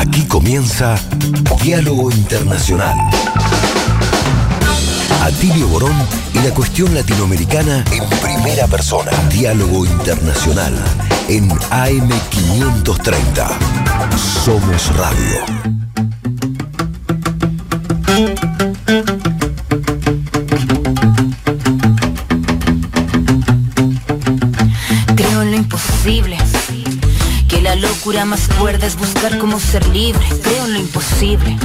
Aquí 0.00 0.24
comienza 0.24 0.96
Diálogo 1.62 2.10
Internacional. 2.10 2.96
Atilio 5.22 5.68
Borón 5.68 5.94
y 6.32 6.38
la 6.38 6.54
cuestión 6.54 6.94
latinoamericana 6.94 7.84
en 7.92 8.08
primera 8.20 8.66
persona. 8.66 9.12
Diálogo 9.28 9.84
Internacional 9.84 10.74
en 11.28 11.50
AM530. 11.50 13.46
Somos 14.42 14.96
Radio. 14.96 15.89
Locura 28.10 28.24
más 28.24 28.48
cuerda 28.58 28.88
es 28.88 28.96
buscar 28.96 29.38
cómo 29.38 29.60
ser 29.60 29.86
libre. 29.86 30.26
Creo 30.42 30.64
en 30.64 30.72
lo 30.72 30.80
imposible. 30.80 31.56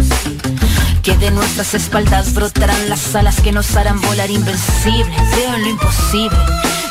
Que 1.02 1.18
de 1.18 1.32
nuestras 1.32 1.74
espaldas 1.74 2.36
brotarán 2.36 2.88
las 2.88 3.15
alas 3.15 3.42
que 3.42 3.52
nos 3.52 3.75
harán 3.75 4.00
volar 4.00 4.29
invencibles. 4.29 5.18
Creo 5.33 5.55
en 5.55 5.61
lo 5.64 5.69
imposible. 5.69 6.38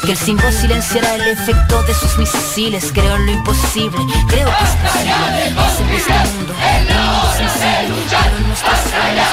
Que 0.04 0.10
el 0.10 0.18
símbolo 0.18 0.50
silenciará 0.50 1.14
el 1.14 1.28
efecto 1.28 1.84
de 1.84 1.94
sus 1.94 2.18
misiles. 2.18 2.90
Creo 2.92 3.14
en 3.14 3.26
lo 3.26 3.32
imposible. 3.32 3.98
Creo 4.26 4.48
que 4.48 4.64
es 4.64 4.70
posible. 4.82 5.46
En 5.46 5.94
este 5.94 6.12
mundo. 6.34 6.52
Mundo 6.54 7.32
sensible. 7.36 8.02
Creo 8.10 8.36
en 8.36 8.48
nuestras 8.48 8.82
almas. 8.90 9.28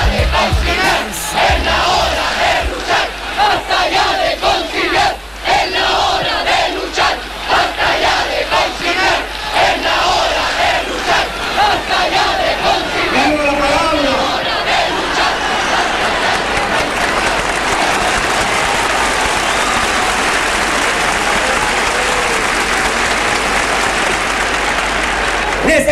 Es 1.34 1.66
la 1.66 1.78
hora 1.98 2.28
de 2.42 2.54
luchar, 2.70 3.08
basta 3.42 3.90
ya 3.90 4.08
de 4.22 4.38
conciliar. 4.38 5.18
Es 5.50 5.66
la 5.72 5.88
hora 5.98 6.38
de 6.46 6.60
luchar, 6.78 7.16
basta 7.50 7.88
ya 8.06 8.18
de 8.30 8.40
conciliar. 8.54 9.20
Es 9.52 9.76
la 9.84 9.98
hora 10.14 10.46
de 10.60 10.72
luchar, 10.88 11.26
basta 11.58 12.00
ya 12.16 12.28
de 12.42 12.52
conciliar. 12.66 13.26
¡Viva 13.32 13.44
la 13.44 13.54
palabra! 13.60 14.12
hora 14.34 14.58
de 14.70 14.80
luchar. 14.96 15.34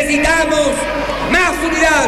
Necesitamos 0.10 0.70
más 1.30 1.52
unidad 1.64 2.08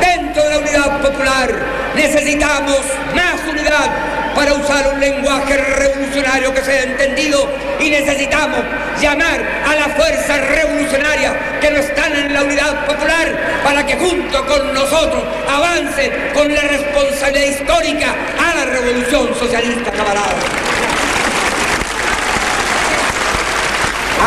dentro 0.00 0.44
de 0.44 0.50
la 0.50 0.58
unidad 0.58 1.00
popular. 1.02 1.50
Necesitamos 1.96 2.78
más 3.16 3.50
unidad 3.50 3.90
para 4.36 4.54
usar 4.54 4.94
un 4.94 5.00
lenguaje 5.00 5.56
revolucionario 5.56 6.54
que 6.54 6.62
sea 6.62 6.84
entendido 6.84 7.52
y 7.80 7.90
necesitamos 7.90 8.60
llamar 9.00 9.40
a 9.66 9.74
las 9.74 9.88
fuerzas 9.96 10.38
revolucionarias 10.50 11.34
que 11.60 11.72
no 11.72 11.78
están 11.78 12.14
en 12.14 12.32
la 12.32 12.44
unidad 12.44 12.86
popular 12.86 13.60
para 13.64 13.84
que 13.84 13.96
junto 13.96 14.46
con 14.46 14.72
nosotros 14.72 15.24
avancen 15.50 16.12
con 16.34 16.54
la 16.54 16.60
responsabilidad 16.60 17.46
histórica 17.48 18.14
a 18.38 18.54
la 18.54 18.64
revolución 18.66 19.34
socialista 19.36 19.90
camarada. 19.90 20.36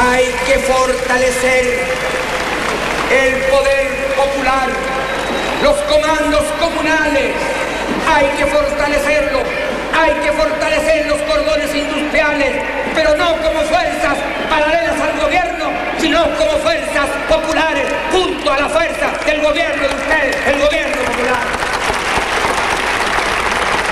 Hay 0.03 0.25
que 0.45 0.59
fortalecer 0.59 2.24
el 3.11 3.33
poder 3.51 3.87
popular, 4.15 4.69
los 5.61 5.75
comandos 5.83 6.43
comunales, 6.59 7.31
hay 8.07 8.27
que 8.37 8.45
fortalecerlo, 8.45 9.39
hay 9.93 10.13
que 10.23 10.31
fortalecer 10.31 11.07
los 11.07 11.21
cordones 11.21 11.73
industriales, 11.73 12.53
pero 12.93 13.15
no 13.15 13.35
como 13.37 13.61
fuerzas 13.61 14.17
paralelas 14.49 14.99
al 14.99 15.19
gobierno, 15.19 15.65
sino 15.99 16.23
como 16.37 16.57
fuerzas 16.59 17.07
populares, 17.29 17.85
junto 18.11 18.51
a 18.51 18.59
la 18.59 18.69
fuerza 18.69 19.11
del 19.25 19.41
gobierno 19.41 19.87
de 19.87 19.95
ustedes, 19.95 20.35
el 20.47 20.61
gobierno 20.61 21.03
popular. 21.05 21.45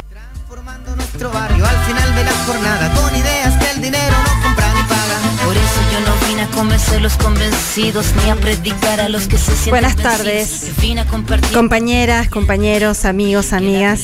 Transformando 0.10 0.96
nuestro 0.96 1.30
barrio 1.30 1.66
al 1.66 1.78
final 1.86 2.16
de 2.16 2.24
la 2.24 2.34
jornada 2.46 2.92
con 2.96 3.16
ideas 3.16 3.54
que 3.58 3.72
el 3.72 3.82
dinero 3.82 4.33
a 6.44 6.48
convencer 6.48 7.02
los 7.02 7.16
convencidos 7.16 8.06
ni 8.24 8.30
a 8.30 8.36
predicar 8.36 9.00
a 9.00 9.08
los 9.08 9.28
que 9.28 9.38
se 9.38 9.52
sienten 9.56 9.70
Buenas 9.72 9.96
tardes. 9.96 10.72
Compañeras, 11.54 12.28
compañeros, 12.30 13.06
amigos, 13.06 13.54
amigas. 13.54 14.02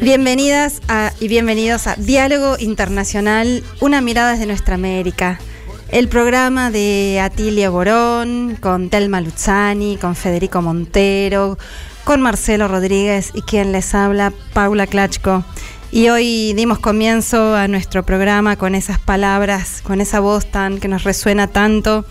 Bienvenidas 0.00 0.80
a- 0.88 1.12
y 1.18 1.26
bienvenidos 1.26 1.88
a 1.88 1.96
Diálogo 1.96 2.56
Internacional, 2.60 3.64
una 3.80 4.00
mirada 4.00 4.32
desde 4.32 4.46
nuestra 4.46 4.76
América. 4.76 5.40
El 5.88 6.08
programa 6.08 6.70
de 6.70 7.20
Atilio 7.20 7.72
Borón, 7.72 8.56
con 8.60 8.88
Telma 8.88 9.20
Luzzani, 9.20 9.96
con 9.96 10.14
Federico 10.14 10.62
Montero, 10.62 11.58
con 12.04 12.20
Marcelo 12.20 12.68
Rodríguez 12.68 13.30
y 13.34 13.42
quien 13.42 13.72
les 13.72 13.94
habla, 13.94 14.32
Paula 14.52 14.86
Klachko. 14.86 15.44
Y 15.92 16.08
hoy 16.08 16.52
dimos 16.54 16.78
comienzo 16.80 17.54
a 17.54 17.68
nuestro 17.68 18.04
programa 18.04 18.56
con 18.56 18.74
esas 18.74 18.98
palabras, 18.98 19.80
con 19.82 20.00
esa 20.00 20.20
voz 20.20 20.50
tan 20.50 20.78
que 20.78 20.88
nos 20.88 21.04
resuena 21.04 21.46
tanto 21.46 22.04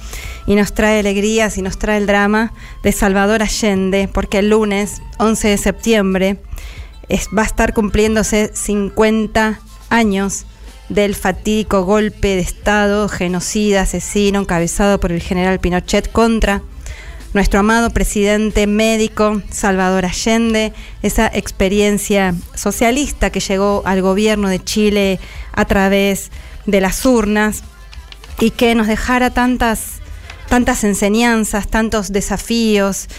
y 0.47 0.55
nos 0.55 0.73
trae 0.73 0.99
alegrías 0.99 1.57
y 1.57 1.61
nos 1.61 1.77
trae 1.77 1.97
el 1.97 2.07
drama 2.07 2.53
de 2.83 2.91
Salvador 2.93 3.43
Allende, 3.43 4.09
porque 4.11 4.39
el 4.39 4.49
lunes 4.49 5.01
11 5.17 5.49
de 5.49 5.57
septiembre 5.57 6.37
va 7.37 7.43
a 7.43 7.45
estar 7.45 7.73
cumpliéndose 7.73 8.51
50 8.53 9.59
años 9.89 10.45
del 10.89 11.13
fatídico 11.13 11.83
golpe 11.83 12.29
de 12.29 12.41
Estado, 12.41 13.09
genocida, 13.09 13.81
asesino, 13.81 14.39
encabezado 14.39 14.99
por 14.99 15.11
el 15.11 15.21
general 15.21 15.59
Pinochet 15.59 16.11
contra 16.11 16.61
nuestro 17.35 17.59
amado 17.59 17.89
presidente 17.89 18.65
médico 18.65 19.41
Salvador 19.51 20.05
Allende, 20.05 20.71
esa 21.03 21.27
experiencia 21.27 22.33
socialista 22.55 23.29
que 23.29 23.41
llegó 23.41 23.83
al 23.85 24.01
gobierno 24.01 24.47
de 24.47 24.63
Chile 24.63 25.19
a 25.51 25.65
través 25.65 26.31
de 26.65 26.79
las 26.79 27.05
urnas 27.05 27.61
y 28.39 28.51
que 28.51 28.73
nos 28.73 28.87
dejara 28.87 29.31
tantas, 29.31 29.99
tantas 30.47 30.85
enseñanzas, 30.85 31.67
tantos 31.67 32.13
desafíos, 32.13 33.09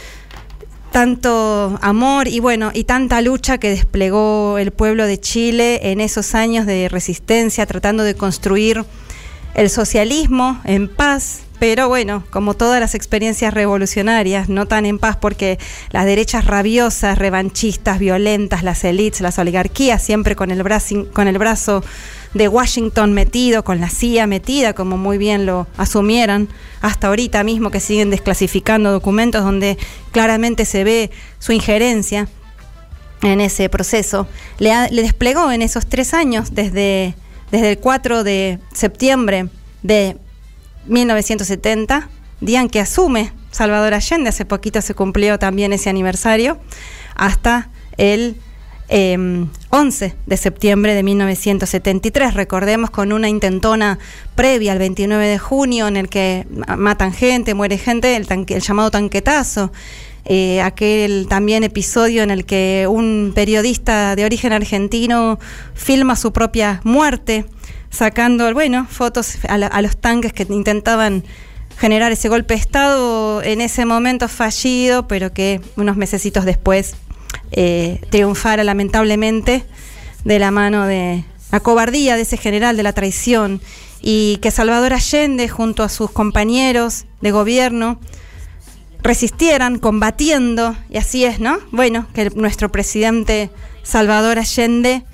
tanto 0.93 1.78
amor 1.83 2.27
y 2.27 2.41
bueno, 2.41 2.71
y 2.72 2.84
tanta 2.84 3.21
lucha 3.21 3.59
que 3.59 3.69
desplegó 3.69 4.56
el 4.56 4.71
pueblo 4.71 5.04
de 5.04 5.21
Chile 5.21 5.93
en 5.93 6.00
esos 6.00 6.34
años 6.34 6.65
de 6.65 6.88
resistencia, 6.88 7.66
tratando 7.66 8.03
de 8.03 8.15
construir 8.15 8.83
el 9.56 9.69
socialismo 9.71 10.61
en 10.65 10.87
paz, 10.87 11.41
pero 11.59 11.89
bueno, 11.89 12.22
como 12.31 12.53
todas 12.55 12.78
las 12.78 12.94
experiencias 12.94 13.55
revolucionarias, 13.55 14.50
no 14.50 14.67
tan 14.67 14.84
en 14.84 14.99
paz 14.99 15.17
porque 15.17 15.59
las 15.91 16.05
derechas 16.05 16.44
rabiosas, 16.44 17.17
revanchistas, 17.19 17.99
violentas, 17.99 18.62
las 18.62 18.84
élites, 18.84 19.22
las 19.22 19.39
oligarquías, 19.39 20.03
siempre 20.03 20.37
con 20.37 20.50
el, 20.50 20.62
brazo, 20.62 21.06
con 21.15 21.27
el 21.27 21.39
brazo 21.39 21.83
de 22.34 22.49
Washington 22.49 23.15
metido, 23.15 23.65
con 23.65 23.81
la 23.81 23.89
CIA 23.89 24.27
metida, 24.27 24.75
como 24.75 24.99
muy 24.99 25.16
bien 25.16 25.47
lo 25.47 25.66
asumieran, 25.78 26.49
hasta 26.83 27.06
ahorita 27.09 27.43
mismo 27.43 27.71
que 27.71 27.81
siguen 27.81 28.11
desclasificando 28.11 28.93
documentos 28.93 29.43
donde 29.43 29.78
claramente 30.12 30.66
se 30.66 30.84
ve 30.84 31.11
su 31.39 31.53
injerencia 31.53 32.28
en 33.22 33.41
ese 33.41 33.71
proceso. 33.71 34.28
Le, 34.59 34.72
ha- 34.72 34.89
le 34.89 35.00
desplegó 35.00 35.50
en 35.50 35.62
esos 35.62 35.87
tres 35.87 36.12
años, 36.12 36.55
desde, 36.55 37.15
desde 37.51 37.71
el 37.73 37.79
4 37.79 38.25
de 38.25 38.59
septiembre 38.73 39.49
de 39.83 40.17
1970, 40.87 42.09
día 42.41 42.61
en 42.61 42.69
que 42.69 42.81
asume 42.81 43.33
Salvador 43.51 43.95
Allende, 43.95 44.29
hace 44.29 44.45
poquito 44.45 44.81
se 44.83 44.95
cumplió 44.95 45.39
también 45.39 45.73
ese 45.73 45.89
aniversario, 45.91 46.59
hasta 47.15 47.71
el 47.97 48.37
eh, 48.89 49.47
11 49.71 50.15
de 50.27 50.37
septiembre 50.37 50.95
de 50.95 51.03
1973, 51.03 52.34
recordemos 52.34 52.91
con 52.91 53.12
una 53.12 53.29
intentona 53.29 53.99
previa 54.34 54.73
al 54.73 54.78
29 54.78 55.27
de 55.27 55.39
junio 55.39 55.89
en 55.89 55.97
el 55.97 56.09
que 56.09 56.47
ma- 56.51 56.77
matan 56.77 57.13
gente, 57.13 57.55
muere 57.55 57.78
gente, 57.78 58.15
el, 58.17 58.27
tanque- 58.28 58.55
el 58.55 58.63
llamado 58.63 58.91
tanquetazo, 58.91 59.73
eh, 60.26 60.60
aquel 60.60 61.27
también 61.28 61.62
episodio 61.65 62.22
en 62.22 62.30
el 62.30 62.45
que 62.45 62.86
un 62.89 63.33
periodista 63.34 64.16
de 64.16 64.24
origen 64.24 64.53
argentino 64.53 65.39
filma 65.74 66.16
su 66.16 66.33
propia 66.33 66.80
muerte, 66.84 67.47
sacando, 67.91 68.53
bueno, 68.53 68.86
fotos 68.91 69.39
a, 69.48 69.56
la- 69.56 69.68
a 69.68 69.80
los 69.83 69.97
tanques 69.97 70.33
que 70.33 70.47
intentaban 70.51 71.22
generar 71.78 72.10
ese 72.12 72.28
golpe 72.28 72.54
de 72.54 72.60
Estado 72.60 73.42
en 73.42 73.60
ese 73.60 73.84
momento 73.86 74.28
fallido, 74.28 75.06
pero 75.09 75.33
que 75.33 75.60
unos 75.77 75.97
mesecitos 75.97 76.45
después 76.45 76.97
eh, 77.53 78.01
triunfara 78.10 78.65
lamentablemente 78.65 79.65
de 80.24 80.39
la 80.39 80.51
mano 80.51 80.86
de 80.86 81.24
la 81.53 81.60
cobardía 81.60 82.16
de 82.16 82.22
ese 82.22 82.36
general, 82.36 82.77
de 82.77 82.83
la 82.83 82.92
traición, 82.92 83.60
y 84.03 84.39
que 84.42 84.51
Salvador 84.51 84.92
Allende, 84.95 85.48
junto 85.48 85.83
a 85.84 85.89
sus 85.89 86.10
compañeros 86.10 87.04
de 87.21 87.30
gobierno, 87.30 88.01
resistieran 89.06 89.78
combatiendo, 89.78 90.76
y 90.91 90.98
así 90.98 91.24
es, 91.24 91.41
¿no? 91.41 91.58
Bueno, 91.70 92.06
que 92.14 92.30
nuestro 92.30 92.70
presidente 92.70 93.50
Salvador 93.82 94.38
Allende 94.38 95.04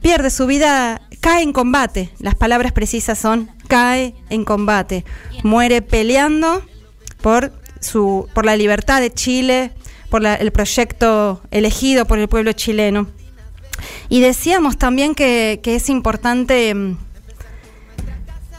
pierde 0.00 0.30
su 0.30 0.46
vida, 0.46 1.00
cae 1.20 1.42
en 1.42 1.52
combate. 1.52 2.10
Las 2.18 2.34
palabras 2.34 2.72
precisas 2.72 3.18
son 3.18 3.50
cae 3.66 4.14
en 4.28 4.44
combate. 4.44 5.04
Muere 5.42 5.80
peleando 5.80 6.62
por 7.22 7.52
su, 7.80 8.28
por 8.34 8.44
la 8.44 8.56
libertad 8.56 9.00
de 9.00 9.12
Chile, 9.12 9.72
por 10.10 10.24
el 10.24 10.52
proyecto 10.52 11.42
elegido 11.50 12.04
por 12.04 12.18
el 12.18 12.28
pueblo 12.28 12.52
chileno. 12.52 13.08
Y 14.08 14.20
decíamos 14.20 14.78
también 14.78 15.14
que, 15.14 15.60
es 15.64 15.88
importante 15.88 16.74
mm, 16.74 16.96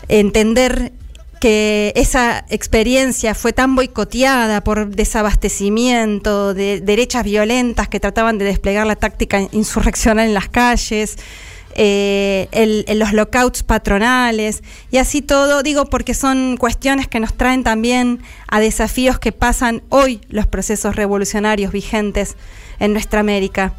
entender 0.09 0.91
que 1.39 1.93
esa 1.95 2.45
experiencia 2.49 3.35
fue 3.35 3.53
tan 3.53 3.75
boicoteada 3.75 4.63
por 4.63 4.89
desabastecimiento, 4.89 6.53
de 6.53 6.81
derechas 6.81 7.23
violentas 7.23 7.87
que 7.87 7.99
trataban 7.99 8.37
de 8.37 8.45
desplegar 8.45 8.87
la 8.87 8.95
táctica 8.95 9.41
insurreccional 9.51 10.27
en 10.27 10.33
las 10.33 10.49
calles, 10.49 11.17
eh, 11.77 12.85
los 12.95 13.11
lockouts 13.11 13.63
patronales 13.63 14.63
y 14.91 14.97
así 14.97 15.21
todo, 15.21 15.61
digo 15.61 15.85
porque 15.85 16.13
son 16.13 16.55
cuestiones 16.55 17.09
que 17.09 17.19
nos 17.19 17.33
traen 17.33 17.63
también 17.63 18.21
a 18.47 18.61
desafíos 18.61 19.19
que 19.19 19.33
pasan 19.33 19.83
hoy 19.89 20.21
los 20.29 20.47
procesos 20.47 20.95
revolucionarios 20.95 21.73
vigentes 21.73 22.37
en 22.79 22.93
nuestra 22.93 23.19
América. 23.19 23.73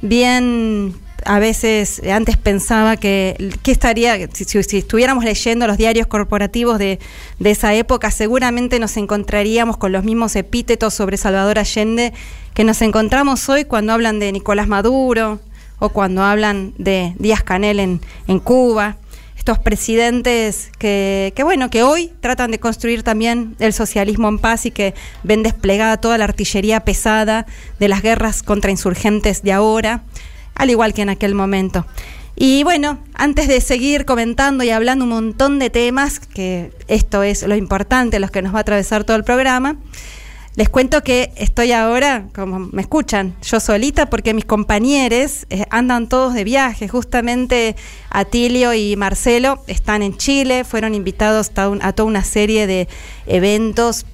Bien 0.00 0.94
a 1.24 1.38
veces 1.38 2.02
antes 2.10 2.36
pensaba 2.36 2.96
que 2.96 3.52
qué 3.62 3.72
estaría 3.72 4.28
si, 4.32 4.58
estuviéramos 4.78 5.24
leyendo 5.24 5.66
los 5.66 5.76
diarios 5.76 6.06
corporativos 6.06 6.78
de, 6.78 6.98
de, 7.38 7.50
esa 7.50 7.74
época 7.74 8.10
seguramente 8.10 8.78
nos 8.78 8.96
encontraríamos 8.96 9.76
con 9.76 9.92
los 9.92 10.04
mismos 10.04 10.36
epítetos 10.36 10.94
sobre 10.94 11.16
Salvador 11.16 11.58
Allende 11.58 12.12
que 12.54 12.64
nos 12.64 12.82
encontramos 12.82 13.48
hoy 13.48 13.64
cuando 13.64 13.92
hablan 13.92 14.18
de 14.18 14.32
Nicolás 14.32 14.68
Maduro 14.68 15.40
o 15.78 15.88
cuando 15.88 16.22
hablan 16.22 16.74
de 16.78 17.14
Díaz 17.18 17.42
Canel 17.42 17.80
en, 17.80 18.00
en 18.26 18.38
Cuba 18.38 18.96
estos 19.42 19.58
presidentes 19.58 20.70
que, 20.78 21.32
que, 21.34 21.42
bueno, 21.42 21.68
que 21.68 21.82
hoy 21.82 22.12
tratan 22.20 22.52
de 22.52 22.60
construir 22.60 23.02
también 23.02 23.56
el 23.58 23.72
socialismo 23.72 24.28
en 24.28 24.38
paz 24.38 24.66
y 24.66 24.70
que 24.70 24.94
ven 25.24 25.42
desplegada 25.42 25.96
toda 25.96 26.16
la 26.16 26.26
artillería 26.26 26.84
pesada 26.84 27.44
de 27.80 27.88
las 27.88 28.02
guerras 28.02 28.44
contra 28.44 28.70
insurgentes 28.70 29.42
de 29.42 29.52
ahora 29.52 30.04
al 30.54 30.70
igual 30.70 30.94
que 30.94 31.02
en 31.02 31.08
aquel 31.08 31.34
momento. 31.34 31.86
Y 32.34 32.64
bueno, 32.64 32.98
antes 33.14 33.46
de 33.46 33.60
seguir 33.60 34.04
comentando 34.04 34.64
y 34.64 34.70
hablando 34.70 35.04
un 35.04 35.10
montón 35.10 35.58
de 35.58 35.70
temas, 35.70 36.18
que 36.18 36.72
esto 36.88 37.22
es 37.22 37.42
lo 37.42 37.54
importante, 37.54 38.18
los 38.20 38.30
que 38.30 38.42
nos 38.42 38.54
va 38.54 38.58
a 38.58 38.62
atravesar 38.62 39.04
todo 39.04 39.16
el 39.16 39.24
programa, 39.24 39.76
les 40.54 40.68
cuento 40.68 41.02
que 41.02 41.32
estoy 41.36 41.72
ahora, 41.72 42.26
como 42.34 42.58
me 42.58 42.82
escuchan, 42.82 43.34
yo 43.42 43.58
solita 43.58 44.10
porque 44.10 44.34
mis 44.34 44.44
compañeros 44.44 45.46
eh, 45.48 45.64
andan 45.70 46.10
todos 46.10 46.34
de 46.34 46.44
viaje. 46.44 46.88
Justamente 46.88 47.74
Atilio 48.10 48.74
y 48.74 48.94
Marcelo 48.96 49.62
están 49.66 50.02
en 50.02 50.16
Chile, 50.18 50.64
fueron 50.64 50.94
invitados 50.94 51.50
a, 51.56 51.92
toda 51.92 52.06
una 52.06 52.22
serie 52.22 52.66
de 52.66 52.86
eventos 53.26 54.04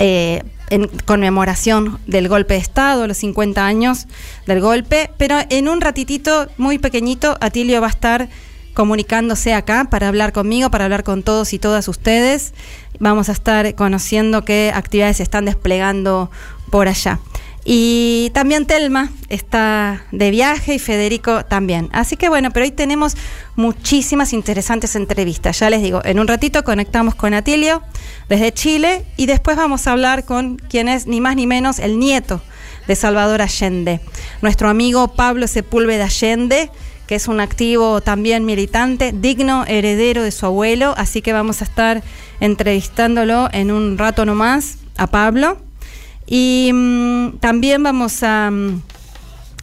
eh, 0.00 0.42
en 0.70 0.88
conmemoración 1.04 1.98
del 2.06 2.28
golpe 2.28 2.54
de 2.54 2.60
Estado, 2.60 3.06
los 3.06 3.16
50 3.18 3.64
años 3.64 4.06
del 4.46 4.60
golpe, 4.60 5.10
pero 5.16 5.36
en 5.50 5.68
un 5.68 5.80
ratitito 5.80 6.48
muy 6.56 6.78
pequeñito 6.78 7.36
Atilio 7.40 7.80
va 7.80 7.88
a 7.88 7.90
estar 7.90 8.28
comunicándose 8.74 9.54
acá 9.54 9.88
para 9.90 10.06
hablar 10.06 10.32
conmigo, 10.32 10.70
para 10.70 10.84
hablar 10.84 11.02
con 11.02 11.24
todos 11.24 11.52
y 11.52 11.58
todas 11.58 11.88
ustedes. 11.88 12.54
Vamos 13.00 13.28
a 13.28 13.32
estar 13.32 13.74
conociendo 13.74 14.44
qué 14.44 14.70
actividades 14.72 15.16
se 15.16 15.24
están 15.24 15.46
desplegando 15.46 16.30
por 16.70 16.86
allá. 16.86 17.18
Y 17.70 18.30
también 18.32 18.64
Telma 18.64 19.10
está 19.28 20.02
de 20.10 20.30
viaje 20.30 20.76
y 20.76 20.78
Federico 20.78 21.44
también. 21.44 21.90
Así 21.92 22.16
que 22.16 22.30
bueno, 22.30 22.50
pero 22.50 22.64
hoy 22.64 22.70
tenemos 22.70 23.14
muchísimas 23.56 24.32
interesantes 24.32 24.96
entrevistas. 24.96 25.58
Ya 25.60 25.68
les 25.68 25.82
digo, 25.82 26.00
en 26.02 26.18
un 26.18 26.26
ratito 26.26 26.64
conectamos 26.64 27.14
con 27.14 27.34
Atilio 27.34 27.82
desde 28.30 28.52
Chile 28.52 29.04
y 29.18 29.26
después 29.26 29.58
vamos 29.58 29.86
a 29.86 29.92
hablar 29.92 30.24
con 30.24 30.56
quien 30.56 30.88
es 30.88 31.06
ni 31.06 31.20
más 31.20 31.36
ni 31.36 31.46
menos 31.46 31.78
el 31.78 31.98
nieto 31.98 32.40
de 32.86 32.96
Salvador 32.96 33.42
Allende, 33.42 34.00
nuestro 34.40 34.70
amigo 34.70 35.08
Pablo 35.08 35.46
Sepúlveda 35.46 36.04
Allende 36.04 36.70
que 37.06 37.16
es 37.16 37.28
un 37.28 37.38
activo 37.38 38.00
también 38.00 38.46
militante, 38.46 39.12
digno 39.12 39.66
heredero 39.66 40.22
de 40.22 40.30
su 40.30 40.46
abuelo, 40.46 40.94
así 40.96 41.20
que 41.20 41.34
vamos 41.34 41.60
a 41.60 41.64
estar 41.64 42.02
entrevistándolo 42.40 43.50
en 43.52 43.70
un 43.70 43.98
rato 43.98 44.24
nomás 44.24 44.78
a 44.96 45.06
Pablo. 45.06 45.67
Y 46.28 46.70
mm, 46.74 47.38
también 47.38 47.82
vamos 47.82 48.22
a, 48.22 48.50
mm, 48.50 48.82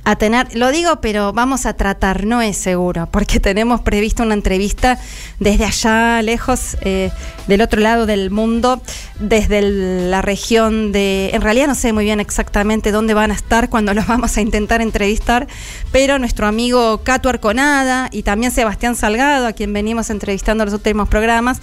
a, 0.04 0.16
tener, 0.16 0.56
lo 0.56 0.72
digo, 0.72 1.00
pero 1.00 1.32
vamos 1.32 1.68
a 1.68 1.74
tratar, 1.74 2.26
no 2.26 2.42
es 2.42 2.58
seguro, 2.58 3.08
porque 3.12 3.40
tenemos 3.42 3.82
previsto 3.82 4.24
una 4.24 4.34
entrevista 4.34 4.98
desde 5.40 5.66
allá, 5.66 6.24
lejos, 6.24 6.76
eh, 6.82 7.12
del 7.48 7.62
otro 7.62 7.82
lado 7.82 8.08
del 8.08 8.32
mundo, 8.32 8.82
desde 9.20 9.62
la 10.10 10.24
región 10.24 10.92
de, 10.92 11.30
en 11.34 11.42
realidad 11.44 11.68
no 11.68 11.76
sé 11.76 11.94
muy 11.94 12.06
bien 12.06 12.20
exactamente 12.20 12.92
dónde 12.92 13.14
van 13.14 13.30
a 13.30 13.36
estar 13.36 13.70
cuando 13.70 13.94
los 13.94 14.08
vamos 14.08 14.36
a 14.38 14.42
intentar 14.42 14.82
entrevistar, 14.82 15.48
pero 15.92 16.18
nuestro 16.18 16.48
amigo 16.48 17.04
Cato 17.04 17.30
Arconada 17.30 18.10
y 18.12 18.24
también 18.24 18.52
Sebastián 18.52 18.96
Salgado, 18.96 19.46
a 19.46 19.54
quien 19.54 19.72
venimos 19.72 20.10
entrevistando 20.10 20.64
en 20.64 20.72
los 20.72 20.74
últimos 20.74 21.10
programas, 21.10 21.62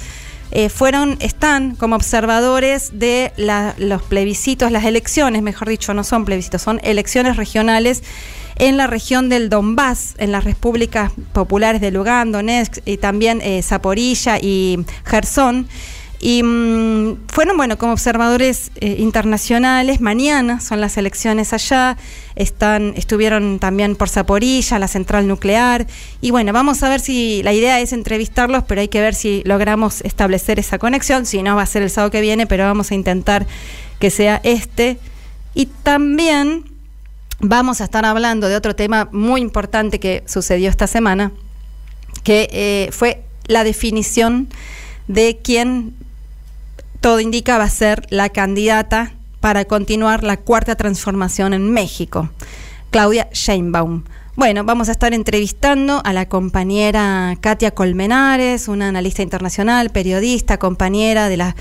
eh, 0.54 0.68
fueron, 0.68 1.16
están 1.20 1.76
como 1.76 1.96
observadores 1.96 2.98
de 2.98 3.32
los 3.78 4.02
plebiscitos, 4.02 4.70
las 4.70 4.84
elecciones, 4.84 5.42
mejor 5.42 5.68
dicho, 5.68 5.94
no 5.94 6.04
son 6.04 6.26
plebiscitos, 6.26 6.60
son 6.60 6.78
elecciones 6.82 7.36
regionales 7.36 8.02
en 8.56 8.76
la 8.76 8.86
región 8.86 9.30
del 9.30 9.48
Donbass, 9.48 10.14
en 10.18 10.30
las 10.30 10.44
repúblicas 10.44 11.10
populares 11.32 11.80
de 11.80 11.90
Lugansk, 11.90 12.32
Donetsk 12.32 12.78
y 12.84 12.98
también 12.98 13.40
eh, 13.40 13.62
Zaporilla 13.62 14.38
y 14.38 14.84
Gerson. 15.06 15.68
Y 16.24 16.44
mm, 16.44 17.26
fueron, 17.26 17.56
bueno, 17.56 17.76
como 17.78 17.92
observadores 17.92 18.70
eh, 18.76 18.94
internacionales, 19.00 20.00
mañana 20.00 20.60
son 20.60 20.80
las 20.80 20.96
elecciones 20.96 21.52
allá, 21.52 21.96
están, 22.36 22.94
estuvieron 22.96 23.58
también 23.58 23.96
por 23.96 24.08
Zaporilla, 24.08 24.78
la 24.78 24.86
central 24.86 25.26
nuclear, 25.26 25.84
y 26.20 26.30
bueno, 26.30 26.52
vamos 26.52 26.80
a 26.84 26.88
ver 26.88 27.00
si 27.00 27.42
la 27.42 27.52
idea 27.52 27.80
es 27.80 27.92
entrevistarlos, 27.92 28.62
pero 28.62 28.80
hay 28.80 28.86
que 28.86 29.00
ver 29.00 29.16
si 29.16 29.42
logramos 29.44 30.00
establecer 30.02 30.60
esa 30.60 30.78
conexión, 30.78 31.26
si 31.26 31.42
no 31.42 31.56
va 31.56 31.62
a 31.62 31.66
ser 31.66 31.82
el 31.82 31.90
sábado 31.90 32.12
que 32.12 32.20
viene, 32.20 32.46
pero 32.46 32.62
vamos 32.62 32.92
a 32.92 32.94
intentar 32.94 33.48
que 33.98 34.10
sea 34.10 34.40
este. 34.44 34.98
Y 35.54 35.66
también 35.66 36.66
vamos 37.40 37.80
a 37.80 37.84
estar 37.84 38.04
hablando 38.04 38.48
de 38.48 38.54
otro 38.54 38.76
tema 38.76 39.08
muy 39.10 39.40
importante 39.40 39.98
que 39.98 40.22
sucedió 40.26 40.70
esta 40.70 40.86
semana, 40.86 41.32
que 42.22 42.48
eh, 42.52 42.90
fue 42.92 43.24
la 43.48 43.64
definición 43.64 44.48
de 45.08 45.40
quién 45.42 45.96
todo 47.02 47.18
indica 47.18 47.58
va 47.58 47.64
a 47.64 47.68
ser 47.68 48.06
la 48.10 48.28
candidata 48.28 49.12
para 49.40 49.64
continuar 49.64 50.22
la 50.22 50.36
cuarta 50.36 50.76
transformación 50.76 51.52
en 51.52 51.68
México, 51.70 52.30
Claudia 52.92 53.28
Sheinbaum. 53.32 54.04
Bueno, 54.36 54.64
vamos 54.64 54.88
a 54.88 54.92
estar 54.92 55.12
entrevistando 55.12 56.00
a 56.04 56.12
la 56.12 56.26
compañera 56.26 57.36
Katia 57.40 57.72
Colmenares, 57.72 58.68
una 58.68 58.88
analista 58.88 59.20
internacional, 59.20 59.90
periodista, 59.90 60.58
compañera 60.58 61.28
de 61.28 61.36
la, 61.36 61.56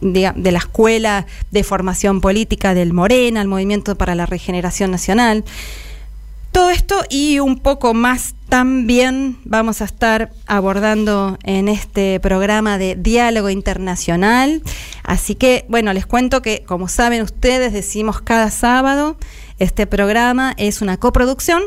de, 0.00 0.50
la 0.50 0.58
Escuela 0.58 1.26
de 1.50 1.62
Formación 1.62 2.22
Política 2.22 2.72
del 2.72 2.94
Morena, 2.94 3.42
el 3.42 3.48
Movimiento 3.48 3.96
para 3.96 4.14
la 4.14 4.24
Regeneración 4.24 4.90
Nacional. 4.90 5.44
Todo 6.56 6.70
esto 6.70 7.04
y 7.10 7.38
un 7.38 7.58
poco 7.58 7.92
más 7.92 8.34
también 8.48 9.36
vamos 9.44 9.82
a 9.82 9.84
estar 9.84 10.30
abordando 10.46 11.36
en 11.42 11.68
este 11.68 12.18
programa 12.18 12.78
de 12.78 12.96
diálogo 12.96 13.50
internacional. 13.50 14.62
Así 15.02 15.34
que, 15.34 15.66
bueno, 15.68 15.92
les 15.92 16.06
cuento 16.06 16.40
que, 16.40 16.64
como 16.66 16.88
saben 16.88 17.20
ustedes, 17.20 17.74
decimos 17.74 18.22
cada 18.22 18.50
sábado, 18.50 19.18
este 19.58 19.86
programa 19.86 20.54
es 20.56 20.80
una 20.80 20.96
coproducción 20.96 21.62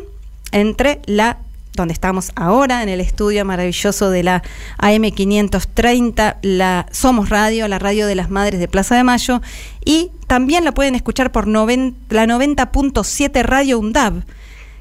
entre 0.51 1.01
la 1.05 1.37
donde 1.75 1.93
estamos 1.93 2.31
ahora, 2.35 2.81
en 2.81 2.89
el 2.89 2.99
estudio 2.99 3.45
maravilloso 3.45 4.09
de 4.09 4.23
la 4.23 4.41
AM530, 4.79 6.37
la 6.41 6.87
Somos 6.91 7.29
Radio, 7.29 7.67
la 7.67 7.77
radio 7.77 8.07
de 8.07 8.15
las 8.15 8.31
Madres 8.31 8.59
de 8.59 8.67
Plaza 8.67 8.95
de 8.95 9.03
Mayo, 9.03 9.39
y 9.85 10.09
también 10.25 10.65
la 10.65 10.73
pueden 10.73 10.95
escuchar 10.95 11.31
por 11.31 11.47
la 11.47 11.61
90.7 11.61 13.43
Radio 13.43 13.77
UNDAB 13.77 14.23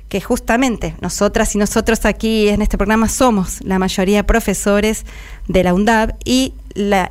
que 0.09 0.21
justamente 0.21 0.95
nosotras 1.00 1.55
y 1.55 1.59
nosotros 1.59 2.05
aquí 2.05 2.49
en 2.49 2.62
este 2.62 2.79
programa 2.79 3.09
somos 3.09 3.59
la 3.62 3.79
mayoría 3.79 4.27
profesores 4.27 5.05
de 5.49 5.62
la 5.62 5.75
UNDAB 5.75 6.15
y 6.25 6.55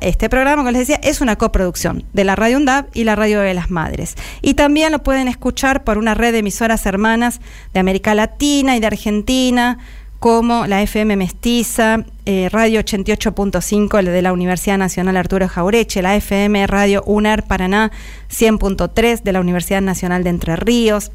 este 0.00 0.30
programa, 0.30 0.62
como 0.62 0.70
les 0.70 0.88
decía, 0.88 1.00
es 1.02 1.20
una 1.20 1.36
coproducción 1.36 2.04
de 2.12 2.24
la 2.24 2.36
Radio 2.36 2.56
UNDAB 2.56 2.86
y 2.94 3.04
la 3.04 3.16
Radio 3.16 3.40
de 3.40 3.54
las 3.54 3.70
Madres. 3.70 4.14
Y 4.40 4.54
también 4.54 4.92
lo 4.92 5.02
pueden 5.02 5.28
escuchar 5.28 5.84
por 5.84 5.98
una 5.98 6.14
red 6.14 6.32
de 6.32 6.38
emisoras 6.38 6.86
hermanas 6.86 7.40
de 7.74 7.80
América 7.80 8.14
Latina 8.14 8.76
y 8.76 8.80
de 8.80 8.86
Argentina, 8.86 9.78
como 10.18 10.66
la 10.66 10.82
FM 10.82 11.16
Mestiza, 11.16 12.04
eh, 12.24 12.48
Radio 12.50 12.80
88.5 12.80 14.02
de 14.02 14.22
la 14.22 14.32
Universidad 14.32 14.78
Nacional 14.78 15.16
Arturo 15.16 15.46
Jaureche, 15.48 16.02
la 16.02 16.16
FM 16.16 16.66
Radio 16.66 17.04
UNAR 17.06 17.46
Paraná 17.46 17.92
100.3 18.30 19.22
de 19.22 19.32
la 19.32 19.40
Universidad 19.40 19.80
Nacional 19.82 20.24
de 20.24 20.30
Entre 20.30 20.56
Ríos, 20.56 21.12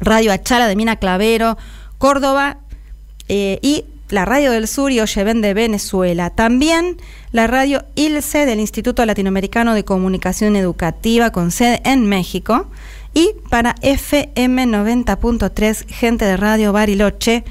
Radio 0.00 0.32
Achala 0.32 0.66
de 0.66 0.76
Mina 0.76 0.96
Clavero, 0.96 1.56
Córdoba 1.98 2.58
eh, 3.28 3.58
y 3.62 3.84
la 4.08 4.24
Radio 4.24 4.50
del 4.50 4.66
Sur 4.66 4.90
y 4.90 5.00
Oyeven 5.00 5.40
de 5.40 5.54
Venezuela. 5.54 6.30
También 6.30 6.96
la 7.32 7.46
radio 7.46 7.84
ILSE 7.94 8.44
del 8.46 8.60
Instituto 8.60 9.06
Latinoamericano 9.06 9.74
de 9.74 9.84
Comunicación 9.84 10.56
Educativa 10.56 11.30
con 11.30 11.50
sede 11.50 11.80
en 11.84 12.06
México. 12.06 12.66
Y 13.14 13.34
para 13.48 13.74
FM 13.82 14.66
90.3, 14.66 15.86
gente 15.88 16.24
de 16.24 16.36
Radio 16.36 16.72
Bariloche, 16.72 17.44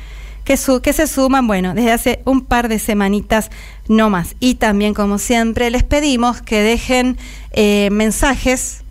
que, 0.46 0.58
que 0.82 0.94
se 0.94 1.08
suman, 1.08 1.48
bueno, 1.48 1.74
desde 1.74 1.91
hace 1.91 2.22
un 2.25 2.46
par 2.46 2.70
de 2.70 2.79
semanitas 2.79 3.50
no 3.88 4.10
más. 4.10 4.36
Y 4.39 4.56
también, 4.56 4.94
como 4.94 5.18
siempre, 5.18 5.70
les 5.70 5.84
pedimos 5.84 6.41
que 6.41 6.62
dejen 6.62 7.18
eh, 7.51 7.89
mensajes 7.91 8.82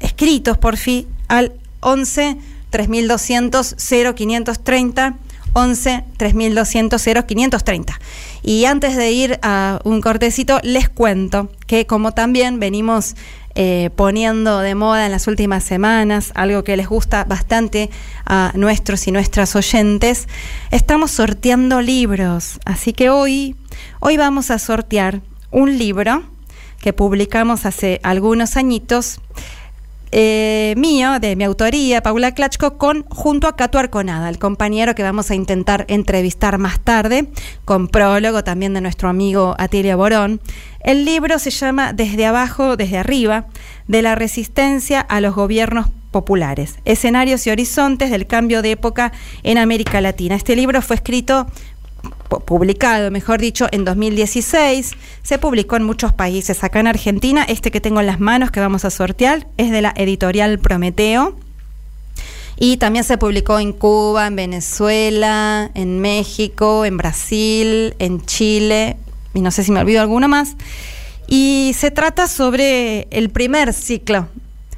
escritos 0.00 0.58
por 0.58 0.76
fin 0.76 1.06
al 1.28 1.52
11 1.80 2.38
3200 2.74 3.76
0530 3.78 5.14
11 5.52 6.04
3200 6.16 7.00
0530. 7.00 8.00
Y 8.42 8.64
antes 8.64 8.96
de 8.96 9.12
ir 9.12 9.38
a 9.42 9.78
un 9.84 10.00
cortecito, 10.00 10.58
les 10.64 10.88
cuento 10.88 11.50
que 11.68 11.86
como 11.86 12.10
también 12.10 12.58
venimos 12.58 13.14
eh, 13.54 13.90
poniendo 13.94 14.58
de 14.58 14.74
moda 14.74 15.06
en 15.06 15.12
las 15.12 15.28
últimas 15.28 15.62
semanas, 15.62 16.32
algo 16.34 16.64
que 16.64 16.76
les 16.76 16.88
gusta 16.88 17.22
bastante 17.22 17.90
a 18.26 18.50
nuestros 18.56 19.06
y 19.06 19.12
nuestras 19.12 19.54
oyentes, 19.54 20.26
estamos 20.72 21.12
sorteando 21.12 21.80
libros. 21.80 22.58
Así 22.64 22.92
que 22.92 23.08
hoy, 23.08 23.54
hoy 24.00 24.16
vamos 24.16 24.50
a 24.50 24.58
sortear 24.58 25.20
un 25.52 25.78
libro 25.78 26.24
que 26.80 26.92
publicamos 26.92 27.66
hace 27.66 28.00
algunos 28.02 28.56
añitos 28.56 29.20
eh, 30.16 30.74
mío, 30.76 31.18
de 31.18 31.34
mi 31.34 31.42
autoría, 31.42 32.00
Paula 32.00 32.32
Klachko, 32.32 32.78
con, 32.78 33.04
junto 33.08 33.48
a 33.48 33.56
Cato 33.56 33.80
Arconada, 33.80 34.28
el 34.28 34.38
compañero 34.38 34.94
que 34.94 35.02
vamos 35.02 35.32
a 35.32 35.34
intentar 35.34 35.86
entrevistar 35.88 36.58
más 36.58 36.78
tarde, 36.78 37.26
con 37.64 37.88
prólogo 37.88 38.44
también 38.44 38.74
de 38.74 38.80
nuestro 38.80 39.08
amigo 39.08 39.56
Atilio 39.58 39.96
Borón. 39.96 40.40
El 40.78 41.04
libro 41.04 41.40
se 41.40 41.50
llama 41.50 41.92
Desde 41.92 42.26
abajo, 42.26 42.76
desde 42.76 42.98
arriba, 42.98 43.46
de 43.88 44.02
la 44.02 44.14
resistencia 44.14 45.00
a 45.00 45.20
los 45.20 45.34
gobiernos 45.34 45.88
populares, 46.12 46.76
escenarios 46.84 47.44
y 47.48 47.50
horizontes 47.50 48.12
del 48.12 48.28
cambio 48.28 48.62
de 48.62 48.70
época 48.70 49.10
en 49.42 49.58
América 49.58 50.00
Latina. 50.00 50.36
Este 50.36 50.54
libro 50.54 50.80
fue 50.80 50.94
escrito 50.94 51.48
publicado, 52.46 53.10
mejor 53.10 53.40
dicho, 53.40 53.66
en 53.70 53.84
2016. 53.84 54.92
Se 55.22 55.38
publicó 55.38 55.76
en 55.76 55.84
muchos 55.84 56.12
países. 56.12 56.64
Acá 56.64 56.80
en 56.80 56.86
Argentina, 56.86 57.44
este 57.48 57.70
que 57.70 57.80
tengo 57.80 58.00
en 58.00 58.06
las 58.06 58.20
manos 58.20 58.50
que 58.50 58.60
vamos 58.60 58.84
a 58.84 58.90
sortear 58.90 59.46
es 59.56 59.70
de 59.70 59.82
la 59.82 59.92
editorial 59.96 60.58
Prometeo. 60.58 61.36
Y 62.56 62.76
también 62.76 63.04
se 63.04 63.18
publicó 63.18 63.58
en 63.58 63.72
Cuba, 63.72 64.26
en 64.26 64.36
Venezuela, 64.36 65.70
en 65.74 66.00
México, 66.00 66.84
en 66.84 66.96
Brasil, 66.96 67.94
en 67.98 68.24
Chile, 68.24 68.96
y 69.34 69.40
no 69.40 69.50
sé 69.50 69.64
si 69.64 69.72
me 69.72 69.80
olvido 69.80 70.00
alguno 70.00 70.28
más. 70.28 70.56
Y 71.26 71.72
se 71.76 71.90
trata 71.90 72.28
sobre 72.28 73.08
el 73.10 73.30
primer 73.30 73.72
ciclo 73.72 74.28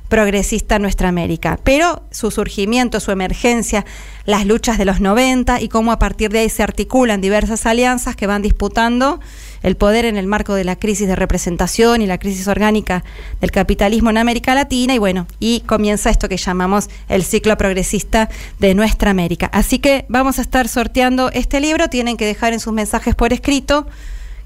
progresista 0.08 0.78
nuestra 0.78 1.08
América. 1.08 1.58
Pero 1.62 2.02
su 2.10 2.30
surgimiento, 2.30 3.00
su 3.00 3.10
emergencia, 3.10 3.84
las 4.24 4.46
luchas 4.46 4.78
de 4.78 4.84
los 4.84 5.00
90 5.00 5.60
y 5.60 5.68
cómo 5.68 5.92
a 5.92 5.98
partir 5.98 6.30
de 6.30 6.40
ahí 6.40 6.48
se 6.48 6.62
articulan 6.62 7.20
diversas 7.20 7.66
alianzas 7.66 8.16
que 8.16 8.26
van 8.26 8.42
disputando 8.42 9.20
el 9.62 9.76
poder 9.76 10.04
en 10.04 10.16
el 10.16 10.26
marco 10.26 10.54
de 10.54 10.64
la 10.64 10.76
crisis 10.76 11.08
de 11.08 11.16
representación 11.16 12.02
y 12.02 12.06
la 12.06 12.18
crisis 12.18 12.46
orgánica 12.46 13.04
del 13.40 13.50
capitalismo 13.50 14.10
en 14.10 14.18
América 14.18 14.54
Latina 14.54 14.94
y 14.94 14.98
bueno, 14.98 15.26
y 15.40 15.60
comienza 15.60 16.10
esto 16.10 16.28
que 16.28 16.36
llamamos 16.36 16.88
el 17.08 17.24
ciclo 17.24 17.56
progresista 17.56 18.28
de 18.58 18.74
nuestra 18.74 19.10
América. 19.10 19.50
Así 19.52 19.78
que 19.78 20.04
vamos 20.08 20.38
a 20.38 20.42
estar 20.42 20.68
sorteando 20.68 21.30
este 21.32 21.60
libro, 21.60 21.88
tienen 21.88 22.16
que 22.16 22.26
dejar 22.26 22.52
en 22.52 22.60
sus 22.60 22.72
mensajes 22.72 23.14
por 23.14 23.32
escrito, 23.32 23.86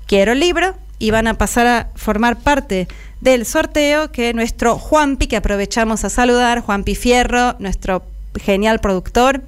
quiero 0.06 0.32
el 0.32 0.40
libro 0.40 0.74
y 1.00 1.10
van 1.10 1.26
a 1.26 1.34
pasar 1.34 1.66
a 1.66 1.88
formar 1.96 2.38
parte 2.38 2.86
del 3.20 3.44
sorteo 3.44 4.12
que 4.12 4.32
nuestro 4.32 4.78
Juanpi, 4.78 5.26
que 5.26 5.36
aprovechamos 5.36 6.04
a 6.04 6.10
saludar, 6.10 6.60
Juanpi 6.60 6.94
Fierro, 6.94 7.56
nuestro 7.58 8.04
genial 8.38 8.78
productor, 8.78 9.42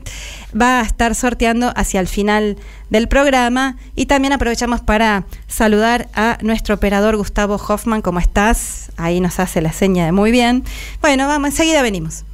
va 0.60 0.80
a 0.80 0.82
estar 0.82 1.14
sorteando 1.14 1.72
hacia 1.76 2.00
el 2.00 2.08
final 2.08 2.56
del 2.90 3.06
programa 3.06 3.76
y 3.94 4.06
también 4.06 4.32
aprovechamos 4.32 4.80
para 4.80 5.24
saludar 5.46 6.08
a 6.14 6.38
nuestro 6.42 6.74
operador 6.74 7.16
Gustavo 7.16 7.54
Hoffman, 7.54 8.02
¿cómo 8.02 8.18
estás? 8.18 8.90
Ahí 8.96 9.20
nos 9.20 9.38
hace 9.38 9.60
la 9.60 9.72
seña 9.72 10.04
de 10.04 10.12
muy 10.12 10.32
bien. 10.32 10.64
Bueno, 11.00 11.28
vamos, 11.28 11.50
enseguida 11.50 11.82
venimos. 11.82 12.24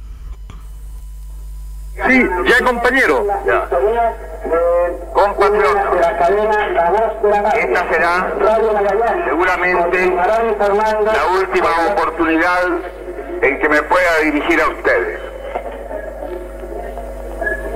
Sí, 2.07 2.29
ya 2.45 2.65
compañero. 2.65 3.25
Ya. 3.45 3.67
Compatriotas, 5.13 5.85
esta 7.55 7.89
será 7.89 8.33
seguramente 9.25 10.15
la 10.15 11.25
última 11.39 11.69
oportunidad 11.91 12.63
en 13.41 13.59
que 13.59 13.69
me 13.69 13.81
pueda 13.83 14.17
dirigir 14.23 14.61
a 14.61 14.67
ustedes. 14.69 15.19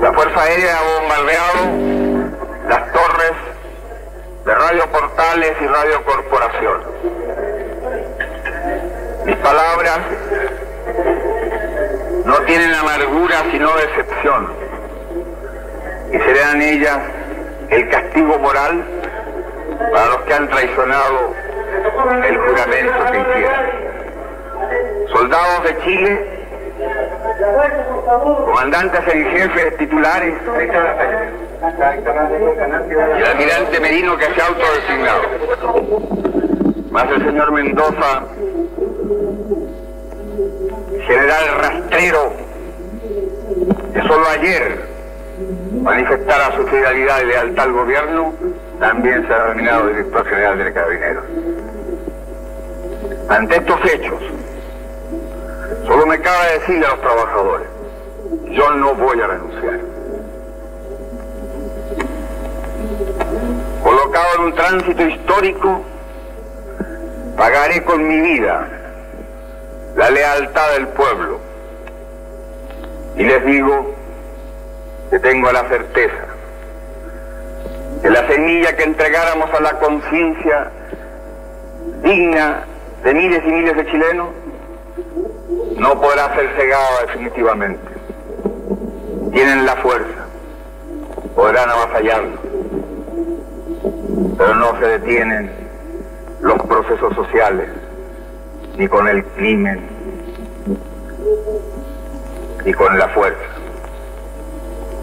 La 0.02 0.14
Fuerza 0.14 0.42
Aérea 0.42 0.78
ha 0.78 1.00
bombardeado 1.00 2.14
las 2.70 2.92
torres 2.94 3.34
de 4.46 4.56
Radio 4.56 4.92
Portales 4.92 5.54
y 5.62 5.68
Radio 5.68 6.04
Corporación. 6.06 6.82
Mis 9.26 9.36
palabras 9.38 10.00
no 12.26 12.40
tienen 12.42 12.74
amargura 12.74 13.44
sino 13.52 13.70
decepción 13.76 14.48
y 16.12 16.20
serán 16.20 16.62
ellas 16.62 17.00
el 17.70 17.90
castigo 17.90 18.38
moral 18.40 18.84
para 19.92 20.06
los 20.08 20.22
que 20.22 20.34
han 20.34 20.48
traicionado 20.48 21.34
el 22.28 22.38
juramento 22.38 22.94
que 23.12 23.20
hicieron. 23.20 23.84
Soldados 25.12 25.64
de 25.64 25.78
Chile, 25.84 26.44
comandantes 28.46 29.08
en 29.14 29.26
jefes 29.26 29.78
titulares 29.78 30.34
y 33.18 33.22
el 33.22 33.26
almirante 33.26 33.80
Merino 33.80 34.18
que 34.18 34.26
se 34.26 34.42
ha 34.42 34.48
autodesignado. 34.48 35.22
Más 36.92 37.10
el 37.10 37.26
señor 37.26 37.52
Mendoza 37.52 38.24
general 41.08 41.46
rastrero 41.60 42.34
que 43.94 44.02
solo 44.02 44.28
ayer 44.30 44.94
manifestara 45.82 46.56
su 46.56 46.66
fidelidad 46.68 47.22
y 47.22 47.26
lealtad 47.26 47.66
al 47.66 47.74
gobierno, 47.74 48.34
también 48.80 49.26
se 49.28 49.34
ha 49.34 49.44
denominado 49.44 49.88
director 49.88 50.26
general 50.26 50.58
del 50.58 50.74
Carabineros. 50.74 51.26
Ante 53.30 53.56
estos 53.58 53.80
hechos, 53.86 54.22
solo 55.86 56.06
me 56.06 56.20
cabe 56.20 56.60
decirle 56.60 56.86
a 56.86 56.90
los 56.90 57.02
trabajadores, 57.02 57.68
yo 58.52 58.72
no 58.76 58.96
voy 58.96 59.22
a 59.22 59.28
renunciar. 59.28 59.80
Colocado 63.84 64.36
en 64.38 64.42
un 64.42 64.56
tránsito 64.56 65.04
histórico, 65.04 65.82
pagaré 67.36 67.84
con 67.84 68.08
mi 68.08 68.20
vida 68.22 68.83
la 69.96 70.10
lealtad 70.10 70.72
del 70.74 70.88
pueblo. 70.90 71.40
Y 73.18 73.24
les 73.24 73.46
digo 73.46 73.94
que 75.10 75.20
tengo 75.20 75.52
la 75.52 75.68
certeza 75.70 76.34
que 78.04 78.10
la 78.10 78.28
semilla 78.28 78.76
que 78.76 78.84
entregáramos 78.84 79.50
a 79.54 79.62
la 79.62 79.80
conciencia 79.80 80.70
digna 82.04 82.66
de 83.02 83.14
miles 83.14 83.42
y 83.46 83.50
miles 83.50 83.78
de 83.78 83.86
chilenos 83.86 84.28
no 85.78 86.02
podrá 86.02 86.36
ser 86.36 86.50
cegada 86.58 87.06
definitivamente. 87.08 87.94
Tienen 89.32 89.66
la 89.66 89.78
fuerza, 89.78 90.28
podrán 91.34 91.70
avasallarlo, 91.70 92.38
pero 94.38 94.56
no 94.56 94.78
se 94.80 94.86
detienen 94.86 95.50
los 96.42 96.62
procesos 96.64 97.16
sociales 97.16 97.70
ni 98.78 98.88
con 98.88 99.08
el 99.08 99.24
crimen, 99.24 99.82
ni 102.66 102.74
con 102.74 102.98
la 102.98 103.08
fuerza. 103.10 103.46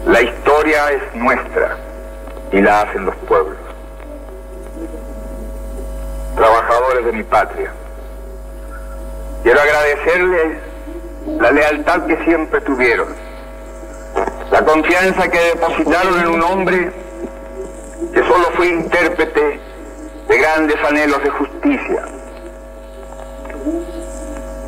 La 0.05 0.21
historia 0.21 0.91
es 0.91 1.15
nuestra 1.15 1.77
y 2.51 2.61
la 2.61 2.81
hacen 2.81 3.05
los 3.05 3.15
pueblos. 3.27 3.57
Trabajadores 6.35 7.05
de 7.05 7.11
mi 7.13 7.23
patria, 7.23 7.71
quiero 9.43 9.61
agradecerles 9.61 10.57
la 11.39 11.51
lealtad 11.51 12.05
que 12.07 12.17
siempre 12.23 12.59
tuvieron, 12.61 13.07
la 14.51 14.65
confianza 14.65 15.29
que 15.29 15.39
depositaron 15.39 16.19
en 16.19 16.27
un 16.27 16.41
hombre 16.41 16.91
que 18.13 18.19
solo 18.23 18.49
fue 18.55 18.67
intérprete 18.67 19.59
de 20.27 20.37
grandes 20.37 20.83
anhelos 20.83 21.23
de 21.23 21.29
justicia 21.29 22.05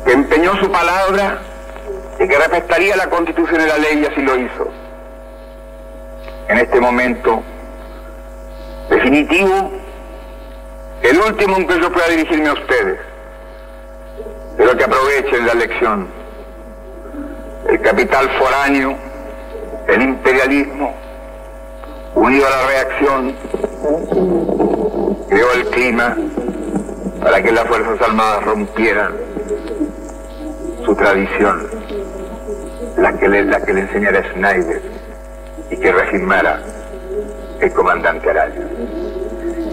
que 0.04 0.12
empeñó 0.12 0.56
su 0.56 0.70
palabra 0.70 1.38
y 2.18 2.28
que 2.28 2.38
respetaría 2.38 2.96
la 2.96 3.08
constitución 3.08 3.60
y 3.62 3.66
la 3.66 3.78
ley 3.78 4.00
y 4.00 4.06
así 4.06 4.22
lo 4.22 4.36
hizo. 4.38 4.70
En 6.48 6.58
este 6.58 6.80
momento 6.80 7.42
Definitivo, 8.88 9.72
el 11.02 11.18
último 11.18 11.56
en 11.56 11.66
que 11.66 11.80
yo 11.80 11.90
pueda 11.90 12.06
dirigirme 12.08 12.48
a 12.48 12.52
ustedes, 12.52 12.98
pero 14.58 14.76
que 14.76 14.84
aprovechen 14.84 15.46
la 15.46 15.54
lección. 15.54 16.06
El 17.68 17.80
capital 17.80 18.28
foráneo, 18.38 18.94
el 19.88 20.02
imperialismo, 20.02 20.94
unido 22.14 22.46
a 22.46 22.50
la 22.50 22.66
reacción, 22.66 23.36
creó 25.30 25.52
el 25.54 25.66
clima 25.70 26.16
para 27.22 27.42
que 27.42 27.52
las 27.52 27.66
Fuerzas 27.66 28.02
Armadas 28.06 28.44
rompieran 28.44 29.33
su 30.84 30.94
tradición, 30.94 31.66
la 32.96 33.12
que 33.18 33.28
le, 33.28 33.44
la 33.44 33.60
que 33.60 33.72
le 33.72 33.86
Schneider 33.86 34.82
y 35.70 35.76
que 35.76 35.92
reafirmara 35.92 36.60
el 37.60 37.72
comandante 37.72 38.30
Araya. 38.30 38.68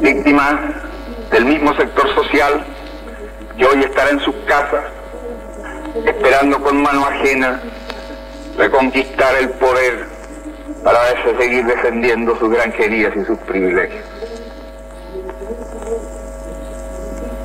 Víctimas 0.01 0.56
del 1.32 1.46
mismo 1.46 1.74
sector 1.75 2.08
social 2.15 2.65
que 3.58 3.65
hoy 3.65 3.84
estará 3.84 4.12
en 4.12 4.20
sus 4.22 4.36
casas 4.46 4.84
esperando 6.06 6.62
con 6.62 6.82
mano 6.82 7.06
ajena 7.06 7.60
reconquistar 8.58 9.36
el 9.36 9.50
poder 9.51 10.06
para 10.84 11.00
seguir 11.38 11.65
defendiendo 11.65 12.38
sus 12.38 12.50
granjerías 12.50 13.15
y 13.15 13.25
sus 13.25 13.38
privilegios. 13.39 14.06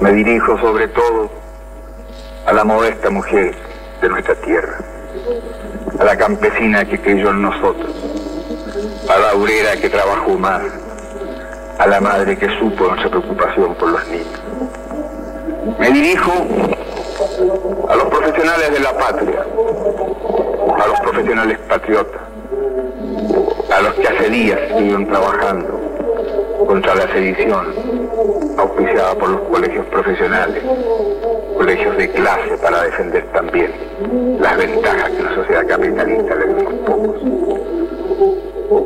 Me 0.01 0.13
dirijo 0.13 0.59
sobre 0.59 0.89
todo 0.89 1.46
a 2.47 2.53
la 2.53 2.65
modesta 2.65 3.11
mujer 3.11 3.55
de 4.01 4.09
nuestra 4.09 4.35
tierra, 4.37 4.79
a 5.99 6.05
la 6.05 6.17
campesina 6.17 6.85
que 6.85 7.01
creyó 7.01 7.31
en 7.31 7.43
nosotros, 7.43 7.91
a 9.09 9.19
la 9.19 9.35
obrera 9.35 9.77
que 9.77 9.91
trabajó 9.91 10.39
más, 10.39 10.63
a 11.79 11.87
la 11.89 12.01
madre 12.01 12.39
que 12.39 12.49
supo 12.59 12.87
nuestra 12.87 13.11
preocupación 13.11 13.75
por 13.75 13.91
los 13.91 14.09
niños. 14.09 14.41
Me 15.81 15.91
dirijo 15.91 16.33
a 17.89 17.97
los 17.97 18.05
profesionales 18.05 18.71
de 18.73 18.81
la 18.81 18.97
patria, 18.97 19.45
a 20.79 20.87
los 20.87 21.01
profesionales 21.01 21.59
patriotas, 21.69 22.23
a 23.77 23.83
los 23.83 23.95
que 23.95 24.09
hace 24.09 24.31
días 24.31 24.61
siguen 24.79 25.09
trabajando 25.09 25.81
contra 26.67 26.95
la 26.95 27.13
sedición 27.13 28.06
auspiciada 28.57 29.15
por 29.15 29.29
los 29.31 29.41
colegios 29.43 29.87
profesionales, 29.87 30.63
colegios 31.57 31.97
de 31.97 32.11
clase 32.11 32.57
para 32.63 32.83
defender 32.83 33.25
también 33.33 33.73
las 34.41 34.57
ventajas 34.57 35.11
que 35.11 35.23
una 35.23 35.35
sociedad 35.35 35.67
capitalista 35.67 36.35
le 36.35 36.47
da 36.47 36.61
a 36.63 36.87
pocos. 36.87 37.23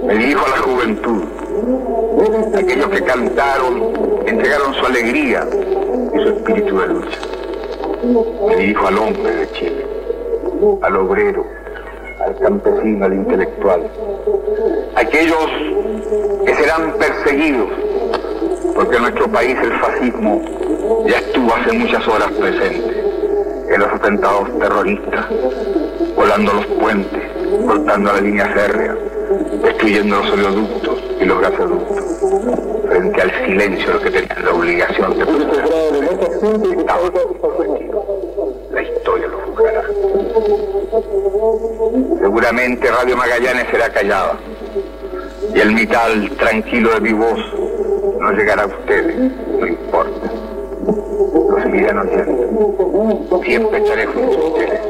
Me 0.04 0.14
dirijo 0.14 0.44
a 0.44 0.48
la 0.50 0.56
juventud, 0.58 1.22
aquellos 2.54 2.88
que 2.88 3.02
cantaron, 3.02 3.92
entregaron 4.26 4.74
su 4.74 4.86
alegría 4.86 5.46
y 6.14 6.18
su 6.18 6.28
espíritu 6.28 6.78
de 6.78 6.86
lucha. 6.88 7.18
Me 8.46 8.56
dirijo 8.56 8.86
al 8.86 8.98
hombre 8.98 9.34
de 9.36 9.50
Chile, 9.52 9.86
al 10.82 10.96
obrero, 10.96 11.46
al 12.24 12.36
campesino, 12.38 13.06
al 13.06 13.14
intelectual, 13.14 13.90
aquellos 14.96 15.46
que 16.44 16.54
serán 16.54 16.92
perseguidos, 16.98 17.68
porque 18.74 18.96
en 18.96 19.02
nuestro 19.02 19.28
país 19.30 19.56
el 19.62 19.72
fascismo 19.80 20.42
ya 21.06 21.18
estuvo 21.18 21.54
hace 21.54 21.72
muchas 21.72 22.06
horas 22.08 22.30
presente 22.32 23.04
en 23.70 23.80
los 23.80 23.88
atentados 23.92 24.58
terroristas, 24.58 25.26
volando 26.16 26.54
los 26.54 26.66
puentes, 26.66 27.22
cortando 27.66 28.12
la 28.12 28.20
línea 28.20 28.46
férrea, 28.48 28.96
destruyendo 29.62 30.16
los 30.16 30.30
oleoductos 30.32 31.02
y 31.20 31.24
los 31.24 31.40
gasoductos, 31.40 32.04
frente 32.88 33.22
al 33.22 33.46
silencio 33.46 33.92
de 33.92 34.00
que 34.00 34.10
tenían 34.10 34.44
la 34.44 34.50
obligación 34.52 35.18
de 35.18 35.26
proteger. 35.26 35.70
La 38.72 38.82
historia 38.82 39.28
lo 39.28 39.38
juzgará. 39.38 39.82
Seguramente 42.20 42.90
Radio 42.90 43.16
Magallanes 43.16 43.66
será 43.70 43.88
callada 43.90 44.36
y 45.54 45.60
el 45.60 45.72
mital 45.72 46.30
tranquilo 46.38 46.94
de 46.94 47.00
mi 47.00 47.12
voz 47.12 47.40
no 48.20 48.32
llegará 48.32 48.62
a 48.64 48.66
ustedes, 48.66 49.16
no 49.58 49.66
importa. 49.66 50.30
Lo 51.50 51.62
seguirán 51.62 51.98
oyendo. 51.98 53.40
Siempre 53.44 53.78
estaré 53.78 54.06
junto 54.06 54.38
a 54.38 54.44
ustedes. 54.48 54.80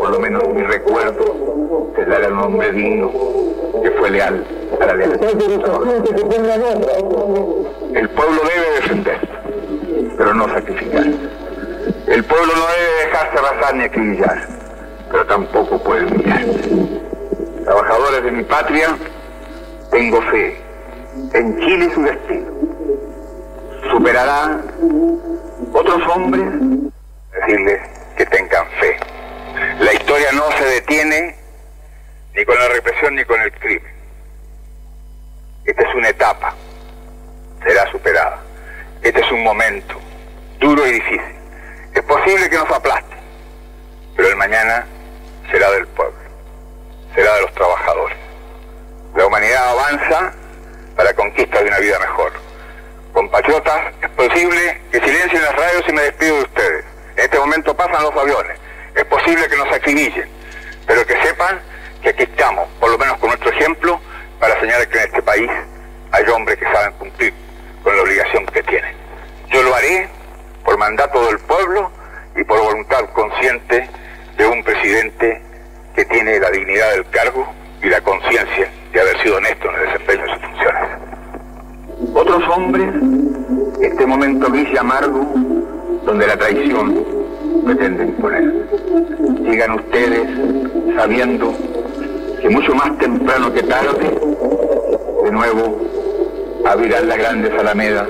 Por 0.00 0.10
lo 0.10 0.20
menos 0.20 0.48
mi 0.48 0.62
recuerdo 0.62 1.92
tendrá 1.96 2.26
el 2.26 2.34
nombre 2.34 2.72
digno 2.72 3.10
que 3.82 3.90
fue 3.92 4.10
leal 4.10 4.44
a 4.80 4.86
la 4.86 4.94
lealtad. 4.94 5.28
El 7.94 8.08
pueblo 8.10 8.40
debe 8.42 8.70
defender, 8.76 9.18
pero 10.16 10.34
no 10.34 10.48
sacrificar. 10.48 11.06
El 12.06 12.24
pueblo 12.24 12.52
no 12.54 12.66
debe 12.66 13.06
dejarse 13.06 13.38
arrasar 13.38 13.74
ni 13.74 13.84
acribillar, 13.84 14.48
pero 15.10 15.26
tampoco 15.26 15.78
puede 15.78 16.06
humillarse. 16.06 16.70
Trabajadores 17.64 18.24
de 18.24 18.30
mi 18.30 18.44
patria, 18.44 18.96
tengo 19.90 20.20
fe 20.22 20.56
en 21.34 21.58
Chile 21.60 21.90
su 21.94 22.02
destino. 22.02 22.46
Superará 23.90 24.60
otros 25.72 26.02
hombres, 26.08 26.44
decirles 27.32 27.80
que 28.16 28.26
tengan 28.26 28.66
fe. 28.80 28.96
La 29.80 29.92
historia 29.92 30.32
no 30.32 30.50
se 30.52 30.64
detiene 30.64 31.36
ni 32.34 32.44
con 32.44 32.58
la 32.58 32.68
represión 32.68 33.14
ni 33.14 33.24
con 33.24 33.40
el 33.40 33.52
crimen. 33.52 33.92
Esta 35.64 35.82
es 35.82 35.94
una 35.94 36.08
etapa, 36.08 36.54
será 37.64 37.90
superada. 37.90 38.38
Este 39.02 39.20
es 39.20 39.32
un 39.32 39.42
momento 39.42 39.98
duro 40.60 40.86
y 40.86 40.92
difícil. 40.92 41.34
Es 41.94 42.02
posible 42.02 42.48
que 42.48 42.56
nos 42.56 42.70
aplaste, 42.70 43.16
pero 44.16 44.28
el 44.28 44.36
mañana 44.36 44.86
será 45.50 45.70
del 45.72 45.86
pueblo, 45.88 46.18
será 47.14 47.34
de 47.36 47.42
los 47.42 47.54
trabajadores. 47.54 48.27
La 49.18 49.26
humanidad 49.26 49.70
avanza 49.70 50.32
para 50.94 51.10
la 51.10 51.16
conquista 51.16 51.60
de 51.60 51.66
una 51.66 51.80
vida 51.80 51.98
mejor. 51.98 52.32
Compatriotas, 53.12 53.92
es 54.00 54.10
posible 54.10 54.80
que 54.92 55.00
silencien 55.00 55.42
las 55.42 55.56
radios 55.56 55.82
y 55.88 55.92
me 55.92 56.02
despido 56.02 56.36
de 56.36 56.42
ustedes. 56.42 56.84
En 57.16 57.24
este 57.24 57.36
momento 57.36 57.76
pasan 57.76 58.04
los 58.04 58.16
aviones. 58.16 58.56
Es 58.94 59.04
posible 59.06 59.48
que 59.48 59.56
nos 59.56 59.72
acribillen, 59.72 60.28
pero 60.86 61.04
que 61.04 61.20
sepan 61.20 61.58
que 62.00 62.10
aquí 62.10 62.22
estamos, 62.22 62.68
por 62.78 62.92
lo 62.92 62.98
menos 62.98 63.18
con 63.18 63.30
nuestro 63.30 63.50
ejemplo, 63.50 64.00
para 64.38 64.60
señalar 64.60 64.86
que 64.86 64.98
en 64.98 65.04
este 65.06 65.22
país 65.22 65.50
hay 66.12 66.24
hombres 66.28 66.56
que 66.56 66.66
saben 66.66 66.92
cumplir 66.92 67.34
con 67.82 67.96
la 67.96 68.02
obligación 68.02 68.46
que 68.46 68.62
tienen. 68.62 68.94
Yo 69.48 69.64
lo 69.64 69.74
haré 69.74 70.08
por 70.64 70.78
mandato 70.78 71.26
del 71.26 71.40
pueblo 71.40 71.90
y 72.36 72.44
por 72.44 72.60
voluntad 72.60 73.04
consciente 73.14 73.90
de 74.36 74.46
un 74.46 74.62
presidente 74.62 75.42
que 75.96 76.04
tiene 76.04 76.38
la 76.38 76.50
dignidad 76.50 76.92
del 76.92 77.10
cargo 77.10 77.52
y 77.82 77.88
la 77.88 78.00
conciencia 78.00 78.70
de 78.92 79.00
haber 79.00 79.22
sido 79.22 79.36
honesto 79.36 79.68
en 79.68 79.74
el 79.74 79.86
desempeño 79.86 80.22
de 80.22 80.32
sus 80.32 80.42
funciones. 80.42 80.90
Otros 82.14 82.42
hombres, 82.56 82.94
este 83.80 84.06
momento 84.06 84.50
gris 84.50 84.78
amargo, 84.78 85.26
donde 86.04 86.26
la 86.26 86.36
traición 86.36 87.04
pretende 87.64 88.04
imponer. 88.04 88.68
Llegan 89.42 89.72
ustedes 89.72 90.28
sabiendo 90.96 91.52
que 92.40 92.48
mucho 92.48 92.74
más 92.74 92.96
temprano 92.98 93.52
que 93.52 93.62
tarde, 93.62 94.18
de 95.24 95.30
nuevo 95.32 95.78
abrirán 96.64 97.08
las 97.08 97.18
grandes 97.18 97.52
alamedas 97.58 98.08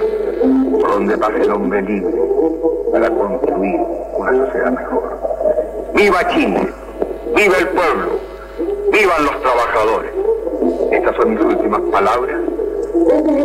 por 0.71 0.91
donde 0.91 1.19
pase 1.19 1.43
el 1.43 1.51
hombre 1.51 1.83
libre 1.83 2.15
para 2.93 3.11
construir 3.11 3.81
una 4.15 4.47
sociedad 4.47 4.71
mejor. 4.73 5.19
¡Viva 5.95 6.29
Chile! 6.29 6.69
¡Viva 7.35 7.57
el 7.59 7.69
pueblo! 7.69 8.21
¡Vivan 8.93 9.25
los 9.25 9.43
trabajadores! 9.43 10.28
Estas 10.91 11.15
son 11.17 11.35
mis 11.35 11.41
últimas 11.41 11.81
palabras. 11.93 12.41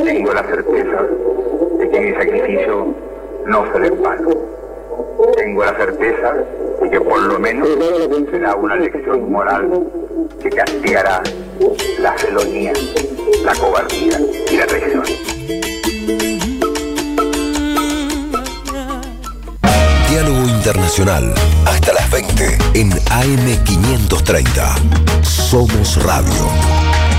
Tengo 0.06 0.34
la 0.34 0.44
certeza 0.44 1.04
de 1.78 1.90
que 1.90 2.00
mi 2.00 2.14
sacrificio 2.14 2.88
no 3.46 3.72
será 3.72 3.88
en 3.88 4.02
vano. 4.02 4.30
Tengo 5.36 5.64
la 5.64 5.76
certeza 5.76 6.34
de 6.82 6.90
que 6.90 7.02
por 7.02 7.22
lo 7.22 7.40
menos 7.40 7.68
será 8.32 8.56
una 8.56 8.76
lección 8.76 9.32
moral 9.32 9.70
que 10.42 10.50
castigará 10.50 11.22
la 12.00 12.14
felonía, 12.14 12.74
la 13.44 13.54
cobardía 13.56 14.20
y 14.52 14.58
la 14.58 14.66
traición. 14.66 15.04
Diálogo 20.10 20.48
Internacional. 20.48 21.34
Hasta 21.66 21.94
las 21.94 22.10
20 22.12 22.58
en 22.76 22.92
AM530. 22.92 25.24
Somos 25.24 26.04
Radio. 26.04 27.13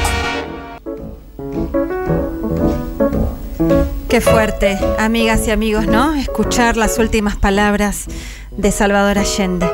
Qué 4.09 4.21
fuerte, 4.21 4.79
amigas 4.99 5.49
y 5.49 5.51
amigos, 5.51 5.89
¿no? 5.89 6.15
Escuchar 6.15 6.77
las 6.77 6.99
últimas 6.99 7.37
palabras 7.37 8.05
de 8.53 8.71
Salvador 8.71 9.19
Allende. 9.19 9.69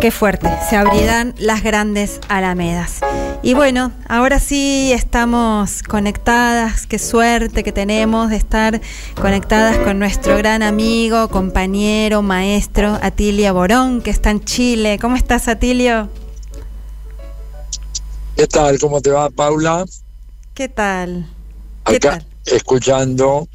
Qué 0.00 0.10
fuerte, 0.10 0.48
se 0.70 0.76
abrirán 0.76 1.34
las 1.36 1.62
grandes 1.62 2.20
alamedas. 2.28 3.00
Y 3.42 3.54
bueno, 3.54 3.92
ahora 4.08 4.40
sí 4.40 4.92
estamos 4.92 5.82
conectadas, 5.82 6.86
qué 6.86 6.98
suerte 6.98 7.62
que 7.62 7.70
tenemos 7.70 8.30
de 8.30 8.36
estar 8.36 8.80
conectadas 9.20 9.76
con 9.78 9.98
nuestro 9.98 10.38
gran 10.38 10.62
amigo, 10.62 11.28
compañero, 11.28 12.22
maestro, 12.22 12.98
Atilio 13.02 13.52
Borón, 13.52 14.00
que 14.00 14.10
está 14.10 14.30
en 14.30 14.42
Chile. 14.42 14.98
¿Cómo 14.98 15.16
estás, 15.16 15.48
Atilio? 15.48 16.08
¿Qué 18.36 18.46
tal? 18.46 18.78
¿Cómo 18.78 19.00
te 19.00 19.10
va, 19.10 19.28
Paula? 19.28 19.84
¿Qué 20.56 20.70
tal? 20.70 21.26
¿Qué 21.84 21.96
Acá 21.96 22.10
tal? 22.12 22.26
escuchando, 22.46 23.46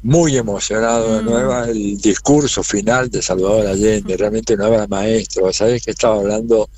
muy 0.00 0.38
emocionado 0.38 1.16
de 1.16 1.22
Mm. 1.22 1.26
nuevo 1.26 1.64
el 1.64 2.00
discurso 2.00 2.62
final 2.62 3.10
de 3.10 3.20
Salvador 3.20 3.66
Allende, 3.66 4.16
realmente 4.16 4.54
una 4.54 4.68
obra 4.68 4.86
maestro. 4.86 5.52
Sabes 5.52 5.82
que 5.84 5.90
estaba 5.90 6.16
hablando 6.16 6.70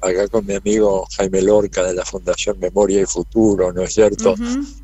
acá 0.00 0.28
con 0.28 0.46
mi 0.46 0.54
amigo 0.54 1.06
Jaime 1.16 1.42
Lorca 1.42 1.82
de 1.82 1.94
la 1.94 2.04
Fundación 2.04 2.58
Memoria 2.58 3.02
y 3.02 3.06
Futuro, 3.06 3.72
¿no 3.72 3.82
es 3.82 3.94
cierto? 3.94 4.34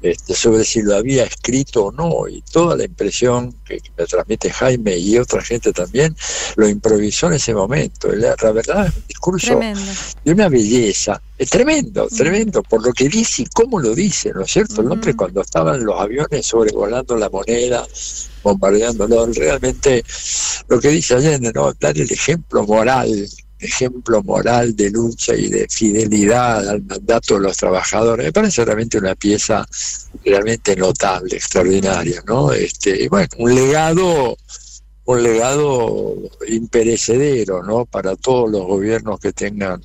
Este, 0.02 0.34
sobre 0.34 0.64
si 0.64 0.82
lo 0.82 0.96
había 0.96 1.24
escrito 1.24 1.86
o 1.86 1.92
no, 1.92 2.28
y 2.28 2.42
toda 2.42 2.76
la 2.76 2.84
impresión 2.84 3.52
que, 3.64 3.78
que 3.78 3.90
me 3.96 4.06
transmite 4.06 4.50
Jaime 4.50 4.96
y 4.96 5.18
otra 5.18 5.42
gente 5.42 5.72
también, 5.72 6.16
lo 6.56 6.68
improvisó 6.68 7.28
en 7.28 7.34
ese 7.34 7.54
momento. 7.54 8.12
La, 8.12 8.34
la 8.40 8.52
verdad 8.52 8.86
es 8.86 8.96
un 8.96 9.04
discurso 9.06 9.46
Tremendo. 9.46 9.90
de 10.24 10.32
una 10.32 10.48
belleza, 10.48 11.20
es 11.36 11.50
tremendo, 11.50 12.06
tremendo, 12.08 12.62
por 12.62 12.84
lo 12.86 12.92
que 12.92 13.08
dice 13.08 13.42
y 13.42 13.46
cómo 13.46 13.80
lo 13.80 13.94
dice, 13.94 14.32
¿no 14.32 14.42
es 14.42 14.52
cierto? 14.52 14.82
El 14.82 14.92
hombre 14.92 15.14
cuando 15.14 15.40
estaban 15.40 15.84
los 15.84 16.00
aviones 16.00 16.46
sobrevolando 16.46 17.16
la 17.16 17.28
moneda, 17.28 17.84
bombardeándolo, 18.42 19.26
realmente 19.26 20.04
lo 20.68 20.78
que 20.78 20.88
dice 20.88 21.14
Allende, 21.14 21.52
¿no? 21.52 21.72
Dar 21.74 21.98
el 21.98 22.10
ejemplo 22.10 22.64
moral, 22.64 23.28
ejemplo 23.64 24.22
moral 24.22 24.76
de 24.76 24.90
lucha 24.90 25.34
y 25.34 25.48
de 25.48 25.66
fidelidad 25.68 26.68
al 26.68 26.82
mandato 26.82 27.34
de 27.34 27.40
los 27.40 27.56
trabajadores, 27.56 28.26
me 28.26 28.32
parece 28.32 28.64
realmente 28.64 28.98
una 28.98 29.14
pieza 29.14 29.66
realmente 30.24 30.76
notable, 30.76 31.36
extraordinaria, 31.36 32.22
¿no? 32.26 32.52
Este, 32.52 33.04
y 33.04 33.08
bueno, 33.08 33.28
un 33.38 33.54
legado 33.54 34.36
un 35.06 35.22
legado 35.22 36.16
imperecedero 36.48 37.62
¿no? 37.62 37.84
para 37.84 38.16
todos 38.16 38.50
los 38.50 38.62
gobiernos 38.66 39.20
que 39.20 39.32
tengan 39.32 39.82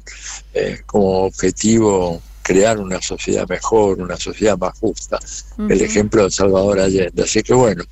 eh, 0.54 0.80
como 0.86 1.26
objetivo 1.26 2.22
crear 2.42 2.80
una 2.80 3.02
sociedad 3.02 3.48
mejor, 3.48 4.02
una 4.02 4.18
sociedad 4.18 4.58
más 4.58 4.80
justa. 4.80 5.20
El 5.58 5.82
ejemplo 5.82 6.24
de 6.24 6.32
Salvador 6.32 6.80
Allende. 6.80 7.24
Así 7.24 7.44
que 7.44 7.54
bueno, 7.54 7.84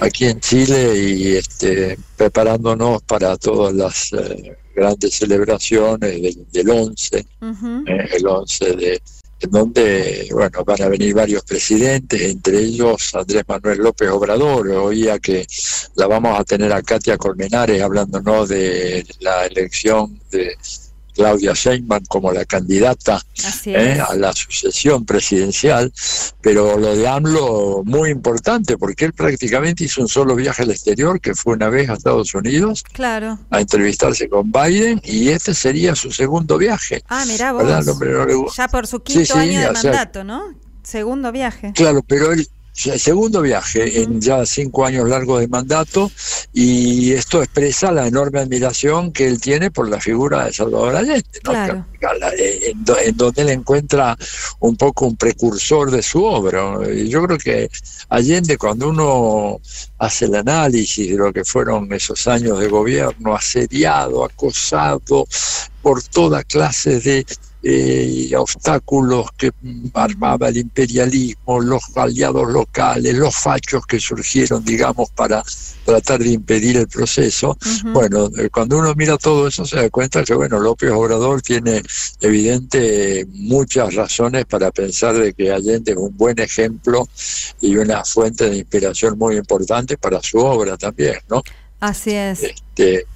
aquí 0.00 0.24
en 0.24 0.40
Chile 0.40 0.96
y 0.96 1.36
este, 1.36 1.98
preparándonos 2.16 3.02
para 3.02 3.36
todas 3.36 3.74
las 3.74 4.12
eh, 4.14 4.56
grandes 4.74 5.14
celebraciones 5.14 6.22
del, 6.22 6.46
del 6.50 6.70
11, 6.70 7.26
Ujú. 7.40 7.84
eh, 7.86 8.08
el 8.16 8.26
11 8.26 8.76
de 8.76 9.02
en 9.42 9.50
donde 9.50 10.28
bueno 10.30 10.64
van 10.64 10.82
a 10.82 10.88
venir 10.88 11.14
varios 11.14 11.42
presidentes, 11.42 12.20
entre 12.22 12.60
ellos 12.60 13.12
Andrés 13.14 13.42
Manuel 13.48 13.78
López 13.78 14.08
Obrador. 14.08 14.68
Oía 14.70 15.18
que 15.18 15.44
la 15.96 16.06
vamos 16.06 16.38
a 16.38 16.44
tener 16.44 16.72
a 16.72 16.80
Katia 16.80 17.16
Colmenares 17.16 17.82
hablándonos 17.82 18.48
de 18.48 19.04
la 19.20 19.46
elección 19.46 20.20
de 20.30 20.56
Claudia 21.14 21.52
Sheinbaum 21.54 22.04
como 22.06 22.32
la 22.32 22.44
candidata 22.44 23.20
¿eh? 23.66 24.00
a 24.08 24.14
la 24.16 24.32
sucesión 24.32 25.04
presidencial, 25.04 25.92
pero 26.40 26.78
lo 26.78 26.96
de 26.96 27.06
AMLO 27.08 27.82
muy 27.84 28.10
importante 28.10 28.76
porque 28.78 29.04
él 29.06 29.12
prácticamente 29.12 29.84
hizo 29.84 30.00
un 30.00 30.08
solo 30.08 30.34
viaje 30.34 30.62
al 30.62 30.70
exterior, 30.70 31.20
que 31.20 31.34
fue 31.34 31.54
una 31.54 31.68
vez 31.68 31.88
a 31.90 31.94
Estados 31.94 32.34
Unidos 32.34 32.84
Claro. 32.92 33.38
a 33.50 33.60
entrevistarse 33.60 34.28
con 34.28 34.50
Biden 34.50 35.00
y 35.04 35.28
este 35.28 35.54
sería 35.54 35.94
su 35.94 36.10
segundo 36.10 36.58
viaje. 36.58 37.02
Ah, 37.08 37.24
mirá 37.26 37.52
vos. 37.52 37.64
No 37.64 38.46
Ya 38.56 38.68
por 38.68 38.86
su 38.86 39.00
quinto 39.00 39.34
sí, 39.34 39.38
año 39.38 39.60
de 39.60 39.64
sea- 39.66 39.72
mandato, 39.72 40.24
¿no? 40.24 40.54
Segundo 40.82 41.30
viaje. 41.30 41.72
Claro, 41.74 42.02
pero 42.06 42.32
él, 42.32 42.48
segundo 42.72 43.42
viaje 43.42 44.02
en 44.02 44.20
ya 44.20 44.44
cinco 44.46 44.86
años 44.86 45.08
largos 45.08 45.40
de 45.40 45.48
mandato, 45.48 46.10
y 46.52 47.12
esto 47.12 47.42
expresa 47.42 47.92
la 47.92 48.06
enorme 48.06 48.40
admiración 48.40 49.12
que 49.12 49.26
él 49.26 49.40
tiene 49.40 49.70
por 49.70 49.88
la 49.88 50.00
figura 50.00 50.46
de 50.46 50.52
Salvador 50.52 50.96
Allende, 50.96 51.40
¿no? 51.44 51.52
Claro. 51.52 51.86
Eh, 52.36 52.72
en, 52.72 52.84
en 53.04 53.16
donde 53.16 53.42
él 53.42 53.50
encuentra 53.50 54.16
un 54.60 54.76
poco 54.76 55.06
un 55.06 55.16
precursor 55.16 55.90
de 55.90 56.02
su 56.02 56.24
obra. 56.24 56.78
yo 56.88 57.22
creo 57.24 57.38
que 57.38 57.70
Allende, 58.08 58.58
cuando 58.58 58.88
uno 58.88 59.60
hace 59.98 60.24
el 60.24 60.34
análisis 60.34 61.10
de 61.10 61.16
lo 61.16 61.32
que 61.32 61.44
fueron 61.44 61.92
esos 61.92 62.26
años 62.26 62.58
de 62.58 62.68
gobierno, 62.68 63.34
asediado, 63.34 64.24
acosado 64.24 65.26
por 65.80 66.02
toda 66.02 66.42
clase 66.44 67.00
de 67.00 67.26
eh, 67.62 68.30
obstáculos 68.36 69.26
que 69.36 69.52
armaba 69.94 70.48
el 70.48 70.58
imperialismo, 70.58 71.60
los 71.60 71.82
aliados 71.96 72.50
locales, 72.50 73.14
los 73.14 73.34
fachos 73.34 73.86
que 73.86 74.00
surgieron, 74.00 74.64
digamos, 74.64 75.10
para 75.10 75.42
tratar 75.84 76.20
de 76.20 76.30
impedir 76.30 76.76
el 76.76 76.88
proceso. 76.88 77.56
Bueno, 77.84 78.30
eh, 78.38 78.48
cuando 78.50 78.78
uno 78.78 78.94
mira 78.94 79.16
todo 79.16 79.46
eso 79.46 79.64
se 79.64 79.76
da 79.76 79.90
cuenta 79.90 80.24
que, 80.24 80.34
bueno, 80.34 80.58
López 80.58 80.90
Obrador 80.90 81.42
tiene 81.42 81.82
evidente 82.20 83.26
muchas 83.30 83.94
razones 83.94 84.44
para 84.46 84.70
pensar 84.70 85.14
de 85.14 85.32
que 85.32 85.52
Allende 85.52 85.92
es 85.92 85.98
un 85.98 86.16
buen 86.16 86.38
ejemplo 86.40 87.08
y 87.60 87.76
una 87.76 88.04
fuente 88.04 88.50
de 88.50 88.56
inspiración 88.56 89.18
muy 89.18 89.36
importante 89.36 89.96
para 89.96 90.20
su 90.22 90.38
obra 90.38 90.76
también, 90.76 91.16
¿no? 91.28 91.42
Así 91.80 92.12
es. 92.12 92.42
Este, 92.42 93.06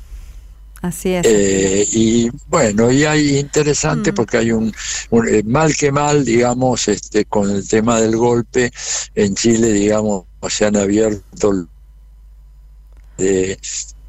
Así 0.82 1.10
es. 1.14 1.26
eh, 1.26 1.86
y 1.92 2.30
bueno, 2.46 2.92
y 2.92 3.04
hay 3.04 3.38
interesante 3.38 4.12
Mm. 4.12 4.14
porque 4.14 4.36
hay 4.36 4.52
un, 4.52 4.72
un- 5.10 5.28
eh, 5.28 5.42
mal 5.44 5.74
que 5.74 5.90
mal, 5.90 6.24
digamos, 6.24 6.86
este, 6.88 7.24
con 7.24 7.50
el 7.50 7.66
tema 7.66 8.00
del 8.00 8.16
golpe 8.16 8.70
en 9.14 9.34
Chile, 9.34 9.72
digamos, 9.72 10.24
se 10.48 10.66
han 10.66 10.76
abierto 10.76 11.66
de 13.16 13.58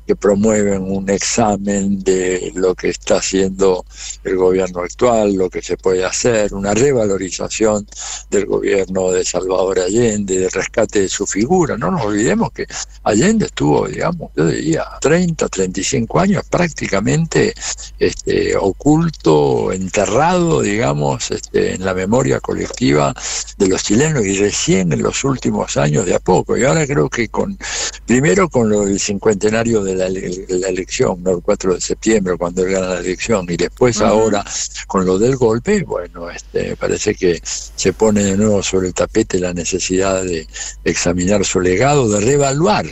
que 0.08 0.16
promueven 0.16 0.84
un 0.84 1.10
examen 1.10 2.02
de 2.02 2.54
lo 2.56 2.74
que 2.74 2.90
está 2.90 3.18
haciendo 3.18 3.86
el 4.24 4.38
gobierno 4.38 4.80
actual, 4.80 5.34
lo 5.34 5.50
que 5.50 5.62
se 5.62 5.76
puede 5.76 6.06
hacer, 6.06 6.54
una 6.54 6.74
revalorización 6.74 7.86
del 8.32 8.46
gobierno 8.46 9.12
de 9.12 9.26
Salvador 9.26 9.80
Allende, 9.80 10.40
del 10.40 10.52
rescate 10.52 11.02
de 11.02 11.10
su 11.10 11.28
figura. 11.28 11.78
No 11.78 11.92
nos 11.92 12.06
olvidemos 12.06 12.52
que 12.52 12.66
Allende 13.04 13.48
estuvo, 13.48 13.88
digamos, 13.88 14.32
yo 14.36 14.46
diría, 14.46 14.86
30, 15.02 15.50
35 15.50 16.20
años 16.20 16.44
prácticamente 16.50 17.54
este, 18.00 18.56
oculto, 18.56 19.74
enterrado, 19.74 20.62
digamos, 20.62 21.32
este, 21.32 21.74
en 21.74 21.84
la 21.84 21.94
memoria 21.94 22.40
colectiva 22.40 23.14
de 23.58 23.68
los 23.68 23.84
chilenos 23.84 24.26
y 24.26 24.38
recién 24.38 24.94
en 24.94 25.04
los 25.04 25.26
últimos 25.26 25.76
años 25.76 26.06
de 26.06 26.16
a 26.16 26.20
poco. 26.20 26.56
Y 26.56 26.64
ahora 26.64 26.88
creo 26.88 27.10
que 27.10 27.28
con, 27.28 27.58
primero 28.06 28.48
con 28.48 28.70
lo 28.70 28.86
del 28.86 29.02
cincuentenario 29.02 29.84
de 29.84 29.97
la, 29.98 30.08
ele- 30.08 30.46
la 30.48 30.70
elección, 30.70 31.22
¿no? 31.24 31.32
el 31.32 31.42
4 31.42 31.74
de 31.76 31.82
septiembre, 31.82 32.36
cuando 32.38 32.64
él 32.64 32.72
gana 32.72 32.88
la 32.90 33.00
elección, 33.00 33.46
y 33.50 33.58
después 33.58 34.00
ahora 34.02 34.46
con 34.88 35.06
lo 35.06 35.18
del 35.20 35.36
golpe, 35.36 35.84
bueno, 35.84 36.30
este, 36.30 36.76
parece 36.78 37.14
que 37.16 37.42
se 37.44 37.94
pone 37.94 38.24
de 38.24 38.38
nuevo 38.38 38.64
sobre 38.64 38.88
el 38.88 38.94
tapete 38.94 39.40
la 39.40 39.54
necesidad 39.54 40.24
de 40.24 40.48
examinar 40.86 41.44
su 41.44 41.60
legado, 41.60 42.10
de 42.10 42.22
reevaluar 42.22 42.86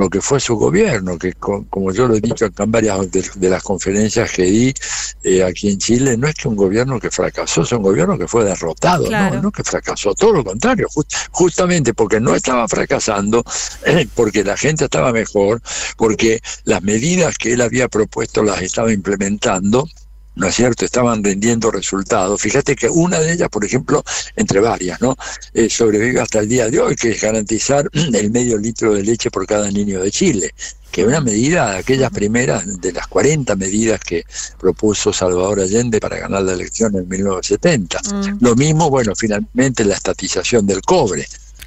lo 0.00 0.08
que 0.08 0.22
fue 0.22 0.40
su 0.40 0.56
gobierno, 0.56 1.18
que 1.18 1.34
co- 1.34 1.66
como 1.68 1.92
yo 1.92 2.08
lo 2.08 2.14
he 2.14 2.20
dicho 2.22 2.46
acá 2.46 2.64
en 2.64 2.70
varias 2.72 3.10
de, 3.10 3.22
de 3.34 3.50
las 3.50 3.62
conferencias 3.62 4.32
que 4.32 4.44
di 4.44 4.74
eh, 5.22 5.44
aquí 5.44 5.68
en 5.70 5.76
Chile, 5.78 6.16
no 6.16 6.26
es 6.26 6.34
que 6.36 6.48
un 6.48 6.56
gobierno 6.56 6.98
que 6.98 7.10
fracasó, 7.10 7.60
es 7.62 7.72
un 7.72 7.82
gobierno 7.82 8.16
que 8.16 8.26
fue 8.26 8.42
derrotado, 8.42 9.04
Claro. 9.08 9.36
no, 9.36 9.42
no 9.42 9.52
que 9.52 9.62
fracasó, 9.62 10.14
todo 10.14 10.32
lo 10.32 10.42
contrario, 10.42 10.88
ju- 10.88 11.04
justamente 11.32 11.92
porque 11.92 12.18
no 12.18 12.34
estaba 12.34 12.66
fracasando, 12.66 13.44
eh, 13.84 14.08
porque 14.14 14.42
la 14.42 14.56
gente 14.56 14.84
estaba 14.84 15.12
mejor, 15.12 15.60
porque 15.98 16.40
las 16.64 16.82
medidas 16.82 17.36
que 17.36 17.52
él 17.52 17.60
había 17.60 17.86
propuesto 17.88 18.42
las 18.42 18.62
estaba 18.62 18.90
implementando, 18.94 19.86
¿no 20.34 20.46
es 20.46 20.54
cierto? 20.54 20.84
Estaban 20.84 21.22
rindiendo 21.22 21.70
resultados. 21.70 22.40
Fíjate 22.40 22.76
que 22.76 22.88
una 22.88 23.18
de 23.20 23.32
ellas, 23.32 23.48
por 23.48 23.64
ejemplo, 23.64 24.02
entre 24.36 24.60
varias, 24.60 25.00
¿no? 25.00 25.16
Eh, 25.54 25.68
sobrevive 25.68 26.20
hasta 26.20 26.40
el 26.40 26.48
día 26.48 26.68
de 26.68 26.80
hoy, 26.80 26.96
que 26.96 27.10
es 27.10 27.20
garantizar 27.20 27.88
el 27.92 28.30
medio 28.30 28.58
litro 28.58 28.94
de 28.94 29.02
leche 29.02 29.30
por 29.30 29.46
cada 29.46 29.70
niño 29.70 30.00
de 30.00 30.10
Chile 30.10 30.54
que 30.90 31.02
es 31.02 31.06
una 31.06 31.20
medida, 31.20 31.76
aquellas 31.76 32.10
primeras 32.10 32.80
de 32.80 32.92
las 32.92 33.06
40 33.06 33.54
medidas 33.56 34.00
que 34.00 34.24
propuso 34.58 35.12
Salvador 35.12 35.60
Allende 35.60 36.00
para 36.00 36.18
ganar 36.18 36.42
la 36.42 36.52
elección 36.52 36.94
en 36.96 37.08
1970. 37.08 38.00
Mm. 38.12 38.38
Lo 38.40 38.56
mismo, 38.56 38.90
bueno, 38.90 39.12
finalmente 39.14 39.84
la 39.84 39.94
estatización 39.94 40.66
del 40.66 40.82
cobre, 40.82 41.26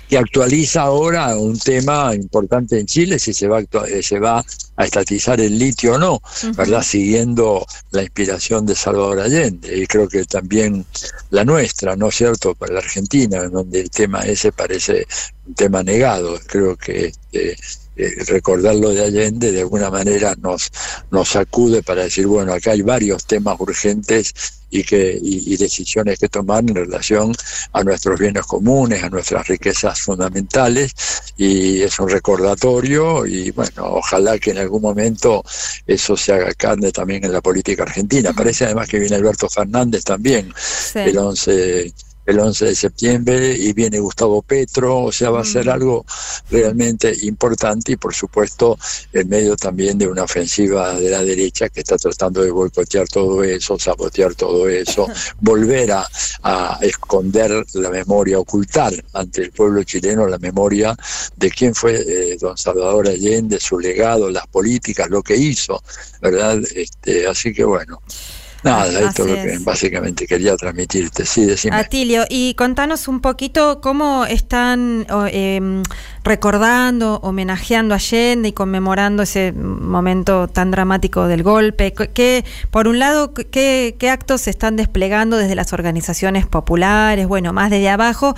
que 0.09 0.17
actualiza 0.17 0.81
ahora 0.81 1.35
un 1.37 1.57
tema 1.57 2.13
importante 2.13 2.79
en 2.79 2.85
Chile, 2.85 3.19
si 3.19 3.33
se 3.33 3.47
va 3.47 3.59
a, 3.59 3.87
eh, 3.87 4.03
se 4.03 4.19
va 4.19 4.43
a 4.75 4.85
estatizar 4.85 5.39
el 5.39 5.57
litio 5.57 5.93
o 5.93 5.97
no, 5.97 6.21
¿verdad? 6.55 6.83
Siguiendo 6.83 7.65
la 7.91 8.03
inspiración 8.03 8.65
de 8.65 8.75
Salvador 8.75 9.21
Allende, 9.21 9.77
y 9.77 9.85
creo 9.87 10.07
que 10.07 10.25
también 10.25 10.85
la 11.29 11.45
nuestra, 11.45 11.95
¿no 11.95 12.09
es 12.09 12.15
cierto?, 12.15 12.55
para 12.55 12.73
la 12.73 12.79
Argentina, 12.79 13.43
en 13.43 13.51
donde 13.51 13.81
el 13.81 13.89
tema 13.89 14.21
ese 14.21 14.51
parece 14.51 15.07
un 15.45 15.53
tema 15.55 15.83
negado. 15.83 16.39
Creo 16.47 16.75
que 16.75 17.07
este, 17.07 17.55
eh, 17.95 18.23
recordar 18.27 18.75
lo 18.75 18.89
de 18.89 19.05
Allende 19.05 19.51
de 19.51 19.61
alguna 19.61 19.89
manera 19.89 20.35
nos, 20.41 20.71
nos 21.11 21.29
sacude 21.29 21.83
para 21.83 22.03
decir, 22.03 22.25
bueno, 22.25 22.53
acá 22.53 22.71
hay 22.71 22.81
varios 22.81 23.25
temas 23.25 23.59
urgentes 23.59 24.33
y, 24.73 24.83
que, 24.83 25.19
y, 25.21 25.55
decisiones 25.55 26.17
que 26.17 26.29
tomar 26.29 26.63
en 26.67 26.73
relación 26.73 27.31
a 27.73 27.83
nuestros 27.83 28.19
bienes 28.19 28.43
comunes, 28.43 29.03
a 29.03 29.09
nuestras 29.09 29.47
riquezas 29.47 30.01
fundamentales, 30.01 30.91
y 31.37 31.83
es 31.83 31.99
un 31.99 32.09
recordatorio 32.09 33.25
y 33.27 33.51
bueno, 33.51 33.85
ojalá 33.85 34.39
que 34.39 34.49
en 34.49 34.57
algún 34.57 34.81
momento 34.81 35.43
eso 35.85 36.17
se 36.17 36.33
haga 36.33 36.51
carne 36.55 36.91
también 36.91 37.23
en 37.23 37.31
la 37.31 37.41
política 37.41 37.83
argentina. 37.83 38.33
Parece 38.33 38.65
además 38.65 38.87
que 38.89 38.97
viene 38.97 39.15
Alberto 39.15 39.47
Fernández 39.47 40.03
también 40.03 40.51
el 40.95 41.17
11 41.17 41.93
el 42.25 42.39
11 42.39 42.65
de 42.65 42.75
septiembre 42.75 43.53
y 43.53 43.73
viene 43.73 43.99
Gustavo 43.99 44.41
Petro, 44.41 44.99
o 44.99 45.11
sea, 45.11 45.29
va 45.29 45.41
a 45.41 45.45
ser 45.45 45.69
algo 45.69 46.05
realmente 46.49 47.13
importante 47.23 47.93
y 47.93 47.95
por 47.97 48.13
supuesto 48.13 48.77
en 49.11 49.27
medio 49.29 49.55
también 49.55 49.97
de 49.97 50.07
una 50.07 50.23
ofensiva 50.23 50.93
de 50.93 51.09
la 51.09 51.23
derecha 51.23 51.69
que 51.69 51.81
está 51.81 51.97
tratando 51.97 52.41
de 52.41 52.51
boicotear 52.51 53.07
todo 53.07 53.43
eso, 53.43 53.77
sabotear 53.77 54.35
todo 54.35 54.67
eso, 54.67 55.07
volver 55.41 55.91
a, 55.91 56.07
esconder 56.81 57.65
la 57.73 57.89
memoria, 57.89 58.39
ocultar 58.39 58.93
ante 59.13 59.43
el 59.43 59.51
pueblo 59.51 59.83
chileno 59.83 60.27
la 60.27 60.37
memoria 60.37 60.95
de 61.35 61.49
quién 61.49 61.73
fue 61.73 61.95
eh, 61.95 62.37
don 62.39 62.57
Salvador 62.57 63.07
Allende, 63.07 63.59
su 63.59 63.79
legado, 63.79 64.29
las 64.29 64.47
políticas, 64.47 65.09
lo 65.09 65.21
que 65.21 65.35
hizo, 65.35 65.81
¿verdad? 66.21 66.59
Este, 66.75 67.27
así 67.27 67.53
que 67.53 67.63
bueno. 67.63 68.01
Nada, 68.63 68.87
esto 68.87 69.25
es 69.25 69.29
lo 69.29 69.35
que 69.35 69.57
básicamente 69.59 70.25
quería 70.25 70.55
transmitirte. 70.55 71.25
Sí, 71.25 71.45
decime. 71.45 71.75
Atilio, 71.75 72.25
y 72.29 72.53
contanos 72.53 73.07
un 73.07 73.19
poquito 73.19 73.81
cómo 73.81 74.25
están 74.25 75.05
em, 75.31 75.83
recordando, 76.23 77.19
homenajeando 77.23 77.93
a 77.93 77.97
Allende 77.97 78.49
y 78.49 78.53
conmemorando 78.53 79.23
ese 79.23 79.51
momento 79.51 80.47
tan 80.47 80.71
dramático 80.71 81.27
del 81.27 81.43
golpe. 81.43 81.93
¿Qué, 81.93 82.45
por 82.71 82.87
un 82.87 82.99
lado, 82.99 83.33
qué, 83.33 83.95
qué 83.99 84.09
actos 84.09 84.41
se 84.41 84.49
están 84.49 84.75
desplegando 84.75 85.37
desde 85.37 85.55
las 85.55 85.73
organizaciones 85.73 86.45
populares, 86.45 87.27
bueno, 87.27 87.51
más 87.51 87.69
desde 87.69 87.89
abajo? 87.89 88.35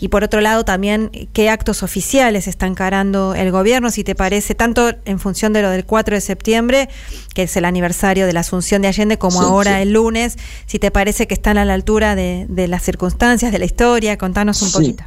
Y 0.00 0.08
por 0.08 0.22
otro 0.22 0.40
lado, 0.40 0.64
también, 0.64 1.10
qué 1.32 1.50
actos 1.50 1.82
oficiales 1.82 2.46
está 2.46 2.66
encarando 2.66 3.34
el 3.34 3.50
gobierno, 3.50 3.90
si 3.90 4.04
te 4.04 4.14
parece, 4.14 4.54
tanto 4.54 4.92
en 5.04 5.18
función 5.18 5.52
de 5.52 5.62
lo 5.62 5.70
del 5.70 5.84
4 5.84 6.14
de 6.14 6.20
septiembre, 6.20 6.88
que 7.34 7.44
es 7.44 7.56
el 7.56 7.64
aniversario 7.64 8.26
de 8.26 8.32
la 8.32 8.40
asunción 8.40 8.80
de 8.82 8.88
Allende, 8.88 9.18
como 9.18 9.40
ahora 9.40 9.67
el 9.68 9.92
lunes, 9.92 10.36
si 10.66 10.78
te 10.78 10.90
parece 10.90 11.26
que 11.26 11.34
están 11.34 11.58
a 11.58 11.64
la 11.64 11.74
altura 11.74 12.14
de, 12.14 12.46
de 12.48 12.68
las 12.68 12.82
circunstancias, 12.82 13.52
de 13.52 13.58
la 13.58 13.64
historia, 13.64 14.16
contanos 14.18 14.62
un 14.62 14.72
poquito. 14.72 15.04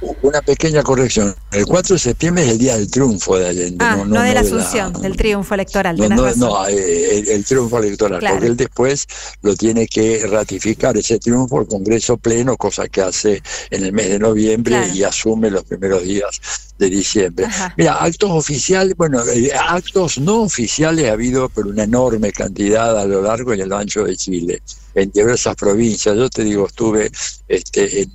Una 0.00 0.42
pequeña 0.42 0.82
corrección. 0.82 1.34
El 1.52 1.64
4 1.64 1.94
de 1.94 1.98
septiembre 1.98 2.44
es 2.44 2.50
el 2.50 2.58
día 2.58 2.76
del 2.76 2.90
triunfo 2.90 3.38
de 3.38 3.48
Allende. 3.48 3.84
Ah, 3.84 4.04
no, 4.06 4.20
de 4.20 4.34
la 4.34 4.40
asunción, 4.40 4.92
del 5.00 5.16
triunfo 5.16 5.54
electoral. 5.54 5.96
No, 5.96 6.34
no, 6.36 6.68
eh, 6.68 7.24
el, 7.34 7.44
triunfo 7.44 7.78
electoral, 7.78 8.20
porque 8.20 8.46
él 8.46 8.56
después 8.56 9.06
lo 9.40 9.54
tiene 9.54 9.86
que 9.86 10.26
ratificar 10.26 10.96
ese 10.98 11.18
triunfo 11.18 11.62
el 11.62 11.66
Congreso 11.66 12.18
Pleno, 12.18 12.56
cosa 12.56 12.88
que 12.88 13.00
hace 13.00 13.42
en 13.70 13.84
el 13.84 13.92
mes 13.92 14.10
de 14.10 14.18
noviembre 14.18 14.88
y 14.92 15.02
asume 15.02 15.50
los 15.50 15.64
primeros 15.64 16.02
días 16.02 16.40
de 16.78 16.90
diciembre. 16.90 17.46
Mira, 17.78 17.94
actos 17.94 18.30
oficiales, 18.30 18.94
bueno, 18.96 19.22
eh, 19.26 19.50
actos 19.54 20.18
no 20.18 20.42
oficiales 20.42 21.08
ha 21.08 21.12
habido 21.12 21.48
por 21.48 21.66
una 21.66 21.84
enorme 21.84 22.32
cantidad 22.32 22.98
a 22.98 23.06
lo 23.06 23.22
largo 23.22 23.54
y 23.54 23.62
a 23.62 23.66
lo 23.66 23.78
ancho 23.78 24.04
de 24.04 24.14
Chile 24.16 24.62
en 24.96 25.10
diversas 25.10 25.54
provincias. 25.54 26.16
Yo 26.16 26.28
te 26.28 26.42
digo, 26.42 26.66
estuve 26.66 27.10
este, 27.46 28.02
en, 28.02 28.10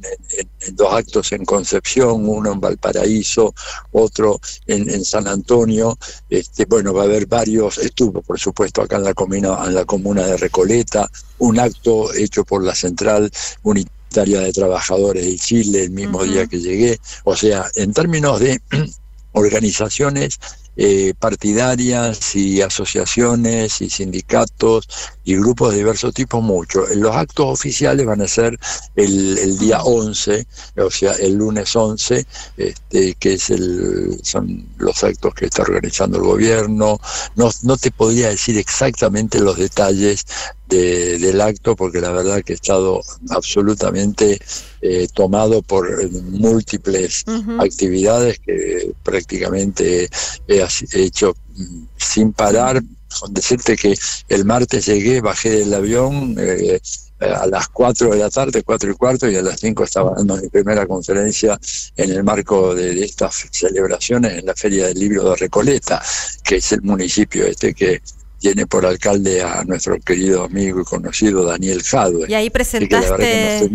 dos 0.76 0.94
actos 0.94 1.32
en 1.32 1.46
Concepción, 1.46 2.28
uno 2.28 2.52
en 2.52 2.60
Valparaíso, 2.60 3.54
otro 3.91 4.41
en, 4.65 5.06
San 5.06 5.28
Antonio. 5.28 5.98
Este, 6.30 6.65
bueno, 6.65 6.94
va 6.94 7.04
a 7.04 7.06
haber 7.06 7.28
varios. 7.28 7.78
Estuvo, 7.78 8.22
por 8.22 8.39
supuesto, 8.39 8.82
acá 8.82 8.98
en 8.98 9.04
la 9.04 9.13
comuna, 9.13 9.60
en 9.65 9.76
la 9.76 9.86
comuna 9.86 10.26
de 10.26 10.38
Recoleta, 10.38 11.10
un 11.38 11.60
acto 11.60 12.13
hecho 12.13 12.44
por 12.44 12.63
la 12.63 12.74
Central 12.74 13.32
Unitaria 13.62 14.41
de 14.41 14.52
Trabajadores 14.52 15.24
de 15.24 15.38
Chile 15.38 15.84
el 15.84 15.91
mismo 15.91 16.24
día 16.24 16.48
que 16.48 16.60
llegué. 16.60 17.00
O 17.26 17.36
sea, 17.36 17.67
en 17.76 17.94
términos 17.94 18.39
de 18.39 18.60
organizaciones 19.34 20.39
eh, 20.77 21.13
partidarias 21.19 22.36
y 22.36 22.62
asociaciones 22.62 23.81
y 23.81 23.89
sindicatos 23.89 24.88
y 25.23 25.36
grupos 25.36 25.71
de 25.71 25.79
diversos 25.79 26.13
tipos, 26.13 26.41
mucho. 26.41 26.86
Los 26.95 27.15
actos 27.15 27.45
oficiales 27.47 28.05
van 28.05 28.21
a 28.21 28.27
ser 28.27 28.57
el, 28.95 29.57
día 29.57 29.81
11, 29.84 30.47
o 30.77 30.89
sea, 30.89 31.13
el 31.13 31.36
lunes 31.36 31.75
11, 31.75 32.25
este, 32.57 33.15
que 33.15 33.34
es 33.34 33.49
el, 33.49 34.19
son 34.23 34.65
los 34.77 35.03
actos 35.03 35.34
que 35.34 35.45
está 35.45 35.63
organizando 35.63 36.17
el 36.17 36.23
gobierno. 36.23 36.99
No, 37.36 37.51
no 37.63 37.77
te 37.77 37.91
podría 37.91 38.29
decir 38.29 38.57
exactamente 38.57 39.39
los 39.39 39.57
detalles 39.57 40.25
del 40.77 41.41
acto 41.41 41.75
porque 41.75 41.99
la 41.99 42.12
verdad 42.12 42.41
que 42.43 42.53
he 42.53 42.55
estado 42.55 43.01
absolutamente 43.29 44.39
eh, 44.81 45.07
tomado 45.13 45.62
por 45.62 46.10
múltiples 46.12 47.25
actividades 47.60 48.39
que 48.39 48.93
prácticamente 49.03 50.10
he, 50.47 50.67
hecho 50.93 51.36
mm, 51.55 51.84
sin 51.97 52.34
parar. 52.34 52.81
Con 53.19 53.34
decirte 53.34 53.75
que 53.75 53.93
el 54.29 54.45
martes 54.45 54.86
llegué, 54.86 55.19
bajé 55.19 55.49
del 55.49 55.73
avión 55.73 56.34
eh, 56.39 56.79
a 57.19 57.45
las 57.45 57.67
4 57.67 58.12
de 58.12 58.17
la 58.17 58.29
tarde, 58.29 58.63
4 58.63 58.91
y 58.91 58.93
cuarto, 58.93 59.29
y 59.29 59.36
a 59.36 59.41
las 59.41 59.60
5 59.60 59.84
estaba 59.84 60.15
dando 60.15 60.38
mi 60.38 60.47
primera 60.47 60.88
conferencia 60.88 61.60
en 61.97 62.12
el 62.12 62.23
marco 62.23 62.73
de, 62.73 63.03
estas 63.03 63.47
celebraciones 63.51 64.39
en 64.39 64.45
la 64.45 64.55
Feria 64.55 64.88
del 64.88 64.97
Libro 64.97 65.29
de 65.29 65.36
Recoleta, 65.36 66.01
que 66.43 66.55
es 66.55 66.71
el 66.71 66.81
municipio 66.81 67.45
este 67.45 67.73
que 67.73 68.01
tiene 68.41 68.65
por 68.65 68.88
alcalde 68.88 69.43
a 69.43 69.63
nuestro 69.63 69.99
querido 69.99 70.43
amigo 70.43 70.82
y 70.82 70.84
conocido 70.84 71.45
Daniel 71.45 71.84
Jadwe. 71.84 72.25
Y 72.27 72.34
ahí 72.34 72.49
presentaste 72.49 73.69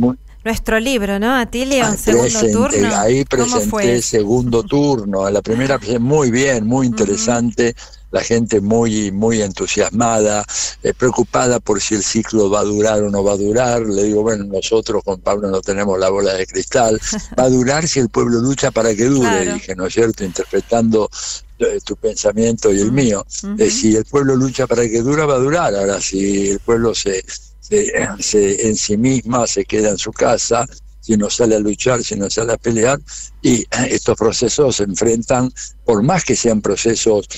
nuestro 0.45 0.81
libro, 0.81 1.21
¿no? 1.21 1.37
Atilio, 1.37 1.85
ah, 1.85 1.97
segundo 1.97 2.41
turno. 2.53 2.97
Ahí 2.97 3.25
presenté 3.25 4.03
segundo 4.03 4.65
turno. 4.65 5.31
La 5.31 5.41
primera 5.41 5.79
muy 6.01 6.33
bien, 6.33 6.67
muy 6.67 6.87
interesante. 6.87 7.77
La 8.11 8.23
gente 8.23 8.61
muy, 8.61 9.11
muy 9.11 9.43
entusiasmada, 9.43 10.45
eh, 10.83 10.95
preocupada 10.95 11.61
por 11.61 11.81
si 11.81 11.95
el 11.95 12.03
ciclo 12.03 12.49
va 12.49 12.61
a 12.61 12.65
durar 12.65 13.03
o 13.03 13.11
no 13.11 13.25
va 13.25 13.33
a 13.33 13.37
durar. 13.37 13.83
Le 13.83 14.05
digo, 14.05 14.23
bueno, 14.23 14.45
nosotros 14.45 15.03
con 15.05 15.21
Pablo 15.21 15.51
no 15.51 15.61
tenemos 15.61 15.99
la 15.99 16.09
bola 16.09 16.35
de 16.35 16.47
cristal. 16.47 17.01
Va 17.39 17.45
a 17.45 17.51
durar 17.51 17.87
si 17.87 18.01
el 18.01 18.09
pueblo 18.09 18.41
lucha 18.41 18.71
para 18.71 18.95
que 18.95 19.05
dure, 19.05 19.53
dije, 19.53 19.75
¿no 19.75 19.87
es 19.87 19.95
cierto? 19.95 20.25
Interpretando 20.25 21.11
eh, 21.59 21.79
tu 21.85 21.97
pensamiento 21.97 22.73
y 22.73 22.81
el 22.81 22.93
mío. 22.93 23.27
Eh, 23.59 23.71
si 23.71 23.97
el 23.97 24.05
pueblo 24.05 24.37
lucha 24.37 24.67
para 24.67 24.89
que 24.89 25.03
dure, 25.03 25.25
va 25.25 25.35
a 25.35 25.39
durar. 25.39 25.75
Ahora, 25.75 26.01
si 26.01 26.51
el 26.51 26.61
pueblo 26.61 26.95
se 26.95 27.25
se, 27.69 28.69
en 28.69 28.77
sí 28.77 28.97
misma 28.97 29.47
se 29.47 29.65
queda 29.65 29.91
en 29.91 29.99
su 29.99 30.13
casa, 30.13 30.67
si 31.01 31.17
no 31.17 31.31
sale 31.31 31.57
a 31.57 31.61
luchar, 31.61 32.03
si 32.03 32.17
no 32.17 32.29
sale 32.29 32.53
a 32.53 32.57
pelear, 32.57 32.99
y 33.43 33.65
estos 33.89 34.17
procesos 34.17 34.77
se 34.77 34.85
enfrentan, 34.85 35.53
por 35.85 36.03
más 36.03 36.25
que 36.25 36.35
sean 36.35 36.61
procesos 36.61 37.29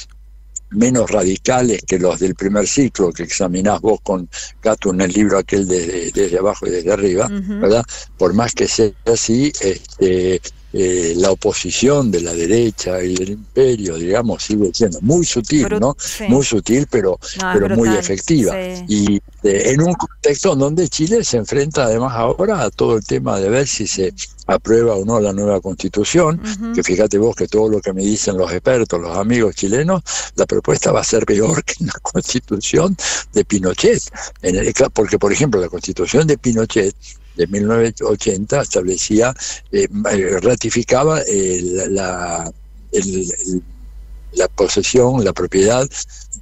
menos 0.71 1.11
radicales 1.11 1.83
que 1.87 1.99
los 1.99 2.19
del 2.19 2.35
primer 2.35 2.67
ciclo 2.67 3.13
que 3.13 3.23
examinás 3.23 3.81
vos 3.81 4.01
con 4.03 4.29
Gato 4.63 4.91
en 4.91 5.01
el 5.01 5.13
libro 5.13 5.39
aquel 5.39 5.67
desde, 5.67 6.11
desde 6.11 6.39
abajo 6.39 6.67
y 6.67 6.71
desde 6.71 6.93
arriba, 6.93 7.29
¿verdad? 7.31 7.85
Por 8.17 8.35
más 8.35 8.53
que 8.53 8.69
sea 8.69 8.91
así, 9.07 9.53
este, 9.61 10.41
eh, 10.73 11.15
la 11.17 11.31
oposición 11.31 12.11
de 12.11 12.21
la 12.21 12.35
derecha 12.35 13.03
y 13.03 13.15
del 13.15 13.31
imperio, 13.31 13.97
digamos, 13.97 14.43
sigue 14.43 14.71
siendo 14.75 15.01
muy 15.01 15.25
sutil, 15.25 15.67
¿no? 15.81 15.97
Muy 16.29 16.45
sutil, 16.45 16.87
pero, 16.91 17.19
pero 17.55 17.71
muy 17.71 17.89
efectiva. 17.89 18.55
Y 18.87 19.17
eh, 19.43 19.73
en 19.73 19.81
un 19.81 19.95
contexto 19.95 20.55
donde 20.55 20.89
Chile 20.89 21.25
se 21.25 21.39
enfrenta 21.39 21.85
además 21.85 22.13
ahora 22.15 22.63
a 22.63 22.71
todo 22.71 22.97
el 22.97 23.05
tema 23.05 23.41
de 23.41 23.49
ver 23.49 23.67
si 23.67 23.87
se 23.87 24.13
aprueba 24.47 24.95
o 24.95 25.05
no 25.05 25.21
la 25.21 25.33
nueva 25.33 25.61
constitución, 25.61 26.41
que 26.75 26.83
fíjate 26.83 27.17
vos 27.17 27.35
que 27.35 27.49
todo 27.49 27.69
lo 27.69 27.81
que 27.81 27.93
me 27.93 28.03
dicen 28.03 28.37
los 28.37 28.51
expertos, 28.53 29.01
los 29.01 29.17
amigos 29.17 29.55
chilenos, 29.55 30.03
la 30.37 30.45
propuesta 30.47 30.93
va 30.93 31.01
a 31.01 31.05
ser 31.05 31.25
peor 31.25 31.65
que 31.65 31.85
la 31.85 31.93
constitución 32.03 32.97
de 33.33 33.45
Pinochet. 33.45 34.03
En 34.43 34.57
el, 34.57 34.75
porque, 34.93 35.19
por 35.19 35.33
ejemplo, 35.33 35.61
la 35.61 35.69
constitución 35.69 36.27
de 36.27 36.37
Pinochet 36.37 36.95
de 37.39 37.47
1980 37.47 38.61
establecía, 38.61 39.33
eh, 39.71 39.87
eh, 40.11 40.41
ratificaba 40.43 41.21
eh, 41.23 41.63
la, 41.89 42.51
la 44.33 44.49
posesión, 44.49 45.25
la 45.25 45.33
propiedad 45.33 45.89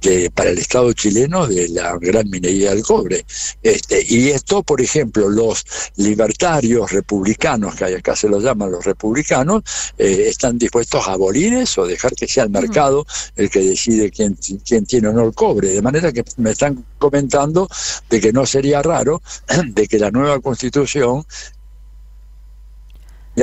de, 0.01 0.29
para 0.31 0.49
el 0.49 0.57
Estado 0.57 0.91
chileno 0.93 1.47
de 1.47 1.69
la 1.69 1.97
gran 1.99 2.29
minería 2.29 2.71
del 2.71 2.83
cobre. 2.83 3.25
Este, 3.61 4.05
y 4.07 4.29
esto, 4.29 4.63
por 4.63 4.81
ejemplo, 4.81 5.29
los 5.29 5.65
libertarios 5.95 6.91
republicanos, 6.91 7.75
que 7.75 7.85
acá 7.85 8.15
se 8.15 8.29
los 8.29 8.43
llaman 8.43 8.71
los 8.71 8.85
republicanos, 8.85 9.63
eh, 9.97 10.25
están 10.27 10.57
dispuestos 10.57 11.07
a 11.07 11.13
abolir 11.13 11.53
eso, 11.53 11.85
dejar 11.85 12.13
que 12.15 12.27
sea 12.27 12.43
el 12.43 12.49
mercado 12.49 13.05
el 13.35 13.49
que 13.49 13.59
decide 13.59 14.11
quién, 14.11 14.37
quién 14.65 14.85
tiene 14.85 15.07
o 15.09 15.13
no 15.13 15.25
el 15.25 15.33
cobre. 15.33 15.69
De 15.69 15.81
manera 15.81 16.11
que 16.11 16.23
me 16.37 16.51
están 16.51 16.85
comentando 16.97 17.69
de 18.09 18.19
que 18.19 18.33
no 18.33 18.45
sería 18.45 18.81
raro 18.81 19.21
de 19.67 19.87
que 19.87 19.99
la 19.99 20.11
nueva 20.11 20.39
constitución 20.39 21.25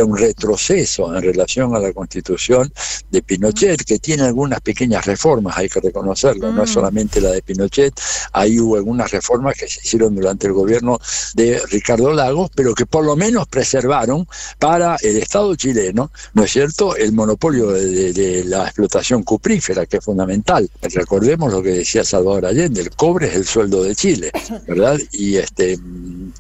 un 0.03 0.17
retroceso 0.17 1.15
en 1.15 1.23
relación 1.23 1.75
a 1.77 1.79
la 1.79 1.93
constitución 1.93 2.73
de 3.11 3.23
Pinochet, 3.23 3.85
que 3.85 3.99
tiene 3.99 4.25
algunas 4.25 4.61
pequeñas 4.61 5.05
reformas, 5.07 5.57
hay 5.57 5.69
que 5.69 5.81
reconocerlo, 5.81 6.51
no 6.53 6.65
es 6.65 6.71
Mm. 6.71 6.75
solamente 6.75 7.21
la 7.21 7.31
de 7.31 7.43
Pinochet, 7.43 7.95
ahí 8.33 8.59
hubo 8.59 8.77
algunas 8.77 9.11
reformas 9.11 9.55
que 9.57 9.69
se 9.69 9.81
hicieron 9.85 10.15
durante 10.17 10.47
el 10.47 10.53
gobierno 10.53 10.99
de 11.35 11.61
Ricardo 11.71 12.13
Lagos, 12.13 12.51
pero 12.55 12.75
que 12.75 12.87
por 12.87 13.05
lo 13.05 13.15
menos 13.17 13.47
preservaron 13.47 14.27
para 14.59 14.97
el 15.03 15.19
Estado 15.19 15.55
chileno, 15.55 16.11
¿no 16.33 16.43
es 16.45 16.51
cierto?, 16.53 16.97
el 16.97 17.13
monopolio 17.13 17.71
de, 17.71 17.85
de- 17.87 18.13
de 18.13 18.45
la 18.45 18.65
explotación 18.65 19.23
cuprífera, 19.23 19.87
que 19.87 19.99
es 19.99 20.05
fundamental. 20.05 20.69
Recordemos 20.83 21.53
lo 21.53 21.63
que 21.63 21.71
decía 21.71 22.05
Salvador 22.05 22.47
Allende, 22.47 22.81
el 22.81 22.91
cobre 22.91 23.29
es 23.29 23.35
el 23.35 23.45
sueldo 23.45 23.83
de 23.83 23.95
Chile, 23.95 24.31
¿verdad? 24.67 24.99
Y 25.13 25.37
este 25.37 25.79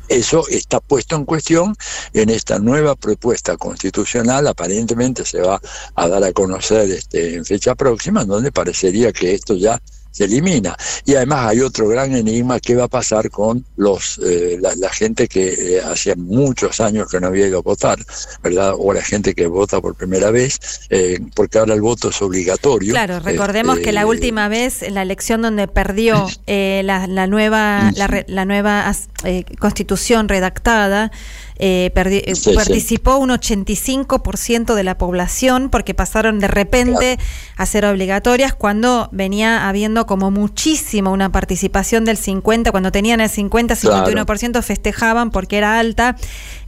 eso 0.08 0.46
está 0.48 0.80
puesto 0.80 1.16
en 1.16 1.24
cuestión 1.24 1.74
en 2.12 2.30
esta 2.30 2.58
nueva 2.58 2.94
propuesta 2.94 3.43
constitucional, 3.57 4.46
aparentemente 4.46 5.24
se 5.24 5.40
va 5.40 5.61
a 5.94 6.09
dar 6.09 6.24
a 6.24 6.33
conocer 6.33 6.90
este, 6.90 7.35
en 7.35 7.44
fecha 7.44 7.74
próxima, 7.74 8.24
donde 8.24 8.50
parecería 8.50 9.12
que 9.12 9.35
esto 9.35 9.54
ya 9.54 9.80
se 10.14 10.24
elimina. 10.24 10.76
Y 11.04 11.16
además 11.16 11.48
hay 11.48 11.61
otro 11.61 11.88
gran 11.88 12.14
enigma, 12.14 12.61
¿qué 12.61 12.76
va 12.76 12.85
a 12.85 12.88
pasar 12.88 13.30
con 13.30 13.64
los 13.76 14.20
eh, 14.24 14.57
la, 14.61 14.72
la 14.76 14.88
gente 14.90 15.26
que 15.26 15.48
eh, 15.48 15.83
hacía 15.83 16.14
muchos 16.16 16.78
años 16.80 17.09
que 17.11 17.18
no 17.18 17.26
había 17.26 17.48
ido 17.48 17.59
a 17.59 17.62
votar, 17.62 17.98
¿verdad? 18.40 18.74
O 18.78 18.92
la 18.92 19.02
gente 19.02 19.35
que 19.35 19.48
vota 19.48 19.80
por 19.80 19.96
primera 19.96 20.30
vez, 20.30 20.87
eh, 20.88 21.18
porque 21.35 21.59
ahora 21.59 21.74
el 21.74 21.80
voto 21.80 22.11
es 22.11 22.22
obligatorio. 22.22 22.92
Claro, 22.92 23.18
recordemos 23.18 23.78
Este, 23.78 23.87
que 23.87 23.92
la 23.92 24.07
última 24.07 24.46
vez, 24.48 24.88
la 24.88 25.02
elección 25.02 25.42
donde 25.42 25.66
perdió 25.66 26.28
eh, 26.46 26.83
la, 26.85 27.09
la 27.09 27.26
nueva, 27.26 27.90
la, 27.96 28.24
la 28.28 28.44
nueva 28.44 28.94
eh, 29.24 29.44
constitución 29.59 30.28
redactada, 30.28 31.11
eh, 31.58 31.92
eh, 31.94 32.34
Sí, 32.34 32.52
participó 32.54 33.16
un 33.16 33.30
85% 33.30 34.74
de 34.74 34.82
la 34.82 34.98
población 34.98 35.70
porque 35.70 35.94
pasaron 35.94 36.40
de 36.40 36.48
repente 36.48 37.18
a 37.56 37.66
ser 37.66 37.84
obligatorias 37.84 38.54
cuando 38.54 39.08
venía 39.12 39.68
habiendo 39.68 40.06
como 40.06 40.30
muchísimo 40.30 41.12
una 41.12 41.30
participación 41.30 42.04
del 42.04 42.16
50, 42.16 42.70
cuando 42.70 42.90
tenían 42.90 43.20
el 43.20 43.28
50, 43.30 43.76
51% 43.76 44.62
festejaban 44.62 45.30
porque 45.30 45.58
era 45.58 45.78
alta 45.78 46.16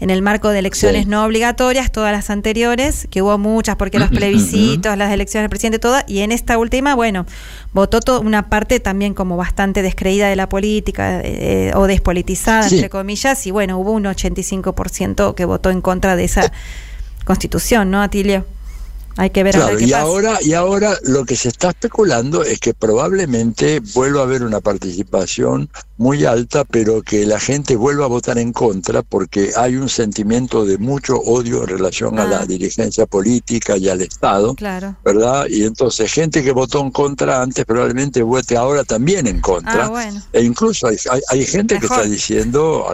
en 0.01 0.11
el 0.11 0.23
marco 0.23 0.51
de 0.51 0.61
elecciones 0.61 1.05
Sí. 1.05 1.09
no 1.09 1.25
obligatorias, 1.25 1.91
todas 1.91 2.13
las 2.13 2.31
anteriores, 2.31 3.09
que 3.11 3.23
hubo 3.23 3.39
muchas 3.39 3.77
porque 3.77 3.99
los 3.99 4.11
plebiscitos, 4.11 4.97
las 4.97 5.13
elecciones 5.13 5.45
del 5.45 5.51
presidente, 5.51 5.79
todas, 5.79 6.05
y 6.07 6.21
en 6.21 6.33
esta 6.33 6.59
última, 6.59 6.95
bueno, 6.95 7.27
votó 7.77 8.21
una 8.21 8.49
parte 8.49 8.81
también 8.81 9.15
como 9.15 9.37
bastante 9.37 9.83
descreída 9.83 10.29
de 10.29 10.35
la 10.37 10.49
política 10.49 11.21
eh, 11.23 11.73
o 11.75 11.87
despolitizada, 11.87 12.69
Sí. 12.69 12.77
entre 12.77 12.91
comillas, 12.91 13.47
y 13.47 13.51
bueno, 13.51 13.79
hubo 13.79 13.93
un 13.93 14.05
85% 14.07 15.35
que 15.35 15.45
votó 15.45 15.71
en 15.71 15.81
contra 15.83 16.17
de 16.17 16.25
esa 16.25 16.51
constitución, 17.25 17.91
¿no, 17.91 18.03
Atilio? 18.03 18.45
Hay 19.19 19.31
que 19.31 19.43
ver 19.43 19.55
Claro, 19.55 19.69
ahora 19.69 19.79
qué 19.79 19.85
y 19.85 19.91
pasa. 19.91 20.03
ahora, 20.03 20.39
y 20.43 20.53
ahora 20.53 20.99
lo 21.05 21.25
que 21.25 21.37
se 21.37 21.49
está 21.49 21.71
especulando 21.71 22.43
es 22.43 22.59
que 22.61 22.75
probablemente 22.75 23.81
vuelva 23.95 24.21
a 24.21 24.25
haber 24.25 24.43
una 24.43 24.61
participación 24.61 25.71
muy 25.99 26.27
alta, 26.27 26.65
pero 26.65 27.01
que 27.01 27.25
la 27.25 27.41
gente 27.41 27.77
vuelva 27.77 28.05
a 28.05 28.09
votar 28.09 28.37
en 28.37 28.53
contra 28.53 29.01
porque 29.03 29.53
hay 29.57 29.77
un 29.77 29.89
sentimiento 29.89 30.67
de 30.67 30.77
mucho 30.77 31.17
odio 31.17 31.63
en 31.63 31.69
relación 31.69 32.19
a 32.19 32.25
Ah. 32.25 32.27
la 32.27 32.45
dirigencia 32.47 33.07
política 33.07 33.79
y 33.79 33.89
al 33.89 34.03
Estado. 34.03 34.55
Claro. 34.55 34.97
¿Verdad? 35.05 35.47
Y 35.49 35.65
entonces 35.65 36.13
gente 36.13 36.45
que 36.45 36.53
votó 36.53 36.81
en 36.81 36.91
contra 36.91 37.41
antes 37.41 37.65
probablemente 37.65 38.23
vote 38.23 38.57
ahora 38.57 38.85
también 38.85 39.27
en 39.27 39.41
contra. 39.41 39.87
Ah, 39.87 39.89
bueno. 39.89 40.21
E 40.33 40.43
incluso 40.43 40.89
hay, 40.89 40.97
hay, 41.11 41.21
hay 41.31 41.47
gente 41.47 41.79
que 41.79 41.87
está 41.87 42.03
diciendo, 42.03 42.85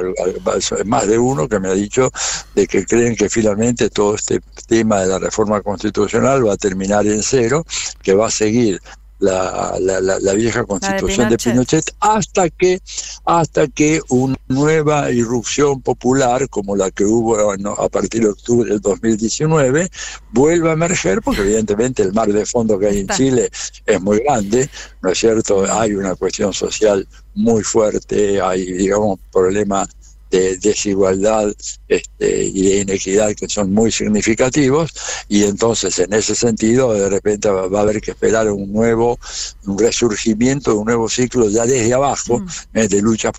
más 0.87 1.09
de 1.09 1.19
uno 1.19 1.49
que 1.49 1.59
me 1.59 1.69
ha 1.69 1.75
dicho, 1.75 2.11
de 2.55 2.67
que 2.69 2.85
creen 2.87 3.17
que 3.17 3.29
finalmente 3.29 3.91
todo 3.91 4.15
este 4.15 4.41
tema 4.69 5.01
de 5.01 5.09
la 5.09 5.19
reforma 5.19 5.61
constitucional 5.63 6.12
va 6.21 6.53
a 6.55 6.57
terminar 6.57 7.07
en 7.07 7.23
cero, 7.23 7.65
que 8.03 8.15
va 8.15 8.27
a 8.27 8.31
seguir 8.31 8.81
la, 9.19 9.77
la, 9.81 10.01
la- 10.01 10.19
la 10.19 10.33
vieja 10.33 10.65
constitución 10.65 11.29
de 11.31 11.37
Pinochet. 11.39 11.85
Pinochet 11.85 11.95
hasta 12.01 12.51
que 12.51 12.81
hasta 13.25 13.69
que 13.69 14.01
una 14.09 14.35
nueva 14.49 15.13
irrupción 15.13 15.81
popular 15.81 16.49
como 16.49 16.75
la 16.75 16.91
que 16.91 17.05
hubo 17.05 17.53
a 17.53 17.89
partir 17.89 18.23
de 18.23 18.31
octubre 18.31 18.69
del 18.69 18.81
2019 18.81 19.89
vuelva 20.33 20.71
a 20.71 20.73
emerger 20.73 21.23
porque 21.23 21.43
evidentemente 21.43 22.03
el 22.03 22.13
mar 22.13 22.33
de 22.33 22.45
fondo 22.47 22.79
que 22.81 22.87
hay 22.87 22.95
en 22.97 23.03
Está. 23.03 23.17
Chile 23.17 23.49
es 23.87 24.01
muy 24.03 24.19
grande 24.25 24.69
no 25.03 25.11
es 25.11 25.19
cierto 25.19 25.73
hay 25.73 25.95
una 25.95 26.17
cuestión 26.17 26.53
social 26.53 27.07
muy 27.35 27.63
fuerte 27.63 28.41
hay 28.41 28.73
digamos 28.73 29.21
problemas 29.33 29.89
de 30.33 30.57
desigualdad 30.57 31.53
este, 31.89 32.45
y 32.45 32.63
de 32.63 32.77
inequidad 32.81 33.35
que 33.35 33.49
son 33.49 33.73
muy 33.73 33.93
significativos 33.93 34.91
y 35.29 35.45
entonces 35.45 35.99
en 35.99 36.13
ese 36.15 36.35
sentido 36.35 36.93
de 36.95 37.09
repente 37.09 37.49
va 37.51 37.79
a 37.79 37.83
haber 37.83 38.01
que 38.01 38.13
esperar 38.13 38.51
un 38.51 38.73
nuevo 38.73 39.19
un 39.67 39.79
resurgimiento 39.79 40.73
de 40.73 40.79
un 40.79 40.87
nuevo 40.87 41.09
ciclo 41.09 41.49
ya 41.49 41.67
desde 41.67 41.93
abajo 41.95 42.41
Mm. 42.41 42.79
eh, 42.79 42.89
de 42.89 43.03
luchas 43.03 43.33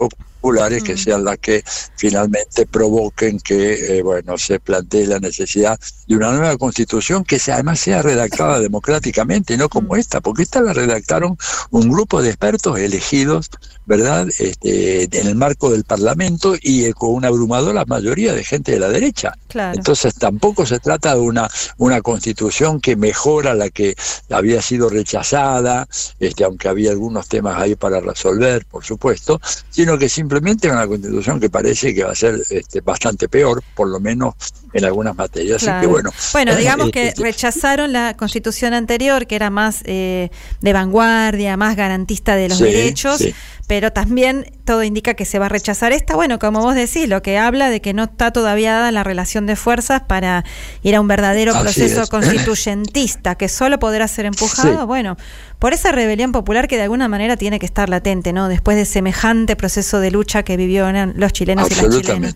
populares 0.43 0.83
que 0.83 0.97
sean 0.97 1.23
las 1.23 1.37
que 1.37 1.63
finalmente 1.95 2.65
provoquen 2.65 3.39
que 3.39 3.97
eh, 3.97 4.03
bueno 4.03 4.37
se 4.37 4.59
plantee 4.59 5.07
la 5.07 5.19
necesidad 5.19 5.79
de 6.05 6.15
una 6.17 6.31
nueva 6.31 6.57
constitución 6.57 7.23
que 7.23 7.39
se- 7.39 7.53
además 7.53 7.79
sea 7.79 8.01
redactada 8.01 8.59
democráticamente 8.67 9.55
no 9.55 9.69
como 9.69 9.93
Mm. 9.93 9.99
esta 9.99 10.19
porque 10.21 10.43
esta 10.43 10.61
la 10.61 10.73
redactaron 10.73 11.37
un 11.71 11.89
grupo 11.89 12.21
de 12.21 12.29
expertos 12.29 12.77
elegidos 12.77 13.49
verdad 13.85 14.27
este, 14.39 15.03
en 15.17 15.27
el 15.27 15.35
marco 15.35 15.69
del 15.69 15.83
parlamento 15.85 16.55
y 16.61 16.85
eh, 16.85 16.93
con 16.93 17.13
una 17.13 17.29
abrumadora 17.29 17.85
mayoría 17.85 18.33
de 18.33 18.43
gente 18.43 18.73
de 18.73 18.79
la 18.79 18.89
derecha 18.89 19.33
Claro. 19.47 19.77
entonces 19.77 20.15
tampoco 20.15 20.65
se 20.65 20.79
trata 20.79 21.13
de 21.15 21.21
una, 21.21 21.49
una 21.77 22.01
constitución 22.01 22.81
que 22.81 22.95
mejora 22.97 23.53
la 23.53 23.69
que 23.69 23.95
había 24.29 24.61
sido 24.63 24.89
rechazada, 24.89 25.87
este, 26.19 26.43
aunque 26.43 26.67
había 26.69 26.89
algunos 26.91 27.27
temas 27.27 27.57
ahí 27.61 27.75
para 27.75 27.99
resolver, 27.99 28.65
por 28.65 28.83
supuesto, 28.83 29.39
sino 29.69 29.97
que 29.99 30.09
simplemente 30.09 30.32
es 30.37 30.73
una 30.73 30.87
constitución 30.87 31.39
que 31.39 31.49
parece 31.49 31.93
que 31.93 32.03
va 32.03 32.11
a 32.11 32.15
ser 32.15 32.41
este, 32.49 32.81
bastante 32.81 33.27
peor, 33.27 33.63
por 33.75 33.87
lo 33.87 33.99
menos 33.99 34.33
en 34.73 34.85
algunas 34.85 35.15
materias. 35.15 35.57
Así 35.57 35.65
que 35.65 35.71
Claro. 35.71 35.89
bueno. 35.89 36.11
Bueno, 36.33 36.55
digamos 36.55 36.91
que 36.91 37.07
este, 37.09 37.21
rechazaron 37.23 37.93
la 37.93 38.15
constitución 38.17 38.73
anterior, 38.73 39.27
que 39.27 39.35
era 39.35 39.49
más 39.49 39.81
eh, 39.85 40.29
de 40.61 40.73
vanguardia, 40.73 41.57
más 41.57 41.75
garantista 41.75 42.35
de 42.35 42.49
los 42.49 42.57
Sí, 42.57 42.63
derechos, 42.65 43.17
sí. 43.17 43.33
pero 43.67 43.91
también 43.91 44.51
todo 44.65 44.83
indica 44.83 45.13
que 45.13 45.25
se 45.25 45.39
va 45.39 45.47
a 45.47 45.49
rechazar 45.49 45.91
esta. 45.91 46.15
Bueno, 46.15 46.39
como 46.39 46.61
vos 46.61 46.73
decís, 46.75 47.07
lo 47.09 47.21
que 47.21 47.37
habla 47.37 47.69
de 47.69 47.81
que 47.81 47.93
no 47.93 48.03
está 48.05 48.31
todavía 48.31 48.73
dada 48.73 48.91
la 48.91 49.03
relación 49.03 49.45
de 49.45 49.55
fuerzas 49.55 50.01
para 50.07 50.45
ir 50.83 50.95
a 50.95 51.01
un 51.01 51.07
verdadero 51.07 51.51
Así 51.53 51.61
proceso 51.63 52.03
es. 52.03 52.09
constituyentista, 52.09 53.35
que 53.35 53.49
solo 53.49 53.79
podrá 53.79 54.07
ser 54.07 54.25
empujado, 54.25 54.79
Sí. 54.81 54.85
bueno, 54.85 55.17
por 55.59 55.73
esa 55.73 55.91
rebelión 55.91 56.31
popular 56.31 56.67
que 56.67 56.77
de 56.77 56.83
alguna 56.83 57.07
manera 57.07 57.37
tiene 57.37 57.59
que 57.59 57.65
estar 57.65 57.89
latente, 57.89 58.33
¿no? 58.33 58.47
Después 58.47 58.77
de 58.77 58.85
semejante 58.85 59.55
proceso 59.55 59.99
de 59.99 60.11
lucha 60.11 60.43
que 60.43 60.57
vivieron 60.57 61.13
los 61.17 61.33
chilenos 61.33 61.69
y 61.71 61.75
las 61.75 61.89
chilenas. 62.01 62.35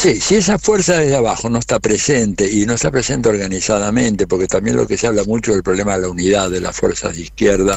Sí, 0.00 0.20
si 0.20 0.36
esa 0.36 0.60
fuerza 0.60 0.98
desde 0.98 1.16
abajo 1.16 1.50
no 1.50 1.58
está 1.58 1.80
presente 1.80 2.48
y 2.48 2.64
no 2.66 2.74
está 2.74 2.88
presente 2.92 3.30
organizadamente, 3.30 4.28
porque 4.28 4.46
también 4.46 4.76
lo 4.76 4.86
que 4.86 4.96
se 4.96 5.08
habla 5.08 5.24
mucho 5.24 5.50
del 5.50 5.64
problema 5.64 5.96
de 5.96 6.02
la 6.02 6.08
unidad 6.08 6.52
de 6.52 6.60
las 6.60 6.76
fuerzas 6.76 7.16
de 7.16 7.22
izquierda 7.22 7.76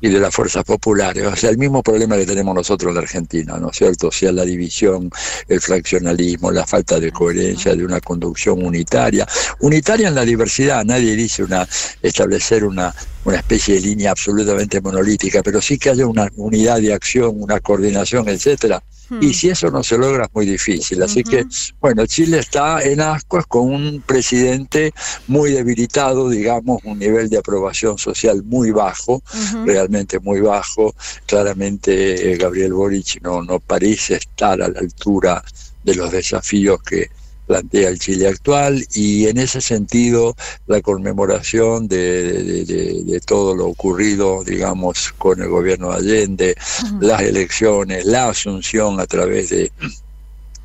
y 0.00 0.08
de 0.08 0.18
las 0.18 0.34
fuerzas 0.34 0.64
populares, 0.64 1.24
o 1.24 1.36
sea, 1.36 1.48
el 1.48 1.58
mismo 1.58 1.80
problema 1.80 2.16
que 2.16 2.26
tenemos 2.26 2.56
nosotros 2.56 2.90
en 2.90 2.96
la 2.96 3.02
Argentina, 3.02 3.56
¿no 3.58 3.70
es 3.70 3.76
cierto? 3.76 4.08
O 4.08 4.10
sea, 4.10 4.32
la 4.32 4.44
división, 4.44 5.12
el 5.46 5.60
fraccionalismo, 5.60 6.50
la 6.50 6.66
falta 6.66 6.98
de 6.98 7.12
coherencia 7.12 7.76
de 7.76 7.84
una 7.84 8.00
conducción 8.00 8.66
unitaria, 8.66 9.24
unitaria 9.60 10.08
en 10.08 10.16
la 10.16 10.24
diversidad, 10.24 10.84
nadie 10.84 11.14
dice 11.14 11.44
una 11.44 11.68
establecer 12.02 12.64
una 12.64 12.92
una 13.24 13.36
especie 13.36 13.74
de 13.76 13.82
línea 13.82 14.10
absolutamente 14.10 14.80
monolítica, 14.80 15.40
pero 15.44 15.62
sí 15.62 15.78
que 15.78 15.90
haya 15.90 16.04
una 16.04 16.28
unidad 16.34 16.80
de 16.80 16.92
acción, 16.92 17.40
una 17.40 17.60
coordinación, 17.60 18.28
etcétera. 18.28 18.82
Hmm. 19.10 19.22
Y 19.22 19.34
si 19.34 19.50
eso 19.50 19.70
no 19.70 19.82
se 19.82 19.98
logra 19.98 20.24
es 20.24 20.30
muy 20.32 20.46
difícil. 20.46 21.02
Así 21.02 21.22
que, 21.22 21.44
bueno, 21.80 22.06
Chile 22.06 22.38
está 22.38 22.82
en 22.82 23.00
ascuas 23.00 23.44
con 23.46 23.74
un 23.74 24.02
presidente 24.06 24.92
muy 25.26 25.50
debilitado, 25.50 26.28
digamos, 26.28 26.80
un 26.84 26.98
nivel 26.98 27.28
de 27.28 27.38
aprobación 27.38 27.98
social 27.98 28.42
muy 28.44 28.70
bajo, 28.70 29.22
realmente 29.66 30.18
muy 30.20 30.40
bajo. 30.40 30.94
Claramente 31.26 32.32
eh, 32.32 32.36
Gabriel 32.36 32.72
Boric 32.72 33.20
no, 33.22 33.42
no 33.42 33.60
parece 33.60 34.14
estar 34.14 34.62
a 34.62 34.68
la 34.68 34.78
altura 34.78 35.42
de 35.82 35.94
los 35.94 36.10
desafíos 36.10 36.80
que 36.82 37.10
plantea 37.50 37.88
el 37.88 37.98
Chile 37.98 38.28
actual 38.28 38.86
y 38.94 39.26
en 39.26 39.36
ese 39.38 39.60
sentido 39.60 40.36
la 40.68 40.80
conmemoración 40.80 41.88
de, 41.88 42.32
de- 42.44 42.64
de- 42.64 43.02
de 43.02 43.20
todo 43.20 43.56
lo 43.56 43.66
ocurrido, 43.66 44.44
digamos, 44.44 45.12
con 45.18 45.42
el 45.42 45.48
gobierno 45.48 45.90
de 45.90 45.96
Allende, 45.96 46.54
las 47.00 47.22
elecciones, 47.22 48.04
la 48.04 48.28
asunción 48.28 49.00
a 49.00 49.06
través 49.06 49.50
de 49.50 49.72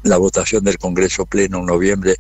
la 0.03 0.18
votación 0.18 0.64
del 0.64 0.78
Congreso 0.78 1.26
Pleno 1.26 1.57
en 1.57 1.66
noviembre 1.66 2.18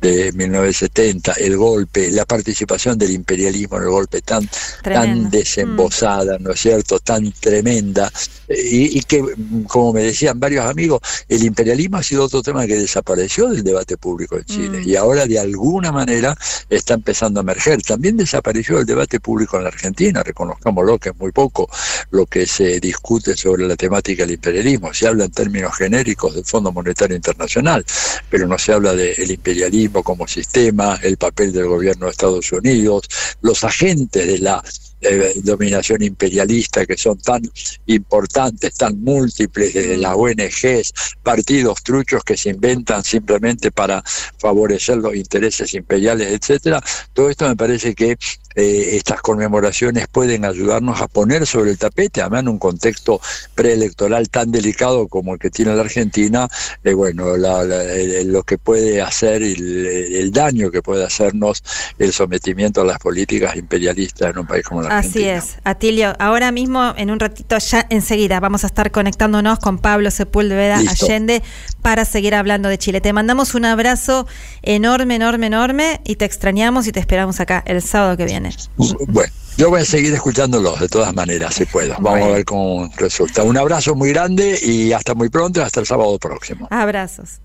de 0.00 0.32
1970, 0.32 1.32
el 1.34 1.56
golpe, 1.56 2.10
la 2.10 2.24
participación 2.24 2.96
del 2.98 3.10
imperialismo 3.10 3.78
en 3.78 3.82
el 3.84 3.88
golpe 3.88 4.20
tan, 4.22 4.48
tan 4.82 5.30
desembosada, 5.30 6.38
¿no 6.38 6.52
es 6.52 6.60
cierto?, 6.60 6.98
tan 7.00 7.32
tremenda, 7.32 8.10
y, 8.48 9.02
que, 9.02 9.22
como 9.66 9.92
me 9.92 10.02
decían 10.02 10.38
varios 10.38 10.64
amigos, 10.64 11.00
el 11.28 11.42
imperialismo 11.42 11.98
ha 11.98 12.02
sido 12.02 12.24
otro 12.24 12.42
tema 12.42 12.66
que 12.66 12.76
desapareció 12.76 13.48
del 13.48 13.62
debate 13.62 13.96
público 13.96 14.36
en 14.36 14.44
Chile, 14.44 14.82
y 14.84 14.96
ahora 14.96 15.26
de 15.26 15.38
alguna 15.38 15.92
manera 15.92 16.36
está 16.70 16.94
empezando 16.94 17.40
a 17.40 17.42
emerger. 17.42 17.82
También 17.82 18.16
desapareció 18.16 18.78
el 18.78 18.86
debate 18.86 19.20
público 19.20 19.56
en 19.56 19.64
la 19.64 19.68
Argentina, 19.68 20.22
reconozcámoslo 20.22 20.98
que 20.98 21.10
es 21.10 21.16
muy 21.16 21.32
poco 21.32 21.68
lo 22.10 22.26
que 22.26 22.46
se 22.46 22.80
discute 22.80 23.36
sobre 23.36 23.66
la 23.66 23.76
temática 23.76 24.22
del 24.22 24.34
imperialismo. 24.34 24.94
Se 24.94 25.08
habla 25.08 25.24
en 25.24 25.32
términos 25.32 25.76
genéricos 25.76 26.34
del 26.34 26.44
Fondo 26.44 26.72
Monetario 26.72 27.16
Internacional, 27.16 27.84
pero 28.30 28.46
no 28.46 28.58
se 28.58 28.72
habla 28.72 28.94
del 28.94 29.30
imperialismo 29.30 29.87
como 29.92 30.26
sistema, 30.26 30.98
el 31.02 31.16
papel 31.16 31.52
del 31.52 31.66
gobierno 31.66 32.06
de 32.06 32.12
Estados 32.12 32.52
Unidos, 32.52 33.08
los 33.40 33.64
agentes 33.64 34.26
de 34.26 34.38
la 34.38 34.62
eh, 35.00 35.34
dominación 35.44 36.02
imperialista 36.02 36.84
que 36.84 36.96
son 36.96 37.18
tan 37.18 37.40
importantes, 37.86 38.74
tan 38.74 39.00
múltiples, 39.00 39.72
desde 39.72 39.96
las 39.96 40.14
ONGs, 40.16 40.92
partidos 41.22 41.84
truchos 41.84 42.24
que 42.24 42.36
se 42.36 42.50
inventan 42.50 43.04
simplemente 43.04 43.70
para 43.70 44.02
favorecer 44.38 44.96
los 44.96 45.14
intereses 45.14 45.72
imperiales, 45.74 46.32
etcétera. 46.32 46.82
Todo 47.12 47.30
esto 47.30 47.48
me 47.48 47.54
parece 47.54 47.94
que 47.94 48.18
eh, 48.58 48.96
estas 48.96 49.20
conmemoraciones 49.22 50.08
pueden 50.08 50.44
ayudarnos 50.44 51.00
a 51.00 51.06
poner 51.06 51.46
sobre 51.46 51.70
el 51.70 51.78
tapete, 51.78 52.22
además 52.22 52.40
en 52.40 52.48
un 52.48 52.58
contexto 52.58 53.20
preelectoral 53.54 54.28
tan 54.30 54.50
delicado 54.50 55.06
como 55.06 55.34
el 55.34 55.38
que 55.38 55.48
tiene 55.48 55.76
la 55.76 55.82
Argentina, 55.82 56.48
eh, 56.82 56.92
bueno, 56.92 57.36
lo 57.36 58.42
que 58.42 58.58
puede 58.58 59.00
hacer, 59.00 59.44
el, 59.44 59.86
el, 59.86 60.32
daño 60.32 60.72
que 60.72 60.82
puede 60.82 61.04
hacernos 61.04 61.62
el 62.00 62.12
sometimiento 62.12 62.80
a 62.80 62.84
las 62.84 62.98
políticas 62.98 63.54
imperialistas 63.54 64.30
en 64.30 64.38
un 64.40 64.46
país 64.48 64.64
como 64.64 64.82
la 64.82 64.88
Argentina. 64.88 65.38
Así 65.38 65.50
es, 65.50 65.58
Atilio. 65.62 66.14
Ahora 66.18 66.50
mismo, 66.50 66.94
en 66.96 67.12
un 67.12 67.20
ratito, 67.20 67.56
ya 67.58 67.86
enseguida, 67.90 68.40
vamos 68.40 68.64
a 68.64 68.66
estar 68.66 68.90
conectándonos 68.90 69.60
con 69.60 69.78
Pablo 69.78 70.10
Sepúlveda 70.10 70.78
Allende 70.78 71.44
para 71.80 72.04
seguir 72.04 72.34
hablando 72.34 72.68
de 72.68 72.76
Chile. 72.76 73.00
Te 73.00 73.12
mandamos 73.12 73.54
un 73.54 73.66
abrazo 73.66 74.26
enorme, 74.62 75.14
enorme, 75.14 75.46
enorme 75.46 76.00
y 76.04 76.16
te 76.16 76.24
extrañamos 76.24 76.88
y 76.88 76.92
te 76.92 76.98
esperamos 76.98 77.38
acá 77.38 77.62
el 77.64 77.82
sábado 77.82 78.16
que 78.16 78.24
viene. 78.24 78.47
Bueno, 78.76 79.32
yo 79.56 79.70
voy 79.70 79.80
a 79.80 79.84
seguir 79.84 80.14
escuchándolos 80.14 80.80
de 80.80 80.88
todas 80.88 81.14
maneras, 81.14 81.54
si 81.54 81.64
puedo. 81.64 81.94
Vamos 81.98 82.22
a 82.22 82.28
ver 82.28 82.44
cómo 82.44 82.90
resulta. 82.96 83.42
Un 83.42 83.58
abrazo 83.58 83.94
muy 83.94 84.10
grande 84.10 84.58
y 84.62 84.92
hasta 84.92 85.14
muy 85.14 85.28
pronto, 85.28 85.62
hasta 85.62 85.80
el 85.80 85.86
sábado 85.86 86.18
próximo. 86.18 86.68
Abrazos. 86.70 87.40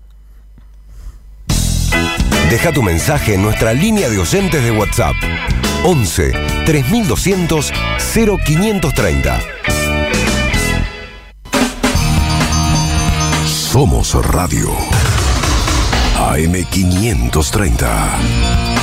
Deja 2.50 2.72
tu 2.72 2.82
mensaje 2.82 3.34
en 3.34 3.42
nuestra 3.42 3.72
línea 3.72 4.08
de 4.08 4.18
oyentes 4.18 4.62
de 4.62 4.70
WhatsApp. 4.70 5.14
11 5.84 6.32
3200 6.66 7.72
0530. 7.98 9.40
Somos 13.46 14.14
Radio. 14.26 14.70
AM530. 16.16 18.73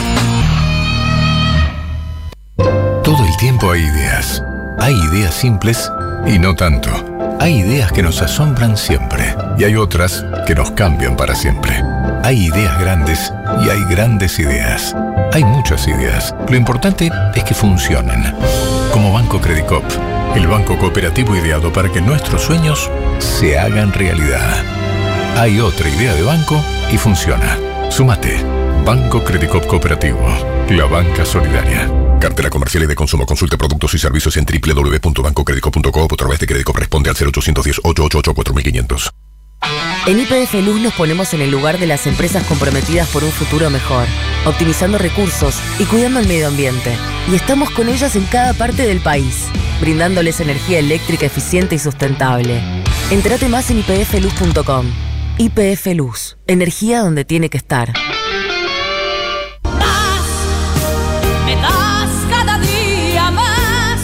Tiempo 3.42 3.72
hay 3.72 3.82
ideas. 3.82 4.44
Hay 4.78 4.94
ideas 4.94 5.34
simples 5.34 5.92
y 6.28 6.38
no 6.38 6.54
tanto. 6.54 6.92
Hay 7.40 7.62
ideas 7.62 7.92
que 7.92 8.04
nos 8.04 8.22
asombran 8.22 8.78
siempre 8.78 9.36
y 9.58 9.64
hay 9.64 9.76
otras 9.76 10.24
que 10.46 10.54
nos 10.54 10.70
cambian 10.70 11.18
para 11.18 11.34
siempre. 11.34 11.74
Hay 12.24 12.46
ideas 12.46 12.80
grandes 12.80 13.34
y 13.66 13.70
hay 13.72 13.84
grandes 13.90 14.38
ideas. 14.38 14.96
Hay 15.34 15.44
muchas 15.44 15.88
ideas. 15.88 16.36
Lo 16.50 16.56
importante 16.56 17.10
es 17.34 17.44
que 17.44 17.56
funcionen. 17.56 18.32
Como 18.94 19.12
Banco 19.12 19.42
Credicop, 19.42 19.86
el 20.36 20.46
banco 20.46 20.78
cooperativo 20.78 21.36
ideado 21.36 21.74
para 21.74 21.92
que 21.92 22.00
nuestros 22.00 22.44
sueños 22.44 22.92
se 23.18 23.58
hagan 23.58 23.92
realidad. 23.92 24.64
Hay 25.36 25.60
otra 25.60 25.90
idea 25.90 26.14
de 26.14 26.22
banco 26.22 26.64
y 26.92 26.98
funciona. 27.00 27.58
Sumate. 27.90 28.61
Banco 28.86 29.24
Credicop 29.24 29.66
Cooperativo. 29.68 30.26
La 30.70 30.86
banca 30.86 31.24
solidaria. 31.26 31.90
Cartera 32.20 32.50
comercial 32.50 32.84
y 32.84 32.88
de 32.88 32.96
consumo. 32.96 33.26
Consulte 33.26 33.58
productos 33.58 33.94
y 33.94 34.00
servicios 34.00 34.36
en 34.38 34.46
www.bancocredico.com 34.46 36.08
o 36.10 36.14
a 36.14 36.18
través 36.18 36.40
de 36.40 36.48
crédito 36.48 36.74
responde 36.74 37.10
al 37.10 37.16
0810-888-4500. 37.16 39.12
En 40.08 40.20
IPF 40.20 40.56
Luz 40.66 40.82
nos 40.82 40.96
ponemos 40.96 41.32
en 41.36 41.42
el 41.42 41.52
lugar 41.52 41.78
de 41.78 41.86
las 41.86 42.08
empresas 42.08 42.44
comprometidas 42.46 43.08
por 43.10 43.24
un 43.24 43.32
futuro 43.32 43.70
mejor, 43.70 44.08
optimizando 44.46 44.98
recursos 44.98 45.56
y 45.78 45.84
cuidando 45.86 46.20
el 46.20 46.28
medio 46.28 46.48
ambiente. 46.48 46.98
Y 47.32 47.36
estamos 47.36 47.70
con 47.70 47.88
ellas 47.88 48.16
en 48.16 48.26
cada 48.26 48.54
parte 48.54 48.88
del 48.88 49.00
país, 49.00 49.46
brindándoles 49.80 50.40
energía 50.40 50.80
eléctrica 50.80 51.28
eficiente 51.28 51.76
y 51.76 51.80
sustentable. 51.80 52.60
Entrate 53.12 53.48
más 53.48 53.70
en 53.70 53.78
ipfluz.com. 53.80 54.88
IPF 55.38 55.86
Luz, 55.96 56.38
energía 56.48 57.02
donde 57.02 57.24
tiene 57.24 57.52
que 57.52 57.58
estar. 57.58 57.94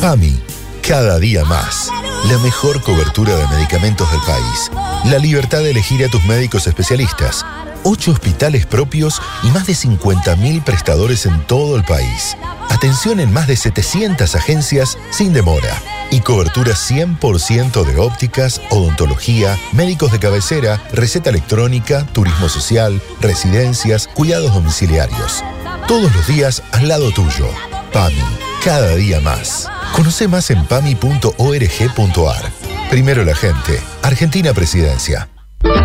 PAMI, 0.02 0.40
cada 0.88 1.18
día 1.18 1.44
más. 1.46 1.90
La 2.30 2.38
mejor 2.40 2.82
cobertura 2.84 3.36
de 3.36 3.48
medicamentos 3.48 4.10
del 4.12 4.22
país. 4.22 4.72
La 5.06 5.18
libertad 5.18 5.60
de 5.60 5.72
elegir 5.72 6.06
a 6.06 6.10
tus 6.10 6.24
médicos 6.26 6.68
especialistas. 6.68 7.44
Ocho 7.84 8.12
hospitales 8.12 8.68
propios 8.68 9.20
y 9.44 9.48
más 9.48 9.66
de 9.66 9.74
50.000 9.74 10.64
prestadores 10.64 11.26
en 11.26 11.40
todo 11.48 11.76
el 11.76 11.84
país. 11.84 12.38
Atención 12.70 13.20
en 13.20 13.34
más 13.34 13.48
de 13.48 13.56
700 13.56 14.36
agencias 14.36 15.00
sin 15.10 15.34
demora. 15.34 15.82
Y 16.12 16.22
cobertura 16.22 16.74
100% 16.74 17.84
de 17.84 17.98
ópticas, 17.98 18.62
odontología, 18.70 19.58
médicos 19.72 20.12
de 20.12 20.20
cabecera, 20.20 20.82
receta 20.94 21.32
electrónica, 21.32 22.06
turismo 22.14 22.50
social, 22.50 23.02
residencias, 23.20 24.08
cuidados 24.08 24.54
domiciliarios. 24.54 25.44
Todos 25.88 26.14
los 26.16 26.28
días 26.28 26.62
al 26.72 26.88
lado 26.88 27.12
tuyo. 27.12 27.48
PAMI, 27.94 28.24
cada 28.64 28.96
día 28.96 29.20
más. 29.22 29.68
Conoce 29.96 30.28
más 30.28 30.50
en 30.52 30.66
pami.org.ar. 30.66 32.52
Primero 32.90 33.24
la 33.24 33.36
gente. 33.36 33.80
Argentina 34.04 34.54
Presidencia. 34.54 35.30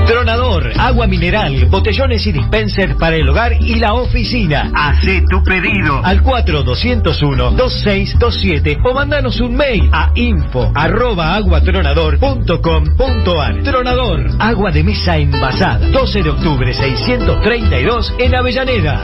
Tronador, 0.07 0.71
agua 0.79 1.07
mineral, 1.07 1.65
botellones 1.71 2.27
y 2.27 2.33
dispenser 2.33 2.97
para 2.97 3.17
el 3.17 3.27
hogar 3.29 3.53
y 3.61 3.77
la 3.77 3.95
oficina. 3.95 4.71
Hacé 4.75 5.23
tu 5.29 5.43
pedido 5.43 6.05
al 6.05 6.23
4201-2627 6.23 8.79
o 8.85 8.93
mandanos 8.93 9.41
un 9.41 9.57
mail 9.57 9.89
a 9.93 10.13
info 10.15 10.71
arroba 10.75 11.35
aguatronador.com.ar. 11.37 13.63
Tronador, 13.63 14.27
agua 14.39 14.71
de 14.71 14.85
mesa 14.85 15.17
envasada. 15.17 15.89
12 15.89 16.23
de 16.23 16.31
octubre 16.31 16.75
632 16.75 18.13
en 18.19 18.35
Avellaneda. 18.35 19.03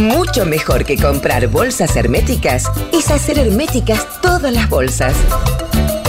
Mucho 0.00 0.46
mejor 0.46 0.86
que 0.86 0.96
comprar 0.96 1.48
bolsas 1.48 1.94
herméticas 1.94 2.64
es 2.90 3.10
hacer 3.10 3.38
herméticas 3.38 4.06
todas 4.22 4.50
las 4.50 4.70
bolsas. 4.70 5.14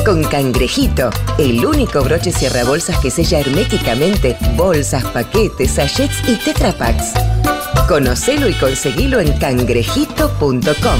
Con 0.05 0.23
Cangrejito, 0.23 1.09
el 1.37 1.65
único 1.65 2.01
broche 2.01 2.31
cierra 2.31 2.63
bolsas 2.63 2.97
que 2.99 3.11
sella 3.11 3.41
herméticamente 3.41 4.37
bolsas, 4.55 5.03
paquetes, 5.03 5.71
sachets 5.71 6.23
y 6.25 6.37
tetrapacks. 6.37 7.11
Conocelo 7.89 8.47
y 8.47 8.53
conseguilo 8.53 9.19
en 9.19 9.37
cangrejito.com. 9.37 10.99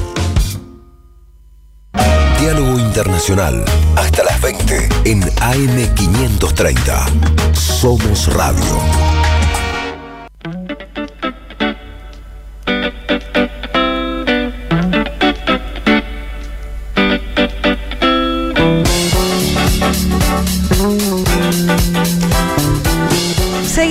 Diálogo 2.40 2.80
Internacional, 2.80 3.64
hasta 3.96 4.24
las 4.24 4.42
20 4.42 4.90
en 5.06 5.22
AM530. 5.22 7.54
Somos 7.54 8.34
Radio. 8.34 9.16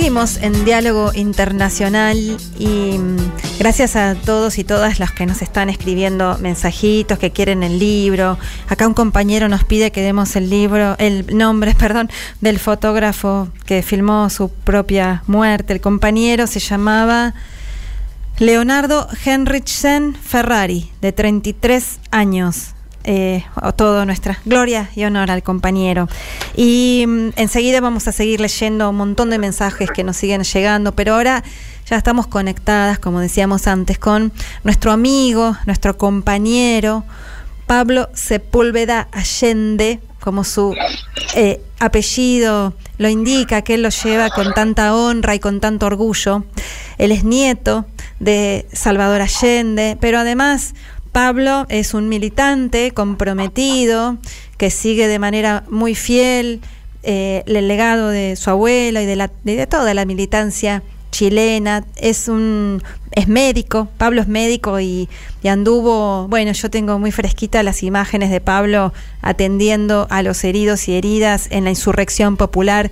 Seguimos 0.05 0.37
en 0.37 0.65
diálogo 0.65 1.13
internacional 1.15 2.37
y 2.59 2.99
mm, 2.99 3.17
gracias 3.57 3.95
a 3.95 4.13
todos 4.13 4.59
y 4.59 4.63
todas 4.63 4.99
los 4.99 5.09
que 5.09 5.25
nos 5.25 5.41
están 5.41 5.67
escribiendo 5.67 6.37
mensajitos, 6.37 7.17
que 7.17 7.31
quieren 7.31 7.63
el 7.63 7.79
libro. 7.79 8.37
Acá 8.69 8.87
un 8.87 8.93
compañero 8.93 9.49
nos 9.49 9.63
pide 9.63 9.91
que 9.91 10.03
demos 10.03 10.35
el 10.35 10.51
libro, 10.51 10.95
el 10.99 11.35
nombre, 11.35 11.73
perdón, 11.79 12.11
del 12.39 12.59
fotógrafo 12.59 13.47
que 13.65 13.81
filmó 13.81 14.29
su 14.29 14.49
propia 14.49 15.23
muerte. 15.25 15.73
El 15.73 15.81
compañero 15.81 16.45
se 16.45 16.59
llamaba 16.59 17.33
Leonardo 18.37 19.07
Henrichsen 19.25 20.13
Ferrari, 20.13 20.91
de 21.01 21.13
33 21.13 21.97
años 22.11 22.74
eh, 23.05 23.45
todo 23.75 24.05
nuestra 24.05 24.39
gloria 24.45 24.89
y 24.95 25.03
honor 25.03 25.31
al 25.31 25.43
compañero. 25.43 26.09
Y 26.55 27.05
mm, 27.07 27.29
enseguida 27.35 27.79
vamos 27.79 28.07
a 28.07 28.11
seguir 28.11 28.39
leyendo 28.39 28.89
un 28.89 28.97
montón 28.97 29.29
de 29.29 29.37
mensajes 29.37 29.89
que 29.91 30.03
nos 30.03 30.17
siguen 30.17 30.43
llegando, 30.43 30.93
pero 30.93 31.13
ahora 31.13 31.43
ya 31.85 31.97
estamos 31.97 32.27
conectadas, 32.27 32.97
como 32.97 33.19
decíamos 33.19 33.67
antes, 33.67 33.99
con 33.99 34.33
nuestro 34.63 34.91
amigo, 34.91 35.55
nuestro 35.65 35.97
compañero, 35.97 37.03
Pablo 37.67 38.09
Sepúlveda 38.13 39.07
Allende, 39.11 39.99
como 40.19 40.43
su 40.43 40.75
eh, 41.35 41.61
apellido 41.79 42.73
lo 42.97 43.09
indica, 43.09 43.61
que 43.61 43.75
él 43.75 43.83
lo 43.83 43.89
lleva 43.89 44.29
con 44.29 44.53
tanta 44.53 44.95
honra 44.95 45.35
y 45.35 45.39
con 45.39 45.59
tanto 45.59 45.85
orgullo. 45.85 46.43
Él 46.97 47.11
es 47.11 47.23
nieto 47.23 47.85
de 48.19 48.65
Salvador 48.71 49.21
Allende, 49.21 49.97
pero 49.99 50.19
además 50.19 50.73
Pablo 51.15 51.65
es 51.69 51.93
un 51.93 52.09
militante 52.09 52.91
comprometido 52.91 54.17
que 54.57 54.69
sigue 54.69 55.07
de 55.07 55.17
manera 55.17 55.63
muy 55.69 55.95
fiel 55.95 56.59
eh, 57.03 57.41
el 57.45 57.69
legado 57.69 58.09
de 58.09 58.35
su 58.35 58.49
abuela 58.49 59.01
y 59.01 59.05
de, 59.05 59.15
la, 59.15 59.31
de 59.45 59.65
toda 59.65 59.93
la 59.93 60.03
militancia 60.03 60.83
chilena. 61.11 61.85
Es 61.95 62.27
un 62.27 62.83
es 63.11 63.29
médico, 63.29 63.87
Pablo 63.97 64.19
es 64.19 64.27
médico 64.27 64.81
y, 64.81 65.07
anduvo, 65.49 66.27
bueno, 66.27 66.51
yo 66.51 66.69
tengo 66.69 66.99
muy 66.99 67.13
fresquita 67.13 67.63
las 67.63 67.81
imágenes 67.81 68.29
de 68.29 68.41
Pablo 68.41 68.91
atendiendo 69.21 70.07
a 70.09 70.21
los 70.21 70.43
heridos 70.43 70.89
y 70.89 70.95
heridas 70.95 71.47
en 71.49 71.63
la 71.63 71.69
insurrección 71.69 72.35
popular 72.35 72.91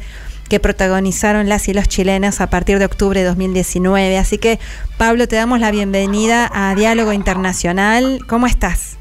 que 0.50 0.60
protagonizaron 0.60 1.50
las 1.50 1.68
y 1.68 1.74
los 1.74 1.88
chilenos 1.88 2.42
a 2.42 2.48
partir 2.48 2.80
de 2.80 2.86
octubre 2.86 3.20
de 3.20 3.26
2019. 3.26 4.18
Así 4.18 4.38
que, 4.38 4.60
Pablo, 4.98 5.28
te 5.28 5.36
damos 5.36 5.60
la 5.60 5.72
bienvenida 5.72 6.50
a 6.54 6.76
Diálogo 6.76 7.14
Internacional. 7.14 8.20
¿Cómo 8.28 8.48
estás? 8.48 8.98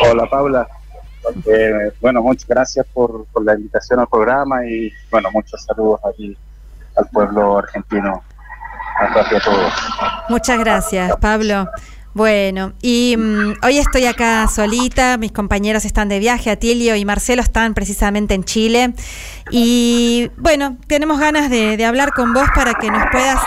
Hola, 0.00 0.28
Paula. 0.28 0.68
Eh, 1.46 1.92
bueno, 2.00 2.22
muchas 2.22 2.46
gracias 2.46 2.86
por, 2.92 3.26
por, 3.26 3.44
la 3.44 3.54
invitación 3.54 3.98
al 3.98 4.06
programa 4.06 4.64
y, 4.64 4.92
bueno, 5.10 5.28
muchos 5.32 5.62
saludos 5.64 6.00
aquí 6.08 6.36
al 6.96 7.06
pueblo 7.08 7.58
argentino. 7.58 8.22
Gracias 9.14 9.42
a 9.42 9.44
todos. 9.44 9.72
Muchas 10.28 10.58
gracias, 10.58 11.16
Pablo. 11.16 11.68
Bueno, 12.16 12.72
y 12.80 13.14
mm, 13.14 13.56
hoy 13.62 13.76
estoy 13.76 14.06
acá 14.06 14.48
solita, 14.48 15.18
mis 15.18 15.32
compañeros 15.32 15.84
están 15.84 16.08
de 16.08 16.18
viaje, 16.18 16.48
Atilio 16.48 16.96
y 16.96 17.04
Marcelo 17.04 17.42
están 17.42 17.74
precisamente 17.74 18.32
en 18.32 18.42
Chile. 18.42 18.94
Y 19.50 20.30
bueno, 20.38 20.78
tenemos 20.86 21.20
ganas 21.20 21.50
de, 21.50 21.84
hablar 21.84 22.12
con 22.14 22.32
vos 22.32 22.48
para 22.54 22.72
que 22.72 22.90
nos 22.90 23.02
puedas, 23.12 23.38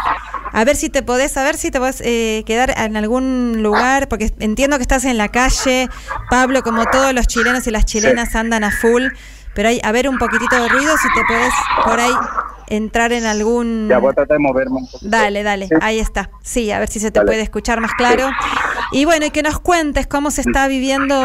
a 0.54 0.64
ver 0.66 0.76
si 0.76 0.90
te 0.90 1.02
podés, 1.02 1.36
a 1.36 1.44
ver 1.44 1.58
si 1.58 1.72
te 1.72 1.80
podés 1.80 2.00
eh, 2.06 2.44
quedar 2.46 2.76
en 2.78 2.96
algún 2.96 3.64
lugar, 3.64 4.08
porque 4.08 4.32
entiendo 4.38 4.78
que 4.78 4.84
estás 4.84 5.04
en 5.06 5.18
la 5.18 5.30
calle, 5.30 5.90
Pablo, 6.30 6.62
como 6.62 6.86
todos 6.86 7.12
los 7.12 7.26
chilenos 7.26 7.66
y 7.66 7.72
las 7.72 7.86
chilenas 7.86 8.36
andan 8.36 8.64
a 8.64 8.70
full, 8.70 9.02
pero 9.56 9.70
hay, 9.70 9.82
a 9.84 9.92
ver 9.92 10.08
un 10.08 10.20
poquitito 10.20 10.62
de 10.62 10.70
ruido, 10.70 10.96
si 10.96 11.08
te 11.16 11.26
podés 11.26 11.54
por 11.86 12.00
ahí 12.00 12.14
entrar 12.70 13.12
en 13.12 13.26
algún... 13.26 13.88
Ya 13.90 13.98
voy 13.98 14.12
a 14.12 14.14
tratar 14.14 14.38
de 14.38 14.44
moverme 14.44 14.78
un 14.78 14.86
poquito. 14.90 15.10
Dale, 15.10 15.44
dale, 15.44 15.70
ahí 15.82 16.00
está. 16.00 16.30
Sí, 16.42 16.72
a 16.72 16.80
ver 16.80 16.88
si 16.88 17.00
se 17.00 17.12
te 17.12 17.22
puede 17.22 17.42
escuchar 17.42 17.82
más 17.82 17.94
claro. 17.94 18.30
Y 18.92 19.06
bueno, 19.06 19.26
y 19.26 19.32
que 19.32 19.44
nos 19.44 19.60
cuentes 19.60 20.08
cómo 20.08 20.32
se 20.32 20.42
está 20.42 20.68
viviendo 20.68 21.16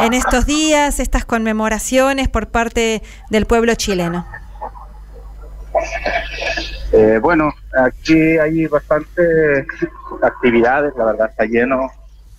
en 0.00 0.14
estos 0.14 0.46
días 0.46 1.00
estas 1.00 1.24
conmemoraciones 1.24 2.28
por 2.28 2.48
parte 2.48 3.02
del 3.30 3.46
pueblo 3.46 3.74
chileno. 3.74 4.26
Eh, 6.92 7.18
bueno, 7.20 7.52
aquí 7.84 8.38
hay 8.38 8.66
bastantes 8.66 9.66
actividades, 10.22 10.92
la 10.96 11.04
verdad 11.04 11.28
está 11.30 11.44
lleno 11.44 11.90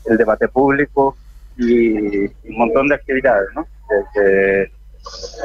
el 0.05 0.17
debate 0.17 0.47
público 0.47 1.15
y 1.57 2.25
un 2.25 2.57
montón 2.57 2.87
de 2.87 2.95
actividades, 2.95 3.47
¿no? 3.53 3.67
Desde 3.89 4.71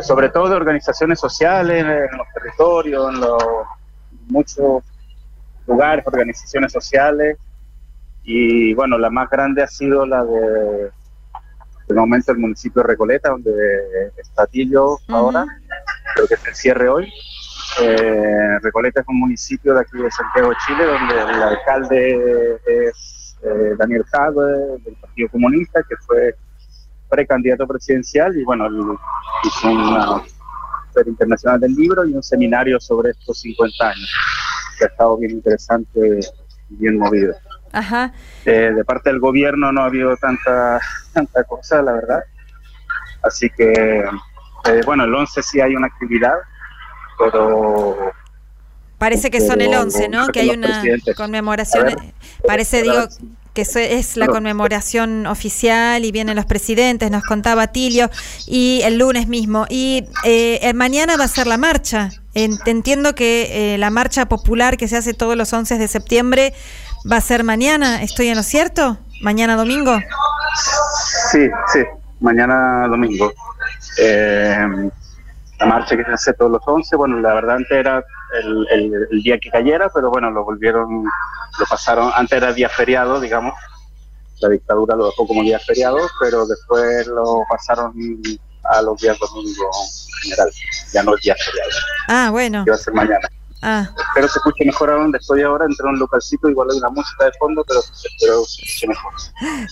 sobre 0.02 0.28
todo 0.28 0.48
de 0.48 0.56
organizaciones 0.56 1.20
sociales 1.20 1.84
en 1.84 2.18
los 2.18 2.26
territorios, 2.34 3.14
en 3.14 3.20
los 3.20 3.42
muchos 4.26 4.82
lugares, 5.66 6.06
organizaciones 6.06 6.72
sociales. 6.72 7.38
Y 8.22 8.74
bueno, 8.74 8.98
la 8.98 9.10
más 9.10 9.28
grande 9.28 9.62
ha 9.62 9.66
sido 9.66 10.06
la 10.06 10.24
de, 10.24 10.90
el 11.88 11.96
momento, 11.96 12.32
el 12.32 12.38
municipio 12.38 12.82
de 12.82 12.88
Recoleta, 12.88 13.30
donde 13.30 14.12
está 14.16 14.46
Tillo 14.46 14.98
ahora, 15.08 15.44
creo 16.14 16.26
que 16.26 16.34
es 16.34 16.46
el 16.46 16.54
cierre 16.54 16.88
hoy. 16.88 17.12
Eh, 17.82 18.58
Recoleta 18.62 19.00
es 19.00 19.08
un 19.08 19.20
municipio 19.20 19.74
de 19.74 19.80
aquí 19.80 19.98
de 19.98 20.10
Santiago 20.10 20.50
de 20.50 20.56
Chile, 20.66 20.84
donde 20.86 21.14
el 21.14 21.42
alcalde 21.42 22.60
es 22.66 23.36
eh, 23.42 23.74
Daniel 23.76 24.04
Jadwe, 24.04 24.78
del 24.84 24.96
Partido 25.00 25.28
Comunista, 25.30 25.82
que 25.82 25.96
fue 25.96 26.34
precandidato 27.14 27.66
presidencial 27.66 28.36
y 28.36 28.44
bueno, 28.44 28.66
hizo 29.44 29.70
una 29.70 30.20
feria 30.92 31.10
internacional 31.10 31.60
del 31.60 31.74
libro 31.74 32.04
y 32.04 32.12
un 32.12 32.22
seminario 32.22 32.80
sobre 32.80 33.10
estos 33.10 33.40
50 33.40 33.88
años, 33.88 34.10
que 34.78 34.84
ha 34.84 34.88
estado 34.88 35.16
bien 35.18 35.32
interesante 35.32 36.20
y 36.70 36.76
bien 36.76 36.98
movido. 36.98 37.34
Ajá. 37.72 38.12
Eh, 38.44 38.72
de 38.74 38.84
parte 38.84 39.10
del 39.10 39.20
gobierno 39.20 39.72
no 39.72 39.82
ha 39.82 39.86
habido 39.86 40.16
tanta, 40.16 40.80
tanta 41.12 41.44
cosa, 41.44 41.82
la 41.82 41.92
verdad. 41.92 42.24
Así 43.22 43.48
que, 43.50 43.72
eh, 43.72 44.80
bueno, 44.84 45.04
el 45.04 45.14
11 45.14 45.42
sí 45.42 45.60
hay 45.60 45.76
una 45.76 45.86
actividad, 45.86 46.34
pero... 47.18 48.12
Parece 48.98 49.30
que 49.30 49.40
son 49.40 49.60
el 49.60 49.74
11, 49.74 50.08
¿no? 50.08 50.28
Que 50.28 50.40
hay 50.40 50.50
una 50.50 50.82
conmemoración. 51.16 51.94
Parece, 52.46 52.82
digo, 52.82 53.08
que 53.54 53.62
es 53.62 54.16
la 54.16 54.26
conmemoración 54.26 55.26
oficial 55.26 56.04
y 56.04 56.10
vienen 56.12 56.36
los 56.36 56.44
presidentes, 56.44 57.10
nos 57.10 57.22
contaba 57.22 57.68
Tilio, 57.68 58.10
y 58.46 58.80
el 58.82 58.98
lunes 58.98 59.28
mismo. 59.28 59.66
Y 59.70 60.06
eh, 60.24 60.72
mañana 60.74 61.16
va 61.16 61.24
a 61.24 61.28
ser 61.28 61.46
la 61.46 61.56
marcha. 61.56 62.10
Entiendo 62.34 63.14
que 63.14 63.74
eh, 63.74 63.78
la 63.78 63.90
marcha 63.90 64.26
popular 64.26 64.76
que 64.76 64.88
se 64.88 64.96
hace 64.96 65.14
todos 65.14 65.36
los 65.36 65.52
11 65.52 65.78
de 65.78 65.86
septiembre 65.86 66.52
va 67.10 67.18
a 67.18 67.20
ser 67.20 67.44
mañana, 67.44 68.02
¿estoy 68.02 68.28
en 68.28 68.36
lo 68.36 68.42
cierto? 68.42 68.98
¿Mañana 69.22 69.54
domingo? 69.54 70.00
Sí, 71.30 71.48
sí, 71.72 71.80
mañana 72.20 72.88
domingo. 72.88 73.32
Eh, 73.98 74.90
la 75.64 75.74
marcha 75.74 75.96
que 75.96 76.04
se 76.04 76.12
hace 76.12 76.34
todos 76.34 76.50
los 76.50 76.62
11, 76.64 76.96
bueno, 76.96 77.20
la 77.20 77.34
verdad 77.34 77.56
antes 77.56 77.72
era 77.72 78.04
el, 78.42 78.66
el, 79.10 79.22
día 79.22 79.38
que 79.38 79.50
cayera, 79.50 79.88
pero 79.92 80.10
bueno, 80.10 80.30
lo 80.30 80.44
volvieron, 80.44 81.04
lo 81.04 81.66
pasaron, 81.68 82.10
antes 82.14 82.36
era 82.36 82.52
día 82.52 82.68
feriado, 82.68 83.20
digamos, 83.20 83.54
la 84.40 84.48
dictadura 84.50 84.94
lo 84.96 85.06
dejó 85.06 85.26
como 85.26 85.42
día 85.42 85.58
feriado, 85.58 85.98
pero 86.20 86.46
después 86.46 87.06
lo 87.06 87.42
pasaron 87.48 87.94
a 88.64 88.82
los 88.82 89.00
días 89.00 89.16
domingos 89.18 90.08
en 90.08 90.22
general, 90.22 90.50
ya 90.92 91.02
no 91.02 91.14
el 91.14 91.20
día 91.20 91.36
feriado. 91.36 91.70
Ah, 92.08 92.28
bueno. 92.30 92.64
Que 92.64 92.70
va 92.70 92.76
a 92.76 92.80
ser 92.80 92.94
mañana. 92.94 93.28
Ah, 93.66 93.88
espero 93.96 94.28
se 94.28 94.38
escuche 94.40 94.64
mejor 94.66 94.90
a 94.90 94.96
donde 94.96 95.16
estoy 95.16 95.40
ahora, 95.40 95.64
entré 95.64 95.88
a 95.88 95.90
un 95.90 95.98
localcito, 95.98 96.50
igual 96.50 96.68
hay 96.70 96.76
una 96.76 96.90
música 96.90 97.24
de 97.24 97.32
fondo, 97.38 97.64
pero 97.66 97.80
espero 97.80 98.44
se 98.44 98.62
escuche 98.62 98.88
mejor. 98.88 99.12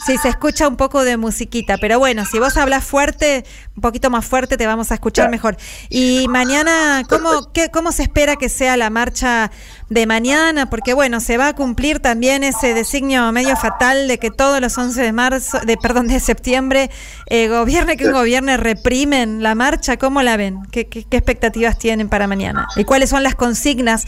Sí, 0.07 0.17
se 0.17 0.31
escucha 0.31 0.67
un 0.67 0.79
poco 0.79 1.05
de 1.05 1.19
musiquita, 1.19 1.77
pero 1.77 1.99
bueno, 1.99 2.25
si 2.25 2.39
vos 2.39 2.57
hablas 2.57 2.85
fuerte, 2.85 3.45
un 3.77 3.83
poquito 3.83 4.09
más 4.09 4.25
fuerte, 4.25 4.57
te 4.57 4.67
vamos 4.67 4.91
a 4.93 4.95
escuchar 4.95 5.29
mejor. 5.29 5.59
Y 5.91 6.27
mañana, 6.29 7.03
¿cómo, 7.07 7.53
qué, 7.53 7.71
¿cómo 7.71 7.93
se 7.93 8.05
espera 8.05 8.37
que 8.37 8.49
sea 8.49 8.79
la 8.79 8.89
marcha 8.89 9.51
de 9.89 10.07
mañana? 10.07 10.71
Porque 10.71 10.95
bueno, 10.95 11.21
se 11.21 11.37
va 11.37 11.49
a 11.49 11.55
cumplir 11.55 12.01
también 12.01 12.45
ese 12.45 12.75
designio 12.75 13.31
medio 13.33 13.57
fatal 13.57 14.09
de 14.09 14.19
que 14.19 14.31
todos 14.31 14.61
los 14.61 14.77
11 14.77 15.03
de 15.03 15.13
marzo, 15.13 15.59
de 15.61 15.77
perdón, 15.77 16.09
de 16.09 16.21
septiembre, 16.21 16.91
eh, 17.27 17.49
gobierne 17.49 17.97
que 17.97 18.07
un 18.07 18.13
gobierno 18.13 18.57
reprimen 18.57 19.43
la 19.43 19.55
marcha. 19.55 19.97
¿Cómo 19.97 20.23
la 20.23 20.37
ven? 20.37 20.63
¿Qué, 20.71 20.89
expectativas 21.11 21.79
tienen 21.79 22.09
para 22.09 22.27
mañana? 22.27 22.69
¿Y 22.77 22.85
cuáles 22.85 23.11
son 23.11 23.23
las 23.23 23.35
consignas 23.35 24.07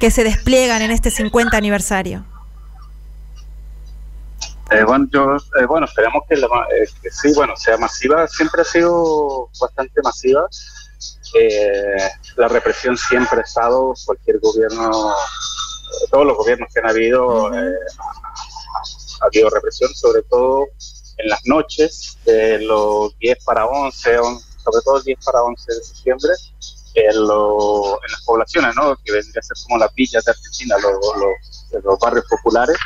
que 0.00 0.10
se 0.10 0.24
despliegan 0.24 0.82
en 0.82 0.90
este 0.90 1.10
50 1.10 1.56
aniversario? 1.56 2.24
Eh, 4.70 4.82
bueno, 4.84 5.06
eh, 5.14 5.84
esperamos 5.84 6.24
que, 6.28 6.36
la, 6.36 6.46
eh, 6.46 6.88
que, 7.00 7.10
sí, 7.10 7.32
bueno, 7.34 7.56
sea 7.56 7.76
masiva. 7.76 8.26
Siempre 8.26 8.62
ha 8.62 8.64
sido 8.64 9.48
bastante 9.60 10.00
masiva. 10.02 10.46
Eh, 11.38 12.10
la 12.36 12.48
represión 12.48 12.96
siempre 12.96 13.40
ha 13.40 13.42
estado, 13.42 13.94
cualquier 14.04 14.38
gobierno, 14.40 15.14
todos 16.10 16.26
los 16.26 16.36
gobiernos 16.36 16.68
que 16.72 16.80
han 16.80 16.88
habido, 16.88 17.48
ha, 17.48 17.58
ha 17.58 19.26
habido 19.26 19.50
represión, 19.50 19.94
sobre 19.94 20.22
todo 20.22 20.66
en 21.18 21.28
las 21.28 21.40
noches, 21.46 22.18
de 22.24 22.58
los 22.60 23.16
10 23.18 23.44
para 23.44 23.66
11, 23.66 24.18
on, 24.18 24.40
sobre 24.40 24.82
todo 24.84 24.98
el 24.98 25.04
10 25.04 25.24
para 25.24 25.42
11 25.42 25.74
de 25.74 25.84
septiembre, 25.84 26.32
en, 26.94 27.26
lo, 27.26 28.02
en 28.02 28.12
las 28.12 28.22
poblaciones, 28.24 28.74
¿no? 28.74 28.96
que 29.04 29.12
vendría 29.12 29.40
a 29.40 29.42
ser 29.42 29.56
como 29.64 29.78
las 29.78 29.92
villas 29.94 30.24
de 30.24 30.30
Argentina, 30.30 30.76
los, 30.78 31.72
los, 31.72 31.84
los 31.84 31.98
barrios 31.98 32.24
populares, 32.28 32.76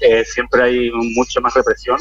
eh, 0.00 0.24
siempre 0.24 0.62
hay 0.62 0.90
mucha 0.92 1.40
más 1.40 1.54
represión. 1.54 1.98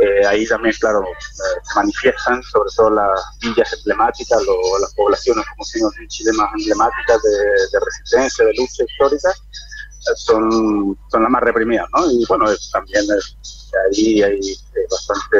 Eh, 0.00 0.26
ahí 0.26 0.46
también, 0.46 0.74
claro, 0.80 1.04
eh, 1.04 1.60
se 1.62 1.74
manifiestan, 1.76 2.42
sobre 2.42 2.70
todo 2.76 2.90
las 2.90 3.20
villas 3.40 3.72
emblemáticas, 3.74 4.42
lo, 4.42 4.78
las 4.80 4.92
poblaciones, 4.94 5.44
como 5.50 5.64
decimos 5.64 5.92
en 6.00 6.08
Chile, 6.08 6.32
más 6.32 6.50
emblemáticas 6.58 7.22
de, 7.22 7.30
de 7.30 7.84
resistencia, 7.84 8.44
de 8.44 8.54
lucha 8.54 8.84
histórica, 8.84 9.32
son, 10.16 10.98
son 11.10 11.22
las 11.22 11.30
más 11.30 11.42
reprimidas, 11.42 11.86
¿no? 11.96 12.10
Y 12.10 12.24
bueno, 12.26 12.46
también 12.72 13.04
ahí 13.90 14.22
hay 14.22 14.40
bastante 14.90 15.38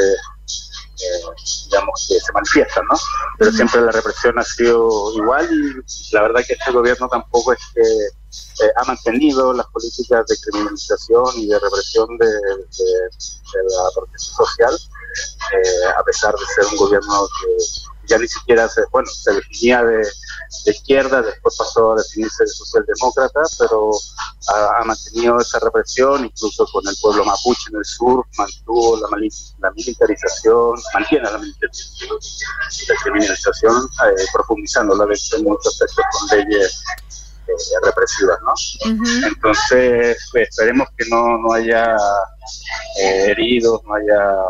digamos, 1.66 2.06
que 2.08 2.20
se 2.20 2.32
manifiestan, 2.32 2.84
¿no? 2.90 2.96
Pero 3.38 3.52
siempre 3.52 3.80
la 3.80 3.92
represión 3.92 4.38
ha 4.38 4.44
sido 4.44 5.12
igual 5.16 5.48
y 5.52 6.14
la 6.14 6.22
verdad 6.22 6.44
que 6.46 6.54
este 6.54 6.72
gobierno 6.72 7.08
tampoco 7.08 7.52
es 7.52 7.58
que 7.74 7.82
eh, 8.62 8.70
ha 8.76 8.84
mantenido 8.84 9.52
las 9.52 9.66
políticas 9.66 10.26
de 10.26 10.36
criminalización 10.38 11.26
y 11.36 11.48
de 11.48 11.58
represión 11.58 12.06
de, 12.18 12.26
la 12.26 13.90
protesta 13.94 14.34
social, 14.44 14.74
eh, 14.74 15.86
a 15.96 16.02
pesar 16.04 16.34
de 16.34 16.46
ser 16.54 16.66
un 16.72 16.76
gobierno 16.76 17.28
que 17.40 17.56
ya 18.06 18.18
ni 18.18 18.28
siquiera 18.28 18.68
se, 18.68 18.82
bueno, 18.92 19.08
se 19.08 19.32
definía 19.32 19.82
de, 19.82 20.06
izquierda, 20.66 21.22
después 21.22 21.56
pasó 21.56 21.92
a 21.92 21.96
definirse 21.96 22.44
de 22.44 22.50
socialdemócrata, 22.50 23.42
pero 23.58 23.90
ha, 24.48 24.84
mantenido 24.84 25.38
esa 25.40 25.58
represión, 25.58 26.24
incluso 26.24 26.66
con 26.72 26.86
el 26.86 26.96
pueblo 27.00 27.24
mapuche 27.24 27.70
en 27.70 27.78
el 27.78 27.84
sur, 27.84 28.24
mantuvo 28.38 28.96
la, 28.98 29.08
la 29.60 29.70
militarización, 29.72 30.80
mantiene 30.94 31.30
la 31.30 31.38
militarización, 31.38 32.18
la 32.88 32.94
criminalización, 33.02 33.90
eh, 34.06 34.24
profundizándola 34.32 35.06
de 35.06 35.18
en 35.36 35.44
muchos 35.44 35.82
aspectos 35.82 36.28
con 36.28 36.38
leyes 36.38 36.82
eh, 37.48 37.86
represivas, 37.86 38.38
¿no? 38.42 38.52
Uh 38.52 38.96
-huh. 38.96 39.26
Entonces, 39.28 40.28
pues, 40.32 40.48
esperemos 40.48 40.88
que 40.96 41.04
no, 41.08 41.38
no 41.38 41.52
haya 41.52 41.96
eh, 43.00 43.26
heridos, 43.30 43.82
no 43.84 43.94
haya 43.94 44.44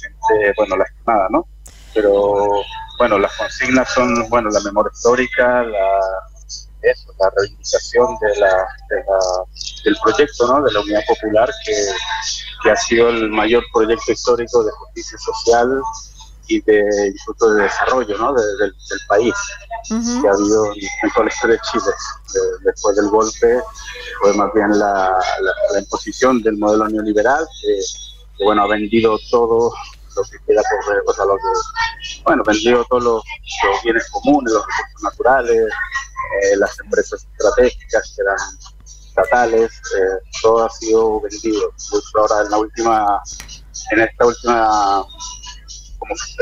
gente, 0.00 0.54
bueno, 0.56 0.76
lastimada, 0.76 1.28
¿no? 1.30 1.46
Pero 1.94 2.62
bueno, 2.98 3.18
las 3.18 3.32
consignas 3.36 3.92
son, 3.92 4.28
bueno, 4.28 4.50
la 4.50 4.60
memoria 4.60 4.90
histórica, 4.94 5.62
la, 5.62 6.00
eso, 6.82 7.12
la 7.18 7.30
reivindicación 7.36 8.16
de 8.20 8.36
la, 8.40 8.66
de 8.90 8.96
la, 8.96 9.18
del 9.84 9.96
proyecto, 10.02 10.46
¿no? 10.46 10.62
De 10.62 10.72
la 10.72 10.80
Unidad 10.80 11.02
Popular, 11.06 11.50
que, 11.64 11.74
que 12.62 12.70
ha 12.70 12.76
sido 12.76 13.08
el 13.08 13.30
mayor 13.30 13.64
proyecto 13.72 14.12
histórico 14.12 14.64
de 14.64 14.70
justicia 14.72 15.18
social 15.18 15.82
y 16.48 16.60
de 16.62 17.12
incluso 17.14 17.54
de 17.54 17.62
desarrollo, 17.64 18.18
¿no? 18.18 18.32
De, 18.32 18.42
de, 18.42 18.64
del 18.64 19.00
país 19.08 19.34
uh 19.90 19.94
-huh. 19.94 20.22
que 20.22 20.28
ha 20.28 20.32
habido 20.32 20.72
en 20.74 21.10
toda 21.12 21.24
la 21.26 21.32
historia 21.32 21.56
de 21.56 21.62
Chile. 21.70 21.92
De, 22.32 22.40
después 22.64 22.96
del 22.96 23.08
golpe 23.08 23.60
fue 24.20 24.34
más 24.34 24.50
bien 24.54 24.70
la, 24.78 24.94
la, 25.40 25.52
la 25.72 25.78
imposición 25.78 26.42
del 26.42 26.56
modelo 26.58 26.88
neoliberal, 26.88 27.46
que, 27.60 27.80
que, 28.36 28.44
bueno, 28.44 28.62
ha 28.62 28.68
vendido 28.68 29.18
todo 29.30 29.72
lo 30.16 30.22
que 30.24 30.38
queda 30.46 30.62
por 30.70 31.02
o 31.06 31.12
sea, 31.12 31.24
lo 31.24 31.36
que, 31.36 32.22
bueno, 32.24 32.42
vendido 32.44 32.84
todos 32.88 33.04
los, 33.04 33.22
los, 33.64 33.82
bienes 33.84 34.08
comunes, 34.10 34.52
los 34.52 34.64
recursos 34.66 35.02
naturales, 35.02 35.66
eh, 36.42 36.56
las 36.56 36.78
empresas 36.80 37.26
estratégicas 37.32 38.12
que 38.14 38.22
eran 38.22 38.36
estatales, 39.18 39.70
eh, 39.96 40.18
todo 40.42 40.64
ha 40.66 40.70
sido 40.70 41.20
vendido. 41.20 41.72
Ahora 42.14 42.42
en 42.44 42.50
la 42.50 42.58
última, 42.58 43.22
en 43.92 44.00
esta 44.00 44.26
última 44.26 45.04
como 45.98 46.14
se, 46.16 46.34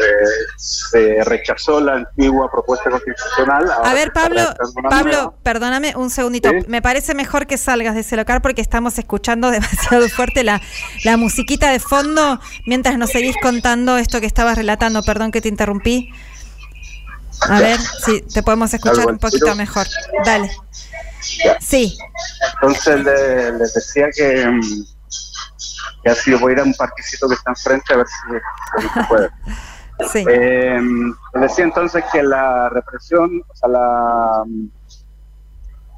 se, 0.56 1.24
rechazó 1.24 1.80
la 1.80 1.94
antigua 1.94 2.50
propuesta 2.50 2.90
constitucional. 2.90 3.70
A 3.82 3.94
ver, 3.94 4.12
Pablo, 4.12 4.42
Pablo, 4.88 5.34
perdóname 5.42 5.94
un 5.96 6.10
segundito. 6.10 6.50
¿Sí? 6.50 6.58
Me 6.68 6.82
parece 6.82 7.14
mejor 7.14 7.46
que 7.46 7.56
salgas 7.58 7.94
de 7.94 8.00
ese 8.00 8.16
local 8.16 8.42
porque 8.42 8.60
estamos 8.60 8.98
escuchando 8.98 9.50
demasiado 9.56 10.08
fuerte 10.08 10.44
la, 10.44 10.60
la 11.04 11.16
musiquita 11.16 11.70
de 11.70 11.80
fondo 11.80 12.40
mientras 12.66 12.98
nos 12.98 13.10
seguís 13.10 13.36
contando 13.40 13.96
esto 13.96 14.20
que 14.20 14.26
estabas 14.26 14.56
relatando. 14.56 15.02
Perdón 15.02 15.30
que 15.30 15.40
te 15.40 15.48
interrumpí. 15.48 16.10
A 17.48 17.60
ver 17.60 17.78
si 18.04 18.22
te 18.22 18.42
podemos 18.42 18.72
escuchar 18.72 19.06
un 19.06 19.18
poquito 19.18 19.54
mejor. 19.54 19.86
Dale. 20.24 20.50
Ya. 21.44 21.58
Sí. 21.60 21.96
Entonces 22.54 23.04
les 23.04 23.52
le 23.54 23.66
decía 23.74 24.06
que 24.14 24.46
mm, 24.46 24.95
que 26.06 26.12
así 26.12 26.32
voy 26.34 26.52
a 26.52 26.54
ir 26.54 26.60
a 26.60 26.64
un 26.64 26.74
parquecito 26.74 27.28
que 27.28 27.34
está 27.34 27.50
enfrente 27.50 27.92
a 27.92 27.96
ver 27.96 28.06
si, 28.06 28.88
se 28.88 29.04
puede. 29.08 29.30
sí. 30.12 30.24
Eh, 30.28 30.80
decía 31.34 31.64
entonces 31.64 32.04
que 32.12 32.22
la 32.22 32.68
represión, 32.68 33.42
o 33.48 33.56
sea, 33.56 33.68
la 33.68 34.44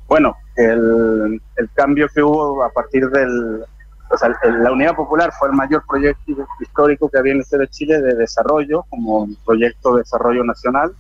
bueno, 0.07 0.35
el, 0.57 1.39
el 1.57 1.71
cambio 1.75 2.09
que 2.09 2.23
hubo 2.23 2.65
a 2.65 2.71
partir 2.71 3.11
del, 3.11 3.63
o 4.11 4.17
sea, 4.17 4.35
el, 4.45 4.63
la 4.63 4.73
Unidad 4.73 4.97
Popular 4.97 5.31
fue 5.39 5.49
el 5.49 5.55
mayor 5.55 5.85
proyecto 5.87 6.33
histórico 6.59 7.11
que 7.11 7.19
había 7.19 7.33
en 7.33 7.39
el 7.39 7.43
este 7.43 7.59
de 7.59 7.69
Chile 7.69 8.01
de 8.01 8.15
desarrollo, 8.15 8.87
como 8.89 9.25
un 9.25 9.37
proyecto 9.45 9.93
de 9.93 10.01
desarrollo 10.05 10.43
nacional 10.43 10.93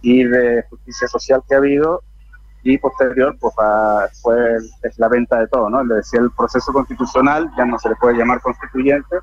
y 0.00 0.24
de 0.24 0.64
justicia 0.70 1.06
social 1.06 1.42
que 1.46 1.54
ha 1.54 1.58
habido, 1.58 2.02
y 2.72 2.78
posterior 2.78 3.36
pues 3.40 3.54
a, 3.58 4.08
fue 4.22 4.56
es 4.82 4.98
la 4.98 5.08
venta 5.08 5.38
de 5.40 5.48
todo, 5.48 5.70
¿no? 5.70 5.82
Le 5.82 5.96
decía 5.96 6.20
el 6.20 6.30
proceso 6.30 6.72
constitucional, 6.72 7.50
ya 7.56 7.64
no 7.64 7.78
se 7.78 7.88
le 7.88 7.96
puede 7.96 8.16
llamar 8.16 8.40
constituyente, 8.40 9.16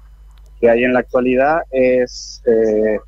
que 0.60 0.70
hay 0.70 0.84
en 0.84 0.94
la 0.94 1.00
actualidad 1.00 1.62
es, 1.70 2.42
eh, 2.46 3.00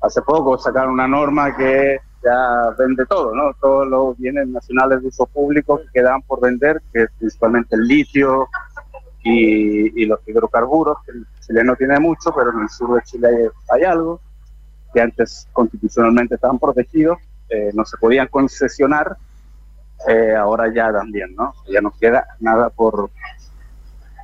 hace 0.00 0.22
poco 0.22 0.58
sacaron 0.58 0.94
una 0.94 1.06
norma 1.06 1.56
que 1.56 1.98
ya 2.22 2.70
vende 2.78 3.06
todo, 3.06 3.34
¿no? 3.34 3.52
Todos 3.60 3.86
los 3.86 4.18
bienes 4.18 4.48
nacionales 4.48 5.02
de 5.02 5.08
uso 5.08 5.26
público 5.26 5.78
que 5.78 6.00
quedan 6.00 6.22
por 6.22 6.40
vender, 6.40 6.82
que 6.92 7.02
es 7.02 7.10
principalmente 7.18 7.76
el 7.76 7.86
litio 7.86 8.48
y, 9.22 10.02
y 10.02 10.06
los 10.06 10.20
hidrocarburos, 10.26 10.98
que 11.04 11.12
el 11.12 11.26
chileno 11.40 11.76
tiene 11.76 12.00
mucho, 12.00 12.34
pero 12.34 12.50
en 12.50 12.62
el 12.62 12.68
sur 12.68 12.94
de 12.94 13.02
Chile 13.02 13.28
hay, 13.28 13.78
hay 13.78 13.84
algo, 13.84 14.20
que 14.92 15.00
antes 15.00 15.46
constitucionalmente 15.52 16.36
estaban 16.36 16.58
protegidos, 16.58 17.18
eh, 17.48 17.70
no 17.74 17.84
se 17.84 17.96
podían 17.98 18.28
concesionar, 18.28 19.16
eh, 20.08 20.34
ahora 20.34 20.72
ya 20.74 20.92
también, 20.92 21.34
¿no? 21.34 21.54
Ya 21.68 21.80
no 21.80 21.92
queda 21.98 22.26
nada 22.40 22.70
por 22.70 23.10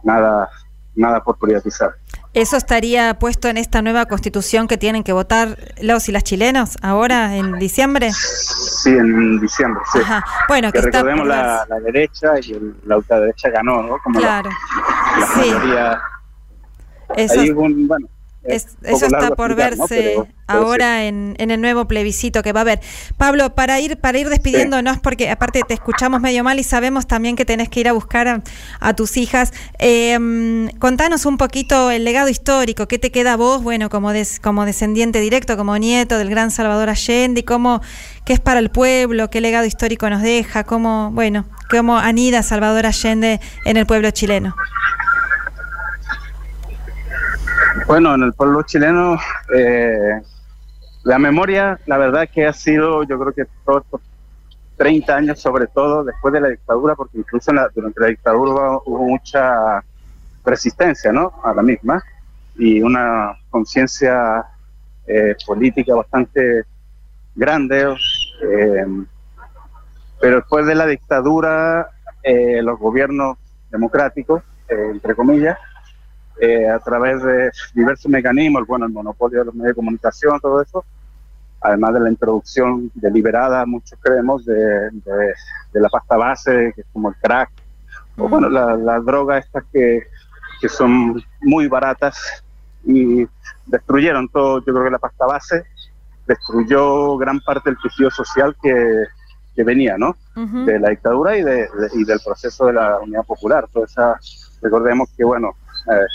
nada 0.03 0.49
nada 0.95 1.23
por 1.23 1.39
privatizar. 1.39 1.95
¿Eso 2.33 2.57
estaría 2.57 3.19
puesto 3.19 3.49
en 3.49 3.57
esta 3.57 3.83
nueva 3.83 4.07
constitución 4.07 4.69
que 4.69 4.79
tienen 4.79 5.03
que 5.03 5.13
votar 5.13 5.59
los 5.81 6.09
y 6.09 6.13
las 6.13 6.23
chilenos 6.23 6.77
ahora 6.81 7.37
en 7.37 7.59
diciembre? 7.59 8.13
Sí, 8.13 8.91
en 8.91 9.41
diciembre, 9.41 9.83
sí. 9.93 9.99
Ajá. 10.01 10.25
Bueno, 10.47 10.71
que, 10.71 10.81
que 10.81 10.87
recordemos 10.87 11.27
la, 11.27 11.67
la, 11.69 11.81
derecha 11.81 12.35
y 12.41 12.53
el, 12.53 12.77
la 12.85 12.99
ultraderecha 12.99 13.51
ganó, 13.51 13.83
¿no? 13.83 13.99
Como 13.99 14.21
claro. 14.21 14.49
La, 14.51 15.21
la 15.21 15.27
sí. 15.27 15.51
Mayoría, 15.51 16.01
Eso... 17.17 17.41
Ahí 17.41 17.51
un, 17.51 17.89
bueno, 17.89 18.07
es, 18.43 18.69
eso 18.83 19.07
está 19.07 19.31
por 19.37 19.51
explicar, 19.51 19.77
verse 19.77 20.15
¿no? 20.17 20.23
pero, 20.25 20.29
pero 20.47 20.61
ahora 20.67 21.01
sí. 21.01 21.07
en, 21.07 21.35
en, 21.39 21.51
el 21.51 21.61
nuevo 21.61 21.87
plebiscito 21.87 22.43
que 22.43 22.53
va 22.53 22.61
a 22.61 22.63
haber. 22.63 22.81
Pablo, 23.19 23.55
para 23.55 23.79
ir 23.81 23.99
para 23.99 24.19
ir 24.19 24.31
despidiéndonos, 24.31 24.95
sí. 24.95 25.01
porque 25.03 25.31
aparte 25.31 25.61
te 25.67 25.75
escuchamos 25.75 26.23
medio 26.23 26.43
mal 26.43 26.59
y 26.59 26.65
sabemos 26.65 27.07
también 27.07 27.37
que 27.37 27.45
tenés 27.45 27.69
que 27.69 27.81
ir 27.81 27.89
a 27.89 27.93
buscar 27.93 28.29
a, 28.29 28.43
a 28.81 28.95
tus 28.95 29.19
hijas, 29.19 29.53
eh, 29.79 30.19
contanos 30.79 31.27
un 31.27 31.37
poquito 31.37 31.91
el 31.91 32.05
legado 32.05 32.29
histórico, 32.29 32.89
qué 32.89 32.99
te 32.99 33.11
queda 33.11 33.35
a 33.35 33.37
vos, 33.37 33.63
bueno, 33.63 33.91
como, 33.91 34.13
des, 34.13 34.41
como 34.41 34.65
descendiente 34.65 35.21
directo, 35.21 35.59
como 35.59 35.77
nieto 35.77 36.17
del 36.17 36.31
gran 36.31 36.51
Salvador 36.51 36.89
Allende, 36.89 37.41
y 37.41 37.43
cómo, 37.43 37.83
qué 38.25 38.33
es 38.33 38.41
para 38.41 38.61
el 38.61 38.71
pueblo, 38.71 39.29
qué 39.29 39.43
legado 39.43 39.67
histórico 39.67 40.09
nos 40.09 40.23
deja, 40.23 40.65
cómo, 40.65 41.11
bueno, 41.13 41.45
cómo 41.71 41.99
anida 41.99 42.43
Salvador 42.43 42.87
Allende 42.87 43.41
en 43.67 43.77
el 43.77 43.85
pueblo 43.85 44.11
chileno. 44.11 44.55
Bueno, 47.87 48.15
en 48.15 48.23
el 48.23 48.33
pueblo 48.33 48.63
chileno, 48.63 49.19
eh, 49.55 50.21
la 51.05 51.19
memoria, 51.19 51.79
la 51.87 51.99
verdad 51.99 52.29
que 52.33 52.47
ha 52.47 52.53
sido, 52.53 53.05
yo 53.05 53.19
creo 53.19 53.33
que 53.33 53.45
todos 53.65 53.85
estos 53.85 54.01
30 54.77 55.15
años, 55.15 55.41
sobre 55.41 55.67
todo 55.67 56.05
después 56.05 56.33
de 56.33 56.41
la 56.41 56.49
dictadura, 56.49 56.95
porque 56.95 57.19
incluso 57.19 57.53
durante 57.75 58.01
la 58.01 58.07
dictadura 58.09 58.79
hubo 58.85 59.05
mucha 59.05 59.85
resistencia 60.45 61.13
¿no? 61.13 61.33
a 61.45 61.53
la 61.53 61.63
misma 61.63 62.03
y 62.57 62.81
una 62.81 63.35
conciencia 63.51 64.45
eh, 65.07 65.37
política 65.47 65.95
bastante 65.95 66.65
grande. 67.35 67.95
Eh, 68.43 68.87
pero 70.21 70.37
después 70.37 70.67
de 70.67 70.75
la 70.75 70.87
dictadura, 70.87 71.91
eh, 72.23 72.63
los 72.63 72.79
gobiernos 72.79 73.39
democráticos, 73.71 74.43
entre 74.69 75.15
comillas, 75.15 75.59
a 76.73 76.79
través 76.79 77.23
de 77.23 77.51
diversos 77.75 78.11
mecanismos, 78.11 78.67
bueno, 78.67 78.87
el 78.87 78.93
monopolio 78.93 79.41
de 79.41 79.45
los 79.47 79.55
medios 79.55 79.71
de 79.71 79.75
comunicación, 79.75 80.41
todo 80.41 80.63
eso, 80.63 80.85
además 81.61 81.95
de 81.95 82.01
la 82.01 82.11
introducción 82.11 82.91
deliberada, 82.95 83.67
muchos 83.67 83.99
creemos, 84.01 84.45
de, 84.45 84.91
la 85.73 85.89
pasta 85.89 86.17
base, 86.17 86.73
que 86.75 86.81
es 86.81 86.87
como 86.93 87.11
el 87.11 87.17
crack, 87.17 87.51
o 88.17 88.29
bueno, 88.29 88.49
las 88.49 88.79
la 88.81 89.01
drogas 89.01 89.45
estas 89.45 89.65
que, 89.73 90.03
que 90.61 90.69
son 90.69 91.23
muy 91.41 91.69
baratas 91.69 92.43
y 92.85 93.27
destruyeron 93.67 94.29
todo, 94.29 94.59
yo 94.61 94.73
creo 94.73 94.85
que 94.85 94.91
la 94.91 94.99
pasta 94.99 95.27
base 95.27 95.65
destruyó 96.27 97.17
gran 97.17 97.41
parte 97.41 97.71
del 97.71 97.79
tejido 97.83 98.11
social 98.11 98.57
que, 98.63 99.05
que 99.55 99.65
venía, 99.65 99.97
¿no? 99.99 100.17
De 100.35 100.79
la 100.79 100.91
dictadura 100.91 101.37
y, 101.37 101.43
de, 101.43 101.69
y 101.95 102.05
del 102.05 102.21
proceso 102.25 102.67
de 102.67 102.75
la 102.75 102.99
unidad 103.01 103.25
popular. 103.25 103.67
Toda 103.73 103.87
esa, 103.87 104.19
recordemos 104.63 105.11
que, 105.17 105.25
bueno, 105.25 105.55
eh, 105.91 106.07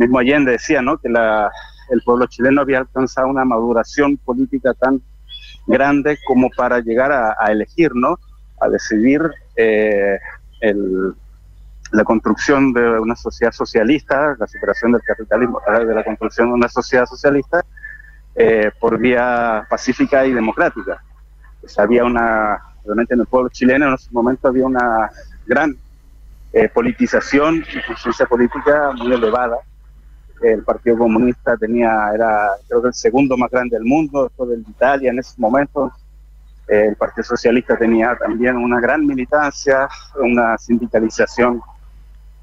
mismo 0.00 0.18
Allende 0.18 0.52
decía, 0.52 0.82
¿no? 0.82 0.98
Que 0.98 1.08
la, 1.08 1.50
el 1.90 2.02
pueblo 2.02 2.26
chileno 2.26 2.62
había 2.62 2.78
alcanzado 2.78 3.28
una 3.28 3.44
maduración 3.44 4.16
política 4.16 4.74
tan 4.74 5.00
grande 5.66 6.18
como 6.26 6.50
para 6.50 6.80
llegar 6.80 7.12
a, 7.12 7.52
elegir, 7.52 7.94
¿no? 7.94 8.18
A 8.60 8.68
decidir 8.68 9.20
eh, 9.56 10.18
el, 10.60 11.14
la 11.92 12.04
construcción 12.04 12.72
de 12.72 12.98
una 12.98 13.16
sociedad 13.16 13.52
socialista, 13.52 14.36
la 14.38 14.46
superación 14.46 14.92
del 14.92 15.02
capitalismo 15.02 15.60
a 15.66 15.78
de 15.78 15.94
la 15.94 16.04
construcción 16.04 16.48
de 16.48 16.54
una 16.54 16.68
sociedad 16.68 17.06
socialista 17.06 17.64
eh, 18.34 18.70
por 18.78 18.98
vía 18.98 19.66
pacífica 19.68 20.24
y 20.26 20.32
democrática. 20.32 21.02
Pues 21.60 21.78
había 21.78 22.04
una, 22.04 22.58
realmente 22.84 23.14
en 23.14 23.20
el 23.20 23.26
pueblo 23.26 23.48
chileno 23.50 23.88
en 23.88 23.94
ese 23.94 24.08
momento 24.12 24.48
había 24.48 24.66
una 24.66 25.10
gran 25.46 25.76
eh, 26.52 26.68
politización 26.68 27.64
y 27.74 27.86
conciencia 27.86 28.26
política 28.26 28.92
muy 28.96 29.12
elevada. 29.12 29.56
El 30.42 30.62
Partido 30.62 30.98
Comunista 30.98 31.56
tenía, 31.56 32.10
era 32.14 32.50
creo 32.66 32.82
que 32.82 32.88
el 32.88 32.94
segundo 32.94 33.36
más 33.36 33.50
grande 33.50 33.76
del 33.76 33.84
mundo, 33.84 34.24
después 34.24 34.50
de 34.50 34.56
Italia 34.56 35.10
en 35.10 35.18
ese 35.18 35.34
momento. 35.38 35.92
el 36.68 36.96
Partido 36.96 37.24
Socialista 37.24 37.76
tenía 37.76 38.16
también 38.16 38.56
una 38.56 38.80
gran 38.80 39.06
militancia, 39.06 39.88
una 40.16 40.56
sindicalización 40.56 41.60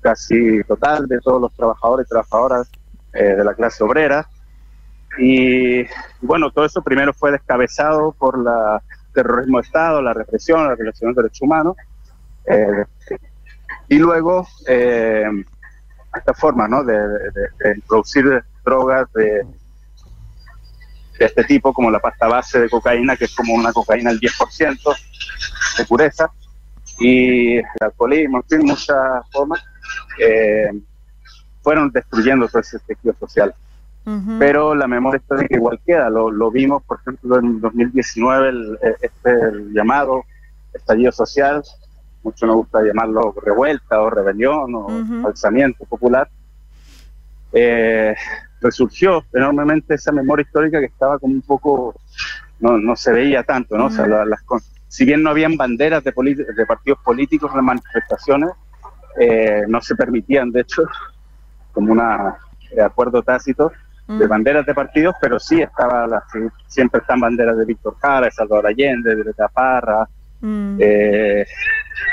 casi 0.01 0.63
total 0.63 1.07
de 1.07 1.19
todos 1.19 1.41
los 1.41 1.53
trabajadores 1.53 2.05
y 2.05 2.09
trabajadoras 2.09 2.69
eh, 3.13 3.35
de 3.35 3.43
la 3.43 3.53
clase 3.53 3.83
obrera. 3.83 4.27
Y, 5.17 5.83
bueno, 6.21 6.51
todo 6.51 6.65
eso 6.65 6.81
primero 6.81 7.13
fue 7.13 7.31
descabezado 7.31 8.11
por 8.11 8.37
la 8.37 8.81
terrorismo 9.17 9.57
de 9.57 9.63
Estado, 9.63 10.01
la 10.01 10.13
represión, 10.13 10.67
la 10.67 10.75
violación 10.75 11.13
de 11.13 11.23
derechos 11.23 11.41
humanos. 11.41 11.75
Eh, 12.45 12.85
y 13.89 13.97
luego, 13.97 14.47
eh, 14.67 15.25
esta 16.17 16.33
forma 16.33 16.67
¿no? 16.67 16.83
de, 16.83 16.97
introducir 17.75 18.43
drogas 18.63 19.11
de, 19.13 19.43
de, 21.19 21.25
este 21.25 21.43
tipo, 21.43 21.73
como 21.73 21.89
la 21.89 21.99
pasta 21.99 22.27
base 22.27 22.59
de 22.59 22.69
cocaína, 22.69 23.15
que 23.15 23.25
es 23.25 23.35
como 23.35 23.53
una 23.53 23.73
cocaína 23.73 24.11
al 24.11 24.19
10% 24.19 24.95
de 25.77 25.85
pureza, 25.85 26.29
y 26.99 27.57
el 27.57 27.65
alcoholismo, 27.79 28.37
en 28.37 28.43
fin, 28.43 28.67
muchas 28.67 28.97
formas, 29.31 29.63
eh, 30.19 30.71
fueron 31.61 31.91
destruyendo 31.91 32.47
todo 32.47 32.61
ese 32.61 32.79
tejido 32.79 33.15
social. 33.19 33.53
Pero 34.39 34.73
la 34.73 34.87
memoria 34.87 35.17
histórica 35.17 35.53
igual 35.57 35.81
queda, 35.85 36.09
lo, 36.09 36.31
lo, 36.31 36.49
vimos, 36.49 36.81
por 36.83 36.97
ejemplo, 37.01 37.39
en 37.39 37.59
2019, 37.59 38.47
el, 38.47 38.79
este 39.01 39.31
llamado 39.73 40.23
estallido 40.73 41.11
social, 41.11 41.61
mucho 42.23 42.45
nos 42.45 42.55
gusta 42.57 42.81
llamarlo 42.81 43.33
revuelta 43.41 44.01
o 44.01 44.09
rebelión 44.09 44.75
o 44.75 45.27
alzamiento 45.27 45.85
popular, 45.85 46.29
eh, 47.53 48.15
resurgió 48.61 49.23
enormemente 49.33 49.95
esa 49.95 50.11
memoria 50.11 50.43
histórica 50.43 50.79
que 50.79 50.87
estaba 50.87 51.19
como 51.19 51.33
un 51.33 51.41
poco, 51.41 51.95
no, 52.59 52.77
no 52.77 52.95
se 52.95 53.11
veía 53.11 53.43
tanto, 53.43 53.77
¿no? 53.77 53.85
o 53.85 53.89
sea, 53.89 54.05
las, 54.07 54.43
si 54.87 55.05
bien 55.05 55.23
no 55.23 55.29
habían 55.29 55.55
banderas 55.57 56.03
de, 56.03 56.11
de 56.11 56.65
partidos 56.65 56.99
políticos 57.03 57.51
en 57.51 57.57
las 57.57 57.65
manifestaciones, 57.65 58.49
eh, 59.19 59.63
no 59.67 59.81
se 59.81 59.95
permitían, 59.95 60.51
de 60.51 60.61
hecho, 60.61 60.83
como 61.71 61.91
un 61.91 62.01
acuerdo 62.81 63.23
tácito 63.23 63.71
de 64.07 64.25
banderas 64.25 64.65
de 64.65 64.73
partidos, 64.73 65.15
pero 65.19 65.37
sí 65.37 65.61
estaba 65.61 66.07
la, 66.07 66.23
siempre 66.67 67.01
están 67.01 67.19
banderas 67.19 67.57
de 67.57 67.65
Víctor 67.65 67.97
Jara, 67.99 68.27
de 68.27 68.31
Salvador 68.31 68.67
Allende, 68.67 69.13
de 69.13 69.23
Greta 69.23 69.49
Parra. 69.49 70.07
Mm. 70.41 70.77
Eh, 70.79 71.45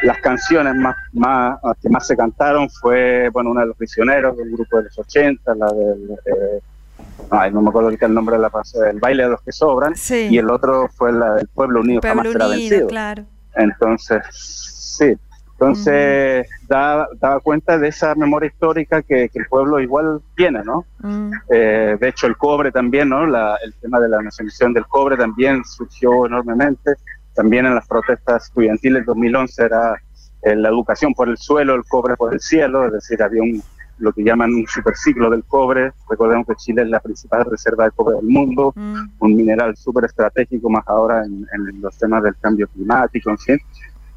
las 0.03 0.19
canciones 0.19 0.75
más, 0.75 0.97
más 1.13 1.59
que 1.81 1.89
más 1.89 2.07
se 2.07 2.17
cantaron 2.17 2.69
fue 2.71 3.29
bueno 3.31 3.51
una 3.51 3.63
de 3.63 3.69
los 3.69 3.77
prisioneros 3.77 4.37
del 4.37 4.51
grupo 4.51 4.79
de 4.79 4.85
los 4.85 4.99
80, 4.99 5.55
la 5.55 5.67
del 5.67 6.11
eh, 6.25 7.51
no 7.53 7.63
me 7.63 7.69
acuerdo 7.69 7.91
el 7.91 8.15
nombre 8.15 8.37
de 8.37 8.43
la 8.43 8.51
el 8.91 9.01
baile 9.01 9.25
de 9.25 9.29
los 9.31 9.43
que 9.43 9.53
sobran, 9.53 9.95
y 10.11 10.39
el 10.39 10.51
otro 10.51 10.89
fue 10.89 11.13
la 11.13 11.35
del 11.35 11.49
Pueblo 11.49 11.81
Unido 11.81 12.01
jamás 12.03 12.29
será 12.31 12.49
vencido. 12.49 12.87
Claro. 12.87 13.25
Entonces, 13.55 14.23
sí, 14.31 15.17
entonces, 15.55 16.49
daba, 16.67 17.09
cuenta 17.43 17.79
de 17.79 17.89
esa 17.89 18.15
memoria 18.17 18.49
histórica 18.49 19.03
que, 19.03 19.31
el 19.33 19.47
pueblo 19.49 19.79
igual 19.81 20.21
tiene, 20.37 20.63
¿no? 20.65 20.85
Mm. 20.99 21.31
Eh, 21.49 21.97
de 22.01 22.09
hecho, 22.09 22.27
el 22.27 22.37
cobre 22.37 22.73
también, 22.73 23.09
¿no? 23.09 23.25
el 23.25 23.75
tema 23.81 24.01
de 24.01 24.09
la 24.09 24.21
nacionalización 24.21 24.73
del 24.75 24.87
cobre 24.87 25.17
también 25.17 25.65
surgió 25.65 26.27
enormemente. 26.27 26.95
También 27.35 27.67
en 27.67 27.75
las 27.75 27.87
protestas 27.87 28.45
estudiantiles 28.45 29.01
del 29.01 29.07
2011 29.07 29.65
era 29.65 29.95
eh, 30.43 30.57
la 30.57 30.69
educación 30.69 31.15
por 31.15 31.29
el 31.29 31.37
suelo, 31.37 31.75
el 31.75 31.85
cobre 31.85 32.17
por 32.17 32.33
el 32.33 32.41
cielo, 32.41 32.87
es 32.87 32.93
decir, 32.93 33.23
había 33.23 33.43
un, 33.43 33.63
lo 33.99 34.13
que 34.13 34.23
llaman 34.23 34.53
un 34.53 34.67
superciclo 34.67 35.31
del 35.31 35.45
cobre. 35.45 35.93
Recordemos 36.09 36.47
que 36.47 36.55
Chile 36.57 36.83
es 36.83 36.89
la 36.89 37.01
principal 37.01 37.45
reserva 37.45 37.85
de 37.85 37.91
cobre 37.93 38.17
del 38.17 38.27
mundo, 38.27 38.73
mm. 38.75 39.05
un 39.19 39.37
mineral 39.37 39.77
súper 39.77 40.05
estratégico, 40.05 40.69
más 40.71 40.85
ahora 40.87 41.25
en, 41.25 41.47
los 41.81 41.97
temas 41.99 42.23
del 42.23 42.37
cambio 42.37 42.69
climático, 42.69 43.31
en 43.31 43.39
fin. 43.39 43.59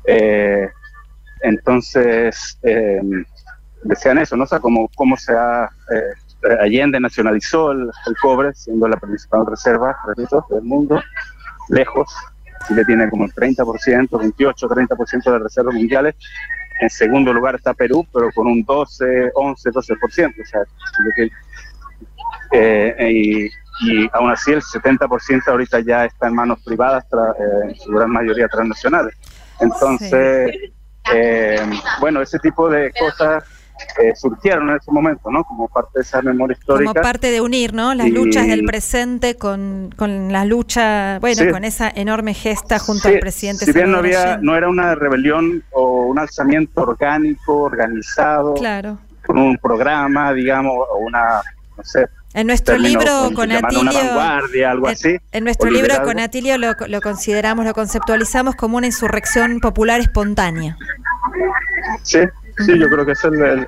Eh, 0.05 0.69
entonces, 1.41 2.59
eh, 2.63 3.01
decían 3.83 4.17
eso, 4.17 4.35
¿no? 4.35 4.43
O 4.43 4.47
sea, 4.47 4.59
cómo, 4.59 4.89
cómo 4.95 5.17
se 5.17 5.33
ha... 5.33 5.69
Eh, 5.93 6.53
Allende 6.61 6.99
nacionalizó 6.99 7.71
el, 7.71 7.89
cobre, 8.21 8.53
siendo 8.53 8.87
la 8.87 8.97
principal 8.97 9.45
reserva, 9.47 9.97
del 10.15 10.61
mundo, 10.61 11.01
lejos. 11.69 12.15
Chile 12.67 12.85
tiene 12.85 13.09
como 13.09 13.25
el 13.25 13.33
30%, 13.33 14.19
28, 14.19 14.67
30% 14.67 15.31
de 15.31 15.39
reservas 15.39 15.73
mundiales. 15.75 16.15
En 16.79 16.89
segundo 16.89 17.33
lugar 17.33 17.55
está 17.55 17.73
Perú, 17.73 18.05
pero 18.13 18.29
con 18.33 18.47
un 18.47 18.63
12, 18.63 19.31
11, 19.33 19.69
12%. 19.71 20.41
O 20.41 20.45
sea, 20.45 20.61
eh, 22.51 22.95
y, 23.11 23.45
y, 23.81 24.09
aún 24.13 24.29
así 24.29 24.51
el 24.51 24.61
70% 24.61 25.47
ahorita 25.47 25.79
ya 25.79 26.05
está 26.05 26.27
en 26.27 26.35
manos 26.35 26.59
privadas, 26.63 27.05
en 27.63 27.75
su 27.75 27.91
gran 27.91 28.11
mayoría 28.11 28.47
transnacionales. 28.47 29.15
Entonces, 29.59 30.51
eh, 31.13 31.65
bueno, 31.99 32.21
ese 32.21 32.37
tipo 32.39 32.69
de 32.69 32.91
cosas 32.91 33.43
eh, 34.01 34.13
surgieron 34.15 34.69
en 34.69 34.77
ese 34.77 34.91
momento, 34.91 35.29
¿no? 35.31 35.43
Como 35.43 35.67
parte 35.67 35.91
de 35.95 36.01
esa 36.01 36.21
memoria 36.21 36.55
histórica. 36.57 36.93
Como 36.93 37.01
parte 37.01 37.31
de 37.31 37.41
unir, 37.41 37.73
¿no? 37.73 37.93
Las 37.93 38.09
luchas 38.09 38.47
del 38.47 38.63
presente 38.65 39.35
con, 39.35 39.93
con 39.95 40.31
la 40.31 40.45
lucha, 40.45 41.19
bueno, 41.19 41.51
con 41.51 41.63
esa 41.63 41.91
enorme 41.93 42.33
gesta 42.33 42.79
junto 42.79 43.07
al 43.07 43.19
presidente. 43.19 43.65
Si 43.65 43.71
bien 43.71 43.91
no 43.91 43.99
había, 43.99 44.37
no 44.37 44.55
era 44.55 44.69
una 44.69 44.95
rebelión 44.95 45.63
o 45.71 46.07
un 46.07 46.19
alzamiento 46.19 46.81
orgánico, 46.81 47.61
organizado, 47.61 48.53
claro. 48.53 48.97
con 49.25 49.37
un 49.37 49.57
programa, 49.57 50.33
digamos, 50.33 50.73
o 50.89 50.97
una, 50.97 51.41
no 51.77 51.83
sé, 51.83 52.07
en 52.33 52.45
nuestro 52.45 52.77
libro 52.77 53.31
con 53.33 53.51
Atilio, 53.51 54.69
algo 54.69 54.87
así, 54.87 55.17
en, 55.31 55.43
nuestro 55.43 55.71
libro 55.71 56.03
con 56.03 56.19
Atilio 56.19 56.57
lo, 56.59 56.75
lo, 56.87 57.01
consideramos, 57.01 57.65
lo 57.65 57.73
conceptualizamos 57.73 58.55
como 58.55 58.77
una 58.77 58.85
insurrección 58.85 59.59
popular 59.59 60.01
espontánea. 60.01 60.77
Sí, 62.03 62.19
sí, 62.57 62.79
yo 62.79 62.89
creo 62.89 63.05
que 63.05 63.11
es 63.11 63.23
el, 63.23 63.67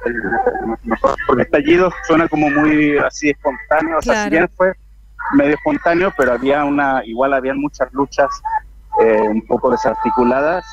mejor, 0.83 1.15
porque 1.27 1.43
estallido 1.43 1.91
suena 2.07 2.27
como 2.27 2.49
muy 2.49 2.97
así 2.97 3.29
espontáneo, 3.29 3.97
o 3.97 4.01
sea, 4.01 4.23
si 4.23 4.29
bien 4.29 4.49
fue 4.55 4.73
medio 5.35 5.55
espontáneo, 5.55 6.13
pero 6.17 6.33
había 6.33 6.65
una, 6.65 7.03
igual 7.05 7.33
habían 7.33 7.59
muchas 7.59 7.91
luchas 7.93 8.29
eh, 9.01 9.21
un 9.21 9.45
poco 9.45 9.71
desarticuladas, 9.71 10.65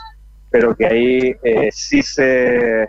pero 0.51 0.75
que 0.75 0.87
ahí 0.87 1.37
eh, 1.43 1.69
sí 1.73 2.03
se, 2.03 2.89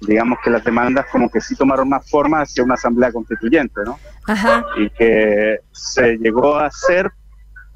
digamos 0.00 0.38
que 0.42 0.50
las 0.50 0.64
demandas 0.64 1.06
como 1.10 1.30
que 1.30 1.40
sí 1.40 1.56
tomaron 1.56 1.88
más 1.88 2.08
forma 2.08 2.42
hacia 2.42 2.62
una 2.64 2.74
asamblea 2.74 3.12
constituyente, 3.12 3.80
¿no? 3.84 3.98
Ajá. 4.26 4.64
Y 4.76 4.90
que 4.90 5.58
se 5.72 6.16
llegó 6.18 6.56
a 6.56 6.66
hacer, 6.66 7.10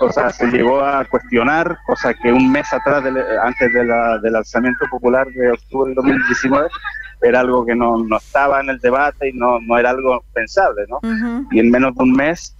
o 0.00 0.12
sea, 0.12 0.30
se 0.30 0.46
llegó 0.46 0.80
a 0.84 1.04
cuestionar, 1.04 1.78
cosa 1.86 2.14
que 2.14 2.32
un 2.32 2.50
mes 2.52 2.72
atrás, 2.72 3.02
del- 3.04 3.18
antes 3.42 3.72
de 3.72 3.84
la- 3.84 4.18
del 4.18 4.36
alzamiento 4.36 4.86
popular 4.90 5.26
de 5.28 5.50
octubre 5.52 5.88
del 5.88 5.96
2019, 5.96 6.68
era 7.22 7.40
algo 7.40 7.66
que 7.66 7.74
no, 7.74 7.98
no 7.98 8.16
estaba 8.16 8.60
en 8.60 8.70
el 8.70 8.78
debate 8.78 9.30
y 9.30 9.32
no, 9.32 9.58
no 9.60 9.76
era 9.76 9.90
algo 9.90 10.22
pensable, 10.32 10.84
¿no? 10.88 10.98
Y 11.50 11.58
en 11.58 11.70
menos 11.70 11.94
de 11.96 12.02
un 12.04 12.12
mes, 12.12 12.54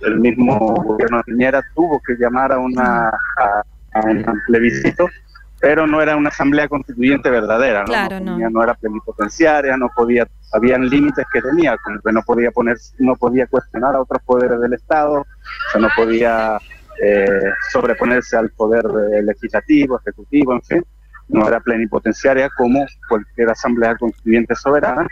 el 0.00 0.20
mismo 0.20 0.58
gobierno 0.58 1.16
de 1.18 1.22
Piñera 1.24 1.62
tuvo 1.74 1.98
que 2.06 2.14
llamar 2.16 2.52
a, 2.52 2.58
una, 2.58 3.08
a, 3.08 3.62
a 3.94 4.00
un 4.04 4.22
plebiscito, 4.46 5.06
pero 5.60 5.86
no 5.86 6.02
era 6.02 6.16
una 6.16 6.28
asamblea 6.28 6.68
constituyente 6.68 7.30
verdadera, 7.30 7.80
¿no? 7.80 7.86
Claro, 7.86 8.18
no, 8.20 8.24
no. 8.26 8.32
tenía- 8.32 8.50
no 8.50 8.62
era 8.62 8.74
plenipotenciaria, 8.74 9.76
no 9.78 9.88
podía, 9.96 10.26
habían 10.52 10.88
límites 10.90 11.24
que 11.32 11.40
tenía, 11.40 11.76
como 11.82 12.00
que 12.00 12.12
no 12.12 12.20
podía 12.22 12.50
poner, 12.50 12.76
no 12.98 13.14
podía 13.16 13.46
cuestionar 13.46 13.94
a 13.94 14.00
otros 14.02 14.20
poderes 14.24 14.60
del 14.60 14.74
Estado, 14.74 15.20
o 15.20 15.26
sea, 15.72 15.80
no 15.80 15.88
podía 15.96 16.58
eh, 17.00 17.52
sobreponerse 17.72 18.36
al 18.36 18.50
poder 18.50 18.84
legislativo, 19.24 19.98
ejecutivo, 19.98 20.52
en 20.54 20.62
fin, 20.62 20.84
no 21.28 21.46
era 21.48 21.60
plenipotenciaria 21.60 22.48
como 22.56 22.84
cualquier 23.08 23.50
asamblea 23.50 23.96
constituyente 23.96 24.54
soberana, 24.54 25.06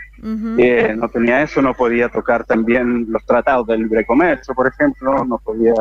eh, 0.59 0.93
no 0.95 1.09
tenía 1.09 1.41
eso, 1.41 1.61
no 1.61 1.73
podía 1.73 2.09
tocar 2.09 2.43
también 2.45 3.07
los 3.09 3.25
tratados 3.25 3.65
de 3.67 3.77
libre 3.77 4.05
comercio, 4.05 4.53
por 4.53 4.67
ejemplo, 4.67 5.25
no 5.25 5.37
podía, 5.39 5.73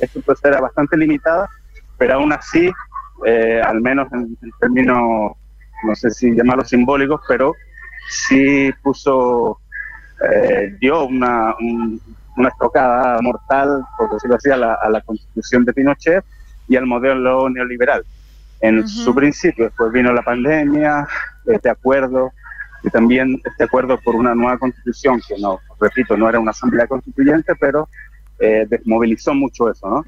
esto 0.00 0.20
pues 0.24 0.38
era 0.44 0.60
bastante 0.60 0.96
limitada, 0.96 1.48
pero 1.98 2.14
aún 2.14 2.32
así, 2.32 2.70
eh, 3.26 3.60
al 3.62 3.80
menos 3.80 4.10
en, 4.12 4.36
en 4.40 4.50
términos, 4.60 5.32
no 5.84 5.94
sé 5.94 6.10
si 6.10 6.34
llamarlos 6.34 6.68
simbólicos, 6.68 7.20
pero 7.28 7.54
sí 8.08 8.70
puso, 8.82 9.60
eh, 10.32 10.74
dio 10.80 11.04
una, 11.04 11.54
un- 11.60 12.00
una 12.36 12.48
estocada 12.48 13.20
mortal, 13.20 13.84
por 13.98 14.10
decirlo 14.12 14.36
así, 14.36 14.50
a 14.50 14.56
la, 14.56 14.74
a 14.74 14.88
la 14.90 15.00
constitución 15.02 15.64
de 15.64 15.72
Pinochet 15.72 16.24
y 16.68 16.76
al 16.76 16.86
modelo 16.86 17.48
neoliberal. 17.50 18.04
En 18.60 18.86
su 18.86 19.14
principio, 19.14 19.64
después 19.66 19.92
vino 19.92 20.12
la 20.12 20.22
pandemia, 20.22 21.06
este 21.46 21.68
acuerdo, 21.68 22.32
y 22.84 22.90
también 22.90 23.40
este 23.44 23.64
acuerdo 23.64 23.98
por 23.98 24.14
una 24.14 24.34
nueva 24.34 24.56
constitución, 24.58 25.20
que 25.26 25.36
no, 25.38 25.58
repito, 25.80 26.16
no 26.16 26.28
era 26.28 26.38
una 26.38 26.52
asamblea 26.52 26.86
constituyente, 26.86 27.54
pero 27.56 27.88
eh, 28.38 28.66
desmovilizó 28.68 29.34
mucho 29.34 29.70
eso, 29.70 29.88
¿no? 29.88 30.04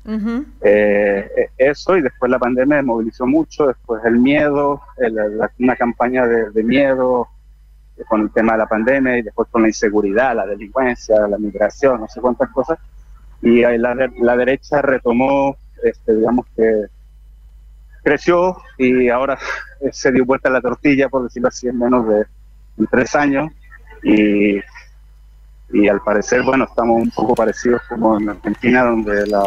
Eh, 0.60 1.28
eh, 1.36 1.48
eso 1.58 1.96
y 1.96 2.02
después 2.02 2.30
la 2.30 2.38
pandemia 2.38 2.82
movilizó 2.82 3.26
mucho, 3.26 3.66
después 3.68 4.04
el 4.04 4.18
miedo, 4.18 4.80
el- 4.98 5.14
la- 5.38 5.50
una 5.58 5.76
campaña 5.76 6.26
de, 6.26 6.50
de 6.50 6.62
miedo 6.64 7.28
con 8.08 8.22
el 8.22 8.30
tema 8.32 8.52
de 8.52 8.58
la 8.58 8.66
pandemia 8.66 9.18
y 9.18 9.22
después 9.22 9.48
con 9.50 9.62
la 9.62 9.68
inseguridad, 9.68 10.34
la 10.34 10.46
delincuencia, 10.46 11.26
la 11.28 11.38
migración, 11.38 12.00
no 12.00 12.08
sé 12.08 12.20
cuántas 12.20 12.50
cosas. 12.50 12.78
Y 13.42 13.60
la, 13.62 13.94
la 14.20 14.36
derecha 14.36 14.80
retomó, 14.82 15.56
este, 15.82 16.16
digamos 16.16 16.46
que 16.56 16.86
creció 18.02 18.56
y 18.78 19.08
ahora 19.08 19.38
se 19.92 20.12
dio 20.12 20.24
vuelta 20.24 20.50
la 20.50 20.60
tortilla, 20.60 21.08
por 21.08 21.24
decirlo 21.24 21.48
así, 21.48 21.68
en 21.68 21.78
menos 21.78 22.08
de 22.08 22.24
en 22.78 22.86
tres 22.88 23.14
años. 23.14 23.50
Y, 24.02 24.58
y 25.72 25.88
al 25.88 26.00
parecer, 26.02 26.42
bueno, 26.42 26.64
estamos 26.64 27.00
un 27.00 27.10
poco 27.10 27.34
parecidos 27.34 27.82
como 27.88 28.18
en 28.18 28.28
Argentina, 28.28 28.82
donde 28.84 29.26
la, 29.26 29.42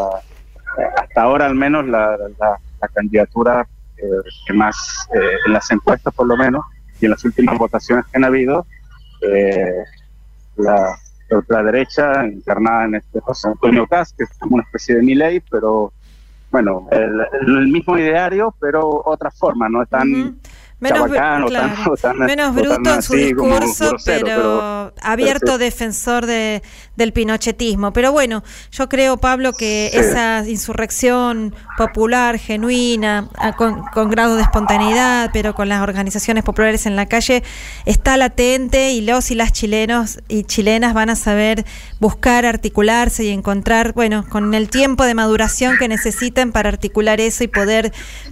hasta 0.98 1.22
ahora 1.22 1.46
al 1.46 1.56
menos 1.56 1.88
la, 1.88 2.18
la- 2.40 2.58
la 2.80 2.88
candidatura 2.90 3.68
eh, 3.98 4.04
que 4.46 4.54
más, 4.54 5.08
eh, 5.16 5.20
en 5.48 5.54
las 5.54 5.70
encuestas 5.72 6.14
por 6.14 6.28
lo 6.28 6.38
menos, 6.38 6.64
y 7.00 7.06
en 7.06 7.12
las 7.12 7.24
últimas 7.26 7.58
votaciones 7.58 8.06
que 8.06 8.18
han 8.18 8.24
habido, 8.24 8.66
eh, 9.22 9.84
la, 10.58 10.98
la 11.48 11.64
derecha 11.64 12.26
encarnada 12.26 12.86
en 12.86 12.96
este 12.96 13.20
José 13.20 13.50
Antonio 13.50 13.88
Caz, 13.88 14.14
que 14.14 14.24
es 14.24 14.30
como 14.40 14.56
una 14.56 14.64
especie 14.64 14.96
de 14.96 15.02
Milei, 15.02 15.40
pero 15.40 15.94
bueno, 16.50 16.88
el, 16.92 17.68
mismo 17.68 17.98
ideario, 17.98 18.56
pero 18.60 19.04
otra 19.06 19.30
forma, 19.32 19.68
no 19.68 19.86
tan 19.86 20.38
Menos, 20.80 21.00
chabacán 21.08 21.44
o 21.44 21.48
claro, 21.48 21.68
tan- 21.76 21.88
o 21.92 21.98
tan- 21.98 22.18
menos 22.20 22.52
o 22.52 22.54
tan 22.54 22.64
bruto 22.64 22.94
en 22.94 23.02
su 23.02 23.14
discurso, 23.16 23.90
grosero, 23.90 23.98
pero, 24.06 24.94
abierto 25.02 25.40
pero 25.46 25.58
sí. 25.58 25.64
defensor 25.64 26.26
de, 26.28 26.62
del 26.96 27.14
pinochetismo. 27.14 27.94
Pero 27.94 28.12
bueno, 28.12 28.44
yo 28.72 28.88
creo, 28.88 29.18
Pablo, 29.18 29.54
que 29.54 29.90
esa 29.94 30.48
insurrección 30.48 31.56
popular, 31.80 32.38
genuina, 32.38 33.28
a- 33.40 33.54
con, 33.54 33.82
con 33.92 34.12
grado 34.12 34.36
de 34.36 34.44
espontaneidad, 34.44 35.32
pero 35.34 35.56
con 35.56 35.68
las 35.68 35.82
organizaciones 35.82 36.44
populares 36.44 36.86
en 36.86 36.96
la 36.96 37.08
calle, 37.08 37.42
está 37.86 38.16
latente 38.16 38.92
y 38.92 39.02
los 39.02 39.32
y 39.32 39.36
las 39.36 39.54
chilenos 39.54 40.20
y 40.28 40.44
chilenas 40.44 40.94
van 40.94 41.10
a 41.10 41.16
saber 41.16 41.66
buscar, 42.00 42.46
articularse 42.46 43.24
y 43.24 43.30
encontrar, 43.30 43.94
bueno, 43.94 44.26
con 44.30 44.54
el 44.54 44.70
tiempo 44.70 45.06
de 45.06 45.16
maduración 45.16 45.78
que 45.80 45.88
necesitan 45.88 46.52
para 46.52 46.70
articular 46.70 47.20
eso 47.20 47.44
y 47.44 47.48
poder 47.48 47.92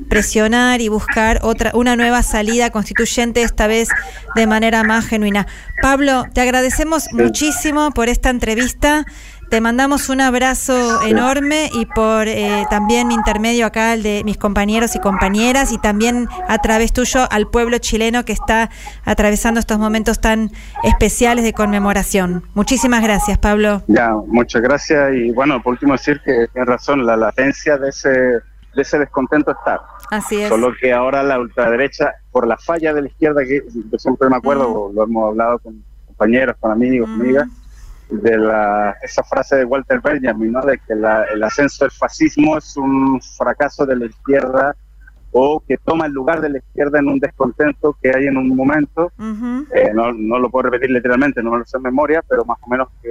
presionar 0.09 0.81
y 0.81 0.89
buscar 0.89 1.39
otra 1.41 1.71
una 1.73 1.95
nueva 1.95 2.21
salida 2.21 2.34
constituyente 2.71 3.41
esta 3.41 3.67
vez 3.67 3.89
de 4.35 4.47
manera 4.47 4.83
más 4.83 5.05
genuina. 5.05 5.47
Pablo, 5.81 6.25
te 6.33 6.41
agradecemos 6.41 7.07
muchísimo 7.13 7.91
por 7.91 8.09
esta 8.09 8.29
entrevista. 8.29 9.05
Te 9.49 9.61
mandamos 9.61 10.09
un 10.09 10.21
abrazo 10.21 11.03
enorme 11.03 11.69
y 11.71 11.85
por 11.85 12.27
eh, 12.27 12.65
también 12.69 13.07
mi 13.07 13.13
intermedio 13.13 13.67
acá, 13.67 13.93
el 13.93 14.01
de 14.01 14.23
mis 14.25 14.37
compañeros 14.37 14.95
y 14.95 14.99
compañeras, 14.99 15.71
y 15.71 15.77
también 15.77 16.27
a 16.47 16.57
través 16.57 16.91
tuyo 16.91 17.27
al 17.29 17.47
pueblo 17.47 17.77
chileno 17.77 18.25
que 18.25 18.33
está 18.33 18.71
atravesando 19.05 19.59
estos 19.59 19.77
momentos 19.77 20.19
tan 20.19 20.49
especiales 20.83 21.43
de 21.43 21.53
conmemoración. 21.53 22.43
Muchísimas 22.55 23.03
gracias, 23.03 23.37
Pablo. 23.37 23.83
Ya, 23.87 24.13
muchas 24.27 24.63
gracias. 24.63 25.13
Y 25.13 25.31
bueno, 25.31 25.61
por 25.61 25.73
último 25.73 25.93
decir 25.93 26.19
que 26.25 26.47
tienes 26.51 26.67
razón, 26.67 27.05
la 27.05 27.15
latencia 27.15 27.77
de 27.77 27.89
ese, 27.89 28.09
de 28.09 28.41
ese 28.81 28.97
descontento 28.97 29.51
está. 29.51 29.79
Así 30.11 30.41
es. 30.41 30.49
Solo 30.49 30.73
que 30.79 30.93
ahora 30.93 31.23
la 31.23 31.39
ultraderecha, 31.39 32.13
por 32.31 32.47
la 32.47 32.57
falla 32.57 32.93
de 32.93 33.01
la 33.01 33.07
izquierda, 33.07 33.43
que 33.43 33.61
yo 33.91 33.97
siempre 33.97 34.29
me 34.29 34.35
acuerdo, 34.37 34.91
lo 34.93 35.03
hemos 35.03 35.29
hablado 35.29 35.59
con 35.59 35.83
compañeros, 36.07 36.55
con 36.59 36.71
amigos, 36.71 37.09
amigas, 37.09 37.47
de 38.09 38.37
la, 38.37 38.95
esa 39.01 39.23
frase 39.23 39.55
de 39.57 39.65
Walter 39.65 39.99
Benjamin, 39.99 40.51
¿no? 40.51 40.61
de 40.61 40.77
que 40.87 40.93
la- 40.95 41.23
el 41.33 41.41
ascenso 41.43 41.85
del 41.85 41.91
fascismo 41.91 42.57
es 42.57 42.77
un 42.77 43.19
fracaso 43.37 43.85
de 43.85 43.95
la 43.95 44.05
izquierda 44.05 44.75
o 45.31 45.61
que 45.67 45.75
toma 45.77 46.05
el 46.05 46.13
lugar 46.13 46.39
de 46.39 46.49
la 46.49 46.59
izquierda 46.59 46.99
en 46.99 47.07
un 47.07 47.19
descontento 47.19 47.97
que 48.01 48.11
hay 48.15 48.27
en 48.27 48.37
un 48.37 48.55
momento. 48.55 49.11
Eh, 49.73 49.91
no, 49.93 50.13
no 50.13 50.37
lo 50.39 50.49
puedo 50.49 50.69
repetir 50.69 50.91
literalmente, 50.91 51.41
no 51.43 51.51
me 51.51 51.57
lo 51.57 51.65
sé 51.65 51.77
en 51.77 51.83
memoria, 51.83 52.23
pero 52.29 52.45
más 52.45 52.57
o 52.61 52.69
menos 52.69 52.87
que 53.01 53.09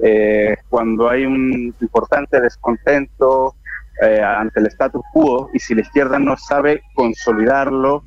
eh, 0.00 0.56
cuando 0.68 1.08
hay 1.08 1.24
un 1.26 1.74
importante 1.80 2.40
descontento 2.40 3.54
eh, 4.02 4.22
ante 4.22 4.60
el 4.60 4.66
status 4.66 5.02
quo 5.12 5.50
y 5.52 5.58
si 5.58 5.74
la 5.74 5.80
izquierda 5.82 6.18
no 6.18 6.36
sabe 6.36 6.82
consolidarlo 6.94 8.04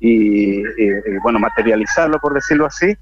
y, 0.00 0.60
y- 0.60 0.62
y, 1.06 1.18
bueno, 1.22 1.38
materializarlo, 1.38 2.18
por 2.18 2.34
decirlo 2.34 2.66
así, 2.66 2.96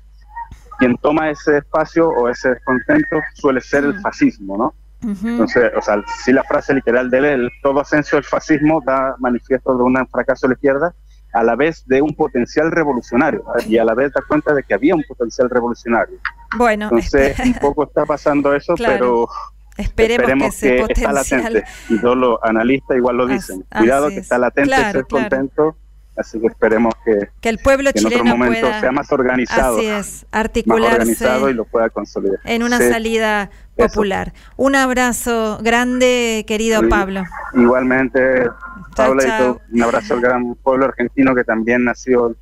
quien 0.79 0.97
toma 0.99 1.31
ese 1.31 1.59
espacio 1.59 2.09
o 2.09 2.29
ese 2.29 2.51
descontento 2.51 3.21
suele 3.35 3.61
ser 3.61 3.85
el 3.85 4.01
fascismo, 4.01 4.57
¿no? 4.59 4.75
Entonces, 5.03 5.71
o 5.77 5.83
sea, 5.83 6.03
si 6.25 6.33
la 6.33 6.43
frase 6.45 6.73
literal 6.73 7.11
de 7.11 7.19
él, 7.19 7.25
el 7.27 7.51
todo 7.63 7.81
ascenso 7.81 8.17
del 8.17 8.25
fascismo 8.25 8.81
da 8.87 9.15
manifiesto 9.19 9.77
de 9.77 9.83
un 9.83 9.95
fracaso 10.09 10.47
de 10.47 10.53
la 10.53 10.55
izquierda, 10.55 10.95
a 11.35 11.43
la 11.43 11.57
vez 11.57 11.85
de 11.87 12.01
un 12.01 12.15
potencial 12.15 12.71
revolucionario, 12.71 13.45
y 13.69 13.77
a 13.77 13.85
la 13.85 13.93
vez 13.95 14.13
da 14.15 14.23
cuenta 14.27 14.55
de 14.55 14.63
que 14.63 14.73
había 14.73 14.95
un 14.95 15.03
potencial 15.07 15.51
revolucionario. 15.51 16.17
Bueno, 16.57 16.85
Entonces, 16.87 17.39
un 17.39 17.55
poco 17.55 17.85
está 17.85 18.07
pasando 18.07 18.55
eso, 18.55 18.75
Claro. 18.77 18.95
pero 18.95 19.29
Esperemos 19.77 20.31
que 20.41 20.47
ese 20.47 20.77
está 20.89 21.13
latente. 21.13 21.65
Y 21.89 21.99
todos 21.99 22.17
los 22.17 22.39
analistas 22.43 22.97
igual 22.97 23.17
lo 23.17 23.27
dicen. 23.27 23.65
Cuidado 23.77 24.07
así 24.07 24.15
que 24.15 24.21
es. 24.21 24.25
está 24.27 24.39
latente 24.39 24.69
Claro, 24.69 24.83
ese 25.01 25.07
claro. 25.07 25.25
descontento, 25.29 25.77
así 26.17 26.41
que 26.41 26.47
esperemos 26.47 26.95
que, 27.05 27.29
que 27.41 27.49
el 27.49 27.59
pueblo 27.59 27.91
que 27.93 27.99
en 27.99 28.07
otro 28.07 28.19
chileno 28.19 28.37
momento 28.37 28.61
pueda 28.61 28.81
sea 28.81 28.93
más 28.93 29.11
organizado. 29.13 29.77
Así 29.79 29.87
es, 29.87 29.97
más 29.97 30.27
articularse 30.33 30.95
organizado 30.97 31.51
y 31.51 31.55
lo 31.55 31.65
pueda 31.65 31.91
consolidar. 31.91 32.39
en 32.45 32.63
una 32.63 32.79
Sí. 32.79 32.89
salida 32.89 33.51
popular. 33.77 34.33
Un 34.57 34.77
abrazo 34.77 35.59
grande, 35.61 36.45
querido 36.47 36.81
Sí. 36.83 36.87
Pablo. 36.87 37.25
Igualmente, 37.55 38.49
Paula, 38.95 39.23
y 39.23 39.27
chao. 39.27 39.39
todo, 39.55 39.61
un 39.73 39.83
abrazo 39.83 40.15
al 40.15 40.21
gran 40.21 40.55
pueblo 40.57 40.85
argentino 40.87 41.35
que 41.35 41.45
también 41.45 41.89
ha 41.89 41.95
sido 41.95 42.35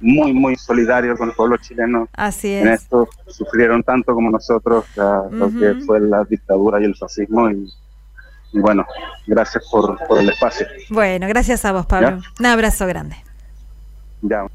muy, 0.00 0.32
muy 0.32 0.56
solidario 0.56 1.16
con 1.16 1.28
el 1.30 1.34
pueblo 1.34 1.56
chileno. 1.56 2.08
Así 2.12 2.52
En 2.52 2.68
es. 2.68 2.82
esto 2.82 3.08
sufrieron 3.26 3.82
tanto 3.82 4.14
como 4.14 4.30
nosotros 4.30 4.84
la- 4.96 5.24
lo 5.30 5.48
que 5.50 5.74
fue 5.86 6.00
la 6.00 6.24
dictadura 6.24 6.80
y 6.80 6.84
el 6.84 6.94
fascismo. 6.96 7.50
Y, 7.50 7.68
y 8.52 8.58
bueno, 8.60 8.86
gracias 9.26 9.64
por, 9.70 9.98
por 10.06 10.18
el 10.20 10.28
espacio. 10.28 10.66
Bueno, 10.90 11.26
gracias 11.28 11.64
a 11.64 11.72
vos, 11.72 11.86
Pablo. 11.86 12.20
Un 12.38 12.46
abrazo 12.46 12.86
grande. 12.86 13.16
Ya. 14.22 14.46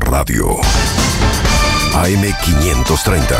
Radio. 0.00 0.56
AM530. 1.92 3.36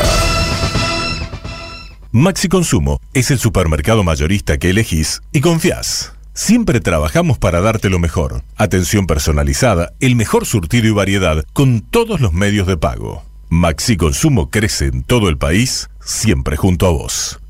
Maxi 2.10 2.48
Consumo 2.48 3.00
es 3.14 3.30
el 3.30 3.38
supermercado 3.38 4.04
mayorista 4.04 4.58
que 4.58 4.70
elegís 4.70 5.22
y 5.32 5.40
confías. 5.40 6.12
Siempre 6.34 6.80
trabajamos 6.80 7.38
para 7.38 7.60
darte 7.60 7.90
lo 7.90 7.98
mejor. 7.98 8.42
Atención 8.56 9.06
personalizada, 9.06 9.92
el 10.00 10.16
mejor 10.16 10.46
surtido 10.46 10.88
y 10.88 10.92
variedad 10.92 11.44
con 11.52 11.80
todos 11.80 12.20
los 12.20 12.32
medios 12.32 12.66
de 12.66 12.76
pago. 12.76 13.22
Maxi 13.48 13.96
Consumo 13.96 14.50
crece 14.50 14.86
en 14.86 15.02
todo 15.02 15.28
el 15.28 15.38
país, 15.38 15.90
siempre 16.00 16.56
junto 16.56 16.86
a 16.86 16.90
vos. 16.90 17.41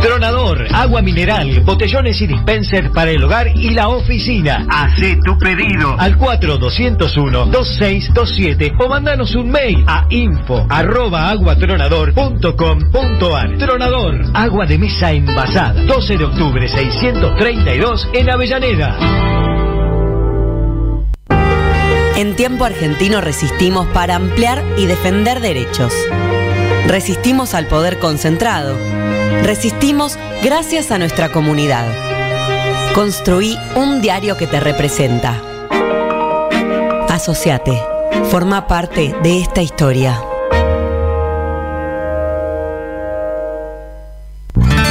Tronador, 0.00 0.66
agua 0.72 1.02
mineral, 1.02 1.60
botellones 1.60 2.18
y 2.20 2.26
dispenser 2.26 2.90
para 2.90 3.10
el 3.10 3.22
hogar 3.22 3.48
y 3.54 3.70
la 3.70 3.88
oficina. 3.88 4.66
Hacé 4.68 5.18
tu 5.24 5.38
pedido 5.38 5.94
al 5.98 6.18
4201-2627 6.18 8.74
o 8.78 8.88
mandanos 8.88 9.34
un 9.34 9.50
mail 9.50 9.84
a 9.86 10.06
info 10.10 10.66
arroba 10.68 11.30
aguatronador.com.ar. 11.30 13.58
Tronador, 13.58 14.20
agua 14.34 14.66
de 14.66 14.78
mesa 14.78 15.12
envasada. 15.12 15.82
12 15.84 16.16
de 16.16 16.24
octubre 16.24 16.68
632 16.68 18.08
en 18.14 18.30
Avellaneda. 18.30 18.96
En 22.16 22.34
tiempo 22.36 22.64
argentino 22.64 23.20
resistimos 23.20 23.86
para 23.88 24.16
ampliar 24.16 24.62
y 24.76 24.86
defender 24.86 25.40
derechos. 25.40 25.92
Resistimos 26.86 27.54
al 27.54 27.66
poder 27.66 27.98
concentrado. 27.98 28.76
Resistimos 29.42 30.18
gracias 30.42 30.90
a 30.90 30.98
nuestra 30.98 31.30
comunidad. 31.30 31.86
Construí 32.94 33.56
un 33.76 34.00
diario 34.02 34.36
que 34.36 34.46
te 34.46 34.60
representa. 34.60 35.40
Asociate. 37.08 37.80
Forma 38.30 38.66
parte 38.66 39.14
de 39.22 39.40
esta 39.40 39.62
historia. 39.62 40.20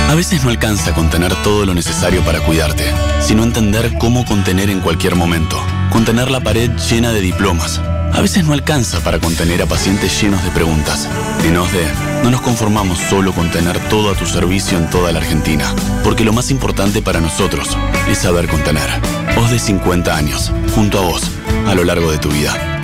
A 0.09 0.15
veces 0.15 0.43
no 0.43 0.49
alcanza 0.49 0.95
contener 0.95 1.35
todo 1.43 1.65
lo 1.65 1.73
necesario 1.75 2.23
para 2.23 2.39
cuidarte, 2.39 2.83
sino 3.21 3.43
entender 3.43 3.97
cómo 3.99 4.25
contener 4.25 4.69
en 4.69 4.79
cualquier 4.79 5.15
momento. 5.15 5.55
Contener 5.91 6.31
la 6.31 6.39
pared 6.39 6.71
llena 6.89 7.11
de 7.11 7.21
diplomas. 7.21 7.79
A 8.13 8.21
veces 8.21 8.45
no 8.45 8.53
alcanza 8.53 8.99
para 9.01 9.19
contener 9.19 9.61
a 9.61 9.65
pacientes 9.65 10.21
llenos 10.21 10.43
de 10.43 10.51
preguntas. 10.51 11.07
En 11.43 11.55
OSDE, 11.57 11.87
no 12.23 12.31
nos 12.31 12.41
conformamos 12.41 12.99
solo 12.99 13.33
con 13.33 13.49
tener 13.51 13.79
todo 13.89 14.11
a 14.11 14.15
tu 14.15 14.25
servicio 14.25 14.77
en 14.77 14.89
toda 14.89 15.11
la 15.11 15.19
Argentina, 15.19 15.73
porque 16.03 16.25
lo 16.25 16.33
más 16.33 16.51
importante 16.51 17.01
para 17.01 17.21
nosotros 17.21 17.77
es 18.09 18.17
saber 18.17 18.47
contener. 18.47 18.89
OSDE 19.37 19.59
50 19.59 20.15
años, 20.15 20.51
junto 20.75 20.99
a 20.99 21.01
vos, 21.01 21.21
a 21.67 21.75
lo 21.75 21.83
largo 21.83 22.11
de 22.11 22.17
tu 22.17 22.29
vida. 22.29 22.78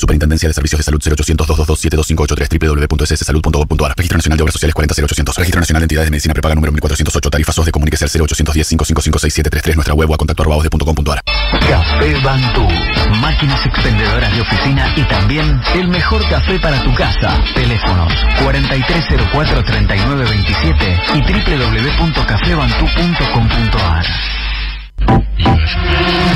Superintendencia 0.00 0.48
de 0.48 0.54
Servicios 0.54 0.78
de 0.78 0.84
Salud 0.84 1.02
0800 1.04 1.46
222 1.46 2.08
www.sssalud.gov.ar 2.08 3.94
Registro 3.96 4.16
Nacional 4.16 4.38
de 4.38 4.42
Obras 4.42 4.54
Sociales 4.54 4.74
40800 4.74 5.36
Registro 5.36 5.60
Nacional 5.60 5.82
de 5.82 5.84
Entidades 5.84 6.06
de 6.06 6.10
Medicina 6.10 6.32
Prepaga 6.32 6.54
número 6.54 6.72
1408 6.72 7.30
Tarifas 7.30 7.58
OSDE 7.58 7.70
Comuníquese 7.70 8.04
al 8.04 8.10
0810 8.10 8.68
555 8.68 9.18
6733 9.18 9.76
Nuestra 9.76 9.92
web 9.94 10.10
a 10.12 10.16
contacto 10.16 10.42
osde.com.ar 10.42 11.22
Café 11.68 12.14
Bantú. 12.24 12.66
Máquinas 13.20 13.66
expendedoras 13.66 14.34
de 14.34 14.40
oficina 14.40 14.90
y 14.96 15.04
también 15.04 15.60
el 15.74 15.88
mejor 15.88 16.26
café 16.28 16.58
para 16.60 16.82
tu 16.82 16.94
casa. 16.94 17.38
Teléfonos 17.54 18.10
4304-3927 18.40 21.14
y 21.14 21.20
www.cafebantú.com.ar. 21.20 24.06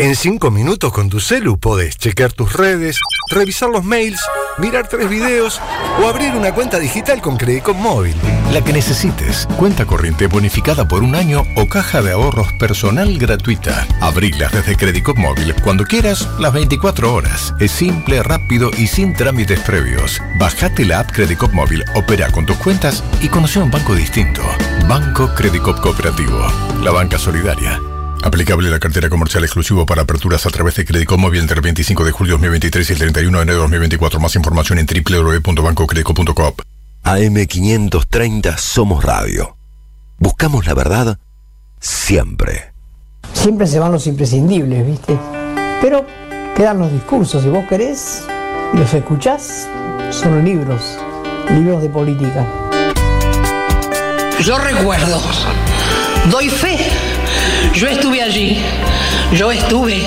En 0.00 0.14
5 0.14 0.52
minutos 0.52 0.92
con 0.92 1.08
tu 1.08 1.18
celu 1.18 1.58
podés 1.58 1.96
chequear 1.98 2.32
tus 2.32 2.52
redes, 2.52 3.00
revisar 3.32 3.68
los 3.68 3.84
mails, 3.84 4.20
mirar 4.58 4.86
tres 4.86 5.08
videos 5.08 5.60
o 6.00 6.06
abrir 6.06 6.36
una 6.36 6.54
cuenta 6.54 6.78
digital 6.78 7.20
con 7.20 7.36
Credicop 7.36 7.76
Móvil. 7.76 8.14
La 8.52 8.62
que 8.62 8.72
necesites. 8.72 9.48
Cuenta 9.56 9.86
corriente 9.86 10.28
bonificada 10.28 10.86
por 10.86 11.02
un 11.02 11.16
año 11.16 11.42
o 11.56 11.66
caja 11.66 12.00
de 12.00 12.12
ahorros 12.12 12.46
personal 12.60 13.18
gratuita. 13.18 13.88
Abrilas 14.00 14.52
desde 14.52 14.76
Credicop 14.76 15.18
Móvil 15.18 15.52
cuando 15.64 15.82
quieras, 15.82 16.28
las 16.38 16.52
24 16.52 17.12
horas. 17.12 17.52
Es 17.58 17.72
simple, 17.72 18.22
rápido 18.22 18.70
y 18.78 18.86
sin 18.86 19.14
trámites 19.14 19.58
previos. 19.60 20.22
Bajate 20.38 20.84
la 20.84 21.00
app 21.00 21.10
Credicop 21.10 21.52
Móvil, 21.52 21.84
opera 21.96 22.30
con 22.30 22.46
tus 22.46 22.56
cuentas 22.58 23.02
y 23.20 23.28
conoce 23.28 23.58
un 23.58 23.72
banco 23.72 23.96
distinto. 23.96 24.42
Banco 24.86 25.34
Credicop 25.34 25.80
Cooperativo. 25.80 26.46
La 26.84 26.92
banca 26.92 27.18
solidaria. 27.18 27.80
Aplicable 28.22 28.68
la 28.70 28.78
cartera 28.78 29.08
comercial 29.08 29.44
exclusivo 29.44 29.86
para 29.86 30.02
aperturas 30.02 30.44
a 30.44 30.50
través 30.50 30.74
de 30.76 30.84
Crédito 30.84 31.16
Móvil 31.16 31.40
entre 31.40 31.56
el 31.56 31.62
25 31.62 32.04
de 32.04 32.10
julio 32.10 32.32
de 32.32 32.38
2023 32.48 32.90
y 32.90 32.92
el 32.92 32.98
31 32.98 33.38
de 33.38 33.42
enero 33.42 33.56
de 33.58 33.62
2024. 33.62 34.20
Más 34.20 34.34
información 34.36 34.78
en 34.78 34.86
www.bancocredico.coop. 34.86 36.62
AM530 37.04 38.56
Somos 38.58 39.04
Radio. 39.04 39.56
buscamos 40.18 40.66
la 40.66 40.74
verdad 40.74 41.18
siempre. 41.80 42.72
Siempre 43.32 43.66
se 43.66 43.78
van 43.78 43.92
los 43.92 44.06
imprescindibles, 44.06 44.84
¿viste? 44.84 45.16
Pero 45.80 46.04
quedan 46.56 46.78
los 46.80 46.92
discursos, 46.92 47.42
si 47.42 47.48
vos 47.48 47.64
querés 47.68 48.24
y 48.74 48.78
los 48.78 48.92
escuchás, 48.92 49.68
son 50.10 50.44
libros, 50.44 50.98
libros 51.50 51.82
de 51.82 51.88
política. 51.88 52.44
Yo 54.40 54.58
recuerdo, 54.58 55.20
doy 56.30 56.48
fe, 56.48 56.78
yo 57.74 57.86
estuve 57.86 58.22
allí, 58.22 58.62
yo 59.32 59.50
estuve 59.50 60.04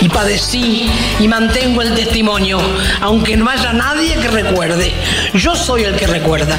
y 0.00 0.08
padecí 0.08 0.90
y 1.18 1.28
mantengo 1.28 1.82
el 1.82 1.94
testimonio, 1.94 2.60
aunque 3.00 3.36
no 3.36 3.48
haya 3.48 3.72
nadie 3.72 4.14
que 4.16 4.28
recuerde, 4.28 4.92
yo 5.34 5.54
soy 5.54 5.84
el 5.84 5.96
que 5.96 6.06
recuerda. 6.06 6.56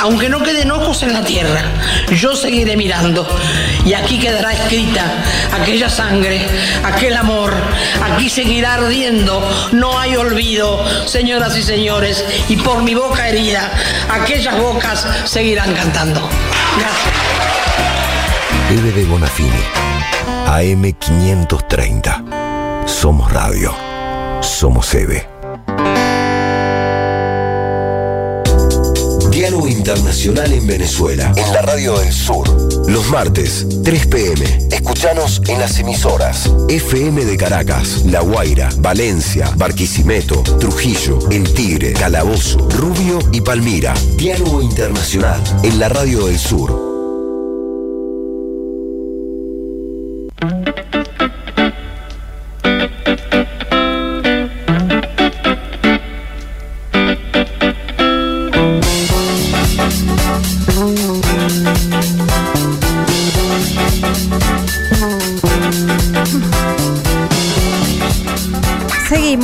Aunque 0.00 0.28
no 0.28 0.42
queden 0.42 0.70
ojos 0.70 1.02
en 1.02 1.12
la 1.12 1.24
tierra, 1.24 1.60
yo 2.12 2.36
seguiré 2.36 2.76
mirando 2.76 3.26
y 3.84 3.94
aquí 3.94 4.18
quedará 4.18 4.52
escrita 4.52 5.04
aquella 5.52 5.90
sangre, 5.90 6.46
aquel 6.84 7.16
amor, 7.16 7.52
aquí 8.00 8.28
seguirá 8.30 8.74
ardiendo, 8.74 9.42
no 9.72 9.98
hay 9.98 10.14
olvido, 10.14 10.84
señoras 11.06 11.56
y 11.56 11.62
señores, 11.62 12.24
y 12.48 12.56
por 12.56 12.82
mi 12.82 12.94
boca 12.94 13.28
herida, 13.28 13.72
aquellas 14.08 14.56
bocas 14.56 15.06
seguirán 15.24 15.74
cantando. 15.74 16.28
Gracias. 16.78 17.67
Eve 18.70 18.92
de 18.92 19.06
Bonafini. 19.06 19.62
AM 20.46 20.92
530. 20.92 22.84
Somos 22.86 23.32
radio. 23.32 23.72
Somos 24.42 24.94
Eve. 24.94 25.26
Diálogo 29.30 29.68
Internacional 29.68 30.52
en 30.52 30.66
Venezuela. 30.66 31.32
En 31.34 31.50
la 31.54 31.62
Radio 31.62 31.98
del 31.98 32.12
Sur. 32.12 32.46
Los 32.90 33.08
martes, 33.08 33.66
3 33.84 34.06
pm. 34.06 34.68
Escuchanos 34.70 35.40
en 35.48 35.60
las 35.60 35.78
emisoras. 35.78 36.50
FM 36.68 37.24
de 37.24 37.38
Caracas, 37.38 38.02
La 38.04 38.20
Guaira, 38.20 38.68
Valencia, 38.80 39.50
Barquisimeto, 39.56 40.42
Trujillo, 40.42 41.18
El 41.30 41.54
Tigre, 41.54 41.94
Calabozo, 41.94 42.68
Rubio 42.68 43.18
y 43.32 43.40
Palmira. 43.40 43.94
Diálogo 44.16 44.60
Internacional 44.60 45.42
en 45.62 45.78
la 45.78 45.88
Radio 45.88 46.26
del 46.26 46.38
Sur. 46.38 46.87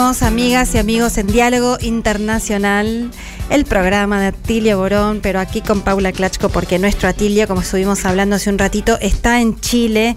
Amigas 0.04 0.74
y 0.74 0.78
amigos, 0.78 1.16
en 1.16 1.28
Diálogo 1.28 1.78
Internacional, 1.80 3.10
el 3.48 3.64
programa 3.64 4.20
de 4.20 4.26
Atilio 4.26 4.76
Borón, 4.76 5.20
pero 5.22 5.40
aquí 5.40 5.62
con 5.62 5.80
Paula 5.80 6.12
Klachko, 6.12 6.50
porque 6.50 6.78
nuestro 6.78 7.08
Atilio, 7.08 7.48
como 7.48 7.62
estuvimos 7.62 8.04
hablando 8.04 8.36
hace 8.36 8.50
un 8.50 8.58
ratito, 8.58 8.98
está 9.00 9.40
en 9.40 9.58
Chile. 9.60 10.14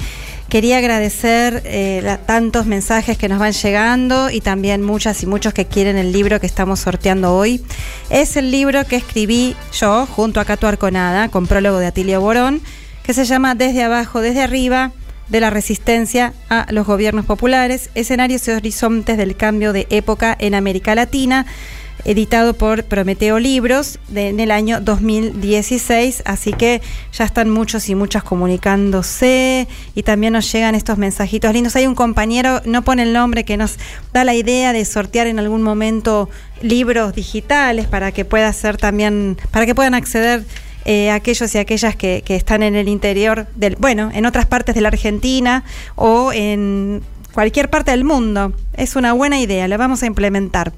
Quería 0.50 0.80
agradecer 0.80 1.62
eh, 1.64 2.18
tantos 2.26 2.66
mensajes 2.66 3.18
que 3.18 3.30
nos 3.30 3.40
van 3.40 3.54
llegando 3.54 4.30
y 4.30 4.42
también 4.42 4.84
muchas 4.84 5.24
y 5.24 5.26
muchos 5.26 5.54
que 5.54 5.66
quieren 5.66 5.98
el 5.98 6.12
libro 6.12 6.42
que 6.42 6.48
estamos 6.48 6.82
sorteando 6.82 7.34
hoy. 7.34 7.64
Es 8.10 8.36
el 8.36 8.52
libro 8.52 8.84
que 8.84 8.98
escribí 8.98 9.56
yo 9.80 10.06
junto 10.06 10.42
a 10.42 10.46
Cato 10.46 10.68
Arconada, 10.68 11.30
con 11.30 11.48
prólogo 11.48 11.78
de 11.78 11.88
Atilio 11.88 12.20
Borón, 12.20 12.62
que 13.04 13.14
se 13.14 13.24
llama 13.24 13.56
Desde 13.56 13.84
abajo, 13.84 14.20
desde 14.20 14.42
arriba, 14.42 14.92
de 15.30 15.40
la 15.40 15.50
resistencia 15.50 16.34
a 16.50 16.66
los 16.72 16.86
gobiernos 16.88 17.26
populares, 17.26 17.90
escenarios 17.96 18.48
y 18.48 18.52
horizontes 18.52 19.18
del 19.18 19.36
cambio 19.36 19.74
de 19.74 19.88
época 19.90 20.36
en 20.40 20.56
América 20.56 20.96
Latina, 20.96 21.46
editado 22.06 22.54
por 22.54 22.84
Prometeo 22.86 23.38
Libros 23.40 24.00
de- 24.08 24.30
en 24.30 24.40
el 24.40 24.52
año 24.52 24.80
2016, 24.80 26.22
así 26.26 26.54
que 26.54 26.82
ya 27.12 27.26
están 27.26 27.50
muchos 27.50 27.90
y 27.90 27.96
muchas 27.96 28.24
comunicándose 28.24 29.68
y 29.96 30.04
también 30.04 30.34
nos 30.34 30.50
llegan 30.52 30.76
estos 30.76 30.98
mensajitos 30.98 31.52
lindos. 31.54 31.76
Hay 31.76 31.88
un 31.88 31.96
compañero, 31.96 32.62
no 32.66 32.84
pone 32.84 33.04
el 33.04 33.14
nombre, 33.14 33.44
que 33.44 33.58
nos 33.58 33.78
da 34.14 34.24
la 34.24 34.36
idea 34.36 34.74
de 34.74 34.86
sortear 34.86 35.28
en 35.28 35.40
algún 35.40 35.64
momento 35.64 36.30
libros 36.62 37.14
digitales 37.14 37.88
para 37.88 38.12
que 38.12 38.24
pueda 38.26 38.52
ser 38.54 38.78
también, 38.78 39.38
para 39.52 39.66
que 39.66 39.76
puedan 39.76 39.94
acceder 39.94 40.44
eh, 40.90 41.12
aquellos 41.12 41.54
y 41.54 41.58
aquellas 41.58 41.98
que, 41.98 42.24
están 42.30 42.64
en 42.64 42.78
el 42.78 42.88
interior 42.88 43.46
del, 43.56 43.76
bueno, 43.76 44.10
en 44.14 44.26
otras 44.26 44.46
partes 44.46 44.74
de 44.74 44.80
la 44.80 44.88
Argentina 44.88 45.66
o 45.96 46.32
en 46.32 47.04
cualquier 47.34 47.70
parte 47.70 47.92
del 47.92 48.06
mundo. 48.06 48.54
Es 48.74 48.96
una 48.96 49.12
buena 49.12 49.38
idea, 49.38 49.68
la 49.68 49.76
vamos 49.76 50.02
a 50.02 50.06
implementar. 50.06 50.72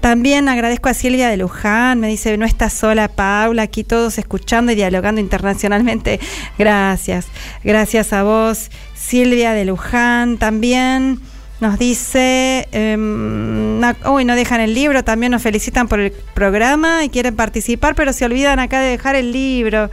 También 0.00 0.48
agradezco 0.48 0.88
a 0.88 0.94
Silvia 0.94 1.28
de 1.28 1.36
Luján, 1.36 2.00
me 2.00 2.08
dice, 2.08 2.38
no 2.38 2.46
está 2.46 2.70
sola 2.70 3.08
Paula, 3.08 3.60
aquí 3.60 3.84
todos 3.84 4.16
escuchando 4.16 4.72
y 4.72 4.76
dialogando 4.76 5.20
internacionalmente. 5.20 6.20
Gracias, 6.58 7.26
gracias 7.62 8.14
a 8.14 8.22
vos, 8.22 8.70
Silvia 8.94 9.52
de 9.52 9.66
Luján 9.66 10.38
también. 10.38 11.20
Nos 11.60 11.78
dice, 11.78 12.68
em, 12.72 13.80
uy, 14.06 14.24
no 14.24 14.34
dejan 14.34 14.62
el 14.62 14.72
libro, 14.72 15.04
también 15.04 15.32
nos 15.32 15.42
felicitan 15.42 15.88
por 15.88 16.00
el 16.00 16.10
programa 16.10 17.04
y 17.04 17.10
quieren 17.10 17.36
participar, 17.36 17.94
pero 17.94 18.14
se 18.14 18.24
olvidan 18.24 18.58
acá 18.58 18.80
de 18.80 18.90
dejar 18.90 19.14
el 19.14 19.30
libro. 19.30 19.90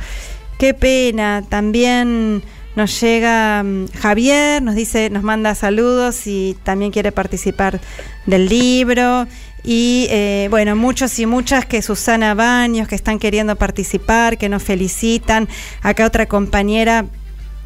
Qué 0.58 0.74
pena. 0.74 1.44
También 1.48 2.42
nos 2.78 3.02
llega 3.02 3.64
mm, 3.64 3.88
Javier, 4.00 4.62
nos 4.62 4.76
dice, 4.76 5.10
nos 5.10 5.24
manda 5.24 5.56
saludos 5.56 6.26
y 6.26 6.56
también 6.64 6.92
quiere 6.92 7.12
participar 7.12 7.82
del 8.26 8.48
libro. 8.48 9.28
Y 9.64 10.08
eh, 10.10 10.48
bueno, 10.50 10.78
muchos 10.78 11.20
y 11.20 11.26
muchas 11.26 11.66
que 11.66 11.82
Susana 11.82 12.34
Baños, 12.34 12.88
que 12.88 12.96
están 12.96 13.20
queriendo 13.20 13.58
participar, 13.58 14.38
que 14.38 14.48
nos 14.48 14.64
felicitan. 14.64 15.50
Acá 15.82 16.06
otra 16.06 16.28
compañera, 16.28 17.06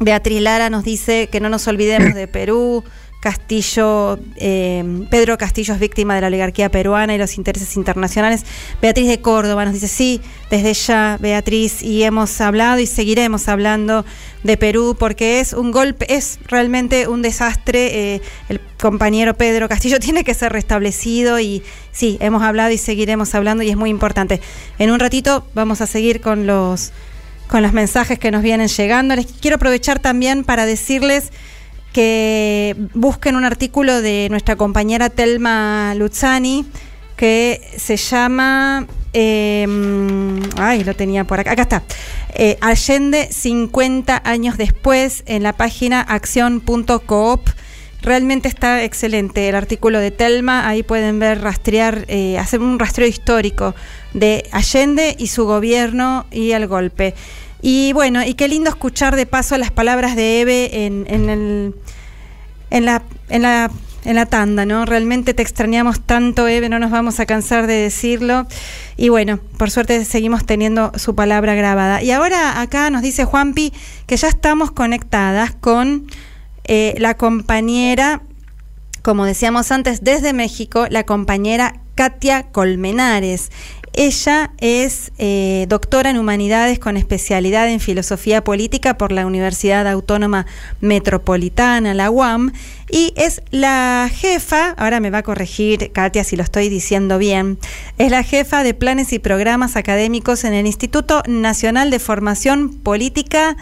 Beatriz 0.00 0.40
Lara, 0.40 0.70
nos 0.70 0.82
dice 0.82 1.28
que 1.28 1.38
no 1.38 1.48
nos 1.48 1.68
olvidemos 1.68 2.14
de 2.14 2.26
Perú. 2.26 2.82
Castillo, 3.22 4.18
eh, 4.34 5.06
Pedro 5.08 5.38
Castillo 5.38 5.74
es 5.74 5.78
víctima 5.78 6.16
de 6.16 6.22
la 6.22 6.26
oligarquía 6.26 6.70
peruana 6.70 7.14
y 7.14 7.18
los 7.18 7.38
intereses 7.38 7.76
internacionales. 7.76 8.44
Beatriz 8.82 9.06
de 9.06 9.20
Córdoba 9.20 9.64
nos 9.64 9.74
dice, 9.74 9.86
sí, 9.86 10.20
desde 10.50 10.74
ya, 10.74 11.18
Beatriz, 11.20 11.84
y 11.84 12.02
hemos 12.02 12.40
hablado 12.40 12.80
y 12.80 12.86
seguiremos 12.88 13.46
hablando 13.46 14.04
de 14.42 14.56
Perú 14.56 14.96
porque 14.98 15.38
es 15.38 15.52
un 15.52 15.70
golpe, 15.70 16.12
es 16.12 16.40
realmente 16.48 17.06
un 17.06 17.22
desastre. 17.22 18.14
eh, 18.14 18.22
el 18.48 18.60
compañero 18.80 19.34
Pedro 19.34 19.68
Castillo 19.68 19.98
tiene 20.00 20.24
que 20.24 20.34
ser 20.34 20.52
restablecido 20.52 21.38
y 21.38 21.62
sí, 21.92 22.18
hemos 22.18 22.42
hablado 22.42 22.72
y 22.72 22.78
seguiremos 22.78 23.36
hablando 23.36 23.62
y 23.62 23.70
es 23.70 23.76
muy 23.76 23.90
importante. 23.90 24.40
En 24.80 24.90
un 24.90 24.98
ratito 24.98 25.46
vamos 25.54 25.80
a 25.80 25.86
seguir 25.86 26.20
con 26.20 26.48
los 26.48 26.90
con 27.46 27.62
los 27.62 27.74
mensajes 27.74 28.18
que 28.18 28.30
nos 28.30 28.42
vienen 28.42 28.68
llegando. 28.68 29.14
Les 29.14 29.26
quiero 29.26 29.56
aprovechar 29.56 29.98
también 30.00 30.42
para 30.42 30.64
decirles 30.64 31.30
que 31.92 32.74
busquen 32.94 33.36
un 33.36 33.44
artículo 33.44 34.00
de 34.00 34.28
nuestra 34.30 34.56
compañera 34.56 35.10
Telma 35.10 35.94
Luzzani 35.94 36.66
que 37.16 37.60
se 37.76 37.96
llama, 37.96 38.86
eh, 39.12 39.66
ay, 40.56 40.82
lo 40.82 40.94
tenía 40.94 41.24
por 41.24 41.38
acá, 41.38 41.52
acá 41.52 41.62
está, 41.62 41.82
eh, 42.34 42.56
Allende 42.60 43.28
50 43.30 44.22
años 44.24 44.56
después 44.56 45.22
en 45.26 45.42
la 45.42 45.52
página 45.52 46.00
acción.coop. 46.00 47.48
Realmente 48.00 48.48
está 48.48 48.82
excelente 48.82 49.48
el 49.48 49.54
artículo 49.54 50.00
de 50.00 50.10
Telma, 50.10 50.66
ahí 50.66 50.82
pueden 50.82 51.20
ver 51.20 51.40
rastrear, 51.40 52.04
eh, 52.08 52.36
hacer 52.38 52.58
un 52.58 52.80
rastreo 52.80 53.06
histórico 53.06 53.76
de 54.12 54.48
Allende 54.50 55.14
y 55.16 55.28
su 55.28 55.44
gobierno 55.44 56.26
y 56.32 56.50
el 56.50 56.66
golpe. 56.66 57.14
Y 57.62 57.92
bueno, 57.92 58.24
y 58.24 58.34
qué 58.34 58.48
lindo 58.48 58.68
escuchar 58.68 59.14
de 59.14 59.24
paso 59.24 59.56
las 59.56 59.70
palabras 59.70 60.16
de 60.16 60.40
Eve 60.40 60.84
en, 60.84 61.06
en, 61.08 61.30
el, 61.30 61.74
en, 62.70 62.84
la, 62.84 63.02
en, 63.28 63.42
la, 63.42 63.70
en 64.04 64.16
la 64.16 64.26
tanda, 64.26 64.66
¿no? 64.66 64.84
Realmente 64.84 65.32
te 65.32 65.42
extrañamos 65.42 66.00
tanto, 66.00 66.48
Eve, 66.48 66.68
no 66.68 66.80
nos 66.80 66.90
vamos 66.90 67.20
a 67.20 67.26
cansar 67.26 67.68
de 67.68 67.74
decirlo. 67.74 68.48
Y 68.96 69.10
bueno, 69.10 69.38
por 69.58 69.70
suerte 69.70 70.04
seguimos 70.04 70.44
teniendo 70.44 70.90
su 70.96 71.14
palabra 71.14 71.54
grabada. 71.54 72.02
Y 72.02 72.10
ahora 72.10 72.60
acá 72.60 72.90
nos 72.90 73.00
dice 73.00 73.24
Juanpi 73.24 73.72
que 74.06 74.16
ya 74.16 74.26
estamos 74.26 74.72
conectadas 74.72 75.54
con 75.54 76.08
eh, 76.64 76.94
la 76.98 77.16
compañera, 77.16 78.22
como 79.02 79.24
decíamos 79.24 79.70
antes, 79.70 80.02
desde 80.02 80.32
México, 80.32 80.86
la 80.90 81.04
compañera 81.04 81.80
Katia 81.94 82.44
Colmenares. 82.50 83.50
Ella 83.94 84.52
es 84.58 85.12
eh, 85.18 85.66
doctora 85.68 86.08
en 86.08 86.16
humanidades 86.16 86.78
con 86.78 86.96
especialidad 86.96 87.68
en 87.68 87.78
filosofía 87.78 88.42
política 88.42 88.96
por 88.96 89.12
la 89.12 89.26
Universidad 89.26 89.86
Autónoma 89.86 90.46
Metropolitana, 90.80 91.92
la 91.92 92.10
UAM, 92.10 92.52
y 92.90 93.12
es 93.16 93.42
la 93.50 94.10
jefa, 94.10 94.70
ahora 94.78 95.00
me 95.00 95.10
va 95.10 95.18
a 95.18 95.22
corregir 95.22 95.92
Katia 95.92 96.24
si 96.24 96.36
lo 96.36 96.42
estoy 96.42 96.70
diciendo 96.70 97.18
bien, 97.18 97.58
es 97.98 98.10
la 98.10 98.22
jefa 98.22 98.62
de 98.62 98.72
planes 98.72 99.12
y 99.12 99.18
programas 99.18 99.76
académicos 99.76 100.44
en 100.44 100.54
el 100.54 100.66
Instituto 100.66 101.22
Nacional 101.26 101.90
de 101.90 101.98
Formación 101.98 102.70
Política 102.70 103.58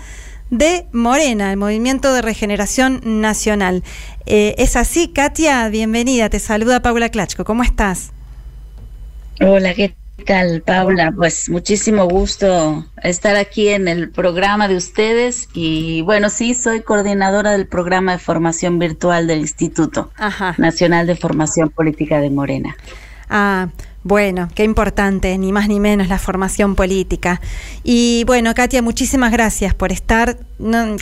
de 0.51 0.87
Morena, 0.93 1.51
el 1.51 1.57
Movimiento 1.57 2.13
de 2.15 2.23
Regeneración 2.23 3.01
Nacional. 3.21 3.83
Eh, 4.27 4.55
es 4.59 4.77
así, 4.77 5.09
Katia, 5.09 5.69
bienvenida, 5.71 6.29
te 6.29 6.39
saluda 6.39 6.83
Paula 6.83 7.09
Klachko, 7.09 7.45
¿cómo 7.45 7.65
estás? 7.65 8.13
Hola, 9.41 9.75
¿qué 9.75 9.95
tal, 10.21 10.63
Paula? 10.63 11.13
Pues 11.15 11.49
muchísimo 11.49 12.07
gusto 12.07 12.87
estar 13.03 13.37
aquí 13.37 13.69
en 13.69 13.89
el 13.89 14.11
programa 14.11 14.69
de 14.69 14.77
ustedes 14.77 15.49
y 15.53 16.03
bueno, 16.03 16.31
sí, 16.31 16.55
soy 16.55 16.83
coordinadora 16.83 17.53
del 17.53 17.67
programa 17.67 18.13
de 18.13 18.19
formación 18.19 18.79
virtual 18.79 19.27
del 19.27 19.41
Instituto 19.41 20.11
Nacional 20.59 21.07
de 21.07 21.17
Formación 21.17 21.71
Política 21.71 22.21
de 22.21 22.31
Morena. 22.31 22.77
Ah, 23.29 23.69
bueno, 24.03 24.49
qué 24.55 24.65
importante, 24.65 25.37
ni 25.37 25.53
más 25.53 25.69
ni 25.69 25.79
menos 25.79 26.09
la 26.09 26.19
formación 26.19 26.75
política. 26.75 27.39
Y 27.85 28.25
bueno, 28.27 28.55
Katia, 28.55 28.81
muchísimas 28.81 29.31
gracias 29.31 29.75
por 29.75 29.93
estar 29.93 30.39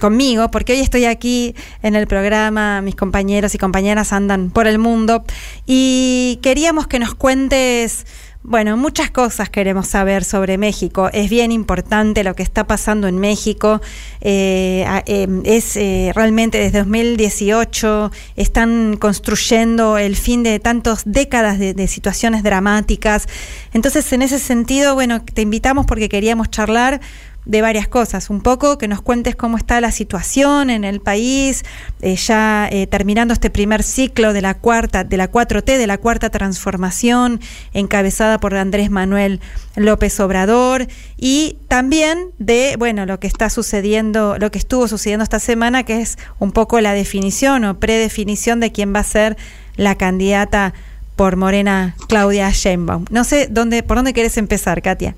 conmigo, 0.00 0.50
porque 0.50 0.72
hoy 0.72 0.80
estoy 0.80 1.04
aquí 1.04 1.54
en 1.82 1.94
el 1.94 2.08
programa, 2.08 2.82
mis 2.82 2.96
compañeros 2.96 3.54
y 3.54 3.58
compañeras 3.58 4.12
andan 4.12 4.50
por 4.50 4.66
el 4.66 4.78
mundo 4.78 5.24
y 5.64 6.40
queríamos 6.42 6.88
que 6.88 6.98
nos 6.98 7.14
cuentes 7.14 8.04
bueno, 8.44 8.76
muchas 8.76 9.10
cosas 9.10 9.50
queremos 9.50 9.88
saber 9.88 10.24
sobre 10.24 10.58
México. 10.58 11.10
Es 11.12 11.28
bien 11.28 11.52
importante 11.52 12.22
lo 12.24 12.34
que 12.34 12.42
está 12.42 12.66
pasando 12.66 13.08
en 13.08 13.18
México. 13.18 13.80
Eh, 14.20 14.86
em, 15.06 15.42
es 15.44 15.76
eh, 15.76 16.12
realmente 16.14 16.58
desde 16.58 16.78
2018 16.78 18.10
están 18.36 18.96
construyendo 18.96 19.98
el 19.98 20.16
fin 20.16 20.42
de 20.44 20.60
tantas 20.60 21.02
décadas 21.04 21.58
de, 21.58 21.74
de, 21.74 21.88
situaciones 21.88 22.42
dramáticas. 22.42 23.26
Entonces, 23.74 24.10
en 24.12 24.22
ese 24.22 24.38
sentido, 24.38 24.94
bueno, 24.94 25.22
te 25.22 25.42
invitamos 25.42 25.84
porque 25.84 26.08
queríamos 26.08 26.50
charlar 26.50 27.00
de 27.48 27.62
varias 27.62 27.88
cosas. 27.88 28.30
Un 28.30 28.42
poco 28.42 28.78
que 28.78 28.86
nos 28.86 29.00
cuentes 29.00 29.34
cómo 29.34 29.56
está 29.56 29.80
la 29.80 29.90
situación 29.90 30.70
en 30.70 30.84
el 30.84 31.00
país, 31.00 31.64
eh, 32.02 32.14
ya 32.14 32.68
eh, 32.70 32.86
terminando 32.86 33.32
este 33.32 33.50
primer 33.50 33.82
ciclo 33.82 34.32
de 34.32 34.42
la 34.42 34.54
cuarta, 34.54 35.02
de 35.02 35.16
la 35.16 35.32
4T, 35.32 35.78
de 35.78 35.86
la 35.86 35.96
cuarta 35.98 36.28
transformación, 36.30 37.40
encabezada 37.72 38.38
por 38.38 38.54
Andrés 38.54 38.90
Manuel 38.90 39.40
López 39.76 40.20
Obrador, 40.20 40.86
y 41.16 41.56
también 41.68 42.18
de 42.38 42.76
bueno 42.78 43.06
lo 43.06 43.18
que 43.18 43.26
está 43.26 43.48
sucediendo, 43.48 44.36
lo 44.38 44.50
que 44.50 44.58
estuvo 44.58 44.86
sucediendo 44.86 45.24
esta 45.24 45.40
semana, 45.40 45.84
que 45.84 46.02
es 46.02 46.18
un 46.38 46.52
poco 46.52 46.80
la 46.82 46.92
definición 46.92 47.64
o 47.64 47.80
predefinición 47.80 48.60
de 48.60 48.72
quién 48.72 48.94
va 48.94 49.00
a 49.00 49.04
ser 49.04 49.38
la 49.76 49.94
candidata 49.94 50.74
por 51.16 51.36
Morena 51.36 51.96
Claudia 52.08 52.50
Sheinbaum. 52.50 53.06
No 53.10 53.24
sé 53.24 53.48
dónde, 53.50 53.82
por 53.82 53.96
dónde 53.96 54.12
quieres 54.12 54.36
empezar, 54.36 54.82
Katia. 54.82 55.16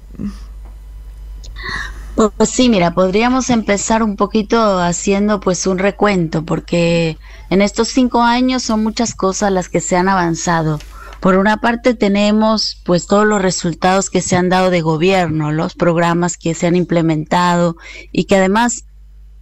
Pues 2.29 2.51
sí, 2.51 2.69
mira, 2.69 2.93
podríamos 2.93 3.49
empezar 3.49 4.03
un 4.03 4.15
poquito 4.15 4.79
haciendo 4.79 5.41
pues 5.41 5.67
un 5.67 5.79
recuento, 5.79 6.45
porque 6.45 7.17
en 7.49 7.63
estos 7.63 7.89
cinco 7.89 8.21
años 8.21 8.63
son 8.63 8.83
muchas 8.83 9.15
cosas 9.15 9.51
las 9.51 9.71
que 9.71 9.81
se 9.81 9.97
han 9.97 10.07
avanzado. 10.07 10.79
Por 11.21 11.37
una 11.37 11.63
parte 11.63 11.95
tenemos 11.95 12.79
pues 12.85 13.07
todos 13.07 13.27
los 13.27 13.41
resultados 13.41 14.11
que 14.11 14.21
se 14.21 14.37
han 14.37 14.51
dado 14.51 14.69
de 14.69 14.83
gobierno, 14.83 15.51
los 15.51 15.75
programas 15.75 16.37
que 16.37 16.53
se 16.53 16.67
han 16.67 16.77
implementado 16.77 17.77
y 18.13 18.25
que 18.25 18.37
además 18.37 18.85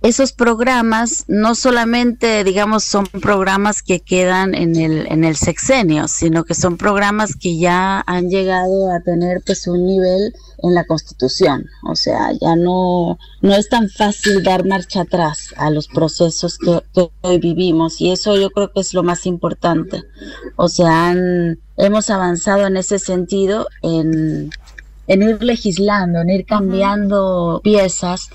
esos 0.00 0.32
programas 0.32 1.24
no 1.26 1.56
solamente, 1.56 2.44
digamos, 2.44 2.84
son 2.84 3.06
programas 3.06 3.82
que 3.82 3.98
quedan 3.98 4.54
en 4.54 4.76
el, 4.76 5.06
en 5.10 5.24
el 5.24 5.34
sexenio, 5.34 6.06
sino 6.06 6.44
que 6.44 6.54
son 6.54 6.76
programas 6.76 7.34
que 7.34 7.58
ya 7.58 8.04
han 8.06 8.30
llegado 8.30 8.92
a 8.92 9.00
tener 9.00 9.42
pues 9.44 9.66
un 9.66 9.84
nivel 9.84 10.32
en 10.62 10.74
la 10.74 10.84
Constitución. 10.84 11.66
O 11.84 11.96
sea, 11.96 12.30
ya 12.40 12.54
no, 12.54 13.18
no 13.40 13.54
es 13.54 13.68
tan 13.68 13.88
fácil 13.88 14.44
dar 14.44 14.64
marcha 14.64 15.00
atrás 15.00 15.52
a 15.56 15.68
los 15.70 15.88
procesos 15.88 16.58
que, 16.58 16.80
hoy 17.22 17.38
vivimos 17.38 18.00
y 18.00 18.12
eso 18.12 18.36
yo 18.36 18.50
creo 18.50 18.72
que 18.72 18.80
es 18.80 18.94
lo 18.94 19.02
más 19.02 19.26
importante. 19.26 20.04
O 20.54 20.68
sea, 20.68 21.12
hemos 21.76 22.10
avanzado 22.10 22.68
en 22.68 22.76
ese 22.76 23.00
sentido 23.00 23.66
en, 23.82 24.50
en 25.08 25.22
ir 25.22 25.42
legislando, 25.42 26.20
en 26.20 26.30
ir 26.30 26.46
cambiando 26.46 27.60
piezas 27.64 28.30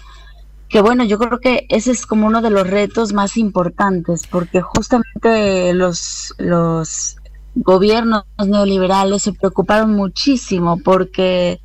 que 0.73 0.81
bueno, 0.81 1.03
yo 1.03 1.19
creo 1.19 1.39
que 1.39 1.67
ese 1.69 1.91
es 1.91 2.07
como 2.07 2.25
uno 2.25 2.41
de 2.41 2.49
los 2.49 2.67
retos 2.67 3.13
más 3.13 3.37
importantes, 3.37 4.25
porque 4.25 4.61
justamente 4.61 5.71
los, 5.75 6.33
los 6.39 7.17
gobiernos 7.53 8.23
neoliberales 8.43 9.21
se 9.21 9.33
preocuparon 9.33 9.93
muchísimo 9.93 10.79
porque 10.83 11.61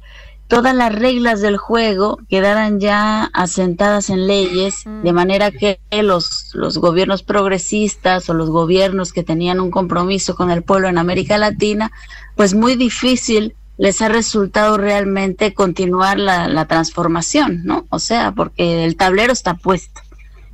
todas 0.47 0.75
las 0.75 0.95
reglas 0.95 1.41
del 1.41 1.57
juego 1.57 2.19
quedaran 2.29 2.81
ya 2.81 3.31
asentadas 3.33 4.11
en 4.11 4.27
leyes, 4.27 4.85
de 4.85 5.13
manera 5.15 5.53
que 5.53 5.81
los, 6.03 6.51
los 6.53 6.77
gobiernos 6.77 7.23
progresistas 7.23 8.29
o 8.29 8.35
los 8.35 8.51
gobiernos 8.51 9.15
que 9.15 9.23
tenían 9.23 9.59
un 9.61 9.71
compromiso 9.71 10.37
con 10.37 10.51
el 10.51 10.63
pueblo 10.63 10.87
en 10.87 10.99
América 10.99 11.39
Latina, 11.39 11.93
pues 12.37 12.53
muy 12.53 12.77
difícil 12.77 13.57
les 13.79 14.03
ha 14.03 14.09
resultado 14.09 14.77
realmente 14.77 15.55
continuar 15.55 16.19
la, 16.19 16.49
la 16.49 16.67
transformación, 16.67 17.63
¿no? 17.65 17.87
O 17.91 17.99
sea, 17.99 18.33
porque 18.33 18.85
el 18.85 18.97
tablero 18.97 19.33
está 19.33 19.55
puesto. 19.55 20.03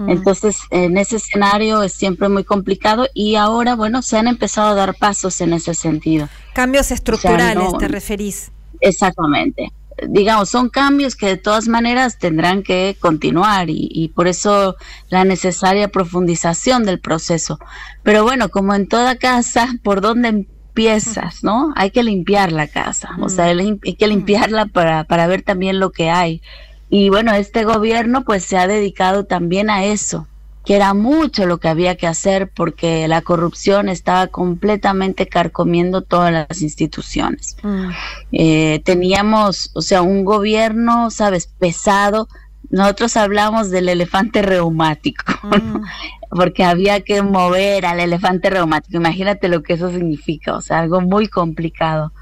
Entonces, 0.09 0.59
en 0.71 0.99
ese 0.99 1.17
escenario 1.17 1.83
es 1.83 1.93
siempre 1.93 2.29
muy 2.29 2.43
complicado 2.43 3.07
y 3.15 3.37
ahora, 3.37 3.77
bueno, 3.77 4.03
se 4.03 4.19
han 4.19 4.27
empezado 4.27 4.69
a 4.71 4.75
dar 4.75 4.97
pasos 4.97 5.41
en 5.41 5.53
ese 5.53 5.73
sentido. 5.75 6.29
Cambios 6.53 6.91
estructurales, 6.91 7.79
te 7.79 7.89
referís. 7.89 8.51
Exactamente 8.81 9.73
digamos, 10.09 10.49
son 10.51 10.69
cambios 10.69 11.15
que 11.17 11.27
de 11.27 11.37
todas 11.37 11.69
maneras 11.69 12.19
tendrán 12.19 12.63
que 12.63 12.97
continuar 12.99 13.67
y, 13.69 14.11
por 14.15 14.27
eso 14.27 14.77
la 15.09 15.25
necesaria 15.25 15.89
profundización 15.89 16.85
del 16.85 17.01
proceso. 17.01 17.59
Pero 18.03 18.25
bueno, 18.25 18.49
como 18.49 18.75
en 18.75 18.89
toda 18.89 19.17
casa, 19.17 19.69
¿por 19.83 20.01
dónde 20.01 20.47
empiezas, 20.75 21.45
no? 21.45 21.73
Hay 21.77 21.93
que 21.93 22.03
limpiar 22.03 22.51
la 22.51 22.67
casa, 22.67 23.11
o 23.21 23.29
sea, 23.29 23.45
hay 23.45 23.95
que 23.97 24.09
limpiarla 24.09 24.67
para, 24.67 25.05
para 25.05 25.29
ver 25.29 25.43
también 25.43 25.79
lo 25.79 25.93
que 25.93 26.11
hay. 26.11 26.43
Y 26.91 27.11
bueno, 27.11 27.33
este 27.33 27.65
gobierno 27.65 28.25
pues 28.25 28.45
se 28.45 28.59
ha 28.59 28.67
dedicado 28.67 29.25
también 29.25 29.71
a 29.71 29.85
eso, 29.85 30.27
que 30.65 30.75
era 30.75 30.93
mucho 30.93 31.47
lo 31.47 31.59
que 31.59 31.69
había 31.69 31.97
que 31.97 32.09
hacer 32.09 32.49
porque 32.49 33.07
la 33.07 33.23
corrupción 33.23 33.89
estaba 33.89 34.27
completamente 34.27 35.29
carcomiendo 35.29 36.03
todas 36.03 36.33
las 36.33 36.61
instituciones. 36.61 37.57
Mm. 37.63 37.91
Eh, 38.33 38.83
teníamos, 38.85 39.71
o 39.75 39.83
sea, 39.83 40.03
un 40.03 40.25
gobierno, 40.25 41.13
sabes, 41.13 41.47
pesado. 41.47 42.29
Nosotros 42.71 43.17
hablamos 43.17 43.71
del 43.71 43.89
elefante 43.89 44.43
reumático, 44.43 45.25
mm. 45.43 45.83
porque 46.31 46.65
había 46.65 47.01
que 47.01 47.23
mover 47.23 47.87
al 47.87 48.01
elefante 48.01 48.51
reumático. 48.51 48.97
Imagínate 48.97 49.49
lo 49.49 49.63
que 49.63 49.75
eso 49.75 49.91
significa, 49.91 50.55
o 50.57 50.61
sea, 50.61 50.81
algo 50.81 51.01
muy 51.01 51.29
complicado. 51.29 52.13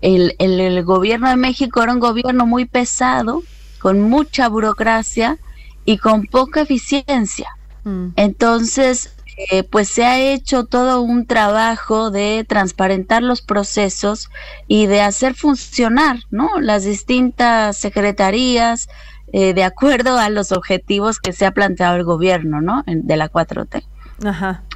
El, 0.00 0.34
el, 0.38 0.60
el 0.60 0.82
gobierno 0.84 1.28
de 1.28 1.36
México 1.36 1.82
era 1.82 1.92
un 1.92 2.00
gobierno 2.00 2.46
muy 2.46 2.64
pesado, 2.64 3.42
con 3.78 4.00
mucha 4.00 4.48
burocracia 4.48 5.38
y 5.84 5.98
con 5.98 6.26
poca 6.26 6.62
eficiencia. 6.62 7.48
Mm. 7.84 8.08
Entonces, 8.16 9.12
eh, 9.50 9.62
pues 9.64 9.88
se 9.88 10.04
ha 10.04 10.20
hecho 10.20 10.64
todo 10.64 11.00
un 11.00 11.26
trabajo 11.26 12.10
de 12.10 12.44
transparentar 12.46 13.22
los 13.22 13.40
procesos 13.40 14.28
y 14.68 14.86
de 14.86 15.00
hacer 15.00 15.34
funcionar, 15.34 16.18
¿no? 16.30 16.60
Las 16.60 16.84
distintas 16.84 17.76
secretarías 17.76 18.88
eh, 19.32 19.54
de 19.54 19.64
acuerdo 19.64 20.18
a 20.18 20.30
los 20.30 20.52
objetivos 20.52 21.18
que 21.18 21.32
se 21.32 21.46
ha 21.46 21.52
planteado 21.52 21.96
el 21.96 22.04
gobierno, 22.04 22.60
¿no? 22.60 22.84
de 22.86 23.16
la 23.16 23.30
4T. 23.30 23.82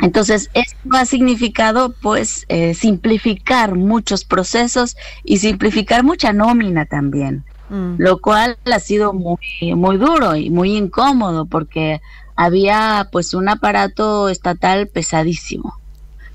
Entonces, 0.00 0.50
esto 0.54 0.78
ha 0.92 1.04
significado, 1.04 1.94
pues, 2.02 2.44
eh, 2.48 2.74
simplificar 2.74 3.74
muchos 3.74 4.24
procesos 4.24 4.96
y 5.22 5.38
simplificar 5.38 6.02
mucha 6.02 6.32
nómina 6.32 6.86
también, 6.86 7.44
mm. 7.68 7.94
lo 7.98 8.18
cual 8.18 8.58
ha 8.64 8.80
sido 8.80 9.12
muy, 9.12 9.38
muy 9.76 9.98
duro 9.98 10.34
y 10.34 10.50
muy 10.50 10.76
incómodo 10.76 11.46
porque 11.46 12.00
había 12.34 13.08
pues 13.12 13.34
un 13.34 13.48
aparato 13.48 14.28
estatal 14.28 14.88
pesadísimo. 14.88 15.74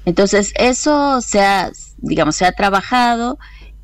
Entonces 0.06 0.53
eso 0.56 1.22
se 1.22 1.41
ha, 1.41 1.72
digamos, 1.98 2.35
se 2.35 2.45
ha 2.45 2.52
trabajado 2.53 3.38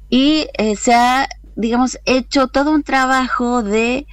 y 0.10 0.48
eh, 0.58 0.76
se 0.76 0.94
ha, 0.96 1.28
digamos, 1.56 2.00
hecho 2.06 2.48
todo 2.48 2.72
un 2.72 2.84
trabajo 2.84 3.62
de 3.62 4.08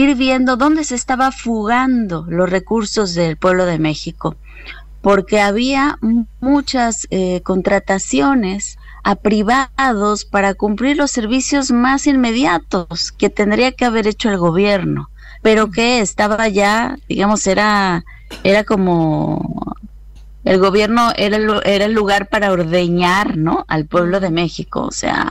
ir 0.00 0.16
viendo 0.16 0.56
dónde 0.56 0.84
se 0.84 0.94
estaba 0.94 1.30
fugando 1.32 2.24
los 2.28 2.48
recursos 2.48 3.14
del 3.14 3.36
pueblo 3.36 3.66
de 3.66 3.78
México, 3.78 4.36
porque 5.02 5.40
había 5.40 5.98
muchas 6.40 7.06
eh, 7.10 7.40
contrataciones 7.42 8.78
a 9.02 9.14
privados 9.14 10.24
para 10.24 10.54
cumplir 10.54 10.96
los 10.96 11.10
servicios 11.10 11.70
más 11.70 12.06
inmediatos 12.06 13.12
que 13.12 13.30
tendría 13.30 13.72
que 13.72 13.84
haber 13.84 14.06
hecho 14.06 14.28
el 14.30 14.38
gobierno, 14.38 15.10
pero 15.42 15.70
que 15.70 16.00
estaba 16.00 16.48
ya, 16.48 16.96
digamos, 17.08 17.46
era, 17.46 18.04
era 18.42 18.64
como 18.64 19.74
el 20.44 20.58
gobierno 20.58 21.12
era 21.16 21.36
el, 21.36 21.60
era 21.64 21.84
el 21.84 21.92
lugar 21.92 22.28
para 22.28 22.52
ordeñar, 22.52 23.36
¿no? 23.36 23.64
Al 23.68 23.86
pueblo 23.86 24.20
de 24.20 24.30
México, 24.30 24.82
o 24.82 24.90
sea, 24.90 25.30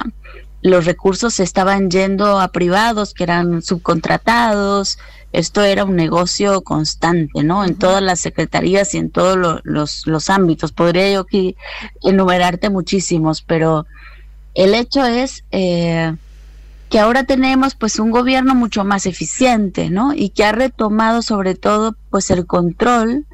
los 0.62 0.86
recursos 0.86 1.40
estaban 1.40 1.90
yendo 1.90 2.40
a 2.40 2.50
privados 2.50 3.14
que 3.14 3.24
eran 3.24 3.62
subcontratados, 3.62 4.98
esto 5.32 5.64
era 5.64 5.86
un 5.86 5.96
negocio 5.96 6.62
constante, 6.62 7.44
¿no? 7.44 7.64
En 7.64 7.76
todas 7.76 8.02
las 8.02 8.20
secretarías 8.20 8.94
y 8.94 8.98
en 8.98 9.12
todos 9.12 9.62
los, 9.64 10.08
los 10.08 10.30
ámbitos. 10.30 10.72
Podría 10.72 11.12
yo 11.12 11.22
aquí 11.22 11.56
enumerarte 12.02 12.70
muchísimos, 12.70 13.42
pero 13.42 13.86
el 14.56 14.74
hecho 14.74 15.06
es 15.06 15.44
eh, 15.52 16.16
que 16.90 17.00
ahora 17.00 17.24
tenemos 17.24 17.76
pues 17.76 18.00
un 18.00 18.10
gobierno 18.10 18.56
mucho 18.56 18.84
más 18.84 19.06
eficiente, 19.06 19.90
¿no? 19.92 20.14
Y 20.14 20.30
que 20.30 20.44
ha 20.44 20.52
retomado 20.52 21.22
sobre 21.22 21.54
todo 21.54 21.96
pues 22.10 22.32
el 22.32 22.48
control 22.48 23.26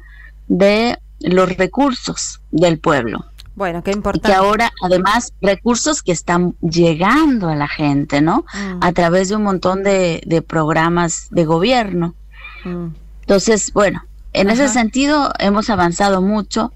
de 0.48 0.98
los 1.20 1.56
recursos 1.56 2.40
del 2.50 2.78
pueblo. 2.78 3.24
Bueno, 3.56 3.82
qué 3.82 3.90
importante. 3.90 4.28
Y 4.28 4.30
que 4.30 4.36
ahora, 4.36 4.70
además, 4.82 5.32
recursos 5.40 6.02
que 6.02 6.12
están 6.12 6.54
llegando 6.60 7.48
a 7.48 7.56
la 7.56 7.66
gente, 7.66 8.20
¿no? 8.20 8.44
Mm. 8.54 8.78
A 8.82 8.92
través 8.92 9.30
de 9.30 9.36
un 9.36 9.42
montón 9.42 9.82
de, 9.82 10.22
de 10.26 10.42
programas 10.42 11.28
de 11.30 11.44
gobierno. 11.46 12.14
Mm. 12.64 12.88
Entonces, 13.22 13.72
bueno, 13.72 14.04
en 14.34 14.50
ese 14.50 14.68
sentido 14.68 15.32
hemos 15.38 15.70
avanzado 15.70 16.20
mucho, 16.20 16.72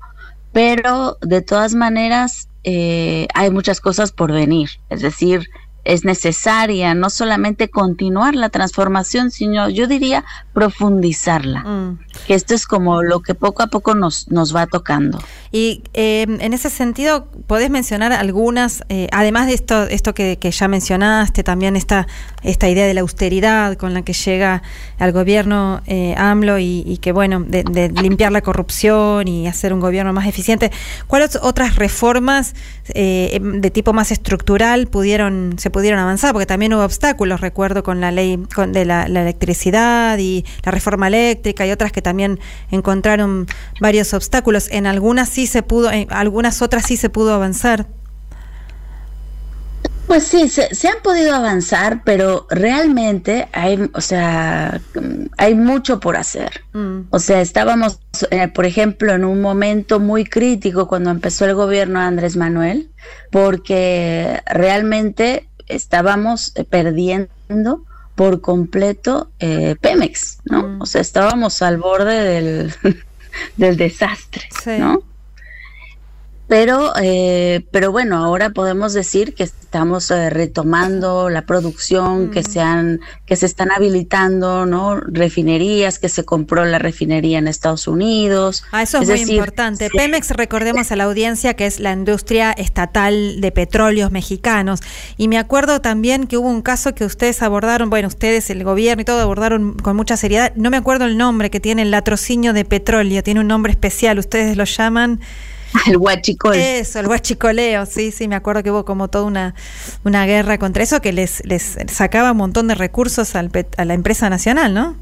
pero 0.52 1.19
de 1.20 1.43
todas 1.43 1.74
maneras 1.74 2.48
eh, 2.65 3.28
hay 3.35 3.51
muchas 3.51 3.81
cosas 3.81 4.12
por 4.12 4.32
venir. 4.32 4.70
Es 4.89 5.02
decir, 5.02 5.48
es 5.90 6.04
necesaria 6.04 6.94
no 6.94 7.10
solamente 7.10 7.68
continuar 7.68 8.34
la 8.34 8.48
transformación, 8.48 9.30
sino 9.30 9.68
yo 9.68 9.86
diría 9.86 10.24
profundizarla. 10.52 11.60
Mm. 11.60 11.98
Que 12.26 12.34
esto 12.34 12.54
es 12.54 12.66
como 12.66 13.02
lo 13.02 13.20
que 13.20 13.34
poco 13.34 13.62
a 13.62 13.66
poco 13.66 13.94
nos, 13.94 14.28
nos 14.30 14.54
va 14.54 14.66
tocando. 14.66 15.18
Y 15.52 15.82
eh, 15.94 16.26
en 16.28 16.52
ese 16.52 16.70
sentido, 16.70 17.26
¿podés 17.46 17.70
mencionar 17.70 18.12
algunas, 18.12 18.84
eh, 18.88 19.08
además 19.10 19.46
de 19.48 19.54
esto, 19.54 19.82
esto 19.84 20.14
que, 20.14 20.38
que, 20.38 20.50
ya 20.50 20.68
mencionaste, 20.68 21.42
también 21.42 21.76
esta, 21.76 22.06
esta 22.42 22.68
idea 22.68 22.86
de 22.86 22.94
la 22.94 23.00
austeridad 23.00 23.76
con 23.76 23.94
la 23.94 24.02
que 24.02 24.12
llega 24.12 24.62
al 24.98 25.12
gobierno 25.12 25.82
eh, 25.86 26.14
AMLO 26.16 26.58
y, 26.58 26.84
y, 26.86 26.98
que, 26.98 27.10
bueno, 27.12 27.40
de, 27.40 27.64
de, 27.64 27.88
limpiar 27.88 28.30
la 28.30 28.42
corrupción 28.42 29.26
y 29.26 29.48
hacer 29.48 29.72
un 29.72 29.80
gobierno 29.80 30.12
más 30.12 30.26
eficiente, 30.26 30.70
¿cuáles 31.08 31.36
otras 31.42 31.76
reformas 31.76 32.54
eh, 32.94 33.38
de 33.40 33.70
tipo 33.70 33.92
más 33.92 34.10
estructural 34.10 34.86
pudieron, 34.86 35.54
se 35.58 35.70
pudieron 35.70 35.80
avanzar? 35.98 36.32
Porque 36.32 36.47
también 36.47 36.74
hubo 36.74 36.85
obstáculos, 36.85 37.40
recuerdo, 37.40 37.82
con 37.82 38.01
la 38.01 38.11
ley 38.11 38.39
con, 38.55 38.73
de 38.73 38.85
la, 38.85 39.09
la 39.09 39.23
electricidad 39.23 40.19
y 40.19 40.44
la 40.65 40.73
reforma 40.73 41.09
eléctrica 41.09 41.66
y 41.66 41.70
otras 41.70 41.93
que 41.93 42.02
también 42.02 42.39
encontraron 42.70 43.47
varios 43.81 44.15
obstáculos. 44.15 44.69
En 44.70 44.86
algunas 44.86 45.28
sí 45.28 45.47
se 45.47 45.62
pudo, 45.62 45.90
en 45.90 46.07
algunas 46.12 46.62
otras 46.62 46.86
sí 46.86 46.97
se 46.97 47.11
pudo 47.11 47.35
avanzar. 47.35 47.86
Pues 50.11 50.24
sí, 50.24 50.48
se, 50.48 50.74
se, 50.74 50.89
han 50.89 51.01
podido 51.05 51.36
avanzar, 51.36 52.02
pero 52.05 52.48
realmente 52.51 53.48
hay, 53.52 53.89
o 53.94 54.01
sea, 54.01 54.81
hay 55.36 55.55
mucho 55.55 56.01
por 56.01 56.16
hacer. 56.16 56.65
Mm. 56.73 57.02
O 57.11 57.20
sea, 57.20 57.40
estábamos, 57.40 58.01
eh, 58.32 58.48
por 58.48 58.66
ejemplo, 58.66 59.12
en 59.12 59.24
un 59.24 59.40
momento 59.40 60.01
muy 60.01 60.24
crítico 60.24 60.89
cuando 60.89 61.11
empezó 61.11 61.44
el 61.44 61.55
gobierno 61.55 62.01
de 62.01 62.07
Andrés 62.07 62.36
Manuel, 62.36 62.90
porque 63.31 64.43
realmente 64.47 65.48
estábamos 65.74 66.52
perdiendo 66.68 67.84
por 68.14 68.40
completo 68.40 69.30
eh, 69.38 69.76
Pemex, 69.80 70.38
¿no? 70.44 70.62
Mm. 70.62 70.82
O 70.82 70.86
sea, 70.86 71.01
estábamos 71.01 71.62
al 71.62 71.78
borde 71.78 72.22
del, 72.22 72.74
del 73.56 73.76
desastre, 73.76 74.42
Sí. 74.62 74.72
¿no? 74.78 75.02
Pero, 76.51 76.93
eh, 77.01 77.64
pero 77.70 77.93
bueno, 77.93 78.16
ahora 78.16 78.51
podemos 78.51 78.93
decir 78.93 79.36
que 79.36 79.44
estamos 79.44 80.10
eh, 80.10 80.31
retomando 80.31 81.31
la 81.31 81.43
producción, 81.43 82.32
que 82.32 82.43
se 82.43 82.60
han, 82.60 82.98
que 83.24 83.36
se 83.36 83.47
están 83.47 83.70
habilitando, 83.70 84.66
¿no? 84.66 84.98
Refinerías, 84.98 86.01
que 86.01 86.09
se 86.09 86.24
compró 86.24 86.64
la 86.64 86.81
refinería 86.81 87.39
en 87.39 87.47
Estados 87.47 87.86
Unidos. 87.86 88.64
Ah, 88.72 88.82
eso 88.82 88.98
es, 88.98 89.05
Es 89.05 89.09
muy 89.10 89.18
decir, 89.20 89.35
importante. 89.36 89.90
sí. 89.90 89.97
Pemex, 89.97 90.32
recordemos 90.32 90.90
a 90.90 90.97
la 90.97 91.05
audiencia 91.05 91.55
que 91.55 91.66
es 91.66 91.78
la 91.78 91.93
industria 91.93 92.51
estatal 92.51 93.40
de 93.40 93.52
petróleos 93.52 94.10
mexicanos. 94.10 94.81
Y 95.16 95.28
me 95.28 95.39
acuerdo 95.39 95.81
también 95.81 96.27
que 96.27 96.36
hubo 96.36 96.48
un 96.48 96.62
caso 96.62 96.97
que 96.97 97.05
ustedes 97.05 97.43
abordaron, 97.43 97.90
bueno, 97.90 98.09
ustedes, 98.09 98.51
el 98.51 98.64
gobierno 98.64 99.02
y 99.02 99.05
todo, 99.05 99.20
abordaron 99.20 99.74
con 99.74 99.94
mucha 99.94 100.16
seriedad. 100.16 100.52
No 100.56 100.70
me 100.70 100.78
acuerdo 100.78 101.05
el 101.05 101.16
nombre 101.16 101.48
que 101.48 101.60
tiene 101.60 101.82
el 101.82 101.93
latrocinio 101.93 102.52
de 102.52 102.64
petróleo, 102.64 103.22
tiene 103.22 103.39
un 103.39 103.47
nombre 103.47 103.70
especial, 103.70 104.18
ustedes 104.18 104.56
lo 104.56 104.64
llaman. 104.64 105.20
El 105.86 105.97
huachicol. 105.97 106.56
Eso, 106.56 107.01
el 107.01 107.06
huachicoleo, 107.06 107.86
sí, 107.86 108.10
sí, 108.10 108.28
me 108.28 108.34
acuerdo 108.34 108.62
que 108.62 108.70
hubo 108.70 108.84
como 108.84 109.09
toda 109.09 109.24
una, 109.24 109.55
una 110.05 110.26
guerra 110.26 110.59
contra 110.59 110.82
eso 110.82 111.01
que 111.01 111.12
les, 111.12 111.44
les 111.44 111.76
sacaba 111.88 112.32
un 112.32 112.38
montón 112.38 112.68
de 112.68 112.74
recursos 112.74 113.34
al 113.36 113.51
a 113.76 113.84
la 113.84 113.94
empresa 113.94 114.28
nacional, 114.30 114.74
¿no? 114.74 114.97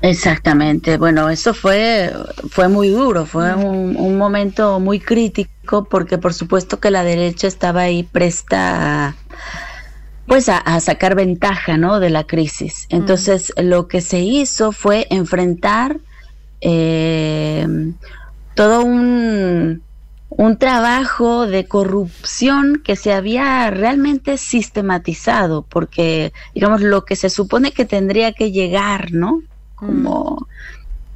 Exactamente, 0.00 0.96
bueno, 0.96 1.28
eso 1.28 1.54
fue, 1.54 2.12
fue 2.50 2.68
muy 2.68 2.88
duro, 2.88 3.26
fue 3.26 3.54
un, 3.54 3.96
un 3.96 4.16
momento 4.16 4.78
muy 4.78 5.00
crítico 5.00 5.84
porque 5.90 6.18
por 6.18 6.34
supuesto 6.34 6.78
que 6.78 6.92
la 6.92 7.02
derecha 7.02 7.48
estaba 7.48 7.82
ahí 7.82 8.04
presta 8.04 9.08
a, 9.08 9.16
pues 10.26 10.48
a, 10.48 10.58
a 10.58 10.78
sacar 10.78 11.16
ventaja 11.16 11.76
¿no? 11.78 11.98
de 11.98 12.10
la 12.10 12.24
crisis. 12.24 12.86
Entonces 12.90 13.52
lo 13.56 13.88
que 13.88 14.00
se 14.00 14.20
hizo 14.20 14.70
fue 14.70 15.08
enfrentar 15.10 15.98
eh, 16.60 17.66
todo 18.58 18.84
un, 18.84 19.82
un 20.30 20.58
trabajo 20.58 21.46
de 21.46 21.68
corrupción 21.68 22.82
que 22.84 22.96
se 22.96 23.12
había 23.12 23.70
realmente 23.70 24.36
sistematizado, 24.36 25.62
porque 25.62 26.32
digamos 26.56 26.80
lo 26.80 27.04
que 27.04 27.14
se 27.14 27.30
supone 27.30 27.70
que 27.70 27.84
tendría 27.84 28.32
que 28.32 28.50
llegar, 28.50 29.12
¿no? 29.12 29.42
Como, 29.76 30.48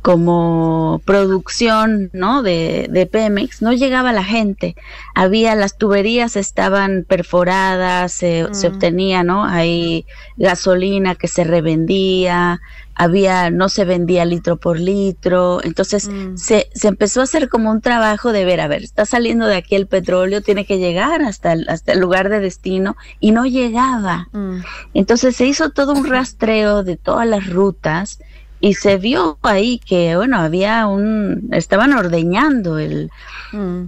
como 0.03 1.01
producción, 1.05 2.11
¿no? 2.13 2.43
De, 2.43 2.89
de 2.91 3.07
Pemex, 3.07 3.63
no 3.63 3.73
llegaba 3.73 4.13
la 4.13 4.25
gente. 4.25 4.75
Había, 5.15 5.55
las 5.55 5.79
tuberías 5.79 6.37
estaban 6.37 7.07
perforadas, 7.09 8.13
se, 8.13 8.49
se 8.51 8.67
obtenía, 8.67 9.23
¿no? 9.23 9.45
Hay 9.45 10.05
gasolina 10.37 11.15
que 11.15 11.29
se 11.29 11.45
revendía, 11.45 12.61
había, 12.97 13.51
no 13.51 13.69
se 13.69 13.85
vendía 13.85 14.25
litro 14.25 14.57
por 14.57 14.79
litro, 14.79 15.63
entonces 15.63 16.11
se, 16.35 16.69
se 16.75 16.89
empezó 16.89 17.21
a 17.21 17.25
hacer 17.25 17.49
como 17.49 17.71
un 17.71 17.81
trabajo 17.81 18.33
de 18.33 18.45
ver, 18.45 18.61
a 18.61 18.69
ver, 18.69 18.83
está 18.83 19.07
saliendo 19.07 19.47
de 19.47 19.57
aquí 19.57 19.77
el 19.77 19.87
petróleo, 19.87 20.43
tiene 20.43 20.67
que 20.67 20.79
llegar 20.79 21.23
hasta 21.23 21.53
el, 21.53 21.69
hasta 21.69 21.93
el 21.93 22.01
lugar 22.01 22.29
de 22.29 22.41
destino 22.41 22.97
y 23.21 23.31
no 23.31 23.47
llegaba. 23.47 24.29
Entonces 24.95 25.37
se 25.37 25.47
hizo 25.47 25.71
todo 25.71 25.93
un 25.93 26.07
rastreo 26.07 26.83
de 26.83 26.97
todas 26.97 27.27
las 27.27 27.49
rutas 27.49 28.19
y 28.63 28.75
se 28.75 28.97
vio 28.97 29.37
ahí 29.43 29.79
que, 29.81 30.17
bueno, 30.17 30.39
había 30.39 30.87
un, 30.87 31.49
estaban 31.53 31.93
ordeñando 31.93 32.79
el, 32.79 33.11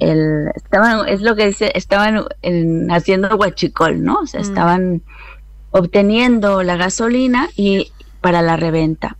el 0.00 0.48
estaban, 0.54 1.08
es 1.08 1.22
lo 1.22 1.34
que 1.36 1.46
dice, 1.46 1.70
estaban 1.74 2.24
en- 2.42 2.90
haciendo 2.90 3.34
huachicol, 3.36 4.02
¿no? 4.02 4.18
O 4.18 4.26
sea, 4.26 4.40
estaban 4.42 5.00
obteniendo 5.70 6.62
la 6.62 6.76
gasolina 6.76 7.48
y 7.56 7.92
para 8.20 8.42
la 8.42 8.56
reventa. 8.56 9.16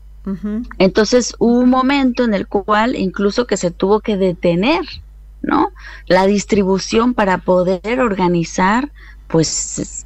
Entonces 0.78 1.34
hubo 1.38 1.58
un 1.60 1.70
momento 1.70 2.24
en 2.24 2.34
el 2.34 2.46
cual 2.46 2.96
incluso 2.96 3.46
que 3.46 3.56
se 3.56 3.70
tuvo 3.70 4.00
que 4.00 4.16
detener, 4.16 4.82
¿no? 5.42 5.70
La 6.06 6.26
distribución 6.26 7.14
para 7.14 7.38
poder 7.38 8.00
organizar, 8.00 8.90
pues, 9.28 9.78
es- 9.78 10.03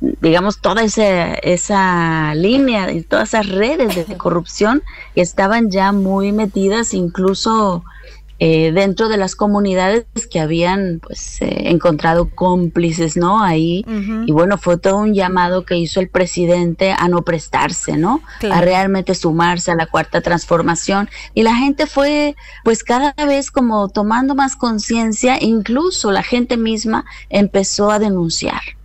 digamos, 0.00 0.60
toda 0.60 0.82
esa, 0.82 1.34
esa 1.34 2.34
línea 2.34 2.90
y 2.92 3.02
todas 3.02 3.30
esas 3.30 3.48
redes 3.48 4.08
de 4.08 4.16
corrupción 4.18 4.82
estaban 5.14 5.70
ya 5.70 5.92
muy 5.92 6.32
metidas 6.32 6.94
incluso 6.94 7.84
eh, 8.40 8.70
dentro 8.70 9.08
de 9.08 9.16
las 9.16 9.34
comunidades 9.34 10.06
que 10.30 10.38
habían 10.38 11.00
pues 11.00 11.42
eh, 11.42 11.70
encontrado 11.70 12.30
cómplices, 12.32 13.16
¿no? 13.16 13.42
Ahí 13.42 13.84
y 14.26 14.30
bueno, 14.30 14.58
fue 14.58 14.78
todo 14.78 14.98
un 14.98 15.12
llamado 15.12 15.64
que 15.64 15.76
hizo 15.76 15.98
el 15.98 16.08
presidente 16.08 16.94
a 16.96 17.08
no 17.08 17.22
prestarse, 17.22 17.96
¿no? 17.96 18.20
Claro. 18.38 18.54
A 18.54 18.60
realmente 18.60 19.16
sumarse 19.16 19.72
a 19.72 19.74
la 19.74 19.86
cuarta 19.86 20.20
transformación. 20.20 21.10
Y 21.34 21.42
la 21.42 21.56
gente 21.56 21.86
fue, 21.86 22.36
pues 22.62 22.84
cada 22.84 23.12
vez 23.26 23.50
como 23.50 23.88
tomando 23.88 24.36
más 24.36 24.54
conciencia, 24.54 25.38
incluso 25.40 26.12
la 26.12 26.22
gente 26.22 26.56
misma 26.56 27.04
empezó 27.30 27.90
a 27.90 27.98
denunciar. 27.98 28.77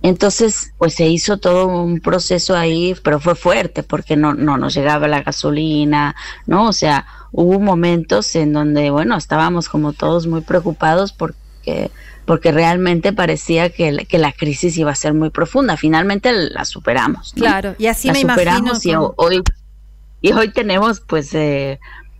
Entonces, 0.00 0.72
pues 0.78 0.94
se 0.94 1.08
hizo 1.08 1.36
todo 1.36 1.66
un 1.66 2.00
proceso 2.00 2.56
ahí, 2.56 2.94
pero 3.02 3.20
fue 3.20 3.34
fuerte 3.34 3.82
porque 3.82 4.16
no, 4.16 4.32
no 4.32 4.56
nos 4.56 4.74
llegaba 4.74 5.08
la 5.08 5.22
gasolina, 5.22 6.16
¿no? 6.46 6.68
O 6.68 6.72
sea, 6.72 7.06
hubo 7.32 7.60
momentos 7.60 8.34
en 8.34 8.54
donde, 8.54 8.90
bueno, 8.90 9.16
estábamos 9.16 9.68
como 9.68 9.92
todos 9.92 10.26
muy 10.26 10.40
preocupados 10.40 11.12
porque 11.12 11.90
porque 12.24 12.50
realmente 12.50 13.12
parecía 13.12 13.70
que, 13.70 14.04
que 14.08 14.18
la 14.18 14.32
crisis 14.32 14.76
iba 14.76 14.90
a 14.90 14.96
ser 14.96 15.14
muy 15.14 15.30
profunda. 15.30 15.76
Finalmente 15.76 16.32
la 16.32 16.64
superamos. 16.64 17.32
Claro, 17.34 17.76
y 17.78 17.86
así 17.86 18.08
la 18.08 18.14
me 18.14 18.20
superamos 18.22 18.84
imagino. 18.84 19.14
y 19.18 19.24
hoy 19.24 19.42
y 20.20 20.32
hoy 20.32 20.48
tenemos 20.50 21.00
pues 21.00 21.32
eh, 21.34 21.78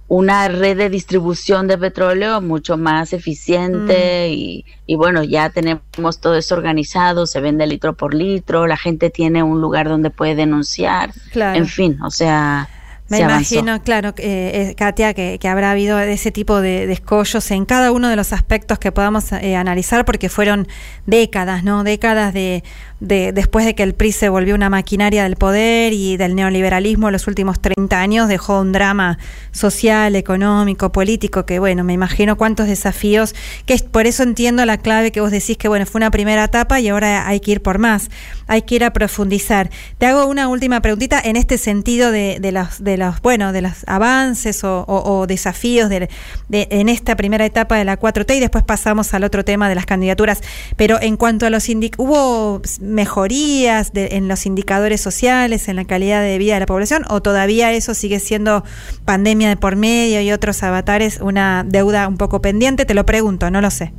una 0.08 0.46
red 0.48 0.76
de 0.76 0.88
distribución 0.88 1.66
de 1.66 1.76
petróleo 1.78 2.40
mucho 2.40 2.76
más 2.76 3.12
eficiente 3.12 4.28
Mm. 4.28 4.32
y, 4.32 4.64
y 4.86 4.94
bueno, 4.94 5.24
ya 5.24 5.50
tenemos 5.50 6.20
todo 6.20 6.36
eso 6.36 6.54
organizado, 6.54 7.26
se 7.26 7.40
vende 7.40 7.66
litro 7.66 7.94
por 7.94 8.14
litro, 8.14 8.66
la 8.66 8.76
gente 8.76 9.10
tiene 9.10 9.42
un 9.42 9.60
lugar 9.60 9.88
donde 9.88 10.10
puede 10.10 10.34
denunciar, 10.36 11.10
Claro. 11.32 11.58
en 11.58 11.66
fin, 11.66 11.98
o 12.02 12.10
sea, 12.10 12.68
Me 13.08 13.18
se 13.18 13.24
avanzó. 13.24 13.54
imagino, 13.56 13.82
claro, 13.82 14.08
eh, 14.18 14.70
eh, 14.70 14.74
Katia, 14.76 15.12
que, 15.14 15.38
que 15.40 15.48
habrá 15.48 15.70
habido 15.72 15.98
ese 16.00 16.30
tipo 16.32 16.60
de, 16.60 16.86
de 16.86 16.92
escollos 16.92 17.50
en 17.50 17.64
cada 17.64 17.90
uno 17.92 18.08
de 18.08 18.16
los 18.16 18.32
aspectos 18.32 18.78
que 18.78 18.90
podamos 18.92 19.32
eh, 19.32 19.56
analizar, 19.56 20.04
porque 20.04 20.28
fueron 20.28 20.66
décadas, 21.06 21.62
¿no? 21.64 21.84
Décadas 21.84 22.32
de, 22.34 22.62
de- 23.00 23.32
después 23.32 23.64
de 23.66 23.74
que 23.74 23.82
el 23.82 23.94
PRI 23.94 24.12
se 24.12 24.28
volvió 24.28 24.54
una 24.54 24.70
maquinaria 24.70 25.24
del 25.24 25.36
poder 25.36 25.92
y 25.92 26.16
del 26.16 26.34
neoliberalismo, 26.34 27.10
los 27.10 27.26
últimos 27.26 27.60
30 27.60 28.00
años 28.00 28.28
dejó 28.28 28.60
un 28.60 28.72
drama 28.72 29.18
social, 29.52 30.16
económico, 30.16 30.92
político, 30.92 31.44
que 31.46 31.58
bueno, 31.58 31.84
me 31.84 31.92
imagino 31.92 32.36
cuántos 32.36 32.66
desafíos, 32.68 33.34
que 33.66 33.74
es, 33.74 33.82
por 33.82 34.06
eso 34.06 34.22
entiendo 34.22 34.64
la 34.64 34.78
clave 34.78 35.12
que 35.12 35.20
vos 35.20 35.30
decís 35.30 35.56
que 35.58 35.68
bueno, 35.68 35.84
fue 35.86 35.98
una 35.98 36.10
primera 36.10 36.44
etapa 36.44 36.80
y 36.80 36.88
ahora 36.88 37.26
hay 37.28 37.40
que 37.40 37.52
ir 37.52 37.62
por 37.62 37.78
más, 37.78 38.10
hay 38.46 38.62
que 38.62 38.76
ir 38.76 38.84
a 38.84 38.92
profundizar. 38.92 39.70
Te 39.98 40.06
hago 40.06 40.26
una 40.26 40.48
última 40.48 40.80
preguntita 40.80 41.20
en 41.22 41.36
este 41.36 41.58
sentido 41.58 42.10
de, 42.12 42.38
de 42.40 42.52
los, 42.52 42.82
de 42.82 42.96
los, 42.96 43.20
bueno, 43.20 43.52
de 43.52 43.62
los 43.62 43.72
avances 43.86 44.60
o, 44.62 45.24
desafíos 45.28 45.88
de, 45.90 46.08
en 46.50 46.88
esta 46.88 47.16
primera 47.16 47.44
etapa 47.44 47.76
de 47.76 47.84
la 47.84 47.98
4T 47.98 48.36
y 48.36 48.40
después 48.40 48.64
pasamos 48.64 49.12
al 49.14 49.24
otro 49.24 49.44
tema 49.44 49.68
de 49.68 49.74
las 49.74 49.86
candidaturas. 49.86 50.40
Pero 50.76 51.00
en 51.00 51.16
cuanto 51.16 51.46
a 51.46 51.50
los 51.50 51.68
indi- 51.68 51.92
hubo 51.98 52.62
mejorías 52.86 53.92
de- 53.92 54.08
en 54.12 54.28
los 54.28 54.46
indicadores 54.46 55.00
sociales, 55.00 55.68
en 55.68 55.76
la 55.76 55.84
calidad 55.84 56.22
de 56.22 56.38
vida 56.38 56.54
de 56.54 56.60
la 56.60 56.66
población, 56.66 57.04
o 57.08 57.20
todavía 57.20 57.72
eso 57.72 57.94
sigue 57.94 58.20
siendo 58.20 58.64
pandemia 59.04 59.48
de 59.48 59.56
por 59.56 59.76
medio 59.76 60.20
y 60.20 60.32
otros 60.32 60.62
avatares, 60.62 61.20
una 61.20 61.64
deuda 61.66 62.08
un 62.08 62.16
poco 62.16 62.40
pendiente, 62.40 62.84
te 62.84 62.94
lo 62.94 63.04
pregunto, 63.06 63.50
no 63.50 63.60
lo 63.60 63.70
sé. 63.70 63.92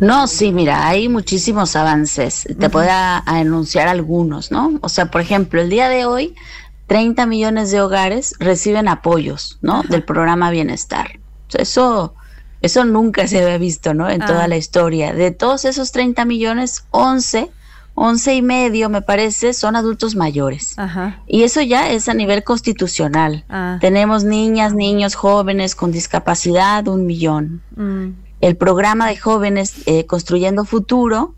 No, 0.00 0.26
sí, 0.26 0.50
mira, 0.50 0.88
hay 0.88 1.08
muchísimos 1.08 1.76
avances. 1.76 2.44
Te 2.58 2.66
Ujú. 2.66 2.70
puedo 2.70 2.88
a, 2.90 3.22
a 3.26 3.40
enunciar 3.40 3.86
algunos, 3.86 4.50
¿no? 4.50 4.78
O 4.80 4.88
sea, 4.88 5.10
por 5.10 5.20
ejemplo, 5.20 5.60
el 5.60 5.68
día 5.68 5.88
de 5.90 6.06
hoy, 6.06 6.34
30 6.86 7.26
millones 7.26 7.70
de 7.70 7.80
hogares 7.82 8.34
reciben 8.40 8.88
apoyos, 8.88 9.58
¿no? 9.60 9.82
Del 9.82 10.02
programa 10.02 10.50
Bienestar. 10.50 11.20
Eso, 11.52 12.14
eso 12.62 12.84
nunca 12.84 13.26
se 13.26 13.42
había 13.42 13.58
visto, 13.58 13.94
¿no? 13.94 14.08
En 14.08 14.22
Ah. 14.22 14.26
toda 14.26 14.48
la 14.48 14.56
historia. 14.56 15.12
De 15.12 15.30
todos 15.30 15.64
esos 15.64 15.92
30 15.92 16.24
millones, 16.24 16.84
11, 16.90 17.50
11 17.94 18.34
y 18.34 18.42
medio, 18.42 18.88
me 18.88 19.02
parece, 19.02 19.52
son 19.52 19.76
adultos 19.76 20.14
mayores. 20.16 20.78
Ajá. 20.78 21.22
Y 21.26 21.42
eso 21.42 21.60
ya 21.60 21.90
es 21.90 22.08
a 22.08 22.14
nivel 22.14 22.44
constitucional. 22.44 23.44
Ah. 23.48 23.78
Tenemos 23.80 24.24
niñas, 24.24 24.74
niños, 24.74 25.14
jóvenes 25.14 25.74
con 25.74 25.92
discapacidad, 25.92 26.86
un 26.88 27.06
millón. 27.06 27.62
Mm. 27.76 28.10
El 28.40 28.56
programa 28.56 29.08
de 29.08 29.16
jóvenes 29.16 29.74
eh, 29.86 30.06
Construyendo 30.06 30.64
Futuro, 30.64 31.34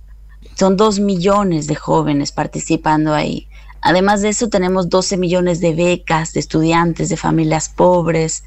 son 0.56 0.76
dos 0.76 1.00
millones 1.00 1.66
de 1.66 1.74
jóvenes 1.74 2.30
participando 2.30 3.14
ahí. 3.14 3.48
Además 3.80 4.20
de 4.22 4.28
eso, 4.28 4.48
tenemos 4.48 4.88
12 4.88 5.16
millones 5.16 5.60
de 5.60 5.74
becas 5.74 6.32
de 6.34 6.40
estudiantes 6.40 7.08
de 7.08 7.16
familias 7.16 7.68
pobres. 7.68 8.44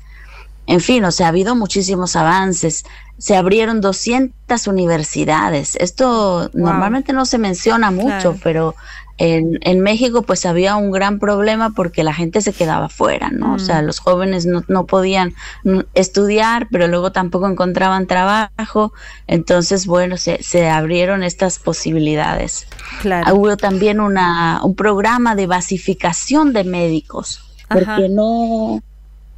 En 0.68 0.80
fin, 0.82 1.04
o 1.06 1.12
sea, 1.12 1.28
ha 1.28 1.30
habido 1.30 1.56
muchísimos 1.56 2.16
avances. 2.16 2.86
Se 3.18 3.36
abrieron 3.36 3.82
200 3.82 4.68
universidades. 4.68 5.76
Esto 5.78 6.50
normalmente 6.54 7.14
no 7.14 7.26
se 7.26 7.38
menciona 7.38 7.92
mucho, 7.92 8.08
Claro. 8.34 8.40
pero 8.44 8.76
en, 9.18 9.60
en 9.62 9.80
México 9.80 10.24
pues 10.24 10.46
había 10.46 10.76
un 10.76 10.92
gran 10.92 11.20
problema 11.20 11.70
porque 11.70 12.04
la 12.04 12.14
gente 12.14 12.42
se 12.42 12.52
quedaba 12.52 12.90
fuera, 12.90 13.30
¿no? 13.30 13.54
O 13.54 13.60
sea, 13.60 13.82
Mm. 13.82 13.86
los 13.86 14.00
jóvenes 14.00 14.46
no, 14.46 14.64
no 14.68 14.86
podían 14.88 15.34
mm, 15.64 15.80
estudiar, 15.94 16.68
pero 16.70 16.88
luego 16.90 17.14
tampoco 17.14 17.48
encontraban 17.48 18.08
trabajo. 18.08 18.92
Entonces, 19.28 19.86
bueno, 19.86 20.18
se, 20.18 20.44
se 20.44 20.68
abrieron 20.68 21.24
estas 21.24 21.60
posibilidades. 21.60 22.68
Claro. 23.02 23.36
Hubo 23.36 23.56
también 23.56 24.02
una, 24.02 24.60
un 24.64 24.76
programa 24.76 25.36
de 25.36 25.48
basificación 25.48 26.52
de 26.52 26.66
médicos, 26.66 27.40
porque 27.70 28.10
no, 28.10 28.82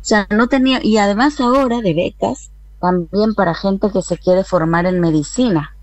sea, 0.08 0.28
no 0.30 0.48
tenía, 0.48 0.80
y 0.84 0.98
además 0.98 1.40
ahora 1.40 1.82
de 1.82 1.94
becas, 1.94 2.50
también 2.80 3.34
para 3.36 3.54
gente 3.54 3.90
que 3.92 4.02
se 4.02 4.18
quiere 4.18 4.44
formar 4.44 4.86
en 4.86 5.00
medicina. 5.00 5.74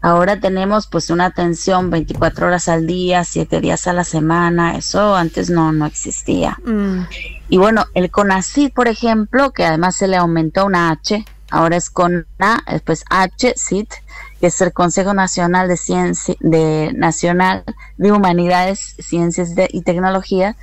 Ahora 0.00 0.40
tenemos 0.40 0.88
pues 0.88 1.10
una 1.10 1.26
atención 1.26 1.90
24 1.90 2.48
horas 2.48 2.68
al 2.68 2.88
día, 2.88 3.22
7 3.22 3.60
días 3.60 3.86
a 3.86 3.92
la 3.92 4.02
semana, 4.02 4.76
eso 4.76 5.14
antes 5.14 5.48
no, 5.48 5.70
no 5.70 5.86
existía. 5.86 6.58
Mm. 6.64 7.02
Y 7.48 7.56
bueno, 7.58 7.84
el 7.94 8.10
CONACYT, 8.10 8.74
por 8.74 8.88
ejemplo, 8.88 9.52
que 9.52 9.64
además 9.64 9.94
se 9.94 10.08
le 10.08 10.16
aumentó 10.16 10.66
una 10.66 10.90
H, 10.90 11.24
ahora 11.50 11.76
es 11.76 11.88
CONA, 11.88 12.64
después 12.68 13.04
HCIT, 13.10 13.92
que 14.40 14.48
es 14.48 14.60
el 14.60 14.72
Consejo 14.72 15.14
Nacional 15.14 15.68
de 15.68 15.76
Ciencia, 15.76 16.34
de 16.40 16.92
Nacional 16.96 17.62
de 17.96 18.10
Humanidades, 18.10 18.96
Ciencias 18.98 19.54
de- 19.54 19.68
y 19.70 19.82
Tecnología, 19.82 20.56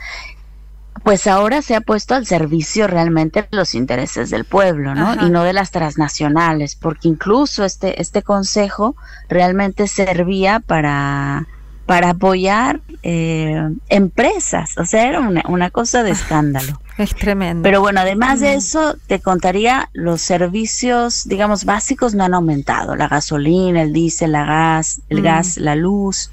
pues 1.03 1.27
ahora 1.27 1.61
se 1.61 1.75
ha 1.75 1.81
puesto 1.81 2.15
al 2.15 2.25
servicio 2.25 2.87
realmente 2.87 3.41
de 3.41 3.57
los 3.57 3.75
intereses 3.75 4.29
del 4.29 4.45
pueblo, 4.45 4.95
¿no? 4.95 5.09
Ajá. 5.11 5.25
Y 5.25 5.29
no 5.29 5.43
de 5.43 5.53
las 5.53 5.71
transnacionales, 5.71 6.75
porque 6.75 7.07
incluso 7.07 7.63
este, 7.65 8.01
este 8.01 8.23
consejo 8.23 8.95
realmente 9.29 9.87
servía 9.87 10.59
para, 10.59 11.47
para 11.85 12.11
apoyar 12.11 12.81
eh, 13.03 13.69
empresas, 13.87 14.77
o 14.77 14.85
sea, 14.85 15.07
era 15.07 15.19
una, 15.21 15.43
una 15.47 15.69
cosa 15.69 16.03
de 16.03 16.11
escándalo. 16.19 16.79
Es 16.97 17.15
tremendo. 17.15 17.63
Pero 17.63 17.79
bueno, 17.79 18.01
además 18.01 18.41
de 18.41 18.55
Mm. 18.55 18.57
eso, 18.57 18.95
te 19.07 19.21
contaría, 19.21 19.89
los 19.93 20.19
servicios, 20.21 21.23
digamos, 21.29 21.63
básicos 21.63 22.13
no 22.13 22.25
han 22.25 22.33
aumentado. 22.33 22.97
La 22.97 23.07
gasolina, 23.07 23.81
el 23.83 23.93
diésel, 23.93 24.33
la 24.33 24.43
gas, 24.43 24.99
el 25.07 25.21
Mm. 25.21 25.23
gas, 25.23 25.57
la 25.57 25.75
luz. 25.77 26.29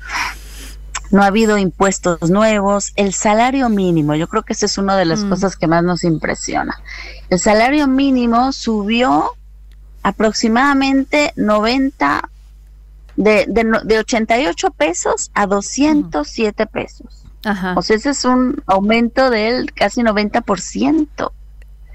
No 1.17 1.23
ha 1.23 1.27
habido 1.27 1.57
impuestos 1.59 2.31
nuevos. 2.31 2.93
El 2.97 3.13
salario 3.13 3.69
mínimo, 3.69 4.15
yo 4.15 4.29
creo 4.29 4.43
que 4.43 4.53
esa 4.53 4.67
es 4.67 4.79
una 4.79 4.97
de 4.97 5.05
las 5.07 5.25
Mm. 5.25 5.31
cosas 5.31 5.57
que 5.57 5.67
más 5.67 5.83
nos 5.83 6.05
impresiona. 6.05 6.79
El 7.31 7.39
salario 7.39 7.87
mínimo 7.89 8.53
subió 8.53 9.31
aproximadamente 10.03 11.33
90, 11.37 12.29
de, 13.17 13.47
de, 13.49 13.65
no- 13.65 13.81
de 13.81 13.99
88 13.99 14.71
pesos 14.71 15.31
a 15.35 15.47
207 15.47 16.67
pesos. 16.67 17.25
Ajá. 17.45 17.75
O 17.77 17.83
sea, 17.83 17.97
ese 17.97 18.11
es 18.11 18.25
un 18.25 18.63
aumento 18.67 19.31
del 19.31 19.73
casi 19.73 20.03
90%. 20.03 21.33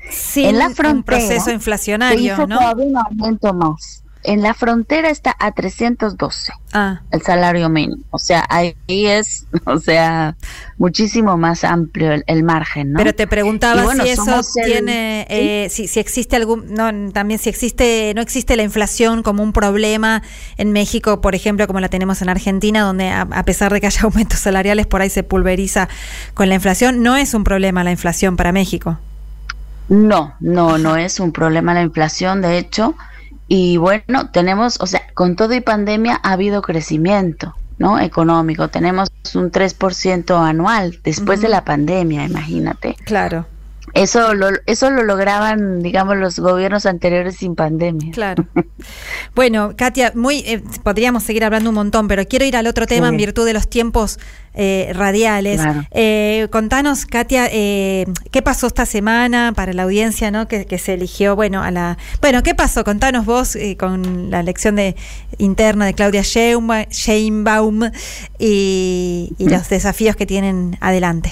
Sin 0.10 0.46
en 0.48 0.58
la 0.60 0.68
un 0.68 0.76
frontera 0.76 1.18
proceso 1.20 1.46
se 1.46 1.54
inflacionario, 1.54 2.34
hizo 2.34 2.48
¿no? 2.48 2.58
todavía 2.58 2.86
un 2.86 2.98
aumento 2.98 3.54
más. 3.54 4.01
En 4.24 4.42
la 4.44 4.54
frontera 4.54 5.10
está 5.10 5.36
a 5.40 5.52
312 5.52 6.54
Ah, 6.74 7.02
el 7.12 7.22
salario 7.22 7.68
mínimo. 7.70 8.04
O 8.12 8.20
sea, 8.20 8.46
ahí 8.50 8.76
es, 8.88 9.46
o 9.66 9.80
sea, 9.80 10.36
muchísimo 10.78 11.38
más 11.38 11.64
amplio 11.64 12.12
el, 12.14 12.24
el 12.28 12.44
margen, 12.44 12.94
¿no? 12.94 12.98
Pero 13.00 13.14
te 13.16 13.28
preguntaba 13.28 13.84
bueno, 13.84 14.04
si 14.04 14.10
eso 14.10 14.40
el- 14.58 14.66
tiene, 14.66 15.26
¿sí? 15.28 15.36
eh, 15.36 15.68
si, 15.70 15.88
si 15.88 16.00
existe 16.00 16.36
algún, 16.36 16.74
no, 16.74 17.12
también 17.12 17.40
si 17.40 17.50
existe, 17.50 18.14
no 18.16 18.22
existe 18.22 18.56
la 18.56 18.64
inflación 18.64 19.24
como 19.24 19.44
un 19.44 19.54
problema 19.54 20.22
en 20.58 20.72
México, 20.72 21.20
por 21.20 21.36
ejemplo, 21.36 21.68
como 21.68 21.80
la 21.80 21.90
tenemos 21.90 22.22
en 22.22 22.30
Argentina, 22.30 22.82
donde 22.82 23.10
a, 23.10 23.22
a 23.24 23.44
pesar 23.44 23.74
de 23.74 23.82
que 23.82 23.88
haya 23.88 24.02
aumentos 24.04 24.40
salariales, 24.40 24.88
por 24.88 25.02
ahí 25.02 25.10
se 25.10 25.24
pulveriza 25.24 25.90
con 26.36 26.48
la 26.48 26.56
inflación. 26.56 27.02
No 27.04 27.18
es 27.18 27.34
un 27.34 27.44
problema 27.44 27.84
la 27.84 27.92
inflación 27.92 28.38
para 28.38 28.52
México. 28.52 28.98
No, 29.90 30.36
no, 30.40 30.78
no 30.78 30.96
es 30.96 31.20
un 31.20 31.34
problema 31.34 31.74
la 31.74 31.82
inflación, 31.82 32.42
de 32.42 32.58
hecho. 32.58 32.96
Y 33.54 33.76
bueno, 33.76 34.30
tenemos, 34.32 34.80
o 34.80 34.88
sea, 34.88 35.02
con 35.14 35.36
todo 35.36 35.54
y 35.54 35.60
pandemia 35.60 36.22
ha 36.24 36.32
habido 36.32 36.62
crecimiento, 36.62 37.54
¿no? 37.80 38.00
Económico. 38.00 38.70
Tenemos 38.70 39.10
un 39.36 39.52
3% 39.52 40.42
anual 40.42 41.02
después 41.04 41.42
de 41.42 41.50
la 41.50 41.66
pandemia, 41.66 42.24
imagínate. 42.24 42.96
Claro. 43.04 43.46
Eso 43.94 44.34
lo, 44.34 44.50
eso 44.66 44.90
lo 44.90 45.04
lograban, 45.04 45.82
digamos, 45.82 46.18
los 46.18 46.40
gobiernos 46.40 46.86
anteriores 46.86 47.36
sin 47.38 47.56
pandemia. 47.56 48.12
Claro. 48.12 48.46
Bueno, 49.36 49.74
Katia, 49.78 50.12
muy 50.16 50.40
eh, 50.48 50.64
podríamos 50.84 51.24
seguir 51.24 51.44
hablando 51.44 51.70
un 51.70 51.76
montón, 51.76 52.08
pero 52.08 52.26
quiero 52.26 52.46
ir 52.46 52.56
al 52.56 52.68
otro 52.68 52.88
tema 52.88 53.08
Sí. 53.08 53.12
en 53.14 53.18
virtud 53.18 53.46
de 53.46 53.54
los 53.54 53.70
tiempos 53.70 54.20
eh, 54.54 54.92
radiales. 54.94 55.62
Claro. 55.62 55.84
Eh, 55.92 56.48
contanos, 56.52 57.06
Katia, 57.06 57.48
eh, 57.52 58.06
¿qué 58.32 58.42
pasó 58.42 58.68
esta 58.68 58.86
semana 58.86 59.54
para 59.56 59.74
la 59.74 59.84
audiencia, 59.84 60.32
no? 60.32 60.48
Que, 60.48 60.66
que 60.66 60.78
se 60.78 60.94
eligió, 60.94 61.36
bueno, 61.36 61.62
a 61.62 61.72
la, 61.72 61.98
bueno, 62.22 62.44
¿qué 62.44 62.56
pasó? 62.56 62.84
Contanos 62.84 63.26
vos 63.26 63.56
eh, 63.56 63.78
con 63.78 64.30
la 64.32 64.40
elección 64.42 64.76
de 64.76 64.96
interna 65.38 65.86
de 65.86 65.94
Claudia 65.94 66.22
Sheinba- 66.22 66.88
Sheinbaum 66.90 67.92
y, 68.40 69.34
y 69.38 69.50
los 69.50 69.70
desafíos 69.70 70.16
que 70.16 70.26
tienen 70.26 70.78
adelante. 70.82 71.32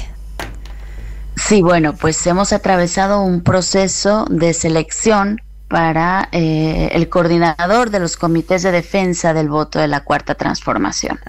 Sí, 1.49 1.63
bueno, 1.63 1.95
pues 1.95 2.27
hemos 2.27 2.53
atravesado 2.53 3.23
un 3.23 3.41
proceso 3.41 4.27
de 4.29 4.53
selección 4.53 5.41
para 5.67 6.29
eh, 6.31 6.89
el 6.91 7.09
coordinador 7.09 7.89
de 7.89 7.99
los 7.99 8.17
comités 8.17 8.61
de 8.61 8.71
defensa 8.71 9.33
del 9.33 9.49
voto 9.49 9.79
de 9.79 9.87
la 9.87 10.03
cuarta 10.03 10.35
transformación. 10.35 11.19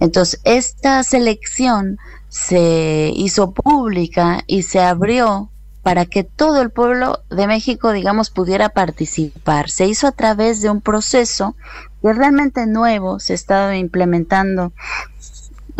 Entonces, 0.00 0.40
esta 0.42 1.04
selección 1.04 1.98
se 2.28 3.12
hizo 3.14 3.52
pública 3.52 4.42
y 4.48 4.64
se 4.64 4.80
abrió 4.80 5.52
para 5.84 6.04
que 6.04 6.24
todo 6.24 6.62
el 6.62 6.70
pueblo 6.70 7.20
de 7.30 7.46
México, 7.46 7.92
digamos, 7.92 8.30
pudiera 8.30 8.70
participar. 8.70 9.70
Se 9.70 9.86
hizo 9.86 10.08
a 10.08 10.12
través 10.12 10.62
de 10.62 10.70
un 10.70 10.80
proceso 10.80 11.54
que 12.02 12.10
es 12.10 12.16
realmente 12.16 12.66
nuevo, 12.66 13.20
se 13.20 13.34
ha 13.34 13.36
estado 13.36 13.72
implementando 13.72 14.72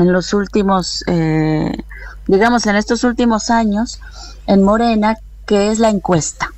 en 0.01 0.13
los 0.13 0.33
últimos, 0.33 1.05
eh, 1.09 1.73
digamos, 2.31 2.67
en 2.67 2.77
estos 2.77 3.03
últimos 3.03 3.51
años 3.51 4.01
en 4.47 4.63
Morena, 4.63 5.17
que 5.47 5.71
es 5.73 5.81
la 5.81 5.91
encuesta. 5.91 6.53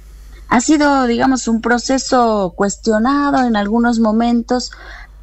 Ha 0.48 0.60
sido, 0.60 1.06
digamos, 1.06 1.48
un 1.48 1.62
proceso 1.62 2.52
cuestionado 2.54 3.46
en 3.46 3.56
algunos 3.56 3.98
momentos, 3.98 4.70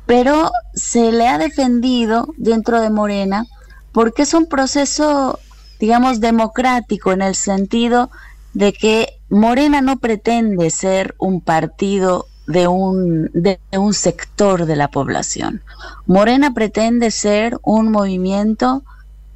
pero 0.07 0.51
se 0.73 1.11
le 1.11 1.27
ha 1.27 1.37
defendido 1.37 2.33
dentro 2.37 2.81
de 2.81 2.89
Morena 2.89 3.45
porque 3.91 4.23
es 4.23 4.33
un 4.33 4.47
proceso, 4.47 5.37
digamos, 5.79 6.19
democrático 6.19 7.11
en 7.11 7.21
el 7.21 7.35
sentido 7.35 8.09
de 8.53 8.73
que 8.73 9.19
Morena 9.29 9.81
no 9.81 9.99
pretende 9.99 10.71
ser 10.71 11.13
un 11.19 11.41
partido 11.41 12.25
de 12.47 12.67
un, 12.67 13.29
de, 13.33 13.59
un 13.73 13.93
sector 13.93 14.65
de 14.65 14.75
la 14.75 14.89
población. 14.89 15.61
Morena 16.07 16.55
pretende 16.55 17.11
ser 17.11 17.59
un 17.61 17.91
movimiento 17.91 18.83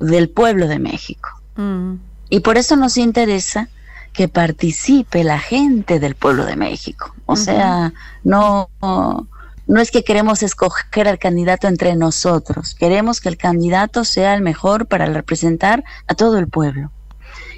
del 0.03 0.30
pueblo 0.30 0.67
de 0.67 0.80
México. 0.80 1.30
Mm. 1.55 1.95
Y 2.30 2.39
por 2.41 2.57
eso 2.57 2.75
nos 2.75 2.97
interesa 2.97 3.69
que 4.13 4.27
participe 4.27 5.23
la 5.23 5.39
gente 5.39 5.99
del 5.99 6.15
pueblo 6.15 6.45
de 6.45 6.55
México. 6.55 7.13
O 7.25 7.35
sea, 7.35 7.93
no, 8.23 8.69
no 8.81 9.81
es 9.81 9.91
que 9.91 10.03
queremos 10.03 10.43
escoger 10.43 11.07
al 11.07 11.17
candidato 11.17 11.67
entre 11.67 11.95
nosotros, 11.95 12.75
queremos 12.75 13.21
que 13.21 13.30
el 13.30 13.38
candidato 13.38 14.03
sea 14.03 14.35
el 14.35 14.41
mejor 14.41 14.88
para 14.88 15.05
representar 15.07 15.84
a 16.07 16.13
todo 16.13 16.38
el 16.38 16.47
pueblo. 16.47 16.91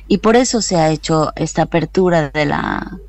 Y 0.08 0.20
por 0.20 0.36
eso 0.36 0.62
se 0.62 0.78
ha 0.78 0.90
hecho 0.90 1.34
esta 1.36 1.64
apertura 1.64 2.30
de 2.30 2.46
la, 2.46 3.00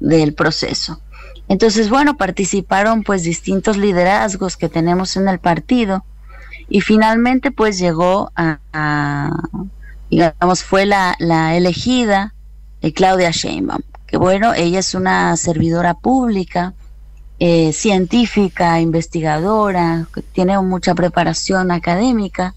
del 0.00 0.34
proceso. 0.34 1.00
Entonces, 1.48 1.88
bueno, 1.88 2.16
participaron 2.16 3.02
pues 3.02 3.22
distintos 3.22 3.76
liderazgos 3.76 4.56
que 4.56 4.68
tenemos 4.68 5.16
en 5.16 5.28
el 5.28 5.38
partido 5.38 6.04
y 6.72 6.80
finalmente 6.80 7.50
pues 7.50 7.78
llegó 7.78 8.32
a, 8.34 9.30
digamos, 10.08 10.64
fue 10.64 10.86
la, 10.86 11.14
elegida 11.54 12.32
eh, 12.80 12.94
Claudia 12.94 13.30
Sheinbaum, 13.30 13.82
que 14.06 14.16
bueno, 14.16 14.54
ella 14.54 14.78
es 14.78 14.94
una 14.94 15.36
servidora 15.36 15.92
pública, 15.92 16.72
eh, 17.38 17.74
científica, 17.74 18.80
investigadora, 18.80 20.06
que 20.14 20.22
tiene 20.22 20.58
mucha 20.62 20.94
preparación 20.94 21.70
académica 21.70 22.54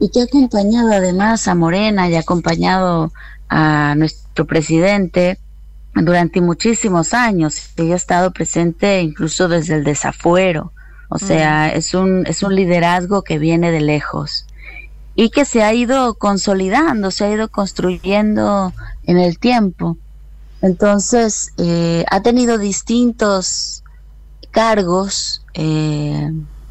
y 0.00 0.08
que 0.10 0.22
ha 0.22 0.24
acompañado 0.24 0.90
además 0.90 1.46
a 1.46 1.54
Morena 1.54 2.08
y 2.08 2.16
ha 2.16 2.20
acompañado 2.20 3.12
a 3.48 3.94
nuestro 3.96 4.46
presidente 4.48 5.38
durante 5.94 6.40
muchísimos 6.40 7.14
años. 7.14 7.70
Ella 7.76 7.94
ha 7.94 7.98
estado 7.98 8.32
presente 8.32 9.00
incluso 9.00 9.46
desde 9.46 9.76
el 9.76 9.84
desafuero. 9.84 10.72
O 11.08 11.18
sea, 11.18 11.70
es, 11.70 11.94
un, 11.94 12.26
es 12.26 12.42
un 12.42 12.54
liderazgo 12.54 13.22
que 13.22 13.38
viene 13.38 13.70
de 13.70 13.80
lejos 13.80 14.46
y 15.14 15.30
que 15.30 15.44
se 15.44 15.62
ha 15.62 15.72
ido 15.72 16.14
consolidando, 16.14 17.10
se 17.10 17.24
ha 17.24 17.32
ido 17.32 17.48
construyendo 17.48 18.72
en 19.04 19.18
el 19.18 19.38
tiempo. 19.38 19.96
Entonces, 20.60 21.52
eh, 21.56 22.04
ha 22.10 22.22
tenido 22.22 22.58
distintos 22.58 23.82
cargos 24.50 25.44
eh, 25.54 26.30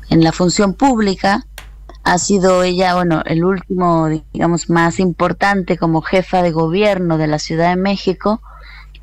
en 0.10 0.24
la 0.24 0.32
función 0.32 0.74
pública. 0.76 1.46
Ha 2.04 2.20
sido 2.20 2.64
ella, 2.64 2.96
bueno, 2.96 3.24
el 3.26 3.44
último, 3.44 4.08
digamos, 4.34 4.70
más 4.70 5.00
importante 5.00 5.78
como 5.78 6.02
jefa 6.02 6.42
de 6.42 6.52
gobierno 6.52 7.18
de 7.18 7.28
la 7.28 7.40
Ciudad 7.40 7.70
de 7.70 7.82
México 7.82 8.40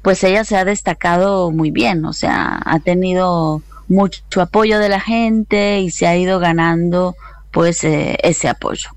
pues 0.04 0.22
ella 0.22 0.44
se 0.44 0.58
ha 0.58 0.66
destacado 0.66 1.50
muy 1.50 1.70
bien, 1.70 2.04
o 2.04 2.12
sea, 2.12 2.60
ha 2.66 2.78
tenido 2.78 3.62
mucho 3.88 4.40
apoyo 4.40 4.78
de 4.78 4.88
la 4.88 5.00
gente 5.00 5.80
y 5.80 5.90
se 5.90 6.06
ha 6.06 6.16
ido 6.16 6.38
ganando 6.38 7.14
pues 7.54 7.84
eh, 7.84 8.18
ese 8.24 8.48
apoyo. 8.48 8.90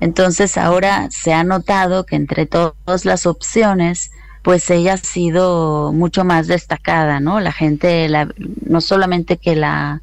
Entonces 0.00 0.56
ahora 0.56 1.08
se 1.10 1.34
ha 1.34 1.44
notado 1.44 2.06
que 2.06 2.16
entre 2.16 2.46
todas 2.46 3.04
las 3.04 3.26
opciones, 3.26 4.10
pues 4.42 4.70
ella 4.70 4.94
ha 4.94 4.96
sido 4.96 5.92
mucho 5.92 6.24
más 6.24 6.46
destacada, 6.46 7.20
¿no? 7.20 7.40
La 7.40 7.52
gente 7.52 8.08
la, 8.08 8.26
no 8.64 8.80
solamente 8.80 9.36
que 9.36 9.54
la, 9.54 10.00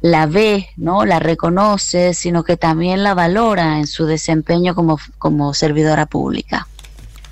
la 0.00 0.24
ve, 0.24 0.68
¿no? 0.78 1.04
La 1.04 1.18
reconoce, 1.18 2.14
sino 2.14 2.42
que 2.42 2.56
también 2.56 3.02
la 3.02 3.12
valora 3.12 3.78
en 3.78 3.86
su 3.86 4.06
desempeño 4.06 4.74
como, 4.74 4.98
como 5.18 5.52
servidora 5.52 6.06
pública. 6.06 6.66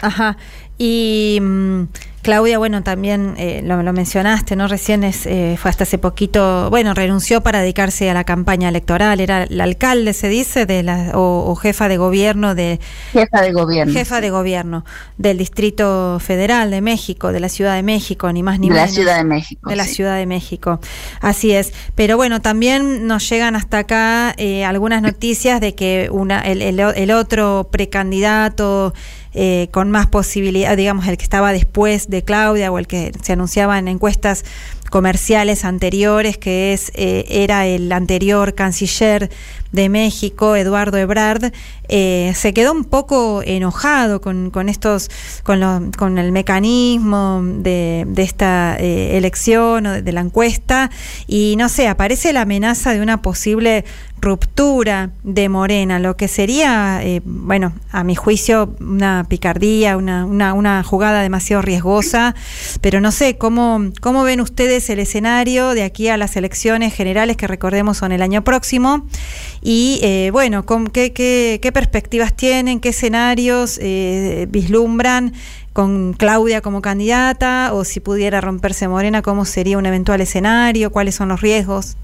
Ajá. 0.02 0.36
Y 0.76 1.38
mm, 1.40 1.84
Claudia, 2.24 2.58
bueno, 2.58 2.82
también 2.82 3.34
eh, 3.36 3.60
lo, 3.62 3.76
mencionaste, 3.92 4.56
¿no? 4.56 4.66
Recién 4.66 5.04
es, 5.04 5.26
eh, 5.26 5.56
fue 5.60 5.70
hasta 5.70 5.84
hace 5.84 5.98
poquito, 5.98 6.70
bueno, 6.70 6.94
renunció 6.94 7.42
para 7.42 7.60
dedicarse 7.60 8.08
a 8.08 8.14
la 8.14 8.24
campaña 8.24 8.70
electoral. 8.70 9.20
Era 9.20 9.46
la 9.48 9.64
alcalde, 9.64 10.14
se 10.14 10.28
dice, 10.28 10.64
de 10.64 10.82
la, 10.82 11.12
o, 11.14 11.54
jefa 11.54 11.86
de 11.86 11.98
gobierno 11.98 12.54
de... 12.54 12.80
Jefa 13.12 13.42
de 13.42 13.52
gobierno. 13.52 13.92
Jefa 13.92 14.22
de 14.22 14.30
gobierno 14.30 14.84
del 15.18 15.36
Distrito 15.36 16.18
Federal 16.18 16.70
de 16.70 16.80
México, 16.80 17.30
de 17.30 17.40
la 17.40 17.50
Ciudad 17.50 17.76
de 17.76 17.82
México, 17.82 18.32
ni 18.32 18.42
más 18.42 18.58
ni 18.58 18.70
menos. 18.70 18.82
De 18.82 18.86
la 18.86 18.94
Ciudad 18.94 19.16
de 19.18 19.24
México. 19.24 19.70
De 19.70 19.76
la 19.76 19.84
Ciudad 19.84 20.16
de 20.16 20.26
México. 20.26 20.80
Así 21.20 21.52
es. 21.52 21.74
Pero 21.94 22.16
bueno, 22.16 22.40
también 22.40 23.06
nos 23.06 23.28
llegan 23.28 23.54
hasta 23.54 23.80
acá 23.80 24.34
eh, 24.38 24.64
algunas 24.64 25.02
noticias 25.02 25.60
de 25.60 25.74
que 25.74 26.08
una, 26.10 26.40
el, 26.40 26.62
el 26.62 27.10
otro 27.10 27.68
precandidato 27.70 28.94
eh, 29.34 29.68
con 29.70 29.90
más 29.90 30.06
posibilidad, 30.06 30.76
digamos, 30.76 31.06
el 31.06 31.16
que 31.16 31.24
estaba 31.24 31.52
después 31.52 32.08
de 32.08 32.22
Claudia 32.22 32.70
o 32.70 32.78
el 32.78 32.86
que 32.86 33.12
se 33.22 33.32
anunciaba 33.32 33.78
en 33.78 33.88
encuestas 33.88 34.44
comerciales 34.94 35.64
anteriores, 35.64 36.38
que 36.38 36.72
es 36.72 36.92
eh, 36.94 37.24
era 37.28 37.66
el 37.66 37.90
anterior 37.90 38.54
canciller 38.54 39.28
de 39.72 39.88
México, 39.88 40.54
Eduardo 40.54 40.98
Ebrard, 40.98 41.52
eh, 41.88 42.32
se 42.36 42.54
quedó 42.54 42.70
un 42.70 42.84
poco 42.84 43.42
enojado 43.44 44.20
con, 44.20 44.50
con 44.50 44.68
estos, 44.68 45.10
con, 45.42 45.90
con 45.98 46.16
el 46.18 46.30
mecanismo 46.30 47.42
de, 47.42 48.04
de 48.06 48.22
esta 48.22 48.76
eh, 48.78 49.16
elección 49.16 49.86
o 49.86 50.00
de, 50.00 50.12
la 50.12 50.20
encuesta, 50.20 50.92
y 51.26 51.56
no 51.58 51.68
sé, 51.68 51.88
aparece 51.88 52.32
la 52.32 52.42
amenaza 52.42 52.92
de 52.92 53.00
una 53.00 53.20
posible 53.20 53.84
ruptura 54.20 55.10
de 55.22 55.50
Morena, 55.50 55.98
lo 55.98 56.16
que 56.16 56.28
sería, 56.28 57.00
eh, 57.02 57.20
bueno, 57.24 57.74
a 57.92 58.04
mi 58.04 58.14
juicio, 58.14 58.74
una 58.80 59.26
picardía, 59.28 59.98
una, 59.98 60.24
una, 60.24 60.54
una, 60.54 60.82
jugada 60.82 61.22
demasiado 61.22 61.60
riesgosa, 61.60 62.34
pero 62.80 63.02
no 63.02 63.12
sé, 63.12 63.36
¿cómo, 63.36 63.90
¿cómo 64.00 64.24
ven 64.24 64.40
ustedes 64.40 64.88
el 64.88 64.98
escenario 64.98 65.74
de 65.74 65.82
aquí 65.82 66.08
a 66.08 66.16
las 66.16 66.36
elecciones 66.36 66.94
generales 66.94 67.36
que 67.36 67.46
recordemos 67.46 67.98
son 67.98 68.12
el 68.12 68.22
año 68.22 68.42
próximo? 68.44 69.06
Y 69.60 70.00
eh, 70.02 70.30
bueno, 70.32 70.64
¿qué, 70.92 71.12
qué, 71.12 71.58
qué, 71.60 71.72
perspectivas 71.72 72.34
tienen? 72.34 72.80
¿Qué 72.80 72.90
escenarios 72.90 73.78
eh, 73.82 74.46
vislumbran? 74.50 75.34
con 75.74 76.12
Claudia 76.12 76.60
como 76.60 76.80
candidata 76.82 77.70
o 77.72 77.82
si 77.82 77.98
pudiera 77.98 78.40
romperse 78.40 78.86
Morena, 78.86 79.22
¿cómo 79.22 79.44
sería 79.44 79.76
un 79.76 79.86
eventual 79.86 80.20
escenario? 80.20 80.92
¿Cuáles 80.92 81.16
son 81.16 81.28
los 81.30 81.40
riesgos? 81.40 81.96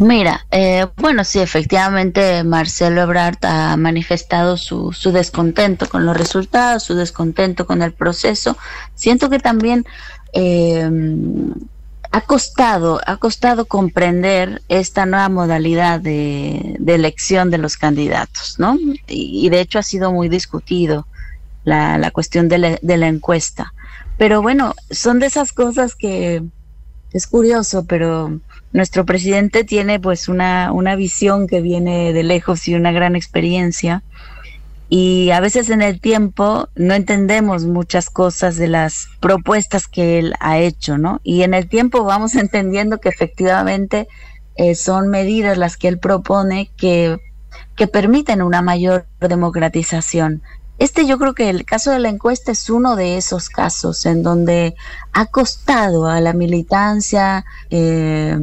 Mira, 0.00 0.46
eh, 0.50 0.86
bueno, 0.96 1.24
sí, 1.24 1.40
efectivamente 1.40 2.42
Marcelo 2.42 3.02
Ebrard 3.02 3.36
ha 3.42 3.76
manifestado 3.76 4.56
su, 4.56 4.94
su 4.94 5.12
descontento 5.12 5.90
con 5.90 6.06
los 6.06 6.16
resultados, 6.16 6.84
su 6.84 6.94
descontento 6.94 7.66
con 7.66 7.82
el 7.82 7.92
proceso. 7.92 8.56
Siento 8.94 9.28
que 9.28 9.38
también 9.38 9.84
eh, 10.32 10.88
ha 12.12 12.20
costado, 12.22 12.98
ha 13.06 13.18
costado 13.18 13.66
comprender 13.66 14.62
esta 14.70 15.04
nueva 15.04 15.28
modalidad 15.28 16.00
de, 16.00 16.78
elección 16.86 17.50
de 17.50 17.58
los 17.58 17.76
candidatos, 17.76 18.58
¿no? 18.58 18.78
Y, 19.06 19.50
de 19.50 19.60
hecho 19.60 19.78
ha 19.78 19.82
sido 19.82 20.12
muy 20.12 20.30
discutido 20.30 21.06
la, 21.64 21.98
la 21.98 22.10
cuestión 22.10 22.48
de 22.48 22.78
de 22.80 22.96
la, 22.96 23.06
encuesta. 23.08 23.74
Pero 24.16 24.40
bueno, 24.40 24.74
son 24.90 25.18
de 25.18 25.26
esas 25.26 25.52
cosas 25.52 25.94
que 25.94 26.42
es 27.12 27.26
curioso, 27.26 27.84
pero 27.84 28.40
nuestro 28.72 29.04
presidente 29.04 29.64
tiene 29.64 29.98
pues 29.98 30.28
una, 30.28 30.72
una 30.72 30.96
visión 30.96 31.46
que 31.46 31.60
viene 31.60 32.12
de 32.12 32.22
lejos 32.22 32.68
y 32.68 32.74
una 32.74 32.92
gran 32.92 33.16
experiencia 33.16 34.02
y 34.92 35.30
a 35.30 35.38
veces 35.38 35.70
en 35.70 35.82
el 35.82 36.00
tiempo 36.00 36.68
no 36.74 36.94
entendemos 36.94 37.64
muchas 37.64 38.10
cosas 38.10 38.56
de 38.56 38.66
las 38.66 39.06
propuestas 39.20 39.86
que 39.86 40.18
él 40.18 40.34
ha 40.40 40.58
hecho, 40.58 40.98
¿no? 40.98 41.20
Y 41.22 41.42
en 41.42 41.54
el 41.54 41.68
tiempo 41.68 42.02
vamos 42.02 42.34
entendiendo 42.36 42.98
que 42.98 43.08
efectivamente 43.08 44.08
eh, 44.56 44.74
son 44.74 45.08
medidas 45.08 45.56
las 45.56 45.76
que 45.76 45.86
él 45.86 46.00
propone 46.00 46.72
que, 46.76 47.18
que 47.76 47.86
permiten 47.86 48.42
una 48.42 48.62
mayor 48.62 49.06
democratización. 49.20 50.42
Este 50.80 51.06
yo 51.06 51.18
creo 51.18 51.34
que 51.34 51.50
el 51.50 51.64
caso 51.64 51.92
de 51.92 52.00
la 52.00 52.08
encuesta 52.08 52.50
es 52.50 52.68
uno 52.68 52.96
de 52.96 53.16
esos 53.16 53.48
casos 53.48 54.06
en 54.06 54.24
donde 54.24 54.74
ha 55.12 55.26
costado 55.26 56.08
a 56.08 56.20
la 56.20 56.32
militancia 56.32 57.44
eh, 57.70 58.40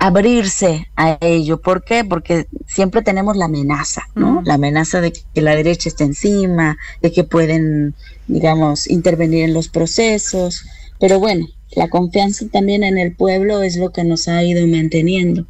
abrirse 0.00 0.88
a 0.96 1.18
ello. 1.20 1.60
¿Por 1.60 1.84
qué? 1.84 2.04
Porque 2.04 2.46
siempre 2.66 3.02
tenemos 3.02 3.36
la 3.36 3.44
amenaza, 3.44 4.02
¿no? 4.14 4.42
La 4.44 4.54
amenaza 4.54 5.02
de 5.02 5.12
que 5.12 5.42
la 5.42 5.54
derecha 5.54 5.90
esté 5.90 6.04
encima, 6.04 6.78
de 7.02 7.12
que 7.12 7.22
pueden, 7.22 7.94
digamos, 8.26 8.88
intervenir 8.88 9.44
en 9.44 9.52
los 9.52 9.68
procesos. 9.68 10.64
Pero 10.98 11.20
bueno, 11.20 11.46
la 11.72 11.90
confianza 11.90 12.46
también 12.50 12.82
en 12.82 12.96
el 12.96 13.14
pueblo 13.14 13.62
es 13.62 13.76
lo 13.76 13.92
que 13.92 14.02
nos 14.02 14.26
ha 14.26 14.42
ido 14.42 14.66
manteniendo. 14.66 15.46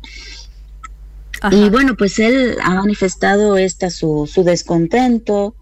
Y 1.53 1.71
bueno, 1.71 1.97
pues 1.97 2.19
él 2.19 2.57
ha 2.63 2.75
manifestado 2.75 3.57
esta 3.57 3.89
su, 3.89 4.29
su 4.31 4.43
descontento 4.43 5.55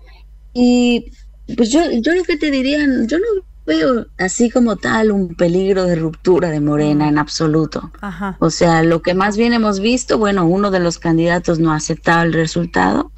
y 0.55 1.13
pues 1.57 1.71
yo, 1.71 1.83
yo 1.93 2.15
lo 2.15 2.25
que 2.25 2.37
te 2.39 2.51
diría, 2.51 2.79
yo 3.07 3.19
no 3.19 3.27
veo 3.69 4.07
así 4.19 4.49
como 4.49 4.77
tal 4.77 5.13
un 5.13 5.35
peligro 5.35 5.85
de 5.85 5.95
ruptura 5.95 6.49
de 6.49 6.59
Morena 6.59 7.07
en 7.07 7.19
absoluto. 7.19 7.93
O 8.41 8.49
sea, 8.49 8.83
lo 8.83 9.03
que 9.03 9.13
más 9.13 9.37
bien 9.37 9.53
hemos 9.53 9.79
visto, 9.81 10.17
bueno, 10.17 10.47
uno 10.47 10.71
de 10.71 10.81
los 10.81 10.99
candidatos 10.99 11.59
no 11.59 11.73
ha 11.73 11.77
aceptado 11.77 12.23
el 12.23 12.33
resultado 12.33 13.13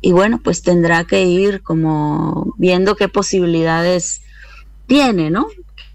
y 0.00 0.12
bueno, 0.12 0.40
pues 0.42 0.62
tendrá 0.62 1.04
que 1.04 1.24
ir 1.24 1.62
como 1.62 2.54
viendo 2.56 2.94
qué 2.94 3.08
posibilidades 3.08 4.22
tiene, 4.86 5.30
¿no? 5.30 5.48